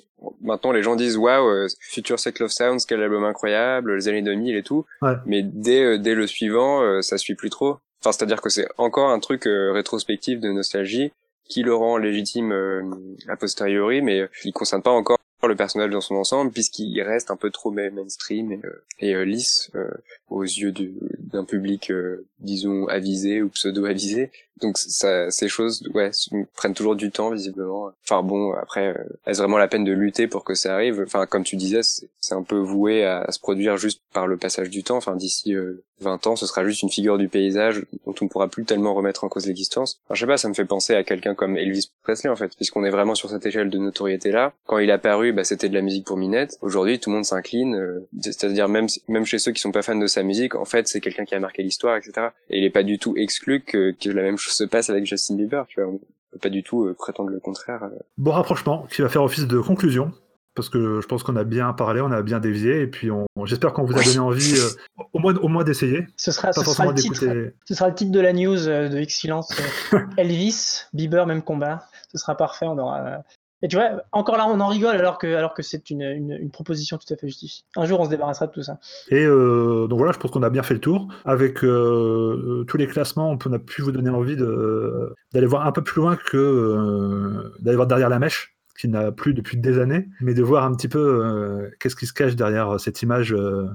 maintenant 0.42 0.72
les 0.72 0.82
gens 0.82 0.96
disent 0.96 1.16
waouh, 1.16 1.46
euh, 1.48 1.68
Future 1.80 2.18
Sex 2.18 2.38
Love 2.40 2.50
Sounds, 2.50 2.84
quel 2.88 3.02
album 3.02 3.24
incroyable, 3.24 3.94
les 3.96 4.08
années 4.08 4.22
2000 4.22 4.56
et 4.56 4.62
tout. 4.62 4.84
Ouais. 5.02 5.12
Mais 5.26 5.42
dès 5.42 5.82
euh, 5.84 5.98
dès 5.98 6.14
le 6.14 6.26
suivant, 6.26 6.82
euh, 6.82 7.02
ça 7.02 7.18
suit 7.18 7.34
plus 7.34 7.50
trop. 7.50 7.76
Enfin, 8.00 8.12
c'est-à-dire 8.12 8.40
que 8.40 8.48
c'est 8.50 8.66
encore 8.78 9.10
un 9.10 9.20
truc 9.20 9.44
rétrospectif 9.46 10.40
de 10.40 10.48
nostalgie 10.50 11.12
qui 11.48 11.62
le 11.62 11.74
rend 11.74 11.98
légitime 11.98 12.50
euh, 12.52 12.82
a 13.28 13.36
posteriori, 13.36 14.00
mais 14.02 14.28
il 14.44 14.52
concerne 14.52 14.82
pas 14.82 14.90
encore 14.90 15.18
le 15.49 15.57
personnage 15.57 15.90
dans 15.90 16.01
son 16.01 16.14
ensemble 16.14 16.53
puisqu'il 16.53 17.01
reste 17.03 17.30
un 17.30 17.36
peu 17.36 17.51
trop 17.51 17.70
ma- 17.70 17.90
mainstream 17.90 18.53
et, 18.53 19.14
euh, 19.14 19.20
euh, 19.20 19.24
lisse 19.24 19.70
euh, 19.74 19.90
aux 20.28 20.43
yeux 20.43 20.72
du- 20.72 20.95
d'un 21.18 21.45
public 21.45 21.90
euh, 21.90 22.24
disons 22.40 22.86
avisé 22.86 23.43
ou 23.43 23.49
pseudo 23.49 23.84
avisé 23.86 24.30
donc 24.61 24.78
ça, 24.78 25.28
ces 25.32 25.49
choses, 25.49 25.82
ouais, 25.93 26.12
prennent 26.55 26.74
toujours 26.74 26.95
du 26.95 27.11
temps 27.11 27.30
visiblement. 27.30 27.90
Enfin 28.05 28.22
bon, 28.22 28.53
après, 28.53 28.95
euh, 28.97 29.05
est-ce 29.26 29.40
vraiment 29.40 29.59
la 29.59 29.66
peine 29.66 29.82
de 29.82 29.93
lutter 29.93 30.28
pour 30.28 30.45
que 30.45 30.55
ça 30.55 30.74
arrive? 30.74 31.03
Enfin, 31.05 31.26
comme 31.26 31.43
tu 31.43 31.57
disais, 31.57 31.80
c'est 31.82 32.34
un 32.34 32.45
peu 32.45 32.59
voué 32.59 33.05
à, 33.05 33.22
à 33.22 33.32
se 33.32 33.40
produire 33.40 33.76
juste 33.76 34.03
par 34.12 34.28
le 34.28 34.36
passage 34.36 34.70
du 34.70 34.84
temps. 34.84 34.97
Enfin, 34.97 35.16
d'ici 35.16 35.57
20 36.03 36.26
ans, 36.26 36.36
ce 36.36 36.46
sera 36.46 36.64
juste 36.64 36.82
une 36.82 36.90
figure 36.90 37.16
du 37.16 37.28
paysage 37.28 37.82
dont 38.07 38.14
on 38.20 38.24
ne 38.24 38.28
pourra 38.28 38.48
plus 38.48 38.64
tellement 38.64 38.94
remettre 38.94 39.24
en 39.24 39.28
cause 39.28 39.46
l'existence. 39.46 40.00
Enfin, 40.07 40.14
je 40.14 40.20
sais 40.20 40.26
pas, 40.26 40.36
ça 40.36 40.48
me 40.48 40.55
fait 40.55 40.64
penser 40.64 40.94
à 40.94 41.05
quelqu'un 41.05 41.34
comme 41.34 41.57
Elvis 41.57 41.90
Presley 42.03 42.28
en 42.30 42.36
fait, 42.36 42.55
puisqu'on 42.57 42.84
est 42.84 42.90
vraiment 42.90 43.14
sur 43.14 43.30
cette 43.30 43.46
échelle 43.46 43.70
de 43.70 43.78
notoriété 43.78 44.30
là. 44.30 44.53
Quand 44.66 44.78
il 44.78 44.90
a 44.90 44.98
paru, 44.98 45.32
bah, 45.32 45.44
c'était 45.44 45.68
de 45.68 45.74
la 45.74 45.82
musique 45.82 46.05
pour 46.07 46.16
minette. 46.16 46.59
Aujourd'hui, 46.61 46.98
tout 46.98 47.11
le 47.11 47.16
monde 47.16 47.24
s'incline, 47.24 47.74
euh, 47.76 48.07
c'est-à-dire 48.20 48.68
même 48.68 48.86
même 49.09 49.24
chez 49.24 49.38
ceux 49.38 49.53
qui 49.53 49.61
sont 49.61 49.72
pas 49.72 49.82
fans 49.82 49.96
de 49.96 50.07
sa 50.07 50.22
musique, 50.22 50.55
en 50.55 50.64
fait, 50.64 50.88
c'est 50.88 51.00
quelqu'un 51.00 51.24
qui 51.24 51.34
a 51.34 51.40
marqué 51.40 51.62
l'histoire, 51.62 51.96
etc. 51.96 52.28
Et 52.50 52.59
il 52.59 52.64
est 52.64 52.70
pas 52.70 52.82
du 52.82 52.98
tout 52.98 53.14
exclu 53.16 53.61
que, 53.61 53.92
que 53.92 54.11
la 54.11 54.22
même 54.22 54.36
chose 54.36 54.55
se 54.55 54.64
passe 54.64 54.90
avec 54.90 55.07
Justin 55.07 55.36
Bieber, 55.36 55.64
tu 55.68 55.80
vois. 55.80 55.90
On 55.90 55.98
peut 56.32 56.38
pas 56.40 56.48
du 56.48 56.62
tout 56.62 56.84
euh, 56.84 56.94
prétendre 56.94 57.28
le 57.30 57.40
contraire. 57.40 57.82
euh. 57.84 57.98
Bon 58.16 58.30
rapprochement 58.32 58.86
qui 58.90 59.03
va 59.03 59.09
faire 59.09 59.22
office 59.22 59.46
de 59.46 59.59
conclusion, 59.59 60.12
parce 60.55 60.68
que 60.68 61.00
je 61.00 61.07
pense 61.07 61.22
qu'on 61.22 61.36
a 61.36 61.44
bien 61.44 61.72
parlé, 61.72 62.00
on 62.00 62.11
a 62.12 62.22
bien 62.22 62.40
dévié, 62.40 62.80
et 62.82 62.86
puis 62.86 63.11
on, 63.11 63.26
j'espère 63.44 63.72
qu'on 63.72 63.84
vous 63.84 63.96
a 63.98 64.03
donné 64.03 64.18
envie 64.18 64.55
euh, 64.59 65.03
au 65.12 65.18
moins, 65.18 65.34
au 65.36 65.48
moins 65.48 65.64
d'essayer, 65.64 66.07
Ce 66.16 66.30
sera, 66.32 66.53
ce 66.53 66.62
sera, 66.64 66.86
le, 66.86 66.94
titre, 66.94 67.24
ce 67.64 67.74
sera 67.74 67.88
le 67.88 67.94
titre 67.94 68.12
de 68.12 68.20
la 68.20 68.32
news 68.32 68.68
euh, 68.68 68.88
de 68.88 68.98
Excellence. 68.98 69.50
euh, 69.94 69.98
Elvis, 70.18 70.82
Bieber, 70.92 71.26
même 71.26 71.42
combat. 71.42 71.84
Ce 72.12 72.18
sera 72.18 72.36
parfait. 72.36 72.66
On 72.66 72.76
aura. 72.78 73.00
euh, 73.00 73.16
Et 73.62 73.68
tu 73.68 73.76
vois, 73.76 74.03
encore 74.12 74.36
là, 74.36 74.46
on 74.48 74.61
en 74.61 74.66
rigole 74.66 74.96
alors 74.96 75.16
que, 75.18 75.34
alors 75.34 75.55
que 75.55 75.62
c'est 75.62 75.88
une, 75.88 76.03
une, 76.03 76.32
une 76.32 76.50
proposition 76.50 76.98
tout 76.98 77.12
à 77.14 77.16
fait 77.16 77.28
justifiée. 77.28 77.64
Un 77.76 77.86
jour, 77.86 78.00
on 78.00 78.05
se 78.05 78.11
débarrassera 78.11 78.46
de 78.48 78.53
tout 78.53 78.62
ça. 78.62 78.78
Et 79.11 79.24
donc 79.26 79.96
voilà, 79.96 80.12
je 80.12 80.18
pense 80.18 80.30
qu'on 80.32 80.42
a 80.42 80.50
bien 80.50 80.62
fait 80.64 80.74
le 80.74 80.80
tour. 80.80 81.09
Avec 81.24 81.61
tous 81.61 82.76
les 82.76 82.86
classements, 82.86 83.30
on, 83.30 83.38
peut- 83.38 83.48
on 83.50 83.55
a 83.55 83.59
pu 83.59 83.80
vous 83.82 83.92
donner 83.92 84.11
envie 84.11 84.36
d'aller 84.36 85.46
voir 85.46 85.66
un 85.66 85.72
peu 85.72 85.82
plus 85.82 86.00
loin 86.03 86.16
que 86.16 87.53
d'aller 87.61 87.76
voir 87.76 87.86
derrière 87.86 88.09
la 88.09 88.18
mèche, 88.18 88.55
qui 88.82 88.88
n'a 88.88 89.12
plus 89.12 89.32
depuis 89.32 89.58
des 89.58 89.78
années, 89.78 90.08
mais 90.20 90.34
de 90.34 90.42
voir 90.42 90.64
un 90.64 90.74
petit 90.74 90.88
peu 90.88 90.98
euh, 90.98 91.70
qu'est-ce 91.78 91.94
qui 91.94 92.06
se 92.06 92.12
cache 92.12 92.34
derrière 92.34 92.80
cette 92.80 93.00
image 93.00 93.32
euh, 93.32 93.68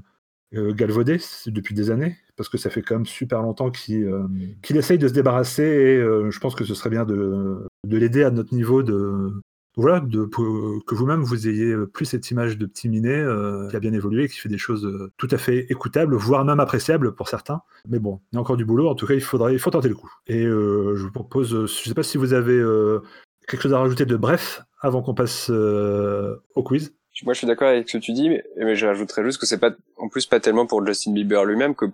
euh, 0.54 0.74
galvaudée 0.74 1.20
depuis 1.46 1.74
des 1.74 1.92
années, 1.92 2.18
parce 2.36 2.50
que 2.50 2.58
ça 2.58 2.70
fait 2.70 2.82
quand 2.82 2.96
même 2.96 3.06
super 3.06 3.42
longtemps 3.42 3.72
qu'il 3.72 4.04
euh, 4.04 4.28
essaye 4.70 4.98
de 4.98 5.08
se 5.08 5.14
débarrasser, 5.14 5.64
et 5.64 5.98
euh, 5.98 6.30
je 6.30 6.40
pense 6.42 6.56
que 6.56 6.66
ce 6.66 6.76
serait 6.76 6.90
bien 6.90 7.06
de, 7.06 7.66
de 7.86 7.98
l'aider 7.98 8.24
à 8.24 8.32
notre 8.32 8.54
niveau 8.54 8.84
de, 8.84 9.32
voilà, 9.78 10.02
de, 10.02 10.26
que 10.26 10.96
vous-même 10.96 11.22
vous 11.22 11.48
ayez 11.48 11.74
plus 11.94 12.06
cette 12.06 12.30
image 12.30 12.58
de 12.58 12.66
petit 12.66 12.90
minet 12.90 13.16
euh, 13.16 13.70
qui 13.70 13.78
a 13.78 13.80
bien 13.80 13.94
évolué, 13.94 14.28
qui 14.28 14.40
fait 14.40 14.50
des 14.50 14.58
choses 14.58 14.86
euh, 14.86 15.10
tout 15.16 15.30
à 15.32 15.38
fait 15.38 15.68
écoutables, 15.70 16.16
voire 16.16 16.44
même 16.44 16.60
appréciables 16.60 17.16
pour 17.16 17.30
certains. 17.30 17.62
Mais 17.88 18.00
bon, 18.00 18.20
il 18.32 18.36
y 18.36 18.38
a 18.40 18.42
encore 18.42 18.58
du 18.58 18.66
boulot. 18.66 18.90
En 18.90 18.96
tout 18.96 19.08
cas, 19.08 19.14
il 19.14 19.22
faudrait, 19.22 19.54
il 19.54 19.60
faut 19.60 19.72
tenter 19.72 19.88
le 19.88 19.96
coup. 19.96 20.12
Et 20.26 20.46
euh, 20.46 20.96
je 20.96 21.04
vous 21.04 21.12
propose, 21.12 21.54
euh, 21.54 21.68
je 21.68 21.88
sais 21.88 21.94
pas 21.94 22.04
si 22.04 22.18
vous 22.18 22.34
avez 22.34 22.60
euh, 22.60 23.00
quelque 23.48 23.62
chose 23.62 23.74
à 23.74 23.80
rajouter 23.80 24.06
de 24.06 24.16
bref 24.16 24.62
avant 24.82 25.02
qu'on 25.02 25.14
passe 25.14 25.50
euh, 25.50 26.36
au 26.56 26.64
quiz? 26.64 26.94
Moi, 27.24 27.34
je 27.34 27.40
suis 27.40 27.48
d'accord 27.48 27.70
avec 27.70 27.90
ce 27.90 27.98
que 27.98 28.04
tu 28.04 28.14
dis, 28.14 28.30
mais, 28.30 28.44
mais 28.58 28.76
je 28.76 28.86
rajouterais 28.86 29.24
juste 29.24 29.40
que 29.40 29.48
c'est 29.48 29.58
pas, 29.58 29.72
en 29.98 30.08
plus, 30.08 30.28
pas 30.28 30.40
tellement 30.40 30.68
pour 30.68 30.86
Justin 30.86 31.14
Bieber 31.14 31.46
lui-même 31.46 31.74
que 31.74 31.86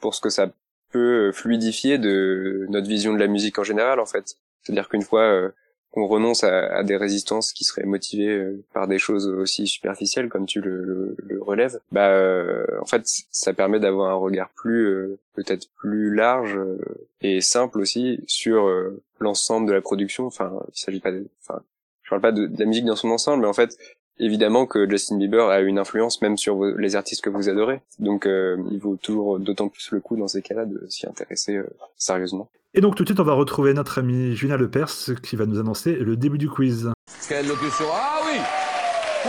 pour 0.00 0.14
ce 0.14 0.20
que 0.20 0.30
ça 0.30 0.52
peut 0.92 1.32
fluidifier 1.32 1.98
de 1.98 2.66
notre 2.68 2.86
vision 2.86 3.12
de 3.12 3.18
la 3.18 3.26
musique 3.26 3.58
en 3.58 3.64
général, 3.64 3.98
en 3.98 4.06
fait. 4.06 4.36
C'est-à-dire 4.62 4.88
qu'une 4.88 5.02
fois 5.02 5.22
euh, 5.22 5.50
qu'on 5.90 6.06
renonce 6.06 6.44
à, 6.44 6.66
à 6.76 6.82
des 6.82 6.96
résistances 6.96 7.52
qui 7.52 7.64
seraient 7.64 7.86
motivées 7.86 8.28
euh, 8.36 8.62
par 8.74 8.88
des 8.88 8.98
choses 8.98 9.26
aussi 9.26 9.66
superficielles, 9.66 10.28
comme 10.28 10.46
tu 10.46 10.60
le, 10.60 10.82
le, 10.84 11.16
le 11.18 11.42
relèves, 11.42 11.80
bah, 11.92 12.10
euh, 12.10 12.66
en 12.80 12.84
fait, 12.84 13.02
ça 13.30 13.54
permet 13.54 13.80
d'avoir 13.80 14.10
un 14.10 14.14
regard 14.14 14.50
plus, 14.50 14.84
euh, 14.86 15.18
peut-être 15.34 15.68
plus 15.76 16.14
large 16.14 16.56
euh, 16.56 16.78
et 17.22 17.40
simple 17.40 17.80
aussi 17.80 18.20
sur 18.26 18.66
euh, 18.66 19.00
l'ensemble 19.18 19.66
de 19.66 19.72
la 19.72 19.80
production. 19.80 20.26
Enfin, 20.26 20.52
il 20.74 20.78
s'agit 20.78 21.00
pas 21.00 21.10
enfin, 21.42 21.62
je 22.02 22.10
parle 22.10 22.22
pas 22.22 22.32
de, 22.32 22.46
de 22.46 22.58
la 22.58 22.66
musique 22.66 22.84
dans 22.84 22.96
son 22.96 23.10
ensemble, 23.10 23.42
mais 23.42 23.48
en 23.48 23.54
fait, 23.54 23.76
évidemment 24.18 24.66
que 24.66 24.88
Justin 24.90 25.16
Bieber 25.16 25.48
a 25.48 25.60
une 25.60 25.78
influence 25.78 26.20
même 26.20 26.36
sur 26.36 26.56
vos- 26.56 26.76
les 26.76 26.96
artistes 26.96 27.22
que 27.22 27.30
vous 27.30 27.48
adorez. 27.48 27.80
Donc 27.98 28.26
il 28.26 28.78
vaut 28.78 28.96
toujours 28.96 29.38
d'autant 29.38 29.68
plus 29.68 29.90
le 29.92 30.00
coup 30.00 30.16
dans 30.16 30.28
ces 30.28 30.42
cas-là 30.42 30.64
de 30.66 30.86
s'y 30.88 31.06
intéresser 31.06 31.60
sérieusement. 31.96 32.50
Et 32.74 32.82
donc 32.82 32.96
tout 32.96 33.02
de 33.02 33.08
suite, 33.08 33.18
on 33.20 33.24
va 33.24 33.32
retrouver 33.32 33.72
notre 33.72 33.96
ami 33.98 34.36
Julien 34.36 34.58
Lepers 34.58 34.90
qui 35.22 35.36
va 35.36 35.46
nous 35.46 35.58
annoncer 35.58 35.96
le 35.96 36.16
début 36.16 36.36
du 36.36 36.50
quiz. 36.50 36.92
Quelle 37.26 37.48
locution. 37.48 37.86
Ah 37.92 38.20
oui. 38.26 38.38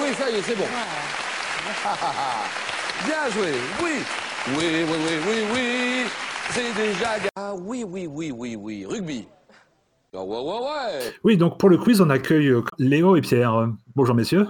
Oui, 0.02 0.10
ça 0.14 0.30
y 0.30 0.36
est, 0.36 0.42
c'est 0.42 0.58
bon. 0.58 0.66
Bien 3.06 3.30
joué, 3.32 3.54
oui. 3.82 3.92
Oui, 4.50 4.56
oui, 4.58 4.84
oui, 4.90 4.98
oui, 5.26 5.36
oui. 5.54 6.04
C'est 6.50 6.74
déjà... 6.76 7.12
Ah 7.38 7.54
oui, 7.56 7.86
oui, 7.88 8.08
oui, 8.08 8.32
oui, 8.36 8.58
oui, 8.58 8.86
rugby. 8.86 9.26
Ah 10.14 10.22
ouais, 10.24 10.38
ouais, 10.38 10.44
ouais. 10.44 11.00
Oui, 11.24 11.38
donc 11.38 11.58
pour 11.58 11.70
le 11.70 11.78
quiz, 11.78 12.02
on 12.02 12.10
accueille 12.10 12.50
euh, 12.50 12.62
Léo 12.78 13.16
et 13.16 13.22
Pierre. 13.22 13.70
Bonjour 13.96 14.16
messieurs, 14.16 14.48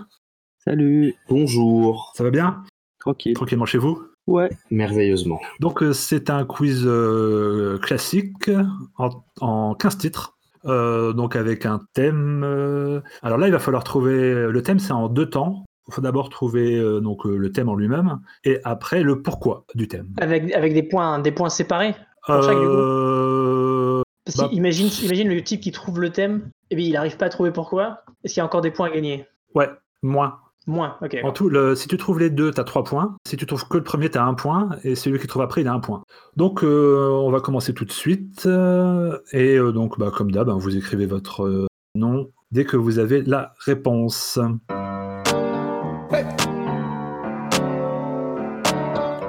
Salut, 0.66 1.14
bonjour, 1.30 2.12
ça 2.16 2.24
va 2.24 2.32
bien? 2.32 2.64
Tranquille. 3.00 3.34
Tranquillement 3.34 3.66
chez 3.66 3.78
vous? 3.78 4.04
Ouais, 4.30 4.50
merveilleusement. 4.70 5.40
Donc 5.60 5.82
euh, 5.82 5.92
c'est 5.94 6.30
un 6.30 6.46
quiz 6.46 6.84
euh, 6.86 7.78
classique 7.80 8.50
en, 8.98 9.10
en 9.42 9.74
15 9.76 9.98
titres. 9.98 10.38
Euh, 10.66 11.14
donc 11.14 11.36
avec 11.36 11.66
un 11.66 11.80
thème. 11.94 12.44
euh, 12.44 13.02
Alors 13.24 13.38
là, 13.38 13.48
il 13.48 13.52
va 13.52 13.60
falloir 13.60 13.84
trouver. 13.84 14.34
Le 14.48 14.62
thème, 14.62 14.78
c'est 14.80 14.92
en 14.94 15.08
deux 15.10 15.30
temps. 15.30 15.66
Il 15.88 15.94
faut 15.94 16.02
d'abord 16.02 16.30
trouver 16.30 16.76
euh, 16.78 17.00
donc 17.00 17.26
euh, 17.26 17.36
le 17.36 17.52
thème 17.52 17.70
en 17.70 17.76
lui-même 17.76 18.20
et 18.44 18.60
après 18.64 19.02
le 19.02 19.22
pourquoi 19.24 19.66
du 19.74 19.88
thème. 19.88 20.10
Avec, 20.22 20.54
avec 20.54 20.74
des, 20.76 20.84
points, 20.84 21.18
des 21.18 21.32
points 21.32 21.50
séparés 21.50 21.96
Pour 22.28 22.44
chaque, 22.44 22.60
du 22.60 22.68
coup? 22.68 22.74
Euh, 22.76 24.02
Parce 24.26 24.38
Bah- 24.38 24.50
qu'imagine 24.52 24.90
imagine 25.04 25.30
le 25.30 25.42
type 25.44 25.62
qui 25.62 25.72
trouve 25.72 26.00
le 26.00 26.12
thème, 26.12 26.50
et 26.70 26.76
bien 26.76 26.86
il 26.86 26.94
n'arrive 26.94 27.18
pas 27.18 27.26
à 27.26 27.30
trouver 27.30 27.52
pourquoi. 27.52 28.04
Est-ce 28.24 28.34
qu'il 28.36 28.42
y 28.42 28.44
a 28.44 28.46
encore 28.46 28.62
des 28.62 28.70
points 28.70 28.88
à 28.88 28.92
gagner? 28.92 29.26
Ouais, 29.56 29.70
moins. 30.04 30.38
Moins, 30.68 30.98
ok. 31.02 31.18
En 31.24 31.32
tout, 31.32 31.50
le- 31.50 31.74
si 31.74 31.88
tu 31.88 31.98
trouves 31.98 32.20
les 32.20 32.30
deux, 32.30 32.52
tu 32.52 32.60
as 32.60 32.64
trois 32.64 32.84
points. 32.84 33.16
Si 33.28 33.38
tu 33.38 33.46
trouves 33.48 33.68
que 33.68 33.78
le 33.78 33.84
premier, 33.84 34.12
tu 34.12 34.18
as 34.18 34.24
un 34.26 34.34
point. 34.36 34.70
Et 34.84 34.94
celui 34.96 35.18
qui 35.20 35.26
trouve 35.26 35.42
après, 35.42 35.62
il 35.62 35.68
a 35.68 35.74
un 35.74 35.80
point. 35.80 36.04
Donc, 36.36 36.64
euh, 36.64 37.10
on 37.10 37.32
va 37.32 37.40
commencer 37.40 37.74
tout 37.74 37.86
de 37.86 37.92
suite. 37.92 38.44
euh, 38.46 39.18
et 39.32 39.56
euh, 39.56 39.72
donc, 39.72 39.98
bah, 39.98 40.12
comme 40.16 40.32
d'hab, 40.32 40.50
hein, 40.50 40.58
vous 40.60 40.78
écrivez 40.78 41.06
votre 41.08 41.44
euh, 41.44 41.68
nom 41.96 42.30
dès 42.52 42.66
que 42.66 42.78
vous 42.78 43.00
avez 43.00 43.24
la 43.24 43.54
réponse. 43.66 44.38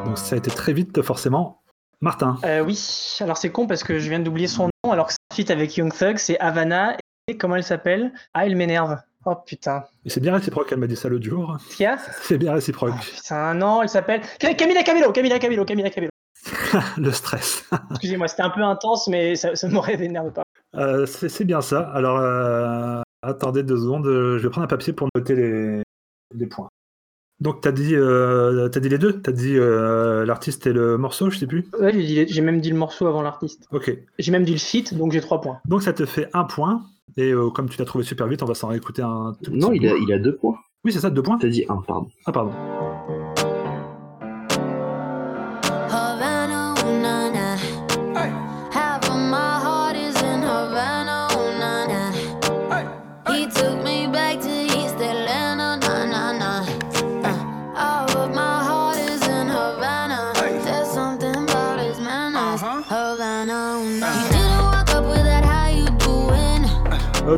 Donc, 0.05 0.19
ça 0.19 0.35
a 0.35 0.39
été 0.39 0.51
très 0.51 0.73
vite, 0.73 1.01
forcément. 1.03 1.63
Martin. 2.03 2.39
Euh, 2.45 2.63
oui, 2.65 2.79
alors 3.21 3.37
c'est 3.37 3.51
con 3.51 3.67
parce 3.67 3.85
que 3.85 3.99
je 3.99 4.09
viens 4.09 4.21
d'oublier 4.21 4.47
son 4.47 4.71
nom, 4.85 4.93
alors 4.93 5.07
que 5.09 5.13
c'est 5.13 5.19
un 5.33 5.35
feat 5.37 5.51
avec 5.51 5.77
Young 5.77 5.93
Thug, 5.93 6.17
c'est 6.17 6.39
Havana, 6.41 6.97
et 7.29 7.37
comment 7.37 7.57
elle 7.57 7.63
s'appelle? 7.63 8.13
Ah, 8.33 8.47
elle 8.47 8.57
m'énerve. 8.57 8.97
Oh 9.27 9.35
putain. 9.45 9.85
Et 10.05 10.11
c'est 10.11 10.21
bien 10.21 10.33
réciproque, 10.35 10.69
elle 10.73 10.79
m'a 10.79 10.87
dit 10.87 10.97
ça 10.97 11.09
l'autre 11.09 11.25
jour. 11.25 11.57
C'est 12.23 12.39
bien 12.39 12.53
réciproque. 12.55 12.95
Oh, 12.97 13.17
Putain, 13.17 13.55
non, 13.55 13.83
elle 13.83 13.89
s'appelle 13.89 14.23
Camila 14.39 14.83
Cabello, 14.83 15.13
Camila 15.13 15.39
Cabello, 15.39 15.65
Camila 15.65 15.91
Cabello. 15.91 16.11
le 16.97 17.11
stress. 17.13 17.65
Excusez-moi, 17.91 18.29
c'était 18.29 18.43
un 18.43 18.51
peu 18.51 18.63
intense, 18.63 19.09
mais 19.09 19.35
ça, 19.37 19.55
ça 19.57 19.69
m'aurait 19.69 20.03
énervé 20.03 20.31
pas. 20.31 20.43
Euh, 20.77 21.05
c'est 21.07 21.45
bien 21.45 21.61
ça. 21.61 21.81
Alors, 21.93 22.19
euh, 22.19 23.03
attendez 23.23 23.63
deux 23.63 23.77
secondes. 23.77 24.07
euh, 24.07 24.39
Je 24.39 24.43
vais 24.45 24.51
prendre 24.51 24.65
un 24.65 24.69
papier 24.69 24.93
pour 24.95 25.09
noter 25.15 25.35
les, 25.35 25.83
les 26.35 26.47
points. 26.47 26.69
Donc, 27.41 27.61
t'as 27.63 27.73
dit, 27.73 27.95
euh, 27.97 28.69
t'as 28.69 28.81
dit 28.81 28.89
les 28.89 28.99
deux? 28.99 29.21
T'as 29.21 29.33
dit 29.33 29.57
l'artiste 29.59 30.67
et 30.67 30.73
le 30.73 30.97
morceau, 30.99 31.31
je 31.31 31.39
sais 31.39 31.47
plus? 31.47 31.67
Ouais, 31.79 31.93
j'ai 32.27 32.41
même 32.43 32.61
dit 32.61 32.71
le 32.71 32.77
morceau 32.77 33.07
avant 33.07 33.23
l'artiste. 33.23 33.67
Ok. 33.71 33.93
J'ai 34.19 34.31
même 34.33 34.45
dit 34.45 34.53
le 34.53 34.59
feat, 34.59 34.95
donc 34.95 35.13
j'ai 35.13 35.21
trois 35.21 35.41
points. 35.41 35.59
Donc, 35.67 35.83
ça 35.83 35.93
te 35.93 36.05
fait 36.07 36.29
un 36.35 36.45
point. 36.45 36.85
Et 37.17 37.33
euh, 37.33 37.51
comme 37.51 37.69
tu 37.69 37.79
l'as 37.79 37.85
trouvé 37.85 38.05
super 38.05 38.27
vite, 38.27 38.43
on 38.43 38.47
va 38.47 38.55
s'en 38.55 38.69
réécouter 38.69 39.03
un 39.03 39.35
tout 39.43 39.51
petit 39.51 39.61
Non, 39.61 39.73
il 39.73 39.87
a, 39.87 39.97
il 39.97 40.13
a 40.13 40.19
deux 40.19 40.37
points. 40.37 40.57
Oui, 40.85 40.93
c'est 40.93 41.01
ça, 41.01 41.11
deux 41.11 41.23
points 41.23 41.39
T'as 41.39 41.49
dit 41.49 41.65
un, 41.69 41.83
pardon. 41.87 42.09
Ah, 42.25 42.33
pardon. 42.33 42.53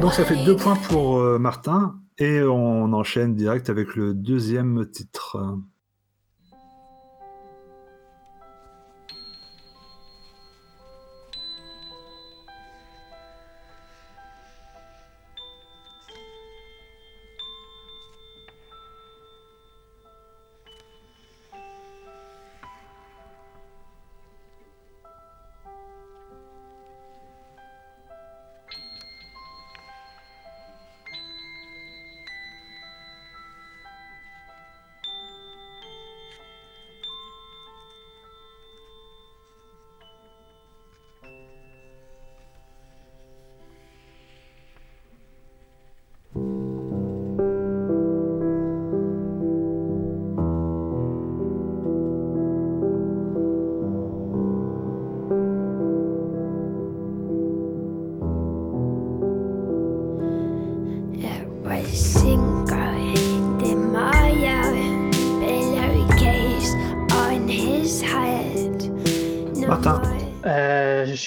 Donc, 0.02 0.14
ça 0.14 0.24
fait 0.24 0.44
deux 0.44 0.56
points 0.56 0.74
pour 0.74 1.18
euh, 1.18 1.38
Martin. 1.38 2.00
Et 2.18 2.42
on 2.42 2.92
enchaîne 2.92 3.36
direct 3.36 3.70
avec 3.70 3.94
le 3.94 4.14
deuxième 4.14 4.90
titre. 4.90 5.38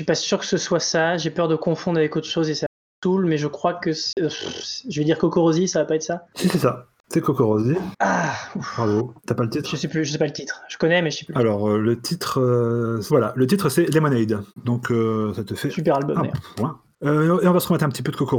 Suis 0.05 0.07
pas 0.07 0.15
sûr 0.15 0.39
que 0.39 0.45
ce 0.45 0.57
soit 0.57 0.79
ça. 0.79 1.17
J'ai 1.17 1.29
peur 1.31 1.47
de 1.47 1.55
confondre 1.55 1.97
avec 1.97 2.15
autre 2.15 2.27
chose 2.27 2.49
et 2.49 2.55
ça 2.55 2.67
saoule, 3.03 3.25
mais 3.25 3.37
je 3.37 3.47
crois 3.47 3.73
que 3.73 3.89
euh, 3.89 4.29
je 4.89 4.99
vais 4.99 5.05
dire 5.05 5.17
Cocorosi, 5.17 5.67
ça 5.67 5.79
va 5.79 5.85
pas 5.85 5.95
être 5.95 6.03
ça. 6.03 6.25
Si, 6.35 6.47
c'est 6.49 6.57
ça. 6.59 6.87
C'est 7.09 7.21
Coco 7.21 7.45
Rossi. 7.45 7.75
Ah, 7.99 8.31
ouf, 8.55 8.73
Bravo. 8.77 9.13
T'as 9.27 9.35
pas 9.35 9.43
le 9.43 9.49
titre? 9.51 9.69
Je 9.69 9.75
sais 9.75 9.87
plus, 9.87 10.05
je 10.05 10.11
sais 10.11 10.17
pas 10.17 10.25
le 10.25 10.33
titre. 10.33 10.61
Je 10.67 10.77
connais, 10.79 11.03
mais 11.03 11.11
je 11.11 11.19
sais 11.19 11.25
plus. 11.25 11.35
Alors, 11.35 11.69
euh, 11.69 11.77
le 11.77 12.01
titre, 12.01 12.41
euh, 12.41 12.99
voilà, 13.09 13.31
le 13.35 13.45
titre 13.45 13.69
c'est 13.69 13.85
Lemonade. 13.93 14.43
Donc, 14.65 14.91
euh, 14.91 15.31
ça 15.35 15.43
te 15.43 15.53
fait 15.53 15.69
Super 15.69 15.97
album. 15.97 16.17
un 16.17 16.21
d'ailleurs. 16.21 16.41
point. 16.55 16.79
Euh, 17.03 17.39
et 17.41 17.47
on 17.47 17.53
va 17.53 17.59
se 17.59 17.67
remettre 17.67 17.85
un 17.85 17.89
petit 17.89 18.01
peu 18.01 18.11
de 18.11 18.17
Coco 18.17 18.37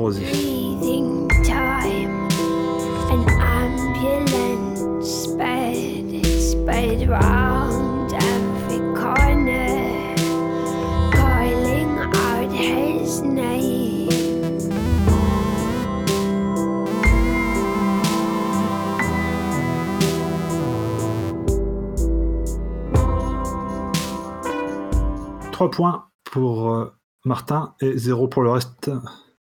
3 25.57 25.71
points 25.71 26.05
pour 26.25 26.71
euh, 26.71 26.93
Martin 27.25 27.75
et 27.81 27.97
0 27.97 28.29
pour 28.29 28.43
le 28.43 28.51
reste. 28.51 28.91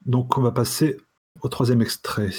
Donc 0.05 0.37
on 0.37 0.41
va 0.41 0.51
passer 0.53 0.95
au 1.41 1.49
troisième 1.49 1.81
extrait. 1.81 2.29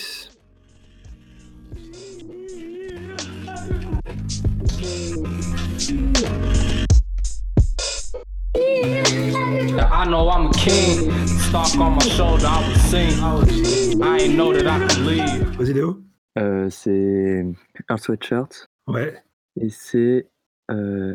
I 8.55 10.07
know 10.07 10.31
I'm 10.31 10.47
a 10.47 10.53
king. 10.53 11.11
Stock 11.27 11.78
on 11.78 11.97
my 11.97 12.09
shoulder, 12.09 12.47
I 12.47 12.66
was 12.66 12.81
sing. 12.89 14.03
I 14.03 14.27
know 14.27 14.55
that 14.55 14.66
I 14.66 14.86
could 14.86 15.05
leave. 15.05 15.55
Vas-y 15.59 15.74
Léo. 15.74 16.01
Euh, 16.39 16.70
c'est 16.70 17.44
un 17.90 17.97
sweatshirt. 17.98 18.70
Ouais. 18.86 19.23
Et 19.61 19.69
c'est 19.69 20.31
euh, 20.70 21.15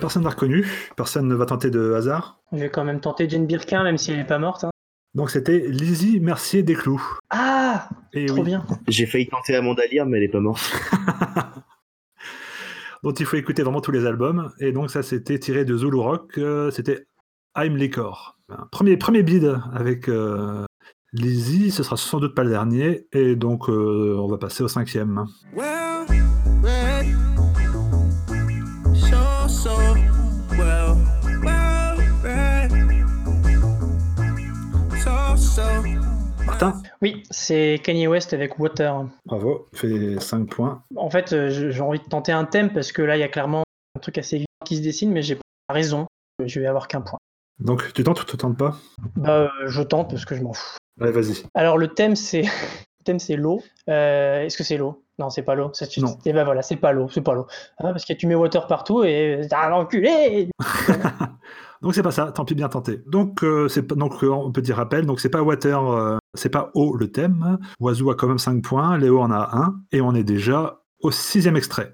Personne 0.07 0.23
n'a 0.23 0.29
reconnu. 0.29 0.65
Personne 0.95 1.27
ne 1.27 1.35
va 1.35 1.45
tenter 1.45 1.69
de 1.69 1.91
hasard. 1.91 2.39
Je 2.53 2.59
vais 2.59 2.69
quand 2.69 2.85
même 2.85 3.01
tenter 3.01 3.27
Jane 3.27 3.45
Birkin, 3.45 3.83
même 3.83 3.97
si 3.97 4.11
elle 4.11 4.17
n'est 4.19 4.25
pas 4.25 4.39
morte. 4.39 4.63
hein. 4.63 4.69
Donc 5.15 5.29
c'était 5.31 5.65
Lizzie 5.67 6.21
Mercier 6.21 6.63
Desclous. 6.63 7.01
Ah 7.29 7.89
Et 8.13 8.27
Trop 8.27 8.37
oui, 8.39 8.45
bien. 8.45 8.65
J'ai 8.87 9.05
failli 9.05 9.27
tenter 9.27 9.55
Amanda 9.55 9.83
Lear, 9.91 10.05
mais 10.05 10.17
elle 10.17 10.23
est 10.23 10.29
pas 10.29 10.39
morte. 10.39 10.61
dont 13.03 13.11
il 13.11 13.25
faut 13.25 13.35
écouter 13.35 13.63
vraiment 13.63 13.81
tous 13.81 13.91
les 13.91 14.05
albums. 14.05 14.49
Et 14.59 14.71
donc 14.71 14.91
ça 14.91 15.03
c'était 15.03 15.39
tiré 15.39 15.65
de 15.65 15.75
Zulu 15.75 15.97
Rock. 15.97 16.37
euh, 16.37 16.71
c'était 16.71 17.05
I'm 17.57 17.75
Liquor. 17.75 18.37
Premier, 18.71 18.95
premier 18.95 19.23
bid 19.23 19.57
avec 19.73 20.07
euh, 20.07 20.63
Lizzie, 21.11 21.69
ce 21.71 21.83
sera 21.83 21.97
sans 21.97 22.19
doute 22.19 22.33
pas 22.33 22.45
le 22.45 22.51
dernier. 22.51 23.07
Et 23.11 23.35
donc 23.35 23.69
euh, 23.69 24.15
on 24.17 24.27
va 24.29 24.37
passer 24.37 24.63
au 24.63 24.69
cinquième. 24.69 25.25
Well, 25.53 26.05
So, 29.63 29.69
so, 29.69 29.77
well, 30.57 30.97
well, 31.43 31.97
read. 32.23 32.71
So, 35.03 35.35
so. 35.35 35.63
Martin, 36.45 36.73
Oui, 37.01 37.23
c'est 37.31 37.79
Kanye 37.83 38.07
West 38.07 38.33
avec 38.33 38.59
Water. 38.59 39.05
bravo, 39.25 39.67
fait 39.73 40.19
5 40.19 40.49
points. 40.49 40.83
En 40.95 41.09
fait, 41.09 41.33
euh, 41.33 41.49
j'ai 41.71 41.81
envie 41.81 41.99
de 41.99 42.05
tenter 42.05 42.31
un 42.31 42.45
thème 42.45 42.71
parce 42.71 42.91
que 42.91 43.01
là, 43.01 43.17
il 43.17 43.19
y 43.19 43.23
a 43.23 43.27
clairement 43.27 43.63
un 43.95 43.99
truc 43.99 44.17
assez 44.17 44.35
évident 44.37 44.47
qui 44.65 44.77
se 44.77 44.81
dessine, 44.81 45.11
mais 45.11 45.21
j'ai 45.21 45.35
pas 45.35 45.73
raison. 45.73 46.07
Je 46.45 46.59
vais 46.59 46.67
avoir 46.67 46.87
qu'un 46.87 47.01
point. 47.01 47.19
Donc 47.59 47.91
tu 47.93 48.03
tentes 48.03 48.21
ou 48.21 48.25
tu 48.25 48.37
tentes 48.37 48.57
pas? 48.57 48.77
Bah, 49.15 49.29
euh, 49.61 49.67
je 49.67 49.81
tente 49.81 50.11
parce 50.11 50.25
que 50.25 50.35
je 50.35 50.41
m'en 50.43 50.53
fous. 50.53 50.77
Allez, 51.01 51.11
vas-y. 51.11 51.43
Alors, 51.55 51.77
le 51.77 51.87
thème, 51.89 52.15
c'est 52.15 52.41
le 52.99 53.03
thème, 53.03 53.19
c'est 53.19 53.35
l'eau. 53.35 53.61
Euh, 53.89 54.43
Est-ce 54.43 54.57
que 54.57 54.63
c'est 54.63 54.77
l'eau? 54.77 55.03
Non, 55.19 55.29
c'est 55.29 55.41
pas 55.41 55.55
l'eau. 55.55 55.71
C'est- 55.73 55.97
Non. 55.97 56.17
Et 56.25 56.33
bah 56.33 56.43
voilà, 56.43 56.61
c'est 56.61 56.75
pas 56.75 56.91
l'eau, 56.91 57.07
c'est 57.11 57.21
pas 57.21 57.33
l'eau. 57.33 57.47
Ah, 57.79 57.85
parce 57.91 58.05
que 58.05 58.13
tu 58.13 58.27
mets 58.27 58.35
water 58.35 58.67
partout 58.67 59.03
et 59.03 59.41
t'es 59.49 59.55
un 59.55 59.71
enculé. 59.71 60.49
Donc 61.81 61.93
c'est 61.93 62.01
pas 62.03 62.11
ça, 62.11 62.31
tant 62.31 62.43
pis 62.45 62.55
bien 62.55 62.69
tenté. 62.69 63.03
Donc 63.07 63.43
euh, 63.43 63.67
c'est 63.67 63.85
donc 63.93 64.23
euh, 64.23 64.29
on 64.29 64.51
petit 64.51 64.73
rappel, 64.73 65.05
donc 65.05 65.19
c'est 65.19 65.29
pas 65.29 65.43
Water, 65.43 65.87
euh, 65.87 66.17
c'est 66.33 66.49
pas 66.49 66.71
eau 66.73 66.95
le 66.95 67.11
thème. 67.11 67.59
Oiseau 67.79 68.09
a 68.09 68.15
quand 68.15 68.27
même 68.27 68.39
5 68.39 68.63
points, 68.63 68.97
Léo 68.97 69.19
en 69.21 69.29
a 69.29 69.49
1 69.53 69.75
et 69.91 70.01
on 70.01 70.15
est 70.15 70.23
déjà 70.23 70.79
au 71.01 71.11
sixième 71.11 71.55
extrait. 71.55 71.93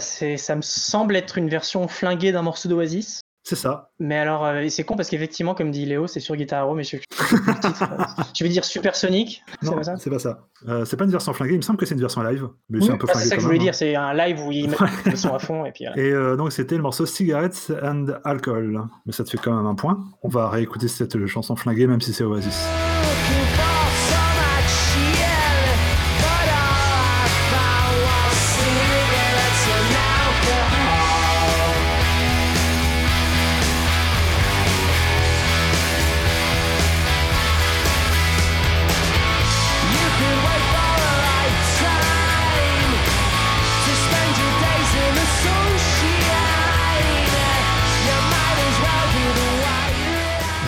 C'est, 0.00 0.36
ça 0.36 0.56
me 0.56 0.62
semble 0.62 1.16
être 1.16 1.38
une 1.38 1.48
version 1.48 1.86
flinguée 1.88 2.32
d'un 2.32 2.42
morceau 2.42 2.68
d'Oasis. 2.68 3.20
c'est 3.42 3.56
ça. 3.56 3.90
Mais 3.98 4.18
alors, 4.18 4.44
euh, 4.44 4.66
c'est 4.68 4.84
con 4.84 4.96
parce 4.96 5.08
qu'effectivement, 5.08 5.54
comme 5.54 5.70
dit 5.70 5.86
Léo, 5.86 6.06
c'est 6.06 6.20
sur 6.20 6.36
Guitar 6.36 6.64
Hero, 6.64 6.74
mais 6.74 6.84
je, 6.84 6.96
je 8.34 8.44
vais 8.44 8.50
dire 8.50 8.64
Supersonic. 8.64 9.42
C'est 9.60 9.66
Non, 9.66 9.76
pas 9.76 9.82
ça 9.82 9.96
c'est 9.98 10.10
pas 10.10 10.18
ça. 10.18 10.40
Euh, 10.68 10.84
c'est 10.84 10.96
pas 10.96 11.04
une 11.04 11.10
version 11.10 11.32
flinguée, 11.32 11.54
il 11.54 11.58
me 11.58 11.62
semble 11.62 11.78
que 11.78 11.86
c'est 11.86 11.94
une 11.94 12.00
version 12.00 12.22
live. 12.22 12.48
Mais 12.68 12.78
Oui, 12.78 12.84
c'est 12.86 12.92
un 12.92 12.96
peu 12.98 13.06
bah, 13.06 13.12
flingué 13.14 13.24
c'est 13.24 13.30
ça 13.30 13.36
que 13.36 13.40
je 13.42 13.46
voulais 13.46 13.58
même, 13.58 13.64
dire, 13.66 13.74
c'est 13.74 13.94
un 13.94 14.14
live 14.14 14.40
où 14.46 14.52
ils 14.52 14.68
mettent 14.68 14.80
le 15.06 15.16
son 15.16 15.34
à 15.34 15.38
fond 15.38 15.64
et 15.64 15.72
puis. 15.72 15.86
euh, 15.86 15.90
hein. 15.90 15.94
Et 15.96 16.10
euh, 16.10 16.36
donc 16.36 16.52
c'était 16.52 16.76
le 16.76 16.82
morceau 16.82 17.06
Cigarettes 17.06 17.72
and 17.82 18.06
Alcohol. 18.24 18.82
Mais 19.06 19.12
ça 19.12 19.24
te 19.24 19.30
fait 19.30 19.38
quand 19.38 19.56
même 19.56 19.66
un 19.66 19.74
point. 19.74 19.98
On 20.22 20.28
va 20.28 20.48
réécouter 20.48 20.88
cette 20.88 21.26
chanson 21.26 21.56
flinguée 21.56 21.86
même 21.86 22.00
si 22.00 22.12
c'est 22.12 22.24
Oasis. 22.24 22.66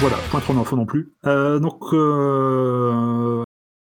Voilà, 0.03 0.16
point 0.33 0.41
trop 0.41 0.53
d'infos 0.53 0.74
non 0.74 0.85
plus. 0.85 1.12
Euh, 1.27 1.61
donc, 1.61 1.81
euh, 1.93 3.45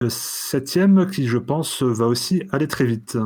le 0.02 0.10
septième, 0.10 1.10
qui 1.10 1.26
je 1.28 1.40
pense 1.40 1.82
va 1.82 2.06
aussi 2.06 2.44
aller 2.52 2.68
très 2.68 2.86
vite. 2.86 3.18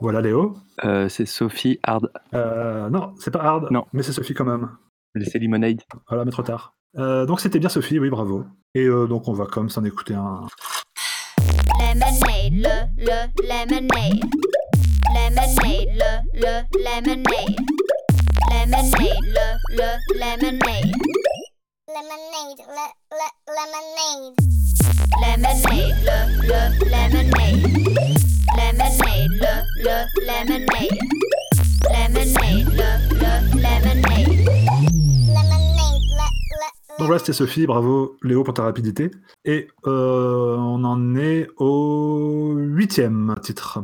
Voilà 0.00 0.20
Léo. 0.20 0.56
Euh, 0.84 1.08
c'est 1.08 1.26
Sophie 1.26 1.78
Hard. 1.82 2.10
Euh, 2.34 2.88
non, 2.90 3.14
c'est 3.18 3.30
pas 3.30 3.40
hard, 3.42 3.68
Non. 3.70 3.86
mais 3.92 4.02
c'est 4.02 4.12
Sophie 4.12 4.34
quand 4.34 4.44
même. 4.44 4.70
C'est 5.24 5.38
Lemonade. 5.38 5.80
Voilà, 6.08 6.24
mais 6.24 6.30
trop 6.30 6.42
tard. 6.42 6.74
Euh, 6.98 7.26
donc 7.26 7.40
c'était 7.40 7.58
bien 7.58 7.68
Sophie, 7.68 7.98
oui, 7.98 8.10
bravo. 8.10 8.44
Et 8.74 8.84
euh, 8.84 9.06
donc 9.06 9.28
on 9.28 9.32
va 9.32 9.46
comme 9.46 9.68
s'en 9.70 9.84
écouter 9.84 10.14
un. 10.14 10.46
Lemonade, 11.78 12.14
le, 12.50 12.88
le, 12.96 13.30
lemonade. 13.42 14.20
Lemonade, 15.14 15.86
le, 15.94 16.22
le, 16.34 16.52
lemonade. 16.84 17.56
Lemonade, 18.50 19.18
le, 19.34 19.46
le, 19.70 19.88
lemonade. 20.14 20.92
Lemonade, 21.88 22.62
le, 22.76 22.86
le, 23.10 23.28
lemonade. 23.56 24.34
Lemonade, 25.20 25.94
le, 26.04 26.18
le, 26.46 26.60
lemonade. 26.90 27.64
Lemonade, 28.56 28.94
le, 28.96 29.26
le, 29.26 29.26
lemonade. 29.26 29.26
Lemonade, 29.26 29.30
le, 29.40 29.52
le, 29.84 29.96
lemonade. 30.26 31.00
Lemonade, 31.90 32.68
le, 32.72 32.90
le, 33.54 34.65
Donc 36.98 37.08
voilà, 37.08 37.18
c'était 37.18 37.34
Sophie, 37.34 37.66
bravo 37.66 38.16
Léo 38.22 38.42
pour 38.42 38.54
ta 38.54 38.62
rapidité. 38.62 39.10
Et 39.44 39.68
euh, 39.86 40.56
on 40.56 40.82
en 40.84 41.14
est 41.14 41.46
au 41.58 42.54
huitième 42.56 43.34
titre. 43.42 43.80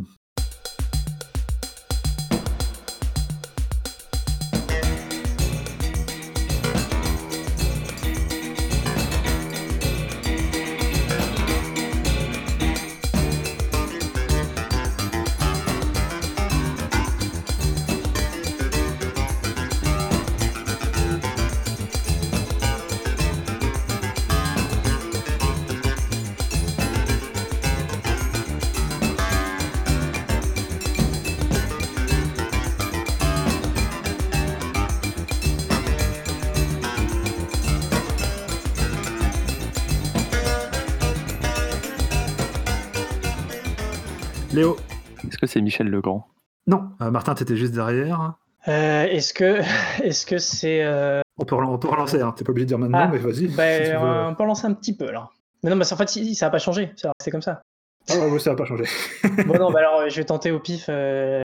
C'est 45.52 45.60
Michel 45.60 45.88
Legrand 45.88 46.26
Non, 46.66 46.90
euh, 47.00 47.10
Martin, 47.10 47.34
t'étais 47.34 47.56
juste 47.56 47.74
derrière. 47.74 48.34
Euh, 48.68 49.04
est-ce 49.04 49.34
que 49.34 49.60
est-ce 50.02 50.24
que 50.24 50.38
c'est 50.38 50.82
euh, 50.82 51.20
On 51.38 51.44
peut, 51.44 51.54
relan- 51.56 51.72
on 51.74 51.78
peut 51.78 51.88
relancer, 51.88 52.20
hein. 52.20 52.32
t'es 52.36 52.44
pas 52.44 52.50
obligé 52.52 52.64
de 52.64 52.68
dire 52.68 52.78
maintenant, 52.78 53.00
Ah, 53.02 53.08
mais 53.08 53.18
vas-y. 53.18 53.48
bah, 53.48 53.78
si 53.78 53.90
tu 53.90 53.96
veux. 53.96 53.98
on 53.98 54.34
peut 54.34 54.44
lancer 54.44 54.66
un 54.66 54.72
petit 54.74 54.96
peu 54.96 55.10
là. 55.10 55.28
Mais 55.62 55.70
non, 55.70 55.76
mais 55.76 55.92
en 55.92 55.96
fait, 55.96 56.08
si, 56.08 56.34
ça 56.34 56.46
va 56.46 56.50
pas 56.50 56.58
va 56.58 56.72
rester 57.18 57.30
comme 57.30 57.42
ça. 57.42 57.62
Ah 58.10 58.26
ouais, 58.28 58.38
ça 58.38 58.50
va 58.50 58.56
pas 58.56 58.64
changer. 58.64 58.84
bon 59.46 59.58
non, 59.58 59.70
bah 59.70 59.78
alors 59.80 60.08
je 60.08 60.16
vais 60.16 60.24
tenter 60.24 60.50
au 60.50 60.58
pif. 60.58 60.86
Euh... 60.88 61.40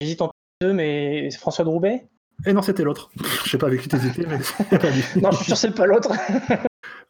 J'hésite 0.00 0.20
entre 0.20 0.34
deux, 0.60 0.72
mais 0.72 1.30
François 1.30 1.64
Droubet? 1.64 2.08
Et 2.46 2.52
non, 2.52 2.60
c'était 2.62 2.82
l'autre. 2.82 3.10
Je 3.44 3.48
sais 3.50 3.58
pas 3.58 3.68
avec 3.68 3.80
qui 3.80 3.88
t'hésitais, 3.88 4.26
mais 4.28 4.38
c'est 4.42 4.78
pas 4.78 4.90
lui. 4.90 5.02
Non, 5.22 5.30
je 5.30 5.36
suis 5.36 5.44
sûr 5.46 5.54
que 5.54 5.60
c'est 5.60 5.74
pas 5.74 5.86
l'autre. 5.86 6.10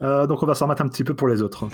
Euh, 0.03 0.27
donc 0.27 0.43
on 0.43 0.47
va 0.47 0.55
s'en 0.55 0.67
remettre 0.67 0.83
un 0.83 0.89
petit 0.89 1.03
peu 1.05 1.15
pour 1.15 1.29
les 1.29 1.43
autres. 1.43 1.69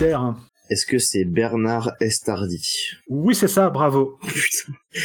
Est-ce 0.00 0.86
que 0.86 0.98
c'est 0.98 1.24
Bernard 1.24 1.92
Estardi 2.00 2.96
Oui, 3.10 3.34
c'est 3.34 3.48
ça, 3.48 3.70
bravo. 3.70 4.18
Putain. 4.26 4.72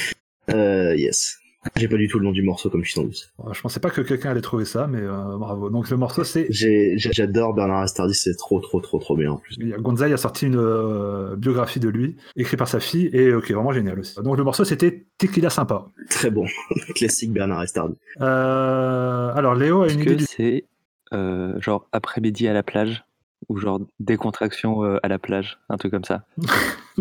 Euh, 0.53 0.95
yes. 0.95 1.39
J'ai 1.75 1.87
pas 1.87 1.97
du 1.97 2.07
tout 2.07 2.19
le 2.19 2.25
nom 2.25 2.31
du 2.31 2.43
morceau 2.43 2.69
comme 2.69 2.83
je 2.83 2.91
suis 2.91 2.99
sans 2.99 3.07
doute. 3.07 3.33
Je 3.51 3.61
pensais 3.61 3.79
pas 3.79 3.89
que 3.89 4.01
quelqu'un 4.01 4.29
allait 4.29 4.41
trouver 4.41 4.63
ça, 4.63 4.85
mais 4.85 5.01
euh, 5.01 5.37
bravo. 5.39 5.71
Donc 5.71 5.89
le 5.89 5.97
morceau, 5.97 6.23
c'est. 6.23 6.45
J'adore 6.51 7.55
Bernard 7.55 7.83
Estardi, 7.83 8.13
c'est 8.13 8.35
trop 8.35 8.59
trop 8.59 8.79
trop 8.79 8.99
trop 8.99 9.17
bien 9.17 9.31
en 9.31 9.37
plus. 9.37 9.57
Gonzaï 9.79 10.13
a 10.13 10.17
sorti 10.17 10.45
une 10.45 10.57
euh, 10.59 11.35
biographie 11.35 11.79
de 11.79 11.89
lui, 11.89 12.15
écrite 12.35 12.59
par 12.59 12.67
sa 12.67 12.79
fille, 12.79 13.07
et 13.07 13.29
est 13.29 13.31
vraiment 13.31 13.73
génial 13.73 13.99
aussi. 13.99 14.21
Donc 14.21 14.37
le 14.37 14.43
morceau, 14.43 14.65
c'était 14.65 15.07
Tequila 15.17 15.49
Sympa. 15.49 15.87
Très 16.11 16.29
bon. 16.29 16.45
Classique 16.95 17.33
Bernard 17.33 17.63
Estardi. 17.63 17.97
Euh, 18.21 19.33
alors 19.33 19.55
Léo 19.55 19.81
a 19.81 19.89
une 19.89 20.01
idée 20.01 20.11
que 20.11 20.13
du... 20.13 20.25
c'est 20.25 20.65
euh, 21.11 21.59
genre 21.59 21.87
après-midi 21.91 22.47
à 22.47 22.53
la 22.53 22.61
plage? 22.61 23.03
Ou 23.49 23.57
genre 23.57 23.79
décontraction 23.99 24.83
euh, 24.83 24.97
à 25.03 25.07
la 25.07 25.19
plage, 25.19 25.59
un 25.69 25.77
truc 25.77 25.91
comme 25.91 26.03
ça 26.05 26.25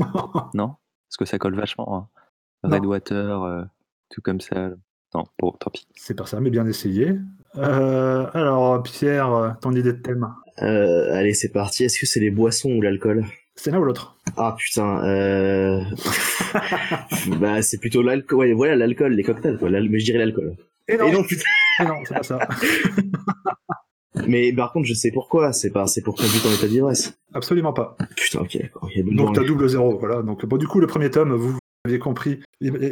Non 0.54 0.76
Parce 1.08 1.16
que 1.18 1.24
ça 1.24 1.38
colle 1.38 1.54
vachement. 1.56 1.96
hein. 1.96 2.68
Redwater, 2.68 3.42
euh, 3.42 3.62
tout 4.10 4.20
comme 4.22 4.40
ça. 4.40 4.70
Non, 5.14 5.24
bon, 5.38 5.52
tant 5.52 5.70
pis. 5.70 5.86
C'est 5.94 6.14
pas 6.16 6.26
ça, 6.26 6.40
mais 6.40 6.50
bien 6.50 6.66
essayé. 6.66 7.14
Euh, 7.56 8.26
alors 8.34 8.82
Pierre, 8.82 9.56
ton 9.60 9.70
idée 9.72 9.92
de 9.92 9.98
thème 9.98 10.26
Euh, 10.62 11.14
allez, 11.14 11.34
c'est 11.34 11.50
parti. 11.52 11.84
Est-ce 11.84 12.00
que 12.00 12.06
c'est 12.06 12.20
les 12.20 12.30
boissons 12.30 12.70
ou 12.72 12.80
l'alcool? 12.82 13.24
C'est 13.54 13.70
l'un 13.70 13.78
ou 13.78 13.84
l'autre 13.84 14.16
Ah 14.36 14.56
putain. 14.58 15.04
Euh... 15.04 15.80
bah 17.40 17.62
c'est 17.62 17.78
plutôt 17.78 18.02
l'alcool. 18.02 18.38
Ouais, 18.38 18.52
voilà 18.54 18.74
l'alcool, 18.74 19.12
les 19.12 19.22
cocktails 19.22 19.58
quoi. 19.58 19.70
Mais 19.70 19.98
je 20.00 20.04
dirais 20.04 20.18
l'alcool. 20.18 20.56
Et 20.88 20.96
non, 20.96 21.06
Et 21.06 21.12
non 21.12 21.22
putain. 21.22 21.44
et 21.80 21.84
non, 21.84 21.94
c'est 22.04 22.14
pas 22.14 22.22
ça. 22.24 22.38
Mais 24.26 24.52
par 24.52 24.72
contre, 24.72 24.86
je 24.86 24.94
sais 24.94 25.10
pourquoi. 25.12 25.52
C'est 25.52 25.70
pas, 25.70 25.86
c'est 25.86 26.02
pour 26.02 26.14
conduire 26.14 26.46
en 26.46 26.54
état 26.54 26.66
d'ivresse. 26.68 27.14
Absolument 27.32 27.72
pas. 27.72 27.96
Putain, 28.16 28.40
ok. 28.40 28.56
d'accord. 28.60 28.88
Il 28.92 28.98
y 28.98 29.00
a 29.00 29.04
deux 29.04 29.16
Donc 29.16 29.34
t'as 29.34 29.44
double 29.44 29.68
zéro, 29.68 29.98
voilà. 29.98 30.22
Donc 30.22 30.44
bon, 30.46 30.56
du 30.56 30.66
coup, 30.68 30.80
le 30.80 30.86
premier 30.86 31.10
tome, 31.10 31.32
vous 31.34 31.58
aviez 31.84 31.98
compris. 31.98 32.40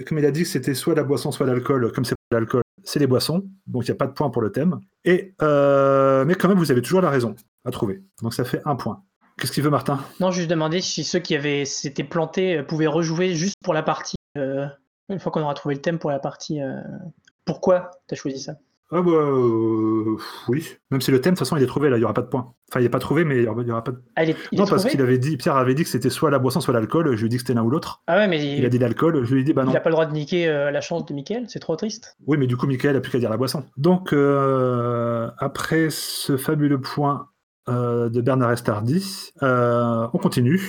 Comme 0.06 0.18
il 0.18 0.26
a 0.26 0.30
dit 0.30 0.42
que 0.42 0.48
c'était 0.48 0.74
soit 0.74 0.94
la 0.94 1.04
boisson, 1.04 1.30
soit 1.30 1.46
l'alcool. 1.46 1.92
Comme 1.92 2.04
c'est 2.04 2.16
pas 2.28 2.38
l'alcool, 2.38 2.62
c'est 2.84 2.98
les 2.98 3.06
boissons. 3.06 3.44
Donc 3.66 3.86
il 3.86 3.90
n'y 3.90 3.94
a 3.94 3.98
pas 3.98 4.06
de 4.08 4.12
point 4.12 4.30
pour 4.30 4.42
le 4.42 4.50
thème. 4.50 4.80
Et 5.04 5.34
euh, 5.42 6.24
mais 6.24 6.34
quand 6.34 6.48
même, 6.48 6.58
vous 6.58 6.70
avez 6.72 6.82
toujours 6.82 7.00
la 7.00 7.10
raison 7.10 7.34
à 7.64 7.70
trouver. 7.70 8.02
Donc 8.22 8.34
ça 8.34 8.44
fait 8.44 8.60
un 8.64 8.74
point. 8.76 9.02
Qu'est-ce 9.38 9.52
qu'il 9.52 9.62
veut, 9.62 9.70
Martin? 9.70 9.98
Non, 10.20 10.30
juste 10.30 10.50
demander 10.50 10.80
si 10.80 11.04
ceux 11.04 11.18
qui 11.20 11.34
avaient 11.34 11.64
s'étaient 11.64 12.04
plantés 12.04 12.58
euh, 12.58 12.62
pouvaient 12.64 12.86
rejouer 12.86 13.34
juste 13.34 13.56
pour 13.64 13.74
la 13.74 13.82
partie. 13.82 14.16
euh, 14.36 14.66
une 15.08 15.18
fois 15.20 15.30
qu'on 15.32 15.40
aura 15.42 15.54
trouvé 15.54 15.74
le 15.76 15.80
thème 15.80 15.98
pour 15.98 16.10
la 16.10 16.18
partie. 16.18 16.60
euh, 16.60 16.80
Pourquoi 17.44 17.90
t'as 18.08 18.16
choisi 18.16 18.40
ça? 18.40 18.54
Ah 18.94 19.00
bah 19.00 19.10
euh, 19.10 20.16
oui. 20.48 20.68
Même 20.90 21.00
si 21.00 21.10
le 21.10 21.20
thème, 21.20 21.32
de 21.32 21.38
toute 21.38 21.46
façon, 21.46 21.56
il 21.56 21.62
est 21.62 21.66
trouvé 21.66 21.88
là, 21.88 21.96
il 21.96 22.00
n'y 22.00 22.04
aura 22.04 22.12
pas 22.12 22.20
de 22.20 22.26
point. 22.26 22.52
Enfin, 22.70 22.80
il 22.80 22.82
n'est 22.82 22.90
pas 22.90 22.98
trouvé, 22.98 23.24
mais 23.24 23.38
il 23.38 23.42
n'y 23.42 23.70
aura, 23.70 23.82
pas 23.82 23.92
de... 23.92 24.02
Ah, 24.16 24.22
il 24.22 24.30
est, 24.30 24.36
il 24.52 24.58
est 24.58 24.62
Non, 24.62 24.68
parce 24.68 24.84
qu'il 24.84 25.00
avait 25.00 25.16
dit, 25.16 25.38
Pierre 25.38 25.56
avait 25.56 25.74
dit 25.74 25.82
que 25.82 25.88
c'était 25.88 26.10
soit 26.10 26.30
la 26.30 26.38
boisson, 26.38 26.60
soit 26.60 26.74
l'alcool. 26.74 27.16
Je 27.16 27.20
lui 27.20 27.26
ai 27.26 27.28
dit 27.30 27.36
que 27.36 27.42
c'était 27.42 27.54
l'un 27.54 27.62
ou 27.62 27.70
l'autre. 27.70 28.02
Ah 28.06 28.18
ouais, 28.18 28.28
mais 28.28 28.44
il, 28.44 28.58
Il 28.58 28.66
a 28.66 28.68
dit 28.68 28.78
l'alcool. 28.78 29.24
Je 29.24 29.34
lui 29.34 29.40
ai 29.40 29.44
dit, 29.44 29.54
bah 29.54 29.64
non. 29.64 29.72
il 29.72 29.76
a 29.76 29.80
pas 29.80 29.88
le 29.88 29.94
droit 29.94 30.04
de 30.04 30.12
niquer 30.12 30.46
euh, 30.46 30.70
la 30.70 30.82
chance 30.82 31.06
de 31.06 31.14
Michael, 31.14 31.46
c'est 31.48 31.58
trop 31.58 31.74
triste. 31.74 32.18
Oui, 32.26 32.36
mais 32.36 32.46
du 32.46 32.58
coup, 32.58 32.66
Michael 32.66 32.94
a 32.96 33.00
plus 33.00 33.10
qu'à 33.10 33.18
dire 33.18 33.30
la 33.30 33.38
boisson. 33.38 33.64
Donc, 33.78 34.12
euh, 34.12 35.30
après 35.38 35.88
ce 35.88 36.36
fabuleux 36.36 36.80
point 36.80 37.28
de 37.68 38.20
Bernard 38.20 38.52
Estardi, 38.52 39.32
on 39.40 40.18
continue. 40.20 40.60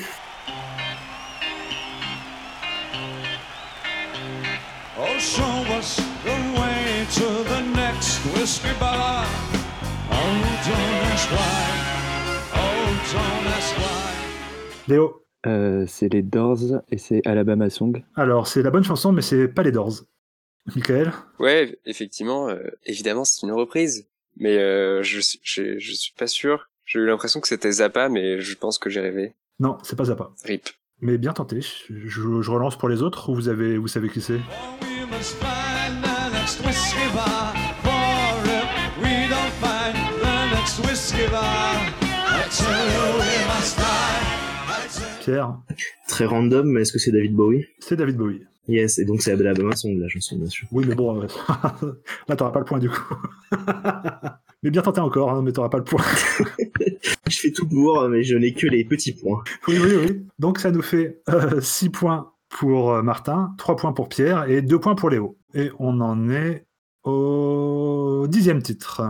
Léo, 14.88 15.19
Euh, 15.45 15.84
c'est 15.88 16.07
les 16.07 16.22
Doors 16.22 16.81
et 16.89 16.97
c'est 16.97 17.22
Alabama 17.27 17.69
Song. 17.69 18.01
alors 18.15 18.47
c'est 18.47 18.61
la 18.64 18.69
bonne 18.72 18.85
chanson, 18.85 19.11
mais 19.11 19.22
c'est 19.22 19.49
pas 19.49 19.61
les 19.64 19.73
Doors. 19.73 20.05
Michael 20.73 21.11
Ouais, 21.39 21.77
effectivement, 21.85 22.47
euh, 22.47 22.64
évidemment, 22.85 23.26
c'est 23.26 23.45
une 23.45 23.51
reprise. 23.51 24.07
Mais 24.38 24.57
euh, 24.57 25.03
je, 25.03 25.19
suis- 25.19 25.39
je, 25.43 25.77
je 25.77 25.91
suis 25.93 26.14
pas 26.18 26.27
sûr. 26.27 26.69
J'ai 26.85 26.99
eu 26.99 27.05
l'impression 27.05 27.41
que 27.41 27.49
c'était 27.49 27.72
Zappa, 27.73 28.07
mais 28.07 28.39
je 28.39 28.55
pense 28.55 28.77
que 28.80 28.89
j'ai 28.89 29.01
rêvé. 29.01 29.35
Non, 29.60 29.77
c'est 29.84 29.97
pas 29.97 30.05
Zappa. 30.05 30.31
Rip. 30.45 30.69
Mais 31.01 31.18
bien 31.18 31.34
tenté. 31.34 31.60
Je, 31.89 32.41
je 32.41 32.49
relance 32.51 32.77
pour 32.77 32.88
les 32.88 33.01
autres 33.01 33.27
ou 33.30 33.35
vous, 33.35 33.49
avez, 33.49 33.77
vous 33.77 33.89
savez 33.89 34.07
qui 34.10 34.22
c'est? 34.22 34.39
Oh, 34.39 34.85
Pierre 45.24 45.58
Très 46.10 46.26
random, 46.26 46.68
mais 46.70 46.82
est-ce 46.82 46.91
que 46.91 47.00
c'est 47.00 47.12
David 47.12 47.34
Bowie 47.34 47.66
C'est 47.80 47.95
David 47.95 48.18
Bowie. 48.18 48.41
Yes, 48.68 49.00
et 49.00 49.06
donc 49.06 49.22
c'est 49.22 49.32
Alabama 49.32 49.74
Song, 49.74 49.98
la 49.98 50.10
chanson, 50.10 50.38
bien 50.38 50.50
sûr. 50.50 50.68
Oui, 50.72 50.84
mais 50.86 50.95
bon, 50.95 51.22
euh, 51.22 51.28
là, 52.28 52.36
t'auras 52.36 52.52
pas 52.52 52.60
le 52.60 52.66
point 52.66 52.80
du 52.80 52.90
coup. 52.90 53.16
mais 54.64 54.70
bien 54.70 54.82
tenté 54.82 55.00
encore, 55.00 55.32
hein, 55.32 55.41
mais 55.41 55.54
t'auras 55.54 55.70
pas 55.70 55.78
le 55.78 55.86
point. 55.86 56.04
Je 57.30 57.40
fais 57.40 57.52
tout 57.52 57.68
pour, 57.68 58.08
mais 58.10 58.24
je 58.24 58.36
n'ai 58.36 58.54
que 58.54 58.68
les 58.68 58.84
petits 58.84 59.14
points. 59.14 59.41
Oui, 59.68 59.78
oui, 59.82 59.91
oui. 59.95 60.26
Donc 60.40 60.60
ça 60.60 60.72
nous 60.72 60.82
fait 60.82 61.22
6 61.60 61.90
points 61.90 62.34
pour 62.50 62.91
euh, 62.91 63.02
Martin, 63.02 63.54
3 63.58 63.78
points 63.78 63.94
pour 63.94 64.10
Pierre 64.10 64.50
et 64.50 64.62
2 64.62 64.80
points 64.80 64.95
pour 64.95 65.10
Léo. 65.10 65.38
Et 65.54 65.72
on 65.80 66.02
en 66.02 66.30
est 66.30 66.66
au 67.04 68.28
dixième 68.30 68.62
titre. 68.62 69.02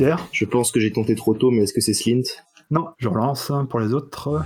Pierre 0.00 0.28
Je 0.32 0.46
pense 0.46 0.72
que 0.72 0.80
j'ai 0.80 0.92
tenté 0.92 1.14
trop 1.14 1.34
tôt, 1.34 1.50
mais 1.50 1.64
est-ce 1.64 1.74
que 1.74 1.82
c'est 1.82 1.92
Slint? 1.92 2.22
Non, 2.70 2.86
je 2.96 3.06
relance 3.06 3.52
pour 3.68 3.80
les 3.80 3.92
autres. 3.92 4.42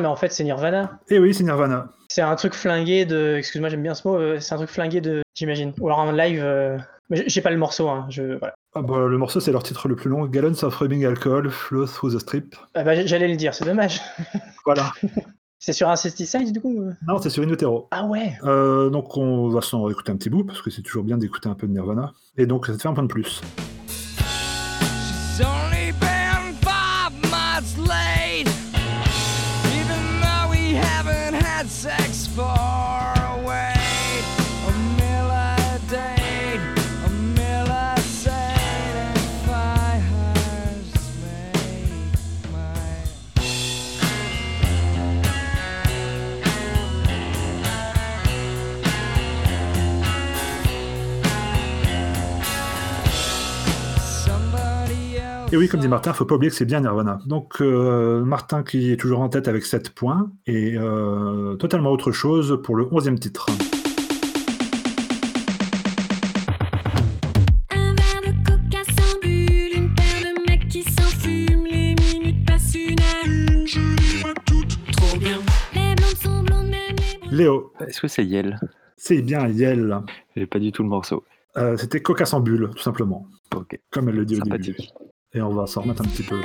Mais 0.00 0.06
en 0.08 0.16
fait, 0.16 0.32
c'est 0.32 0.44
Nirvana. 0.44 0.98
Eh 1.10 1.18
oui, 1.18 1.32
c'est 1.34 1.44
Nirvana. 1.44 1.88
C'est 2.08 2.22
un 2.22 2.34
truc 2.36 2.54
flingué 2.54 3.04
de. 3.04 3.36
Excuse-moi, 3.36 3.68
j'aime 3.68 3.82
bien 3.82 3.94
ce 3.94 4.06
mot. 4.08 4.16
euh, 4.16 4.40
C'est 4.40 4.54
un 4.54 4.56
truc 4.58 4.70
flingué 4.70 5.00
de. 5.00 5.22
J'imagine. 5.34 5.72
Ou 5.78 5.86
alors 5.86 6.00
un 6.00 6.12
live. 6.12 6.40
euh, 6.42 6.76
Mais 7.08 7.22
j'ai- 7.26 7.40
pas 7.40 7.50
le 7.50 7.56
morceau, 7.56 7.88
hein. 7.88 8.06
Je... 8.10 8.38
Voilà. 8.38 8.54
Ah 8.74 8.82
bah, 8.82 9.06
le 9.08 9.18
morceau, 9.18 9.40
c'est 9.40 9.52
leur 9.52 9.62
titre 9.62 9.88
le 9.88 9.96
plus 9.96 10.10
long. 10.10 10.26
Gallons 10.26 10.54
of 10.62 10.76
Rubbing 10.76 11.04
Alcohol, 11.06 11.50
Flow 11.50 11.86
Through 11.86 12.14
the 12.14 12.18
Strip. 12.20 12.56
Ah 12.74 12.82
bah, 12.84 13.04
j'allais 13.06 13.28
le 13.28 13.36
dire, 13.36 13.54
c'est 13.54 13.64
dommage. 13.64 14.00
Voilà. 14.66 14.92
C'est 15.58 15.72
sur 15.72 15.88
Incesticide, 15.88 16.52
du 16.52 16.60
coup 16.60 16.84
Non, 17.06 17.18
c'est 17.20 17.28
sur 17.30 17.42
In 17.42 17.48
Utero. 17.48 17.88
Ah 17.90 18.04
ouais 18.06 18.32
Euh, 18.44 18.88
donc 18.90 19.16
on 19.16 19.48
va 19.48 19.60
s'en 19.60 19.88
écouter 19.90 20.10
un 20.12 20.16
petit 20.16 20.30
bout, 20.30 20.44
parce 20.44 20.62
que 20.62 20.70
c'est 20.70 20.82
toujours 20.82 21.02
bien 21.04 21.18
d'écouter 21.18 21.48
un 21.48 21.54
peu 21.54 21.66
de 21.66 21.72
Nirvana. 21.72 22.12
Et 22.38 22.46
donc 22.46 22.66
ça 22.66 22.74
te 22.74 22.80
fait 22.80 22.88
un 22.88 22.94
point 22.94 23.02
de 23.02 23.08
plus. 23.08 23.40
Et 55.52 55.56
oui, 55.56 55.66
comme 55.66 55.80
dit 55.80 55.88
Martin, 55.88 56.12
faut 56.12 56.24
pas 56.24 56.36
oublier 56.36 56.48
que 56.48 56.56
c'est 56.56 56.64
bien 56.64 56.80
Nirvana. 56.80 57.18
Donc 57.26 57.60
euh, 57.60 58.24
Martin 58.24 58.62
qui 58.62 58.92
est 58.92 58.96
toujours 58.96 59.18
en 59.20 59.28
tête 59.28 59.48
avec 59.48 59.64
7 59.64 59.90
points 59.90 60.30
et 60.46 60.76
euh, 60.76 61.56
totalement 61.56 61.90
autre 61.90 62.12
chose 62.12 62.60
pour 62.62 62.76
le 62.76 62.84
11e 62.84 63.18
titre. 63.18 63.46
Léo, 77.32 77.72
Est-ce 77.80 78.00
que 78.00 78.06
c'est 78.08 78.24
Yel? 78.24 78.60
C'est 78.96 79.22
bien 79.22 79.48
Yel. 79.48 79.98
J'ai 80.36 80.46
pas 80.46 80.60
du 80.60 80.70
tout 80.70 80.84
le 80.84 80.88
morceau. 80.88 81.24
Euh, 81.56 81.76
C'était 81.76 82.00
Coca 82.00 82.24
sans 82.24 82.38
bulle, 82.38 82.70
tout 82.76 82.82
simplement. 82.82 83.26
Comme 83.90 84.08
elle 84.08 84.14
le 84.14 84.24
dit 84.24 84.36
au 84.36 84.44
début. 84.44 84.76
Et 85.32 85.40
on 85.40 85.50
va 85.50 85.66
s'en 85.66 85.82
remettre 85.82 86.02
un 86.02 86.08
petit 86.08 86.24
peu. 86.24 86.40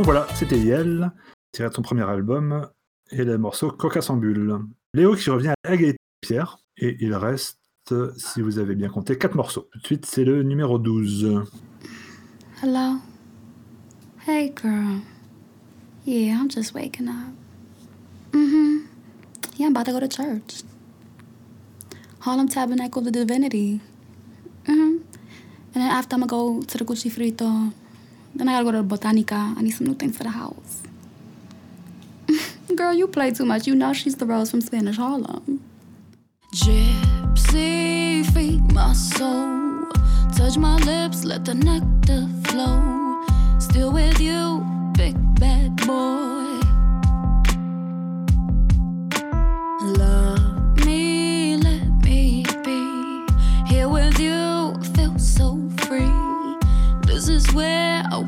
Donc 0.00 0.06
voilà, 0.06 0.26
c'était 0.34 0.58
Yel, 0.58 1.12
tiré 1.52 1.68
de 1.68 1.74
son 1.74 1.82
premier 1.82 2.08
album, 2.08 2.66
et 3.10 3.22
le 3.22 3.36
morceau 3.36 3.70
Coca 3.70 4.00
sans 4.00 4.16
bulle. 4.16 4.58
Léo 4.94 5.14
qui 5.14 5.28
revient 5.28 5.52
à 5.62 5.76
de 5.76 5.94
Pierre, 6.22 6.56
et 6.78 6.96
il 7.00 7.12
reste, 7.14 7.58
si 8.16 8.40
vous 8.40 8.58
avez 8.58 8.74
bien 8.74 8.88
compté, 8.88 9.18
4 9.18 9.34
morceaux. 9.34 9.68
Tout 9.74 9.78
de 9.78 9.84
suite, 9.84 10.06
c'est 10.06 10.24
le 10.24 10.42
numéro 10.42 10.78
12. 10.78 11.44
Hello? 12.62 12.96
Hey, 14.26 14.54
girl. 14.56 15.02
Yeah, 16.06 16.40
I'm 16.40 16.50
just 16.50 16.72
waking 16.72 17.08
up. 17.08 17.34
Mm-hmm. 18.32 18.86
Yeah, 19.58 19.66
I'm 19.66 19.76
about 19.76 19.84
to 19.84 19.92
go 19.92 20.00
to 20.00 20.08
church. 20.08 20.62
Harlem 22.20 22.48
Tabernacle 22.48 23.06
of 23.06 23.12
Divinity. 23.12 23.82
Mm-hmm. 24.64 24.96
And 25.74 25.74
then 25.74 25.90
after 25.90 26.16
I'm 26.16 26.26
gonna 26.26 26.56
go 26.56 26.62
to 26.62 26.78
the 26.78 26.86
Gucci 26.86 27.10
Frito. 27.10 27.74
Then 28.34 28.48
I 28.48 28.52
gotta 28.52 28.64
go 28.64 28.72
to 28.72 28.82
the 28.82 28.96
Botanica. 28.96 29.56
I 29.56 29.62
need 29.62 29.70
some 29.72 29.86
new 29.86 29.94
things 29.94 30.16
for 30.16 30.24
the 30.24 30.30
house. 30.30 30.82
girl, 32.74 32.92
you 32.94 33.06
play 33.06 33.30
too 33.30 33.44
much. 33.44 33.66
You 33.66 33.74
know 33.74 33.92
she's 33.92 34.16
the 34.16 34.26
Rose 34.26 34.50
from 34.50 34.60
Spanish 34.60 34.96
Harlem. 34.96 35.60
Gypsy, 36.54 38.24
feed 38.32 38.72
my 38.72 38.92
soul. 38.92 39.86
Touch 40.36 40.56
my 40.56 40.76
lips, 40.76 41.24
let 41.24 41.44
the 41.44 41.54
nectar 41.54 42.26
flow. 42.44 43.24
Still 43.58 43.92
with 43.92 44.20
you, 44.20 44.64
big 44.96 45.14
bad 45.38 45.76
boy. 45.86 46.29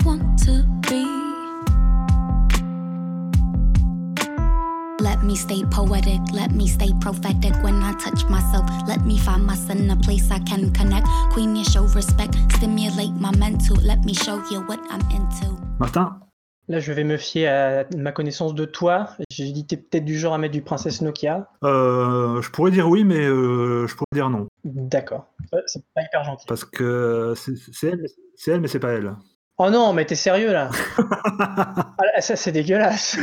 Want 0.05 0.39
to 0.44 0.64
be. 0.89 1.05
Let 5.01 5.24
me 5.24 5.35
stay 5.35 5.64
poetic, 5.64 6.20
let 6.32 6.52
me 6.52 6.69
stay 6.69 6.93
prophetic 7.01 7.55
when 7.62 7.82
I 7.82 7.93
touch 7.94 8.24
myself. 8.28 8.69
Let 8.86 9.05
me 9.05 9.19
find 9.19 9.44
myself 9.44 9.78
in 9.78 9.90
a 9.90 9.97
place 9.97 10.31
I 10.31 10.39
can 10.40 10.70
connect. 10.73 11.06
Queen, 11.32 11.56
you 11.56 11.64
show 11.64 11.85
respect, 11.85 12.36
stimulate 12.52 13.14
my 13.14 13.35
mental. 13.36 13.77
Let 13.82 14.05
me 14.05 14.14
show 14.14 14.43
you 14.51 14.60
what 14.69 14.81
I'm 14.90 15.01
into. 15.10 15.59
Martin? 15.81 16.20
Là, 16.69 16.78
je 16.78 16.93
vais 16.93 17.02
me 17.02 17.16
fier 17.16 17.48
à 17.48 17.85
ma 17.97 18.12
connaissance 18.12 18.55
de 18.55 18.64
toi. 18.64 19.09
J'ai 19.31 19.51
dit 19.51 19.64
que 19.64 19.74
t'es 19.74 19.77
peut-être 19.77 20.05
du 20.05 20.16
genre 20.16 20.35
à 20.35 20.39
mettre 20.39 20.52
du 20.52 20.62
Princesse 20.62 21.02
Nokia. 21.02 21.51
Euh, 21.64 22.40
je 22.40 22.51
pourrais 22.51 22.70
dire 22.70 22.89
oui, 22.89 23.02
mais 23.02 23.27
euh, 23.27 23.89
je 23.89 23.97
pourrais 23.97 24.06
dire 24.14 24.31
non. 24.31 24.47
D'accord. 24.64 25.27
Ça, 25.52 25.59
C'est 25.66 25.82
pas 25.94 26.02
hyper 26.02 26.23
gentil. 26.23 26.47
Parce 26.47 26.64
que 26.64 27.35
c'est 27.36 27.89
elle, 27.89 28.06
elle, 28.47 28.60
mais 28.60 28.69
c'est 28.69 28.78
pas 28.78 28.93
elle. 28.93 29.16
Oh 29.64 29.70
non, 29.70 29.93
mais 29.93 30.05
t'es 30.05 30.16
sérieux 30.16 30.52
là 30.52 30.70
Ah, 30.98 32.20
Ça, 32.20 32.34
c'est 32.34 32.51
dégueulasse. 32.51 33.16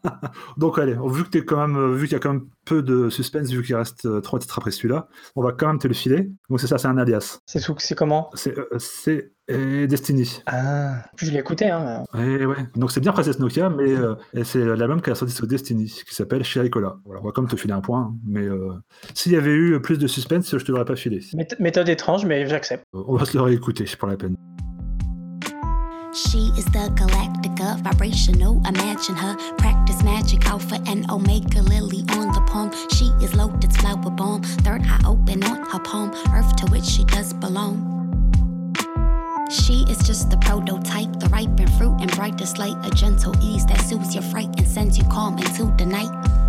Donc 0.56 0.78
allez, 0.78 0.96
vu 1.06 1.24
que 1.24 1.28
t'es 1.28 1.44
quand 1.44 1.66
même, 1.66 1.76
euh, 1.76 1.94
vu 1.94 2.06
qu'il 2.06 2.14
y 2.14 2.16
a 2.16 2.18
quand 2.18 2.32
même 2.32 2.46
peu 2.64 2.82
de 2.82 3.10
suspense, 3.10 3.50
vu 3.50 3.62
qu'il 3.62 3.74
reste 3.76 4.06
euh, 4.06 4.20
trois 4.20 4.38
titres 4.38 4.58
après 4.58 4.70
celui-là, 4.70 5.08
on 5.36 5.42
va 5.42 5.52
quand 5.52 5.66
même 5.66 5.78
te 5.78 5.86
le 5.88 5.94
filer. 5.94 6.30
Donc 6.48 6.60
c'est 6.60 6.66
ça, 6.66 6.78
c'est 6.78 6.88
un 6.88 6.96
alias. 6.96 7.40
C'est 7.46 7.60
c'est 7.78 7.94
comment? 7.94 8.30
C'est 8.34 8.54
euh, 9.50 9.86
Destiny. 9.86 10.40
Ah, 10.46 11.02
je 11.16 11.30
l'ai 11.30 11.40
écouté. 11.40 11.68
Hein. 11.68 12.04
Ouais, 12.14 12.46
ouais. 12.46 12.56
Donc 12.74 12.90
c'est 12.90 13.00
bien 13.00 13.12
Princess 13.12 13.38
Nokia, 13.38 13.68
mais 13.68 13.90
euh, 13.94 14.14
et 14.34 14.44
c'est 14.44 14.64
l'album 14.64 15.02
qui 15.02 15.10
a 15.10 15.14
sorti 15.14 15.34
sur 15.34 15.46
Destiny, 15.46 15.86
qui 16.08 16.14
s'appelle 16.14 16.42
Chez 16.44 16.70
Cola. 16.70 16.96
Voilà, 17.04 17.20
on 17.20 17.24
va 17.26 17.32
quand 17.32 17.42
même 17.42 17.50
te 17.50 17.56
filer 17.56 17.74
un 17.74 17.80
point, 17.82 18.00
hein, 18.00 18.14
mais 18.26 18.46
euh, 18.46 18.72
s'il 19.14 19.32
y 19.32 19.36
avait 19.36 19.52
eu 19.52 19.78
plus 19.82 19.98
de 19.98 20.06
suspense, 20.06 20.56
je 20.56 20.64
te 20.64 20.72
l'aurais 20.72 20.84
pas 20.86 20.96
filé. 20.96 21.18
Méth- 21.34 21.56
Méthode 21.60 21.88
étrange, 21.90 22.24
mais 22.24 22.46
j'accepte. 22.46 22.84
On 22.94 23.16
va 23.16 23.24
se 23.26 23.36
le 23.36 23.42
réécouter 23.42 23.84
pour 23.98 24.08
la 24.08 24.16
peine. 24.16 24.36
She 26.14 26.52
is 26.58 26.66
the 26.66 26.92
galactica, 26.94 27.80
vibrational. 27.80 28.60
Imagine 28.66 29.16
her 29.16 29.34
practice 29.56 30.02
magic, 30.02 30.44
alpha 30.44 30.78
and 30.86 31.10
omega, 31.10 31.62
lily 31.62 32.04
on 32.10 32.28
the 32.34 32.42
palm. 32.46 32.70
She 32.90 33.06
is 33.24 33.34
lotus 33.34 33.74
flower 33.78 34.10
bomb, 34.10 34.42
third 34.42 34.82
eye 34.84 35.00
open 35.06 35.42
on 35.44 35.62
her 35.70 35.78
palm, 35.78 36.12
earth 36.34 36.54
to 36.56 36.66
which 36.70 36.84
she 36.84 37.04
does 37.04 37.32
belong. 37.32 37.88
She 39.50 39.86
is 39.88 40.06
just 40.06 40.28
the 40.28 40.36
prototype, 40.36 41.18
the 41.18 41.30
ripened 41.32 41.72
fruit 41.78 41.96
and 42.02 42.10
brightest 42.10 42.58
light, 42.58 42.76
a 42.84 42.90
gentle 42.90 43.34
ease 43.42 43.64
that 43.64 43.80
soothes 43.80 44.14
your 44.14 44.24
fright 44.24 44.50
and 44.58 44.68
sends 44.68 44.98
you 44.98 45.04
calm 45.04 45.38
into 45.38 45.74
the 45.78 45.86
night. 45.86 46.41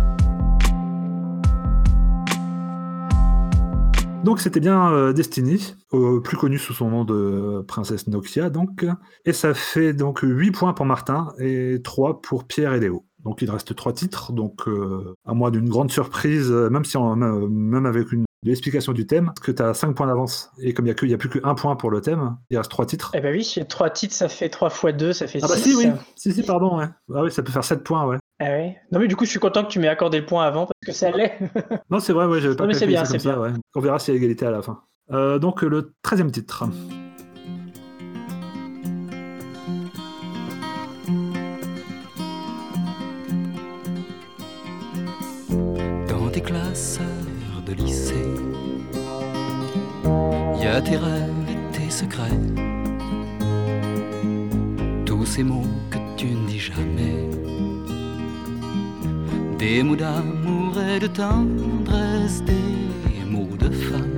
Donc 4.24 4.40
c'était 4.40 4.60
bien 4.60 4.90
euh, 4.90 5.12
Destiny, 5.12 5.74
euh, 5.92 6.18
plus 6.20 6.36
connu 6.38 6.58
sous 6.58 6.72
son 6.72 6.88
nom 6.88 7.04
de 7.04 7.62
Princesse 7.68 8.08
Nokia, 8.08 8.48
donc. 8.48 8.86
Et 9.26 9.32
ça 9.34 9.52
fait 9.52 9.92
donc 9.92 10.20
8 10.22 10.50
points 10.50 10.72
pour 10.72 10.86
Martin 10.86 11.28
et 11.38 11.80
3 11.84 12.22
pour 12.22 12.44
Pierre 12.44 12.72
et 12.72 12.80
Léo. 12.80 13.04
Donc 13.22 13.42
il 13.42 13.50
reste 13.50 13.74
3 13.74 13.92
titres, 13.92 14.32
donc 14.32 14.66
euh, 14.66 15.14
à 15.26 15.34
moins 15.34 15.50
d'une 15.50 15.68
grande 15.68 15.90
surprise, 15.90 16.50
euh, 16.50 16.70
même, 16.70 16.84
si 16.84 16.96
on- 16.96 17.14
même 17.16 17.48
même 17.48 17.86
avec 17.86 18.12
une 18.12 18.24
l'explication 18.46 18.92
du 18.92 19.06
thème, 19.06 19.26
parce 19.34 19.40
que 19.40 19.52
tu 19.52 19.62
as 19.62 19.72
5 19.72 19.94
points 19.94 20.06
d'avance. 20.06 20.50
Et 20.58 20.74
comme 20.74 20.84
il 20.84 20.88
n'y 20.88 20.92
a, 20.92 20.94
que- 20.94 21.10
a 21.14 21.16
plus 21.16 21.28
qu'un 21.30 21.54
point 21.54 21.76
pour 21.76 21.90
le 21.90 22.00
thème, 22.02 22.36
il 22.50 22.56
reste 22.58 22.70
3 22.70 22.84
titres. 22.86 23.10
Eh 23.14 23.20
ben 23.20 23.32
oui, 23.34 23.42
j'ai 23.42 23.64
trois 23.66 23.88
titres, 23.90 24.14
ça 24.14 24.28
fait 24.28 24.48
3 24.50 24.68
fois 24.70 24.92
2, 24.92 25.12
ça 25.14 25.26
fait 25.26 25.38
6. 25.40 25.44
Ah 25.44 25.48
bah 25.48 25.56
si, 25.58 25.74
oui. 25.74 25.86
Si, 26.16 26.32
si, 26.32 26.42
pardon, 26.42 26.78
ouais. 26.78 26.88
Ah 27.14 27.22
oui, 27.22 27.30
ça 27.30 27.42
peut 27.42 27.52
faire 27.52 27.64
7 27.64 27.82
points, 27.84 28.04
ouais. 28.06 28.18
Ah 28.40 28.46
ouais. 28.46 28.76
Non 28.90 28.98
mais 28.98 29.06
du 29.08 29.14
coup, 29.16 29.24
je 29.24 29.30
suis 29.30 29.38
content 29.38 29.62
que 29.64 29.68
tu 29.70 29.78
m'aies 29.78 29.88
accordé 29.88 30.18
le 30.18 30.26
point 30.26 30.44
avant 30.44 30.66
parce 30.66 30.80
que 30.84 30.92
ça 30.92 31.10
l'est. 31.10 31.38
Non, 31.90 32.00
c'est 32.00 32.12
vrai, 32.12 32.26
ouais, 32.26 32.40
j'avais 32.40 32.56
pas 32.56 32.64
Non, 32.64 32.68
mais 32.68 32.74
c'est 32.74 32.86
bien, 32.86 33.04
ça 33.04 33.12
comme 33.12 33.20
c'est 33.20 33.28
ça, 33.28 33.38
ouais. 33.40 33.50
On 33.74 33.80
verra 33.80 33.98
s'il 33.98 34.14
y 34.14 34.16
a 34.16 34.18
égalité 34.18 34.46
à 34.46 34.50
la 34.50 34.62
fin. 34.62 34.82
Euh, 35.12 35.38
donc 35.38 35.62
le 35.62 35.94
13e 36.04 36.30
titre. 36.30 36.64
Dans 46.08 46.28
tes 46.30 46.40
classes 46.40 47.00
de 47.66 47.72
lycée, 47.72 48.14
y 50.60 50.66
a 50.66 50.80
tes 50.80 50.96
rêves 50.96 51.30
et 51.50 51.76
tes 51.76 51.90
secrets. 51.90 52.22
Tous 55.06 55.24
ces 55.26 55.42
mots 55.42 55.62
que 55.90 55.98
tu 56.16 56.26
ne 56.26 56.46
dis 56.48 56.58
jamais. 56.58 57.43
Des 59.64 59.82
mots 59.82 59.96
d'amour 59.96 60.78
et 60.78 60.98
de 60.98 61.06
tendresse, 61.06 62.42
des 62.44 63.24
mots 63.30 63.56
de 63.56 63.70
femme. 63.70 64.10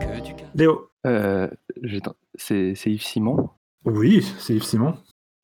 Que 0.00 0.20
tu 0.26 0.34
Léo. 0.56 0.88
Euh, 1.06 1.48
c'est 2.34 2.74
c'est 2.74 2.90
Yves 2.90 3.02
Simon. 3.04 3.50
Oui, 3.84 4.22
c'est 4.38 4.54
Yves 4.56 4.64
Simon. 4.64 4.94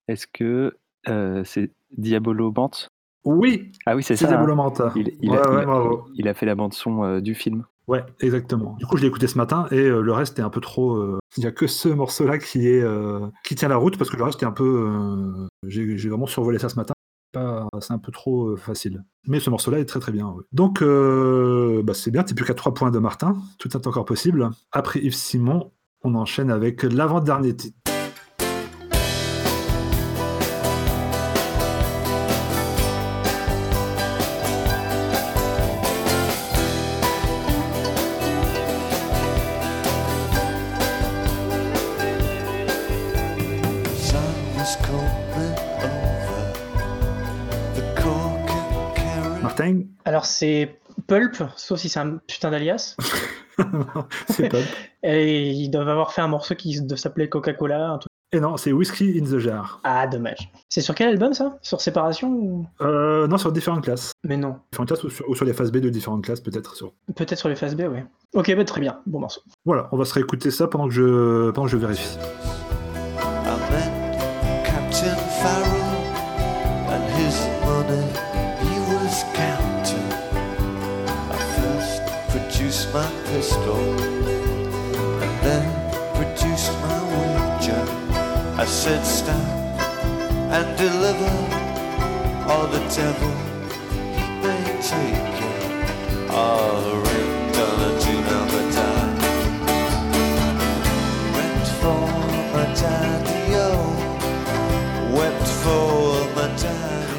Est-ce 0.08 0.26
que 0.26 0.74
euh, 1.08 1.42
c'est 1.44 1.70
Diabolo 1.96 2.50
Mante 2.50 2.88
Oui. 3.24 3.70
Ah 3.86 3.94
oui, 3.94 4.02
c'est 4.02 4.16
C'est 4.16 4.24
ça. 4.24 4.30
hein. 4.32 4.34
Diabolo 4.38 4.56
Mante. 4.56 4.82
Il, 4.96 5.12
il 5.22 5.30
Ouais, 5.30 5.38
a, 5.38 5.48
ouais, 5.52 5.62
il- 5.62 5.66
bravo. 5.66 6.04
il 6.16 6.26
a 6.26 6.34
fait 6.34 6.46
la 6.46 6.56
bande 6.56 6.74
son 6.74 7.04
euh, 7.04 7.20
du 7.20 7.36
film. 7.36 7.64
Ouais, 7.86 8.04
exactement. 8.20 8.74
Du 8.80 8.86
coup, 8.86 8.96
je 8.96 9.02
l'ai 9.02 9.08
écouté 9.08 9.28
ce 9.28 9.38
matin 9.38 9.68
et 9.70 9.78
euh, 9.78 10.00
le 10.02 10.12
reste 10.12 10.36
est 10.40 10.42
un 10.42 10.50
peu 10.50 10.60
trop. 10.60 10.96
euh, 10.96 11.18
Il 11.36 11.42
n'y 11.42 11.46
a 11.46 11.52
que 11.52 11.68
ce 11.68 11.88
morceau-là 11.88 12.38
qui 12.38 12.66
est 12.66 12.82
euh, 12.82 13.20
qui 13.44 13.54
tient 13.54 13.68
la 13.68 13.76
route 13.76 13.96
parce 13.96 14.10
que 14.10 14.16
le 14.16 14.24
reste 14.24 14.42
est 14.42 14.46
un 14.46 14.52
peu. 14.52 14.88
euh, 14.88 15.46
J'ai 15.68 15.96
j'ai 15.96 16.08
vraiment 16.08 16.26
survolé 16.26 16.58
ça 16.58 16.68
ce 16.68 16.74
matin. 16.76 16.92
C'est 17.34 17.92
un 17.92 17.98
peu 17.98 18.12
trop 18.12 18.48
euh, 18.48 18.56
facile. 18.56 19.04
Mais 19.26 19.40
ce 19.40 19.50
morceau-là 19.50 19.78
est 19.78 19.84
très 19.84 20.00
très 20.00 20.12
bien. 20.12 20.34
Donc, 20.52 20.82
euh, 20.82 21.82
bah, 21.84 21.94
c'est 21.94 22.10
bien, 22.10 22.22
t'es 22.22 22.34
plus 22.34 22.44
qu'à 22.44 22.54
3 22.54 22.74
points 22.74 22.90
de 22.90 22.98
Martin, 22.98 23.36
tout 23.58 23.76
est 23.76 23.86
encore 23.86 24.04
possible. 24.04 24.50
Après 24.72 25.00
Yves 25.00 25.14
Simon, 25.14 25.72
on 26.02 26.14
enchaîne 26.14 26.50
avec 26.50 26.82
l'avant-dernier 26.82 27.54
titre. 27.56 27.87
Alors 50.18 50.26
c'est 50.26 50.80
Pulp, 51.06 51.44
sauf 51.54 51.78
si 51.78 51.88
c'est 51.88 52.00
un 52.00 52.16
putain 52.26 52.50
d'alias. 52.50 52.96
C'est 54.28 54.48
Pulp. 54.48 54.66
Et 55.04 55.50
ils 55.50 55.70
doivent 55.70 55.88
avoir 55.88 56.12
fait 56.12 56.22
un 56.22 56.26
morceau 56.26 56.56
qui 56.56 56.80
doit 56.80 56.96
s'appeler 56.96 57.28
Coca-Cola. 57.28 57.90
un 57.90 57.98
truc. 57.98 58.10
Et 58.32 58.40
non, 58.40 58.56
c'est 58.56 58.72
Whiskey 58.72 59.16
in 59.16 59.24
the 59.24 59.38
Jar. 59.38 59.80
Ah, 59.84 60.08
dommage. 60.08 60.50
C'est 60.68 60.80
sur 60.80 60.96
quel 60.96 61.10
album 61.10 61.34
ça? 61.34 61.56
Sur 61.62 61.80
Séparation 61.80 62.30
ou... 62.30 62.66
Euh, 62.80 63.28
non, 63.28 63.38
sur 63.38 63.52
différentes 63.52 63.84
classes. 63.84 64.10
Mais 64.24 64.36
non. 64.36 64.56
Différentes 64.72 64.88
classes 64.88 65.04
ou 65.04 65.10
sur, 65.10 65.28
ou 65.28 65.36
sur 65.36 65.44
les 65.44 65.52
phases 65.52 65.70
B 65.70 65.76
de 65.76 65.88
différentes 65.88 66.24
classes, 66.24 66.40
peut-être. 66.40 66.74
Sur... 66.74 66.92
Peut-être 67.14 67.38
sur 67.38 67.48
les 67.48 67.54
phases 67.54 67.76
B, 67.76 67.82
ouais. 67.82 68.04
Ok, 68.34 68.52
bah, 68.56 68.64
très 68.64 68.80
bien. 68.80 68.98
Bon 69.06 69.20
morceau. 69.20 69.40
Voilà, 69.64 69.88
on 69.92 69.96
va 69.96 70.04
se 70.04 70.14
réécouter 70.14 70.50
ça 70.50 70.66
pendant 70.66 70.88
que 70.88 70.94
je, 70.94 71.50
pendant 71.52 71.66
que 71.66 71.72
je 71.72 71.76
vérifie. 71.76 72.18
And 85.22 85.32
then 85.46 85.64
produced 86.14 86.72
my 86.82 86.98
wager. 87.12 87.84
I 88.58 88.64
said, 88.64 89.04
Stand 89.04 89.80
and 90.50 90.76
deliver, 90.76 91.34
or 92.52 92.66
the 92.66 92.80
devil 92.96 93.30
he 94.16 94.82
take. 94.82 95.28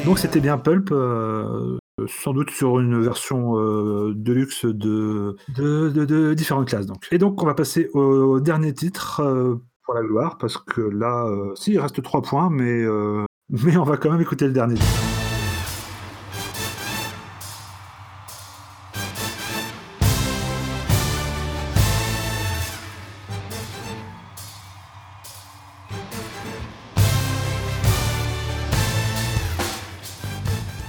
Donc 0.04 0.18
c'était 0.18 0.40
bien 0.40 0.58
Pulp, 0.58 0.90
euh, 0.90 1.78
sans 2.08 2.32
doute 2.32 2.50
sur 2.50 2.78
une 2.80 3.00
version 3.00 3.58
euh, 3.58 4.12
de, 4.14 4.46
de, 4.72 5.88
de- 5.90 6.04
de 6.04 6.34
différentes 6.34 6.68
classes. 6.68 6.86
Donc. 6.86 7.06
Et 7.10 7.18
donc 7.18 7.42
on 7.42 7.46
va 7.46 7.54
passer 7.54 7.88
au 7.94 8.40
dernier 8.40 8.72
titre 8.74 9.20
euh, 9.20 9.56
pour 9.84 9.94
la 9.94 10.02
gloire, 10.02 10.38
parce 10.38 10.56
que 10.56 10.80
là, 10.80 11.26
euh, 11.26 11.52
si, 11.56 11.72
il 11.72 11.78
reste 11.80 12.02
3 12.02 12.22
points, 12.22 12.48
mais, 12.50 12.82
euh, 12.82 13.24
mais 13.50 13.76
on 13.76 13.84
va 13.84 13.96
quand 13.96 14.10
même 14.10 14.20
écouter 14.20 14.46
le 14.46 14.52
dernier 14.52 14.74
titre. 14.74 15.00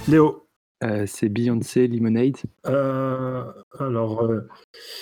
Léo. 0.08 0.46
Euh, 0.82 1.04
c'est 1.06 1.28
Beyoncé 1.28 1.86
Lemonade 1.86 2.36
Euh, 2.66 3.44
alors, 3.78 4.24
euh, 4.24 4.48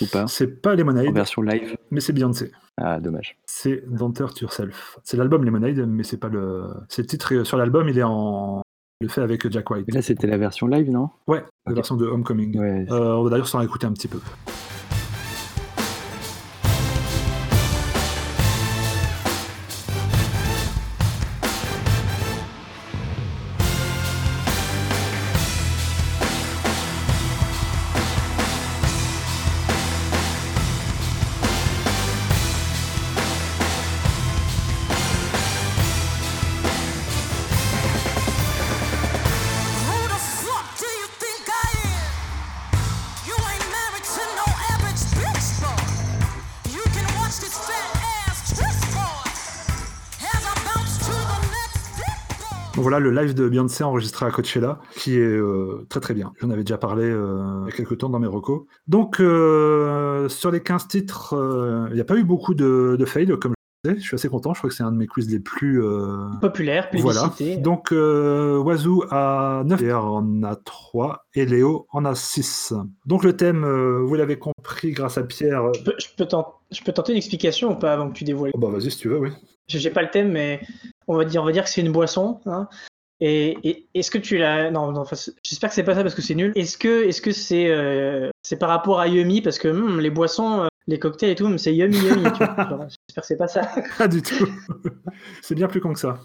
ou 0.01 0.05
pas 0.11 0.27
c'est 0.27 0.61
pas 0.61 0.75
Lemonade, 0.75 1.07
En 1.07 1.11
version 1.11 1.41
live 1.41 1.75
mais 1.89 1.99
c'est 2.01 2.13
Beyoncé. 2.13 2.51
Ah, 2.77 2.99
dommage. 2.99 3.37
C'est 3.45 3.83
Don't 3.87 4.13
Hurt 4.19 4.39
Yourself. 4.41 4.97
C'est 5.03 5.17
l'album 5.17 5.43
Lemonade, 5.43 5.85
mais 5.87 6.03
c'est 6.03 6.17
pas 6.17 6.29
le. 6.29 6.67
C'est 6.89 7.01
le 7.01 7.07
titre 7.07 7.33
euh, 7.35 7.43
sur 7.43 7.57
l'album, 7.57 7.89
il 7.89 7.97
est 7.99 8.03
en. 8.03 8.61
Le 9.01 9.07
fait 9.07 9.21
avec 9.21 9.49
Jack 9.51 9.69
White. 9.71 9.91
Là, 9.93 10.01
c'était 10.01 10.27
la 10.27 10.37
version 10.37 10.67
live, 10.67 10.89
non? 10.91 11.09
Ouais, 11.27 11.43
la 11.65 11.73
version 11.73 11.95
de 11.95 12.05
Homecoming. 12.05 12.59
Ouais. 12.59 12.85
Euh, 12.91 13.15
on 13.15 13.23
va 13.23 13.31
d'ailleurs 13.31 13.47
s'en 13.47 13.61
écouter 13.61 13.87
un 13.87 13.93
petit 13.93 14.07
peu. 14.07 14.19
Voilà 52.81 52.99
le 52.99 53.11
live 53.11 53.33
de 53.33 53.47
Beyoncé 53.47 53.83
enregistré 53.83 54.25
à 54.25 54.31
Coachella, 54.31 54.79
qui 54.95 55.17
est 55.17 55.21
euh, 55.21 55.85
très 55.89 55.99
très 55.99 56.13
bien. 56.13 56.33
J'en 56.39 56.49
avais 56.49 56.63
déjà 56.63 56.77
parlé 56.77 57.03
euh, 57.05 57.61
il 57.63 57.69
y 57.69 57.73
a 57.73 57.75
quelques 57.75 57.99
temps 57.99 58.09
dans 58.09 58.19
mes 58.19 58.27
recos. 58.27 58.63
Donc 58.87 59.19
euh, 59.19 60.27
sur 60.29 60.51
les 60.51 60.61
15 60.61 60.87
titres, 60.87 61.87
il 61.89 61.95
n'y 61.95 62.01
a 62.01 62.05
pas 62.05 62.17
eu 62.17 62.23
beaucoup 62.23 62.53
de, 62.53 62.95
de 62.99 63.05
fails, 63.05 63.37
comme 63.39 63.53
je 63.83 63.99
suis 63.99 64.13
assez 64.15 64.29
content, 64.29 64.53
je 64.53 64.59
crois 64.59 64.69
que 64.69 64.75
c'est 64.75 64.83
un 64.83 64.91
de 64.91 64.97
mes 64.97 65.07
quiz 65.07 65.29
les 65.31 65.39
plus... 65.39 65.83
euh, 65.83 66.27
Populaire, 66.39 66.87
Voilà. 66.93 67.33
Donc, 67.57 67.91
euh, 67.91 68.57
Wazoo 68.59 69.03
a 69.09 69.63
9, 69.65 69.79
Pierre 69.79 70.05
en 70.05 70.43
a 70.43 70.55
3 70.55 71.25
et 71.33 71.45
Léo 71.47 71.87
en 71.91 72.05
a 72.05 72.13
6. 72.13 72.73
Donc, 73.07 73.23
le 73.23 73.35
thème, 73.35 73.63
euh, 73.63 74.03
vous 74.05 74.13
l'avez 74.15 74.37
compris 74.37 74.91
grâce 74.91 75.17
à 75.17 75.23
Pierre. 75.23 75.73
Je 75.73 75.83
peux, 75.83 75.95
je 75.97 76.07
peux 76.15 76.25
tent- 76.27 76.53
je 76.71 76.83
peux 76.83 76.91
tenter 76.91 77.13
une 77.13 77.17
explication 77.17 77.71
ou 77.71 77.75
pas 77.75 77.93
avant 77.93 78.09
que 78.09 78.13
tu 78.13 78.23
dévoiles? 78.23 78.51
Oh, 78.53 78.59
bah, 78.59 78.69
vas-y, 78.69 78.91
si 78.91 78.97
tu 78.97 79.09
veux, 79.09 79.17
oui. 79.17 79.29
J'ai 79.67 79.89
pas 79.89 80.03
le 80.03 80.09
thème, 80.11 80.31
mais 80.31 80.61
on 81.07 81.15
va 81.17 81.25
dire, 81.25 81.41
on 81.41 81.45
va 81.45 81.51
dire 81.51 81.63
que 81.63 81.69
c'est 81.69 81.81
une 81.81 81.91
boisson. 81.91 82.39
hein. 82.45 82.67
Et, 83.19 83.57
et- 83.67 83.87
est-ce 83.95 84.11
que 84.11 84.17
tu 84.17 84.37
l'as 84.37 84.69
Non, 84.71 84.91
non 84.91 85.01
enfin, 85.01 85.15
c'est- 85.15 85.33
j'espère 85.43 85.69
que 85.69 85.75
c'est 85.75 85.83
pas 85.83 85.95
ça 85.95 86.03
parce 86.03 86.15
que 86.15 86.21
c'est 86.21 86.35
nul. 86.35 86.51
Est-ce 86.55 86.77
que 86.77 87.03
est-ce 87.05 87.21
que 87.21 87.31
c'est 87.31 87.69
euh, 87.69 88.29
c'est 88.43 88.57
par 88.57 88.69
rapport 88.69 88.99
à 88.99 89.07
Yummy 89.07 89.41
parce 89.41 89.59
que 89.59 89.67
hum, 89.67 89.99
les 89.99 90.09
boissons, 90.09 90.67
les 90.87 90.99
cocktails 90.99 91.29
et 91.31 91.35
tout, 91.35 91.45
hum, 91.45 91.57
c'est 91.57 91.73
Yummy 91.75 91.97
Yummy. 91.97 92.23
tu 92.33 92.43
vois. 92.43 92.55
Genre, 92.69 92.85
J'espère 93.07 93.21
que 93.21 93.27
c'est 93.27 93.37
pas 93.37 93.47
ça. 93.47 93.61
Pas 93.97 94.07
du 94.07 94.21
tout. 94.21 94.47
c'est 95.41 95.55
bien 95.55 95.67
plus 95.67 95.81
con 95.81 95.93
que 95.93 95.99
ça. 95.99 96.19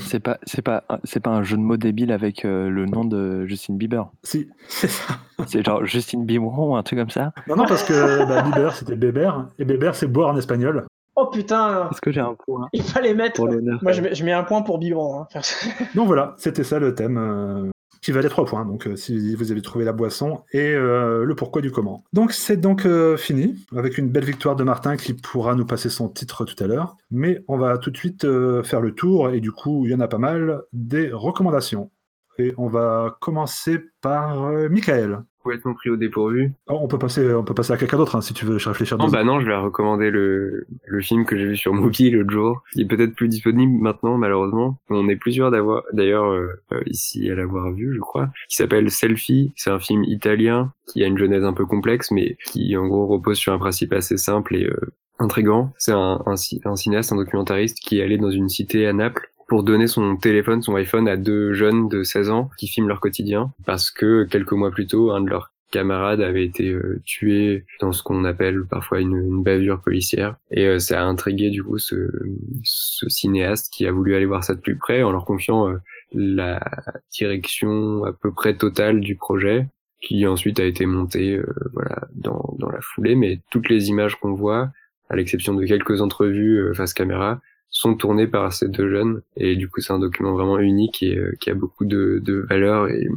C'est 0.00 0.18
pas, 0.20 0.38
c'est 0.44 0.62
pas, 0.62 0.82
c'est 1.04 1.20
pas 1.20 1.30
un 1.30 1.44
jeu 1.44 1.56
de 1.56 1.62
mots 1.62 1.76
débile 1.76 2.10
avec 2.10 2.44
euh, 2.44 2.68
le 2.68 2.84
nom 2.86 3.04
de 3.04 3.46
Justin 3.46 3.74
Bieber. 3.74 4.10
Si, 4.24 4.48
c'est 4.68 4.88
ça. 4.88 5.14
C'est 5.46 5.64
genre 5.64 5.84
Justin 5.84 6.20
Bieberon 6.24 6.72
ou 6.72 6.76
un 6.76 6.82
truc 6.82 6.98
comme 6.98 7.10
ça. 7.10 7.32
Non, 7.46 7.54
non, 7.56 7.64
parce 7.66 7.84
que 7.84 8.24
bah, 8.26 8.42
Bieber, 8.42 8.74
c'était 8.74 8.96
Bébert. 8.96 9.46
Et 9.58 9.64
Bébert, 9.64 9.94
c'est 9.94 10.08
boire 10.08 10.30
en 10.30 10.36
espagnol. 10.36 10.84
Oh 11.16 11.26
putain, 11.26 11.88
Est-ce 11.92 12.00
que 12.00 12.10
j'ai 12.10 12.20
un 12.20 12.34
point 12.34 12.66
il 12.72 12.82
fallait 12.82 13.14
mettre. 13.14 13.36
pour 13.36 13.46
l'honneur 13.46 13.78
Moi, 13.82 13.92
je 13.92 14.00
mets, 14.02 14.14
je 14.16 14.24
mets 14.24 14.32
un 14.32 14.42
point 14.42 14.62
pour 14.62 14.78
Biberon. 14.78 15.20
hein. 15.20 15.40
Donc, 15.94 16.08
voilà, 16.08 16.34
c'était 16.38 16.64
ça 16.64 16.80
le 16.80 16.92
thème. 16.96 17.16
euh, 17.18 17.70
qui 18.04 18.12
valait 18.12 18.28
3 18.28 18.44
points, 18.44 18.66
donc 18.66 18.86
euh, 18.86 18.96
si 18.96 19.34
vous 19.34 19.50
avez 19.50 19.62
trouvé 19.62 19.86
la 19.86 19.94
boisson 19.94 20.42
et 20.52 20.74
euh, 20.74 21.24
le 21.24 21.34
pourquoi 21.34 21.62
du 21.62 21.70
comment. 21.70 22.04
Donc 22.12 22.32
c'est 22.32 22.58
donc 22.58 22.84
euh, 22.84 23.16
fini, 23.16 23.56
avec 23.74 23.96
une 23.96 24.10
belle 24.10 24.26
victoire 24.26 24.56
de 24.56 24.62
Martin 24.62 24.98
qui 24.98 25.14
pourra 25.14 25.54
nous 25.54 25.64
passer 25.64 25.88
son 25.88 26.10
titre 26.10 26.44
tout 26.44 26.62
à 26.62 26.66
l'heure. 26.66 26.98
Mais 27.10 27.42
on 27.48 27.56
va 27.56 27.78
tout 27.78 27.90
de 27.90 27.96
suite 27.96 28.26
faire 28.62 28.82
le 28.82 28.92
tour, 28.92 29.30
et 29.30 29.40
du 29.40 29.52
coup 29.52 29.86
il 29.86 29.92
y 29.92 29.94
en 29.94 30.00
a 30.00 30.08
pas 30.08 30.18
mal, 30.18 30.60
des 30.74 31.10
recommandations. 31.10 31.90
Et 32.36 32.52
on 32.58 32.68
va 32.68 33.16
commencer 33.20 33.80
par 34.02 34.50
Michael. 34.68 35.22
Complètement 35.44 35.74
pris 35.74 35.90
au 35.90 35.96
dépourvu. 35.96 36.54
Oh, 36.68 36.78
on, 36.80 36.88
peut 36.88 36.98
passer, 36.98 37.34
on 37.34 37.44
peut 37.44 37.52
passer 37.52 37.74
à 37.74 37.76
quelqu'un 37.76 37.98
d'autre 37.98 38.16
hein, 38.16 38.22
si 38.22 38.32
tu 38.32 38.46
veux 38.46 38.56
réfléchir. 38.56 38.96
Non, 38.96 39.08
bah 39.08 39.24
non, 39.24 39.40
je 39.40 39.46
vais 39.46 39.54
recommander 39.54 40.10
le, 40.10 40.66
le 40.86 41.00
film 41.02 41.26
que 41.26 41.36
j'ai 41.36 41.44
vu 41.44 41.56
sur 41.56 41.74
Movie 41.74 42.10
l'autre 42.10 42.30
jour, 42.30 42.62
qui 42.72 42.80
est 42.80 42.86
peut-être 42.86 43.14
plus 43.14 43.28
disponible 43.28 43.74
maintenant, 43.78 44.16
malheureusement. 44.16 44.78
On 44.88 45.06
est 45.06 45.16
plusieurs 45.16 45.50
d'avoir, 45.50 45.82
d'ailleurs, 45.92 46.24
euh, 46.24 46.48
euh, 46.72 46.80
ici 46.86 47.30
à 47.30 47.34
l'avoir 47.34 47.70
vu, 47.72 47.92
je 47.94 48.00
crois, 48.00 48.30
qui 48.48 48.56
s'appelle 48.56 48.90
Selfie. 48.90 49.52
C'est 49.54 49.70
un 49.70 49.78
film 49.78 50.02
italien 50.04 50.72
qui 50.86 51.04
a 51.04 51.06
une 51.06 51.18
genèse 51.18 51.44
un 51.44 51.52
peu 51.52 51.66
complexe, 51.66 52.10
mais 52.10 52.38
qui, 52.46 52.74
en 52.78 52.86
gros, 52.86 53.06
repose 53.06 53.36
sur 53.36 53.52
un 53.52 53.58
principe 53.58 53.92
assez 53.92 54.16
simple 54.16 54.56
et 54.56 54.64
euh, 54.64 54.92
intrigant. 55.18 55.74
C'est 55.76 55.92
un, 55.92 56.22
un, 56.24 56.36
un 56.64 56.76
cinéaste, 56.76 57.12
un 57.12 57.16
documentariste 57.16 57.78
qui 57.80 57.98
est 57.98 58.02
allé 58.02 58.16
dans 58.16 58.30
une 58.30 58.48
cité 58.48 58.86
à 58.86 58.94
Naples 58.94 59.30
pour 59.48 59.62
donner 59.62 59.86
son 59.86 60.16
téléphone, 60.16 60.62
son 60.62 60.74
iPhone 60.76 61.08
à 61.08 61.16
deux 61.16 61.52
jeunes 61.52 61.88
de 61.88 62.02
16 62.02 62.30
ans 62.30 62.50
qui 62.58 62.66
filment 62.66 62.88
leur 62.88 63.00
quotidien 63.00 63.52
parce 63.66 63.90
que 63.90 64.24
quelques 64.24 64.52
mois 64.52 64.70
plus 64.70 64.86
tôt, 64.86 65.10
un 65.10 65.20
de 65.20 65.30
leurs 65.30 65.54
camarades 65.70 66.20
avait 66.20 66.44
été 66.44 66.70
euh, 66.70 67.02
tué 67.04 67.66
dans 67.80 67.92
ce 67.92 68.02
qu'on 68.02 68.24
appelle 68.24 68.64
parfois 68.64 69.00
une, 69.00 69.42
bavure 69.42 69.82
policière 69.82 70.36
et 70.52 70.66
euh, 70.66 70.78
ça 70.78 71.02
a 71.02 71.04
intrigué 71.04 71.50
du 71.50 71.64
coup 71.64 71.78
ce, 71.78 72.08
cinéaste 72.62 73.72
qui 73.72 73.86
a 73.86 73.92
voulu 73.92 74.14
aller 74.14 74.24
voir 74.24 74.44
ça 74.44 74.54
de 74.54 74.60
plus 74.60 74.76
près 74.76 75.02
en 75.02 75.10
leur 75.10 75.24
confiant 75.24 75.68
euh, 75.68 75.78
la 76.12 76.60
direction 77.10 78.04
à 78.04 78.12
peu 78.12 78.32
près 78.32 78.56
totale 78.56 79.00
du 79.00 79.16
projet, 79.16 79.66
qui 80.00 80.26
ensuite 80.26 80.60
a 80.60 80.64
été 80.64 80.86
montée 80.86 81.36
euh, 81.36 81.52
voilà 81.72 82.06
dans, 82.14 82.56
la 82.72 82.80
foulée. 82.80 83.16
Mais 83.16 83.40
toutes 83.50 83.68
les 83.68 83.88
images 83.88 84.14
qu'on 84.16 84.34
voit, 84.34 84.70
à 85.10 85.16
l'exception 85.16 85.54
de 85.54 85.64
quelques 85.64 86.00
entrevues 86.00 86.72
face 86.74 86.94
caméra, 86.94 87.40
sont 87.74 87.94
tournées 87.96 88.28
par 88.28 88.52
ces 88.52 88.68
deux 88.68 88.88
jeunes. 88.88 89.20
Et 89.36 89.56
du 89.56 89.68
coup, 89.68 89.80
c'est 89.80 89.92
un 89.92 89.98
document 89.98 90.32
vraiment 90.32 90.58
unique 90.60 91.02
et 91.02 91.16
euh, 91.18 91.34
qui 91.40 91.50
a 91.50 91.54
beaucoup 91.54 91.84
de, 91.84 92.20
de 92.22 92.46
valeur 92.48 92.88
et 92.88 93.08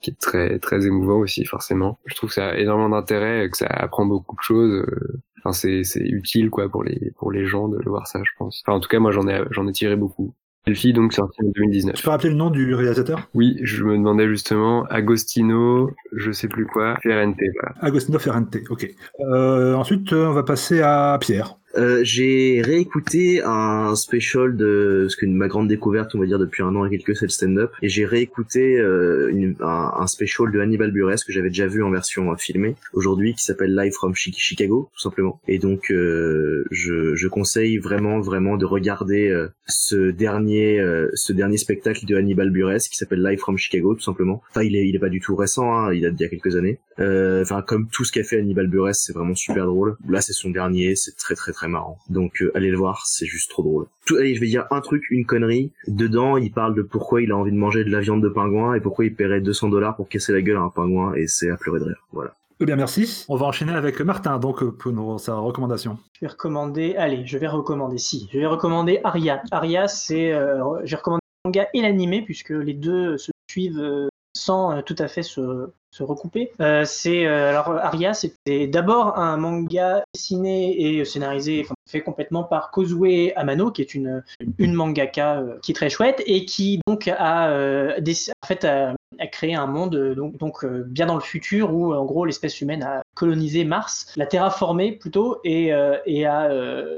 qui 0.00 0.10
est 0.10 0.18
très 0.18 0.58
très 0.58 0.86
émouvant 0.86 1.18
aussi 1.18 1.44
forcément. 1.44 1.98
Je 2.06 2.14
trouve 2.14 2.30
que 2.30 2.34
ça 2.34 2.48
a 2.48 2.56
énormément 2.56 2.88
d'intérêt, 2.96 3.48
que 3.50 3.56
ça 3.56 3.66
apprend 3.66 4.06
beaucoup 4.06 4.34
de 4.36 4.42
choses. 4.42 4.72
euh, 4.88 5.20
Enfin, 5.44 5.52
c'est 5.52 5.84
c'est 5.84 6.00
utile 6.00 6.50
quoi 6.50 6.68
pour 6.68 6.82
les 6.82 7.12
pour 7.18 7.30
les 7.30 7.46
gens 7.46 7.68
de 7.68 7.76
le 7.78 7.88
voir 7.90 8.08
ça, 8.08 8.20
je 8.24 8.30
pense. 8.38 8.64
Enfin, 8.66 8.76
en 8.76 8.80
tout 8.80 8.88
cas, 8.88 8.98
moi 8.98 9.12
j'en 9.12 9.28
ai 9.28 9.42
j'en 9.52 9.68
ai 9.68 9.72
tiré 9.72 9.94
beaucoup. 9.94 10.34
Selfie 10.66 10.92
donc 10.92 11.12
sorti 11.12 11.40
en 11.44 11.48
2019. 11.54 11.94
Tu 11.94 12.02
peux 12.02 12.10
rappeler 12.10 12.30
le 12.30 12.34
nom 12.36 12.50
du 12.50 12.74
réalisateur? 12.74 13.28
Oui, 13.34 13.56
je 13.62 13.84
me 13.84 13.92
demandais 13.96 14.26
justement 14.26 14.82
Agostino, 14.86 15.90
je 16.12 16.32
sais 16.32 16.48
plus 16.48 16.66
quoi, 16.66 16.96
Ferrente. 17.02 17.36
Voilà. 17.60 17.74
Agostino 17.80 18.18
Ferrante, 18.18 18.56
ok. 18.68 18.88
Euh, 19.20 19.74
ensuite, 19.74 20.12
on 20.12 20.32
va 20.32 20.42
passer 20.42 20.80
à 20.80 21.16
Pierre. 21.20 21.56
Euh, 21.76 22.00
j'ai 22.02 22.62
réécouté 22.62 23.42
un 23.44 23.94
special 23.94 24.56
de 24.56 25.06
ce 25.08 25.16
que 25.16 25.26
ma 25.26 25.48
grande 25.48 25.68
découverte 25.68 26.14
on 26.14 26.18
va 26.18 26.26
dire 26.26 26.38
depuis 26.38 26.62
un 26.62 26.74
an 26.74 26.84
et 26.86 26.90
quelques 26.90 27.16
c'est 27.16 27.26
le 27.26 27.30
stand-up. 27.30 27.70
Et 27.82 27.88
j'ai 27.88 28.04
réécouté 28.04 28.78
euh, 28.78 29.52
un, 29.60 29.92
un 29.98 30.06
special 30.06 30.50
de 30.52 30.60
Hannibal 30.60 30.90
Buress 30.92 31.24
que 31.24 31.32
j'avais 31.32 31.48
déjà 31.48 31.66
vu 31.66 31.82
en 31.82 31.90
version 31.90 32.32
euh, 32.32 32.36
filmée 32.36 32.76
aujourd'hui 32.92 33.34
qui 33.34 33.44
s'appelle 33.44 33.74
Live 33.74 33.92
from 33.92 34.14
Chi- 34.14 34.32
Chicago 34.36 34.88
tout 34.94 35.00
simplement. 35.00 35.40
Et 35.48 35.58
donc 35.58 35.90
euh, 35.90 36.64
je, 36.70 37.14
je 37.14 37.28
conseille 37.28 37.78
vraiment 37.78 38.20
vraiment 38.20 38.56
de 38.56 38.64
regarder 38.64 39.28
ce 39.66 40.10
dernier 40.10 40.78
euh, 40.78 41.10
ce 41.14 41.32
dernier 41.32 41.56
spectacle 41.56 42.06
de 42.06 42.16
Hannibal 42.16 42.50
Buress 42.50 42.88
qui 42.88 42.96
s'appelle 42.96 43.22
Live 43.22 43.38
from 43.38 43.58
Chicago 43.58 43.94
tout 43.94 44.02
simplement. 44.02 44.42
Enfin 44.50 44.62
il 44.62 44.76
est 44.76 44.88
il 44.88 44.94
est 44.94 45.00
pas 45.00 45.08
du 45.08 45.20
tout 45.20 45.34
récent 45.34 45.74
hein, 45.74 45.92
il 45.92 46.02
date 46.02 46.14
d'il 46.14 46.24
y 46.24 46.26
a 46.26 46.28
quelques 46.28 46.56
années. 46.56 46.78
Euh, 46.98 47.42
enfin 47.42 47.62
comme 47.62 47.88
tout 47.88 48.04
ce 48.04 48.12
qu'a 48.12 48.22
fait 48.22 48.38
Hannibal 48.38 48.68
Buress 48.68 49.02
c'est 49.04 49.12
vraiment 49.12 49.34
super 49.34 49.66
drôle. 49.66 49.96
Là 50.08 50.20
c'est 50.20 50.32
son 50.32 50.50
dernier 50.50 50.94
c'est 50.94 51.16
très 51.16 51.34
très 51.34 51.52
très 51.52 51.68
marrant. 51.68 51.98
Donc 52.08 52.42
euh, 52.42 52.52
allez 52.54 52.70
le 52.70 52.76
voir 52.76 53.04
c'est 53.06 53.26
juste 53.26 53.50
trop 53.50 53.62
drôle. 53.62 53.86
Tout, 54.06 54.16
allez 54.16 54.34
je 54.34 54.40
vais 54.40 54.46
dire 54.46 54.66
un 54.70 54.80
truc 54.80 55.04
une 55.10 55.26
connerie. 55.26 55.72
Dedans 55.88 56.36
il 56.36 56.52
parle 56.52 56.74
de 56.74 56.82
pourquoi 56.82 57.22
il 57.22 57.32
a 57.32 57.36
envie 57.36 57.52
de 57.52 57.56
manger 57.56 57.84
de 57.84 57.90
la 57.90 58.00
viande 58.00 58.22
de 58.22 58.28
pingouin 58.28 58.74
et 58.74 58.80
pourquoi 58.80 59.04
il 59.04 59.14
paierait 59.14 59.40
200 59.40 59.70
dollars 59.70 59.96
pour 59.96 60.08
casser 60.08 60.32
la 60.32 60.42
gueule 60.42 60.56
à 60.56 60.60
un 60.60 60.70
pingouin 60.70 61.14
et 61.14 61.26
c'est 61.26 61.50
à 61.50 61.56
pleurer 61.56 61.80
de 61.80 61.84
rire. 61.86 62.06
Voilà 62.12 62.34
Eh 62.58 62.64
bien, 62.64 62.76
merci. 62.76 63.24
On 63.28 63.36
va 63.36 63.46
enchaîner 63.46 63.72
avec 63.74 64.00
Martin, 64.00 64.38
donc, 64.38 64.64
pour 64.78 64.92
nos- 64.92 65.18
sa 65.18 65.34
recommandation. 65.36 65.98
Je 66.14 66.20
vais 66.22 66.28
recommander, 66.28 66.96
allez, 66.96 67.26
je 67.26 67.36
vais 67.36 67.48
recommander, 67.48 67.98
si, 67.98 68.28
je 68.32 68.38
vais 68.38 68.46
recommander 68.46 69.00
Aria. 69.04 69.42
Aria, 69.50 69.88
c'est, 69.88 70.32
euh, 70.32 70.64
j'ai 70.84 70.96
recommandé 70.96 71.20
le 71.44 71.48
manga 71.48 71.68
et 71.74 71.82
l'animé, 71.82 72.22
puisque 72.22 72.50
les 72.50 72.72
deux 72.74 73.18
se 73.18 73.30
suivent 73.50 73.78
euh, 73.78 74.08
sans 74.34 74.72
euh, 74.72 74.80
tout 74.80 74.96
à 74.98 75.08
fait 75.08 75.22
se, 75.22 75.68
recouper. 76.02 76.52
Euh, 76.60 76.84
c'est, 76.84 77.26
euh, 77.26 77.50
alors, 77.50 77.68
Aria, 77.70 78.14
c'était 78.14 78.66
d'abord 78.66 79.18
un 79.18 79.36
manga 79.36 80.04
dessiné 80.14 80.80
et 80.80 81.04
scénarisé, 81.04 81.66
fait 81.88 82.02
complètement 82.02 82.44
par 82.44 82.70
Kozue 82.70 83.32
Amano, 83.36 83.70
qui 83.70 83.82
est 83.82 83.94
une, 83.94 84.22
une 84.58 84.72
mangaka 84.72 85.38
euh, 85.38 85.58
qui 85.62 85.72
est 85.72 85.74
très 85.74 85.90
chouette 85.90 86.22
et 86.26 86.44
qui 86.44 86.80
donc 86.86 87.08
a, 87.08 87.96
fait, 88.44 88.64
a, 88.64 88.94
créé 89.30 89.54
un 89.54 89.66
monde 89.66 90.14
donc, 90.14 90.36
donc 90.36 90.66
bien 90.66 91.06
dans 91.06 91.14
le 91.14 91.20
futur 91.20 91.72
où 91.72 91.94
en 91.94 92.04
gros 92.04 92.24
l'espèce 92.24 92.60
humaine 92.60 92.82
a 92.82 93.02
colonisé 93.14 93.64
Mars, 93.64 94.12
l'a 94.16 94.26
terraformé 94.26 94.92
plutôt 94.92 95.38
et, 95.44 95.66
et 96.06 96.26
a, 96.26 96.50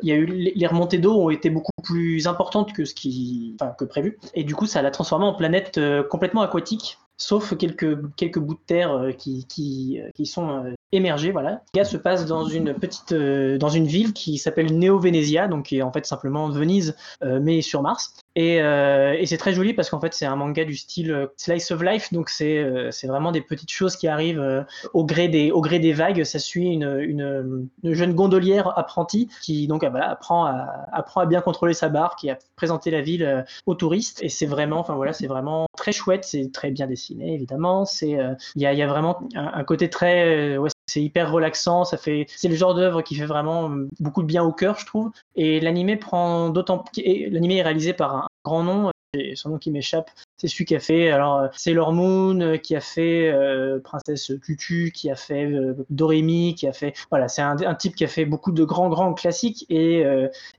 il 0.02 0.08
y 0.08 0.12
a 0.12 0.16
eu 0.16 0.26
les 0.26 0.66
remontées 0.66 0.98
d'eau 0.98 1.20
ont 1.20 1.30
été 1.30 1.50
beaucoup 1.50 1.70
plus 1.82 2.26
importantes 2.26 2.72
que 2.72 2.84
ce 2.84 2.94
qui, 2.94 3.56
que 3.78 3.84
prévu 3.84 4.18
et 4.34 4.44
du 4.44 4.54
coup 4.54 4.66
ça 4.66 4.82
l'a 4.82 4.90
transformé 4.90 5.26
en 5.26 5.34
planète 5.34 5.78
complètement 6.08 6.42
aquatique 6.42 6.98
sauf 7.18 7.56
quelques, 7.56 8.14
quelques 8.16 8.38
bouts 8.38 8.54
de 8.54 8.60
terre 8.64 8.92
euh, 8.92 9.12
qui, 9.12 9.44
qui, 9.46 10.00
euh, 10.00 10.10
qui 10.14 10.24
sont 10.24 10.72
émergés. 10.92 11.32
Voilà. 11.32 11.62
Le 11.74 11.78
gars 11.78 11.84
se 11.84 11.96
passe 11.96 12.26
dans 12.26 12.44
une 12.44 12.74
petite, 12.74 13.12
euh, 13.12 13.58
dans 13.58 13.68
une 13.68 13.86
ville 13.86 14.12
qui 14.12 14.38
s'appelle 14.38 14.78
Neo 14.78 14.98
Venezia, 14.98 15.48
donc 15.48 15.66
qui 15.66 15.78
est 15.78 15.82
en 15.82 15.92
fait 15.92 16.06
simplement 16.06 16.48
Venise, 16.48 16.96
euh, 17.22 17.40
mais 17.42 17.60
sur 17.62 17.82
Mars. 17.82 18.14
Et, 18.36 18.62
euh, 18.62 19.14
et 19.18 19.26
c'est 19.26 19.36
très 19.36 19.52
joli 19.52 19.74
parce 19.74 19.90
qu'en 19.90 20.00
fait 20.00 20.14
c'est 20.14 20.24
un 20.24 20.36
manga 20.36 20.64
du 20.64 20.76
style 20.76 21.10
euh, 21.10 21.26
slice 21.36 21.70
of 21.72 21.82
life, 21.82 22.12
donc 22.12 22.28
c'est 22.28 22.58
euh, 22.58 22.90
c'est 22.92 23.08
vraiment 23.08 23.32
des 23.32 23.40
petites 23.40 23.72
choses 23.72 23.96
qui 23.96 24.06
arrivent 24.06 24.40
euh, 24.40 24.62
au 24.94 25.04
gré 25.04 25.28
des 25.28 25.50
au 25.50 25.60
gré 25.60 25.78
des 25.80 25.92
vagues. 25.92 26.22
Ça 26.24 26.38
suit 26.38 26.68
une, 26.68 26.98
une, 27.00 27.68
une 27.82 27.94
jeune 27.94 28.14
gondolière 28.14 28.78
apprentie 28.78 29.28
qui 29.42 29.66
donc 29.66 29.84
voilà, 29.84 30.10
apprend 30.10 30.46
à 30.46 30.86
apprend 30.92 31.20
à 31.20 31.26
bien 31.26 31.40
contrôler 31.40 31.74
sa 31.74 31.88
barque 31.88 32.24
et 32.24 32.30
à 32.30 32.38
présenter 32.56 32.90
la 32.90 33.00
ville 33.00 33.44
aux 33.66 33.74
touristes. 33.74 34.22
Et 34.22 34.28
c'est 34.28 34.46
vraiment, 34.46 34.78
enfin 34.78 34.94
voilà, 34.94 35.12
c'est 35.12 35.26
vraiment 35.26 35.66
très 35.76 35.92
chouette, 35.92 36.24
c'est 36.24 36.52
très 36.52 36.70
bien 36.70 36.86
dessiné 36.86 37.34
évidemment. 37.34 37.84
C'est 37.84 38.18
il 38.54 38.62
y, 38.62 38.66
a, 38.66 38.72
y 38.72 38.82
a 38.82 38.86
vraiment 38.86 39.18
un, 39.34 39.64
côté 39.64 39.90
très 39.90 40.56
ouais, 40.58 40.70
c'est 40.88 41.02
hyper 41.02 41.30
relaxant, 41.30 41.84
ça 41.84 41.96
fait 41.96 42.26
c'est 42.28 42.48
le 42.48 42.56
genre 42.56 42.74
d'œuvre 42.74 43.02
qui 43.02 43.14
fait 43.14 43.26
vraiment 43.26 43.70
euh, 43.70 43.88
beaucoup 44.00 44.22
de 44.22 44.26
bien 44.26 44.42
au 44.42 44.52
cœur, 44.52 44.78
je 44.78 44.86
trouve. 44.86 45.10
Et 45.36 45.60
l'animé 45.60 45.96
prend 45.96 46.48
d'autant 46.50 46.84
l'animé 46.96 47.58
est 47.58 47.62
réalisé 47.62 47.92
par 47.92 48.16
un 48.16 48.26
grand 48.44 48.62
nom, 48.62 48.90
son 49.34 49.50
nom 49.50 49.58
qui 49.58 49.70
m'échappe, 49.70 50.10
c'est 50.36 50.48
celui 50.48 50.66
qui 50.66 50.76
a 50.76 50.80
fait 50.80 51.10
alors 51.10 51.38
euh, 51.38 51.48
Sailor 51.56 51.92
Moon, 51.92 52.40
euh, 52.40 52.56
qui 52.58 52.76
a 52.76 52.80
fait 52.80 53.30
euh, 53.30 53.80
Princesse 53.80 54.32
Tutu, 54.44 54.92
qui 54.94 55.10
a 55.10 55.16
fait 55.16 55.46
euh, 55.46 55.74
Doremi, 55.88 56.54
qui 56.54 56.66
a 56.68 56.72
fait 56.72 56.94
voilà, 57.10 57.28
c'est 57.28 57.40
un, 57.42 57.56
type 57.74 57.96
qui 57.96 58.04
a 58.04 58.08
fait 58.08 58.24
beaucoup 58.24 58.52
de 58.52 58.64
grands 58.64 58.88
grands 58.88 59.14
classiques 59.14 59.64
et 59.70 60.04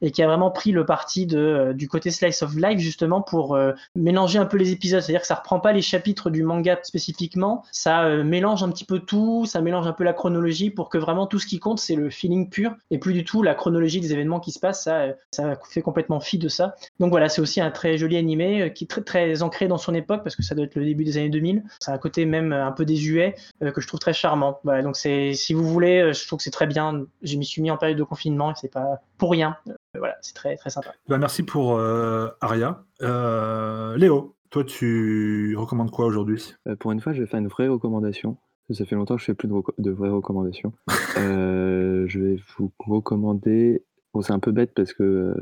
et 0.02 0.12
qui 0.12 0.24
a 0.24 0.28
vraiment 0.28 0.52
pris 0.52 0.72
le 0.72 0.86
parti 0.86 1.26
de 1.26 1.74
du 1.76 1.88
côté 1.88 2.12
slice 2.12 2.42
of 2.42 2.56
life 2.56 2.80
justement 2.80 3.22
pour 3.22 3.58
mélanger 3.96 4.40
un 4.40 4.46
peu 4.46 4.58
les 4.58 4.72
épisodes, 4.72 5.02
c'est-à-dire 5.02 5.22
que 5.22 5.28
ça 5.28 5.36
reprend 5.36 5.60
pas 5.60 5.74
les 5.74 5.82
chapitres 5.82 6.30
du 6.30 6.44
manga 6.44 6.80
spécifiquement, 6.84 7.64
ça 7.72 8.24
mélange 8.24 8.64
un 8.64 8.70
petit 8.70 8.86
peu 8.86 9.00
tout, 9.00 9.46
ça 9.46 9.62
mélange 9.62 9.88
un 9.88 9.94
peu 9.94 10.04
la 10.04 10.14
chronologie 10.14 10.70
pour 10.70 10.90
que 10.90 10.98
vraiment 10.98 11.28
tout 11.28 11.40
ce 11.40 11.48
qui 11.48 11.60
compte 11.60 11.80
c'est 11.80 11.96
le 11.96 12.10
feeling 12.10 12.50
pur 12.50 12.76
et 12.90 12.98
plus 12.98 13.14
du 13.14 13.24
tout 13.24 13.44
la 13.44 13.56
chronologie 13.56 14.00
des 14.00 14.14
événements 14.14 14.40
qui 14.40 14.52
se 14.52 14.60
passent, 14.60 14.84
ça 14.84 15.08
ça 15.32 15.60
fait 15.70 15.82
complètement 15.82 16.20
fi 16.20 16.38
de 16.38 16.48
ça. 16.48 16.76
Donc 17.00 17.12
voilà, 17.12 17.30
c'est 17.30 17.42
aussi 17.42 17.62
un 17.62 17.72
très 17.72 17.98
joli 17.98 18.18
animé 18.40 18.62
euh, 18.64 18.70
qui 18.70 18.86
est 18.86 18.88
très 18.88 19.02
très 19.02 19.42
ancré 19.44 19.68
dans 19.68 19.78
son 19.78 19.94
époque 19.94 20.24
parce 20.24 20.36
que 20.36 20.44
ça 20.44 20.56
doit 20.56 20.66
être 20.66 20.76
le 20.76 20.86
début 20.86 21.04
des 21.04 21.18
années 21.18 21.30
2000. 21.30 21.64
C'est 21.80 21.92
un 21.92 21.98
côté 21.98 22.26
même 22.26 22.54
euh, 22.54 22.66
un 22.66 22.72
peu 22.72 22.86
désuet 22.86 23.36
euh, 23.64 23.72
que 23.72 23.82
je 23.82 23.88
trouve 23.88 24.00
très 24.00 24.14
charmant. 24.14 24.60
Voilà, 24.64 24.82
donc 24.82 24.96
c'est 24.96 25.34
si 25.34 25.54
vous 25.54 25.68
voulez, 25.68 26.02
euh, 26.02 26.14
je 26.14 26.26
trouve 26.28 26.38
que 26.38 26.44
c'est 26.44 26.52
très 26.52 26.68
bien. 26.68 27.06
Je 27.22 27.38
m'y 27.38 27.46
suis 27.46 27.62
mis 27.62 27.72
en 27.72 27.78
période 27.78 27.98
de 27.98 28.04
confinement 28.04 28.52
et 28.52 28.54
c'est 28.56 28.72
pas 28.72 29.02
pour 29.18 29.32
rien. 29.32 29.58
Euh, 29.68 29.74
voilà, 29.98 30.16
c'est 30.22 30.36
très 30.36 30.56
très 30.56 30.70
sympa. 30.70 30.92
Ben, 31.08 31.18
merci 31.18 31.44
pour 31.44 31.76
euh, 31.78 32.30
Aria. 32.42 32.84
Euh, 33.02 33.98
Léo, 33.98 34.36
toi, 34.50 34.64
tu 34.64 35.56
recommandes 35.58 35.92
quoi 35.92 36.06
aujourd'hui? 36.06 36.56
Euh, 36.68 36.76
pour 36.76 36.92
une 36.92 37.02
fois, 37.02 37.14
je 37.14 37.22
vais 37.22 37.28
faire 37.28 37.40
une 37.40 37.48
vraie 37.48 37.68
recommandation. 37.68 38.38
Ça 38.72 38.86
fait 38.86 38.94
longtemps 38.96 39.16
que 39.16 39.22
je 39.22 39.26
fais 39.26 39.34
plus 39.34 39.48
de, 39.48 39.54
reco- 39.54 39.74
de 39.80 39.90
vraies 39.90 40.10
recommandations. 40.10 40.74
Euh, 41.18 42.06
je 42.08 42.20
vais 42.20 42.40
vous 42.58 42.72
recommander. 42.80 43.84
C'est 44.22 44.34
un 44.34 44.40
peu 44.40 44.52
bête 44.52 44.72
parce 44.76 44.94
que 44.94 45.04
euh, 45.04 45.34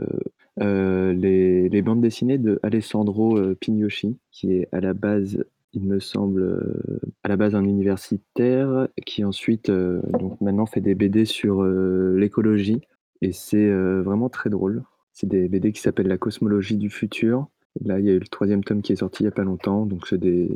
euh, 0.61 1.13
les, 1.13 1.81
bandes 1.81 2.01
dessinées 2.01 2.37
de 2.37 2.59
Alessandro 2.63 3.37
euh, 3.37 3.55
Pignoshi, 3.55 4.17
qui 4.31 4.53
est 4.53 4.67
à 4.71 4.79
la 4.79 4.93
base, 4.93 5.43
il 5.73 5.83
me 5.83 5.99
semble, 5.99 6.75
à 7.23 7.29
la 7.29 7.37
base 7.37 7.55
un 7.55 7.63
universitaire, 7.63 8.87
qui 9.05 9.23
ensuite, 9.23 9.69
donc 9.69 10.39
maintenant, 10.41 10.65
fait 10.65 10.81
des 10.81 10.95
BD 10.95 11.25
sur 11.25 11.63
l'écologie. 11.63 12.81
Et 13.21 13.31
c'est 13.31 13.69
vraiment 13.69 14.29
très 14.29 14.49
drôle. 14.49 14.83
C'est 15.13 15.27
des 15.27 15.47
BD 15.47 15.71
qui 15.71 15.81
s'appellent 15.81 16.07
La 16.07 16.17
cosmologie 16.17 16.77
du 16.77 16.89
futur. 16.89 17.47
Là, 17.83 17.99
il 17.99 18.05
y 18.05 18.09
a 18.09 18.13
eu 18.13 18.19
le 18.19 18.27
troisième 18.27 18.63
tome 18.63 18.81
qui 18.81 18.93
est 18.93 18.97
sorti 18.97 19.23
il 19.23 19.25
n'y 19.25 19.29
a 19.29 19.35
pas 19.35 19.43
longtemps. 19.43 19.85
Donc, 19.85 20.07
c'est 20.07 20.17
des, 20.17 20.49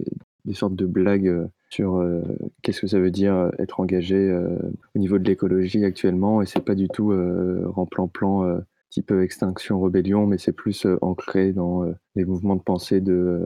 des 0.45 0.53
sortes 0.53 0.75
de 0.75 0.85
blagues 0.85 1.27
euh, 1.27 1.47
sur 1.69 1.95
euh, 1.97 2.21
qu'est-ce 2.61 2.81
que 2.81 2.87
ça 2.87 2.99
veut 2.99 3.11
dire 3.11 3.33
euh, 3.35 3.49
être 3.59 3.79
engagé 3.79 4.33
au 4.95 4.99
niveau 4.99 5.17
de 5.17 5.23
l'écologie 5.23 5.85
actuellement. 5.85 6.41
Et 6.41 6.45
c'est 6.45 6.63
pas 6.63 6.75
du 6.75 6.87
tout 6.89 7.11
euh, 7.11 7.65
euh, 8.13 8.61
type 8.89 9.11
extinction, 9.11 9.81
rébellion, 9.81 10.27
mais 10.27 10.37
c'est 10.37 10.51
plus 10.51 10.85
ancré 11.01 11.53
dans 11.53 11.85
les 12.15 12.25
mouvements 12.25 12.57
de 12.57 12.61
pensée 12.61 12.99
de 12.99 13.41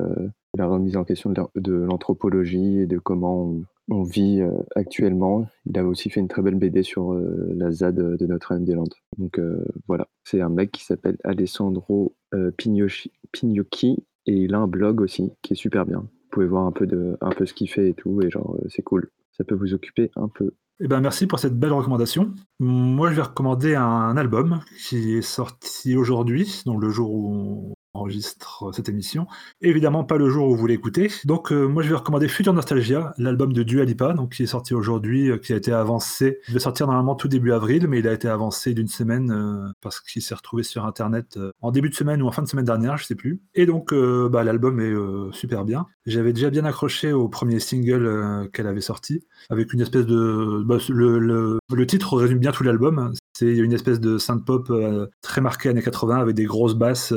la 0.58 0.66
remise 0.66 0.98
en 0.98 1.04
question 1.04 1.30
de 1.30 1.36
la- 1.40 1.50
de 1.56 1.74
l'anthropologie 1.74 2.80
et 2.80 2.88
de 2.88 2.98
comment 2.98 3.54
on, 3.92 4.02
vit 4.04 4.42
actuellement. 4.76 5.46
Il 5.68 5.78
a 5.78 5.86
aussi 5.86 6.10
fait 6.10 6.20
une 6.20 6.28
très 6.28 6.42
belle 6.42 6.56
BD 6.56 6.82
sur 6.82 7.14
la 7.14 7.70
ZAD 7.70 8.18
de 8.18 8.26
Notre-Dame-des-Landes. 8.26 8.96
Donc 9.20 9.40
voilà, 9.88 10.08
c'est 10.24 10.42
un 10.42 10.50
mec 10.50 10.72
qui 10.72 10.84
s'appelle 10.84 11.18
Alessandro 11.24 12.16
Pignochi- 12.58 13.12
Pignocchi 13.32 14.04
et 14.26 14.34
il 14.34 14.56
a 14.56 14.60
un 14.60 14.68
blog 14.68 15.02
aussi 15.02 15.32
qui 15.44 15.54
est 15.54 15.58
super 15.58 15.86
bien. 15.86 16.08
Pouvez 16.36 16.48
voir 16.48 16.66
un 16.66 16.74
peu, 16.74 16.86
de, 16.86 17.18
un 17.22 17.30
peu 17.30 17.46
ce 17.46 17.54
qu'il 17.54 17.70
fait 17.70 17.92
et 17.92 17.94
tout, 17.94 18.22
et 18.22 18.30
genre 18.30 18.58
euh, 18.60 18.68
c'est 18.68 18.82
cool. 18.82 19.10
Ça 19.32 19.46
peut 19.46 19.56
vous 19.56 19.74
occuper 19.74 20.12
un 20.18 20.28
peu. 20.28 20.52
Eh 20.82 20.88
ben, 20.90 21.00
merci 21.00 21.28
pour 21.28 21.40
cette 21.40 21.58
belle 21.58 21.72
recommandation. 21.72 22.34
Moi, 22.60 23.10
je 23.10 23.16
vais 23.16 23.22
recommander 23.22 23.74
un 23.76 24.18
album 24.18 24.60
qui 24.86 25.16
est 25.16 25.22
sorti 25.22 25.96
aujourd'hui, 25.96 26.62
donc 26.66 26.82
le 26.82 26.90
jour 26.90 27.10
où 27.10 27.74
enregistre 27.96 28.70
cette 28.74 28.90
émission. 28.90 29.28
Évidemment, 29.62 30.04
pas 30.04 30.18
le 30.18 30.30
jour 30.30 30.48
où 30.50 30.56
vous 30.56 30.68
l'écoutez. 30.68 31.10
Donc, 31.26 31.52
euh, 31.52 31.66
moi, 31.68 31.82
je 31.84 31.90
vais 31.90 31.96
recommander 31.96 32.28
Future 32.28 32.54
Nostalgia, 32.54 33.14
l'album 33.18 33.54
de 33.54 33.64
Dua 33.64 33.86
Lipa, 33.86 34.14
donc 34.14 34.34
qui 34.34 34.44
est 34.44 34.48
sorti 34.48 34.74
aujourd'hui, 34.74 35.30
euh, 35.32 35.38
qui 35.38 35.54
a 35.54 35.56
été 35.56 35.72
avancé. 35.72 36.40
Il 36.48 36.52
devait 36.52 36.60
sortir 36.60 36.88
normalement 36.88 37.16
tout 37.16 37.28
début 37.28 37.52
avril, 37.52 37.88
mais 37.88 38.00
il 38.00 38.08
a 38.08 38.14
été 38.14 38.28
avancé 38.28 38.74
d'une 38.74 38.88
semaine 38.88 39.32
euh, 39.32 39.68
parce 39.82 40.00
qu'il 40.02 40.22
s'est 40.22 40.36
retrouvé 40.36 40.64
sur 40.64 40.86
Internet 40.86 41.40
en 41.62 41.72
début 41.72 41.90
de 41.90 41.96
semaine 41.96 42.22
ou 42.22 42.28
en 42.28 42.32
fin 42.32 42.42
de 42.42 42.48
semaine 42.48 42.66
dernière, 42.66 42.98
je 42.98 43.06
sais 43.06 43.16
plus. 43.16 43.42
Et 43.54 43.66
donc, 43.66 43.94
bah, 43.94 44.44
l'album 44.44 44.80
est 44.80 44.94
super 45.34 45.66
bien. 45.66 45.86
J'avais 46.06 46.34
déjà 46.34 46.50
bien 46.50 46.66
accroché 46.66 47.12
au 47.14 47.28
premier 47.30 47.60
single 47.60 48.50
qu'elle 48.54 48.68
avait 48.68 48.82
sorti, 48.82 49.24
avec 49.50 49.74
une 49.74 49.82
espèce 49.82 50.06
de. 50.06 50.64
bah, 50.66 50.78
le, 50.90 51.20
le- 51.20 51.60
le 51.74 51.88
titre 51.88 52.16
résume 52.18 52.40
bien 52.40 52.52
tout 52.52 52.64
l'album. 52.64 53.14
C'est 53.38 53.54
une 53.56 53.74
espèce 53.74 54.00
de 54.00 54.18
synth-pop 54.18 54.70
euh, 54.70 55.08
très 55.22 55.42
marqué 55.42 55.70
années 55.70 55.82
80 55.82 56.18
avec 56.18 56.36
des 56.36 56.46
grosses 56.46 56.76
basses. 56.76 57.12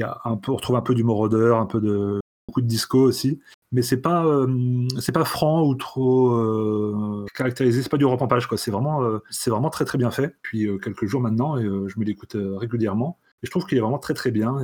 Y 0.00 0.02
a 0.04 0.20
un 0.24 0.36
peu, 0.36 0.52
on 0.52 0.56
retrouve 0.56 0.76
un 0.76 0.80
peu 0.82 0.94
du 0.94 1.04
Moroder, 1.04 1.54
un 1.56 1.66
peu 1.66 1.80
de 1.80 2.20
beaucoup 2.48 2.62
de 2.62 2.66
disco 2.66 3.00
aussi. 3.00 3.40
Mais 3.72 3.82
c'est 3.82 4.00
pas 4.00 4.24
euh, 4.26 4.88
c'est 4.98 5.12
pas 5.12 5.24
franc 5.24 5.64
ou 5.64 5.74
trop 5.76 6.32
euh, 6.34 7.26
caractérisé. 7.34 7.82
C'est 7.82 7.88
pas 7.88 7.98
du 7.98 8.04
repampage 8.04 8.46
quoi. 8.46 8.58
C'est 8.58 8.70
vraiment 8.70 9.02
euh, 9.04 9.18
c'est 9.30 9.50
vraiment 9.50 9.70
très 9.70 9.84
très 9.84 9.98
bien 9.98 10.10
fait. 10.10 10.34
Puis 10.42 10.66
euh, 10.66 10.78
quelques 10.78 11.06
jours 11.06 11.20
maintenant 11.20 11.56
je 11.58 11.98
me 11.98 12.04
l'écoute 12.04 12.36
régulièrement. 12.56 13.18
Et 13.42 13.46
je 13.46 13.50
trouve 13.50 13.64
qu'il 13.66 13.78
est 13.78 13.80
vraiment 13.80 13.98
très 13.98 14.14
très 14.14 14.30
bien. 14.30 14.58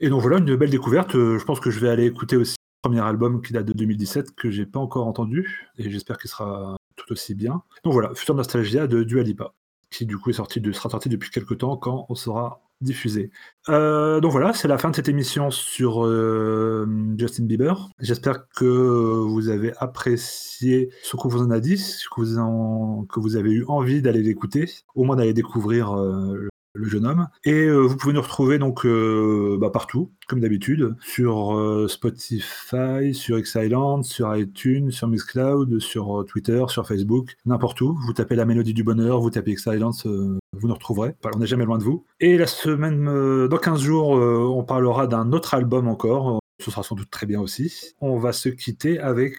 Et, 0.00 0.08
donc 0.08 0.22
voilà 0.22 0.38
une 0.38 0.56
belle 0.56 0.70
découverte. 0.70 1.12
Je 1.12 1.44
pense 1.44 1.60
que 1.60 1.70
je 1.70 1.78
vais 1.80 1.88
aller 1.88 2.06
écouter 2.06 2.36
aussi 2.36 2.56
le 2.84 2.88
premier 2.88 3.00
album 3.02 3.42
qui 3.42 3.52
date 3.52 3.66
de 3.66 3.72
2017 3.72 4.34
que 4.34 4.50
j'ai 4.50 4.66
pas 4.66 4.80
encore 4.80 5.06
entendu 5.06 5.68
et 5.78 5.90
j'espère 5.90 6.18
qu'il 6.18 6.30
sera 6.30 6.76
tout 6.96 7.12
aussi 7.12 7.34
bien. 7.34 7.62
Donc 7.84 7.92
voilà, 7.92 8.14
Future 8.14 8.34
Nostalgia 8.34 8.86
de 8.86 9.02
Dua 9.02 9.22
Lipa 9.22 9.52
qui 9.90 10.06
du 10.06 10.18
coup 10.18 10.30
est 10.30 10.34
sorti 10.34 10.60
de, 10.60 10.72
sera 10.72 10.90
sorti 10.90 11.08
depuis 11.08 11.30
quelques 11.30 11.58
temps 11.58 11.76
quand 11.76 12.06
on 12.08 12.14
sera 12.14 12.65
diffusé. 12.80 13.30
Euh, 13.68 14.20
donc 14.20 14.32
voilà, 14.32 14.52
c'est 14.52 14.68
la 14.68 14.78
fin 14.78 14.90
de 14.90 14.96
cette 14.96 15.08
émission 15.08 15.50
sur 15.50 16.04
euh, 16.04 16.86
Justin 17.18 17.44
Bieber. 17.44 17.88
J'espère 18.00 18.48
que 18.48 18.64
vous 18.64 19.48
avez 19.48 19.72
apprécié 19.78 20.90
ce 21.02 21.16
qu'on 21.16 21.28
vous 21.28 21.42
en 21.42 21.50
a 21.50 21.60
dit, 21.60 21.76
que 22.14 23.20
vous, 23.20 23.36
avez 23.36 23.50
eu 23.50 23.64
envie 23.68 24.02
d'aller 24.02 24.22
l'écouter, 24.22 24.70
au 24.94 25.04
moins 25.04 25.16
d'aller 25.16 25.34
découvrir 25.34 25.96
euh, 25.96 26.48
le- 26.76 26.86
jeune 26.88 27.06
homme. 27.06 27.28
Et 27.44 27.64
euh, 27.64 27.80
vous 27.80 27.96
pouvez 27.96 28.12
nous 28.14 28.20
retrouver 28.22 28.58
donc 28.58 28.86
euh, 28.86 29.56
bah, 29.60 29.70
partout, 29.70 30.12
comme 30.28 30.40
d'habitude, 30.40 30.94
sur 31.00 31.56
euh, 31.58 31.88
Spotify, 31.88 33.12
sur 33.12 33.38
X-Island, 33.38 34.04
sur 34.04 34.34
iTunes, 34.36 34.90
sur 34.90 35.08
Mixcloud, 35.08 35.78
sur 35.80 36.24
Twitter, 36.28 36.64
sur 36.68 36.86
Facebook, 36.86 37.36
n'importe 37.44 37.80
où. 37.80 37.96
Vous 38.06 38.12
tapez 38.12 38.36
la 38.36 38.44
mélodie 38.44 38.74
du 38.74 38.84
bonheur, 38.84 39.20
vous 39.20 39.30
tapez 39.30 39.52
X-Island, 39.52 39.92
vous 40.04 40.68
nous 40.68 40.74
retrouverez. 40.74 41.14
On 41.34 41.38
n'est 41.38 41.46
jamais 41.46 41.64
loin 41.64 41.78
de 41.78 41.84
vous. 41.84 42.04
Et 42.20 42.36
la 42.36 42.46
semaine, 42.46 43.04
dans 43.48 43.58
15 43.58 43.80
jours, 43.80 44.08
on 44.10 44.64
parlera 44.64 45.06
d'un 45.06 45.32
autre 45.32 45.54
album 45.54 45.88
encore. 45.88 46.38
Ce 46.62 46.70
sera 46.70 46.82
sans 46.82 46.94
doute 46.94 47.10
très 47.10 47.26
bien 47.26 47.40
aussi. 47.40 47.92
On 48.00 48.18
va 48.18 48.32
se 48.32 48.48
quitter 48.48 48.98
avec. 48.98 49.34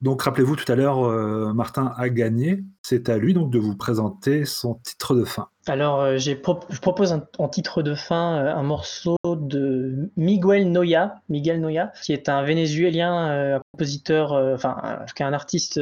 donc, 0.00 0.22
rappelez-vous, 0.22 0.56
tout 0.56 0.70
à 0.70 0.74
l'heure, 0.76 1.54
Martin 1.54 1.92
a 1.96 2.08
gagné. 2.08 2.64
C'est 2.82 3.08
à 3.08 3.16
lui 3.16 3.32
donc 3.32 3.50
de 3.50 3.58
vous 3.58 3.76
présenter 3.76 4.44
son 4.44 4.74
titre 4.74 5.14
de 5.14 5.24
fin. 5.24 5.48
Alors, 5.66 6.00
euh, 6.00 6.18
je 6.18 6.32
propose 6.32 7.20
en 7.38 7.48
titre 7.48 7.82
de 7.82 7.94
fin 7.94 8.38
euh, 8.38 8.52
un 8.52 8.64
morceau 8.64 9.16
de 9.24 10.10
Miguel 10.16 10.72
Noya, 10.72 11.20
Miguel 11.28 11.60
Noya, 11.60 11.92
qui 12.02 12.12
est 12.12 12.28
un 12.28 12.42
Vénézuélien, 12.42 13.30
euh, 13.30 13.58
compositeur, 13.70 14.32
enfin, 14.32 14.76
en 14.82 15.04
tout 15.04 15.22
un 15.22 15.32
artiste 15.32 15.80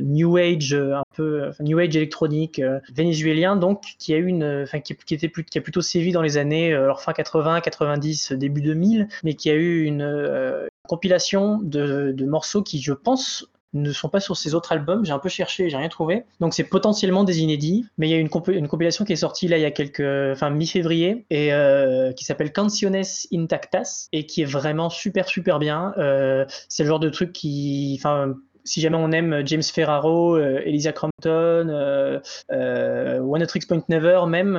New 0.00 0.36
Age, 0.36 0.74
un 0.74 1.04
peu 1.14 1.50
New 1.60 1.78
Age 1.78 1.94
électronique 1.94 2.60
vénézuélien, 2.92 3.54
donc 3.54 3.82
qui 4.00 4.12
a 4.12 4.16
une, 4.16 4.62
enfin, 4.64 4.80
qui, 4.80 4.94
était 5.14 5.28
a 5.28 5.60
plutôt 5.60 5.82
sévi 5.82 6.10
dans 6.10 6.22
les 6.22 6.36
années 6.36 6.74
alors 6.74 7.00
fin 7.00 7.12
80, 7.12 7.60
90, 7.60 8.32
début 8.32 8.62
2000, 8.62 9.06
mais 9.22 9.34
qui 9.34 9.48
a 9.50 9.54
eu 9.54 9.84
une 9.84 10.68
compilation 10.88 11.60
de 11.62 12.24
morceaux 12.24 12.62
qui, 12.62 12.80
je 12.82 12.92
pense, 12.92 13.48
ne 13.74 13.92
sont 13.92 14.08
pas 14.08 14.20
sur 14.20 14.36
ses 14.36 14.54
autres 14.54 14.72
albums. 14.72 15.04
J'ai 15.04 15.12
un 15.12 15.18
peu 15.18 15.28
cherché, 15.28 15.68
j'ai 15.68 15.76
rien 15.76 15.88
trouvé. 15.88 16.24
Donc 16.40 16.54
c'est 16.54 16.64
potentiellement 16.64 17.24
des 17.24 17.40
inédits, 17.40 17.86
mais 17.98 18.08
il 18.08 18.10
y 18.10 18.14
a 18.14 18.18
une, 18.18 18.28
comp- 18.30 18.48
une 18.48 18.68
compilation 18.68 19.04
qui 19.04 19.12
est 19.12 19.16
sortie 19.16 19.48
là 19.48 19.58
il 19.58 19.62
y 19.62 19.66
a 19.66 19.70
quelques, 19.70 20.00
enfin 20.32 20.50
mi-février 20.50 21.26
et 21.30 21.52
euh, 21.52 22.12
qui 22.12 22.24
s'appelle 22.24 22.52
Canciones 22.52 23.02
Intactas 23.32 24.08
et 24.12 24.26
qui 24.26 24.42
est 24.42 24.46
vraiment 24.46 24.88
super 24.90 25.28
super 25.28 25.58
bien. 25.58 25.92
Euh, 25.98 26.46
c'est 26.68 26.84
le 26.84 26.88
genre 26.88 27.00
de 27.00 27.10
truc 27.10 27.32
qui, 27.32 27.96
enfin 27.98 28.34
si 28.64 28.80
jamais 28.80 28.96
on 28.96 29.12
aime 29.12 29.42
James 29.46 29.62
Ferraro, 29.62 30.36
euh, 30.36 30.62
Elysia 30.64 30.92
Crampton, 30.92 31.68
euh, 31.68 32.18
euh, 32.50 33.20
One 33.20 33.42
Hot 33.42 33.46
Tricks 33.46 33.68
Point 33.68 33.84
Never, 33.88 34.22
même 34.26 34.54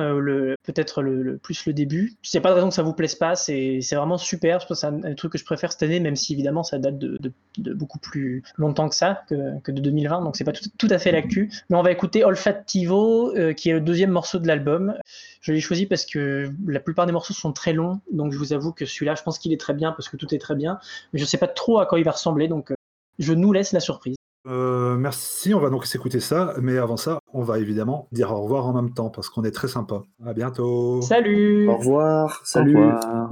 peut-être 0.62 1.02
le, 1.02 1.38
plus 1.38 1.66
le 1.66 1.72
début. 1.72 2.14
C'est 2.22 2.40
pas 2.40 2.50
de 2.50 2.54
raison 2.54 2.68
que 2.68 2.74
ça 2.74 2.82
vous 2.82 2.92
plaise 2.92 3.16
pas, 3.16 3.34
c'est 3.34 3.80
vraiment 3.92 4.18
super. 4.18 4.60
Je 4.60 4.74
c'est 4.74 4.86
un, 4.86 5.14
truc 5.14 5.32
que 5.32 5.38
je 5.38 5.44
préfère 5.44 5.72
cette 5.72 5.82
année, 5.82 6.00
même 6.00 6.16
si 6.16 6.34
évidemment 6.34 6.62
ça 6.62 6.78
date 6.78 6.98
de, 6.98 7.32
beaucoup 7.74 7.98
plus 7.98 8.42
longtemps 8.56 8.88
que 8.88 8.94
ça, 8.94 9.22
que, 9.28 9.70
de 9.70 9.80
2020, 9.80 10.22
donc 10.22 10.36
c'est 10.36 10.44
pas 10.44 10.52
tout, 10.52 10.88
à 10.90 10.98
fait 10.98 11.10
l'actu. 11.10 11.50
Mais 11.68 11.76
on 11.76 11.82
va 11.82 11.90
écouter 11.90 12.24
Olfativo, 12.24 13.34
qui 13.56 13.70
est 13.70 13.72
le 13.72 13.80
deuxième 13.80 14.10
morceau 14.10 14.38
de 14.38 14.46
l'album. 14.46 14.94
Je 15.40 15.52
l'ai 15.52 15.60
choisi 15.60 15.86
parce 15.86 16.06
que 16.06 16.50
la 16.66 16.80
plupart 16.80 17.06
des 17.06 17.12
morceaux 17.12 17.34
sont 17.34 17.52
très 17.52 17.72
longs, 17.72 18.00
donc 18.12 18.32
je 18.32 18.38
vous 18.38 18.52
avoue 18.52 18.72
que 18.72 18.84
celui-là, 18.84 19.14
je 19.14 19.22
pense 19.22 19.38
qu'il 19.38 19.52
est 19.52 19.60
très 19.60 19.74
bien 19.74 19.92
parce 19.92 20.08
que 20.08 20.16
tout 20.16 20.34
est 20.34 20.38
très 20.38 20.54
bien, 20.54 20.78
mais 21.12 21.18
je 21.18 21.24
sais 21.24 21.38
pas 21.38 21.48
trop 21.48 21.78
à 21.78 21.86
quoi 21.86 21.98
il 21.98 22.04
va 22.04 22.12
ressembler, 22.12 22.48
donc 22.48 22.72
je 23.18 23.32
nous 23.32 23.52
laisse 23.52 23.72
la 23.72 23.80
surprise. 23.80 24.16
Euh, 24.46 24.96
merci, 24.96 25.54
on 25.54 25.60
va 25.60 25.70
donc 25.70 25.86
s'écouter 25.86 26.20
ça, 26.20 26.54
mais 26.60 26.78
avant 26.78 26.96
ça, 26.96 27.18
on 27.32 27.42
va 27.42 27.58
évidemment 27.58 28.06
dire 28.12 28.30
au 28.30 28.42
revoir 28.42 28.66
en 28.66 28.72
même 28.72 28.94
temps 28.94 29.10
parce 29.10 29.28
qu'on 29.28 29.42
est 29.42 29.50
très 29.50 29.66
sympa. 29.68 30.02
À 30.24 30.34
bientôt. 30.34 31.02
Salut 31.02 31.68
Au 31.68 31.76
revoir. 31.76 32.40
Au 32.42 32.46
Salut. 32.46 32.76
revoir. 32.76 33.30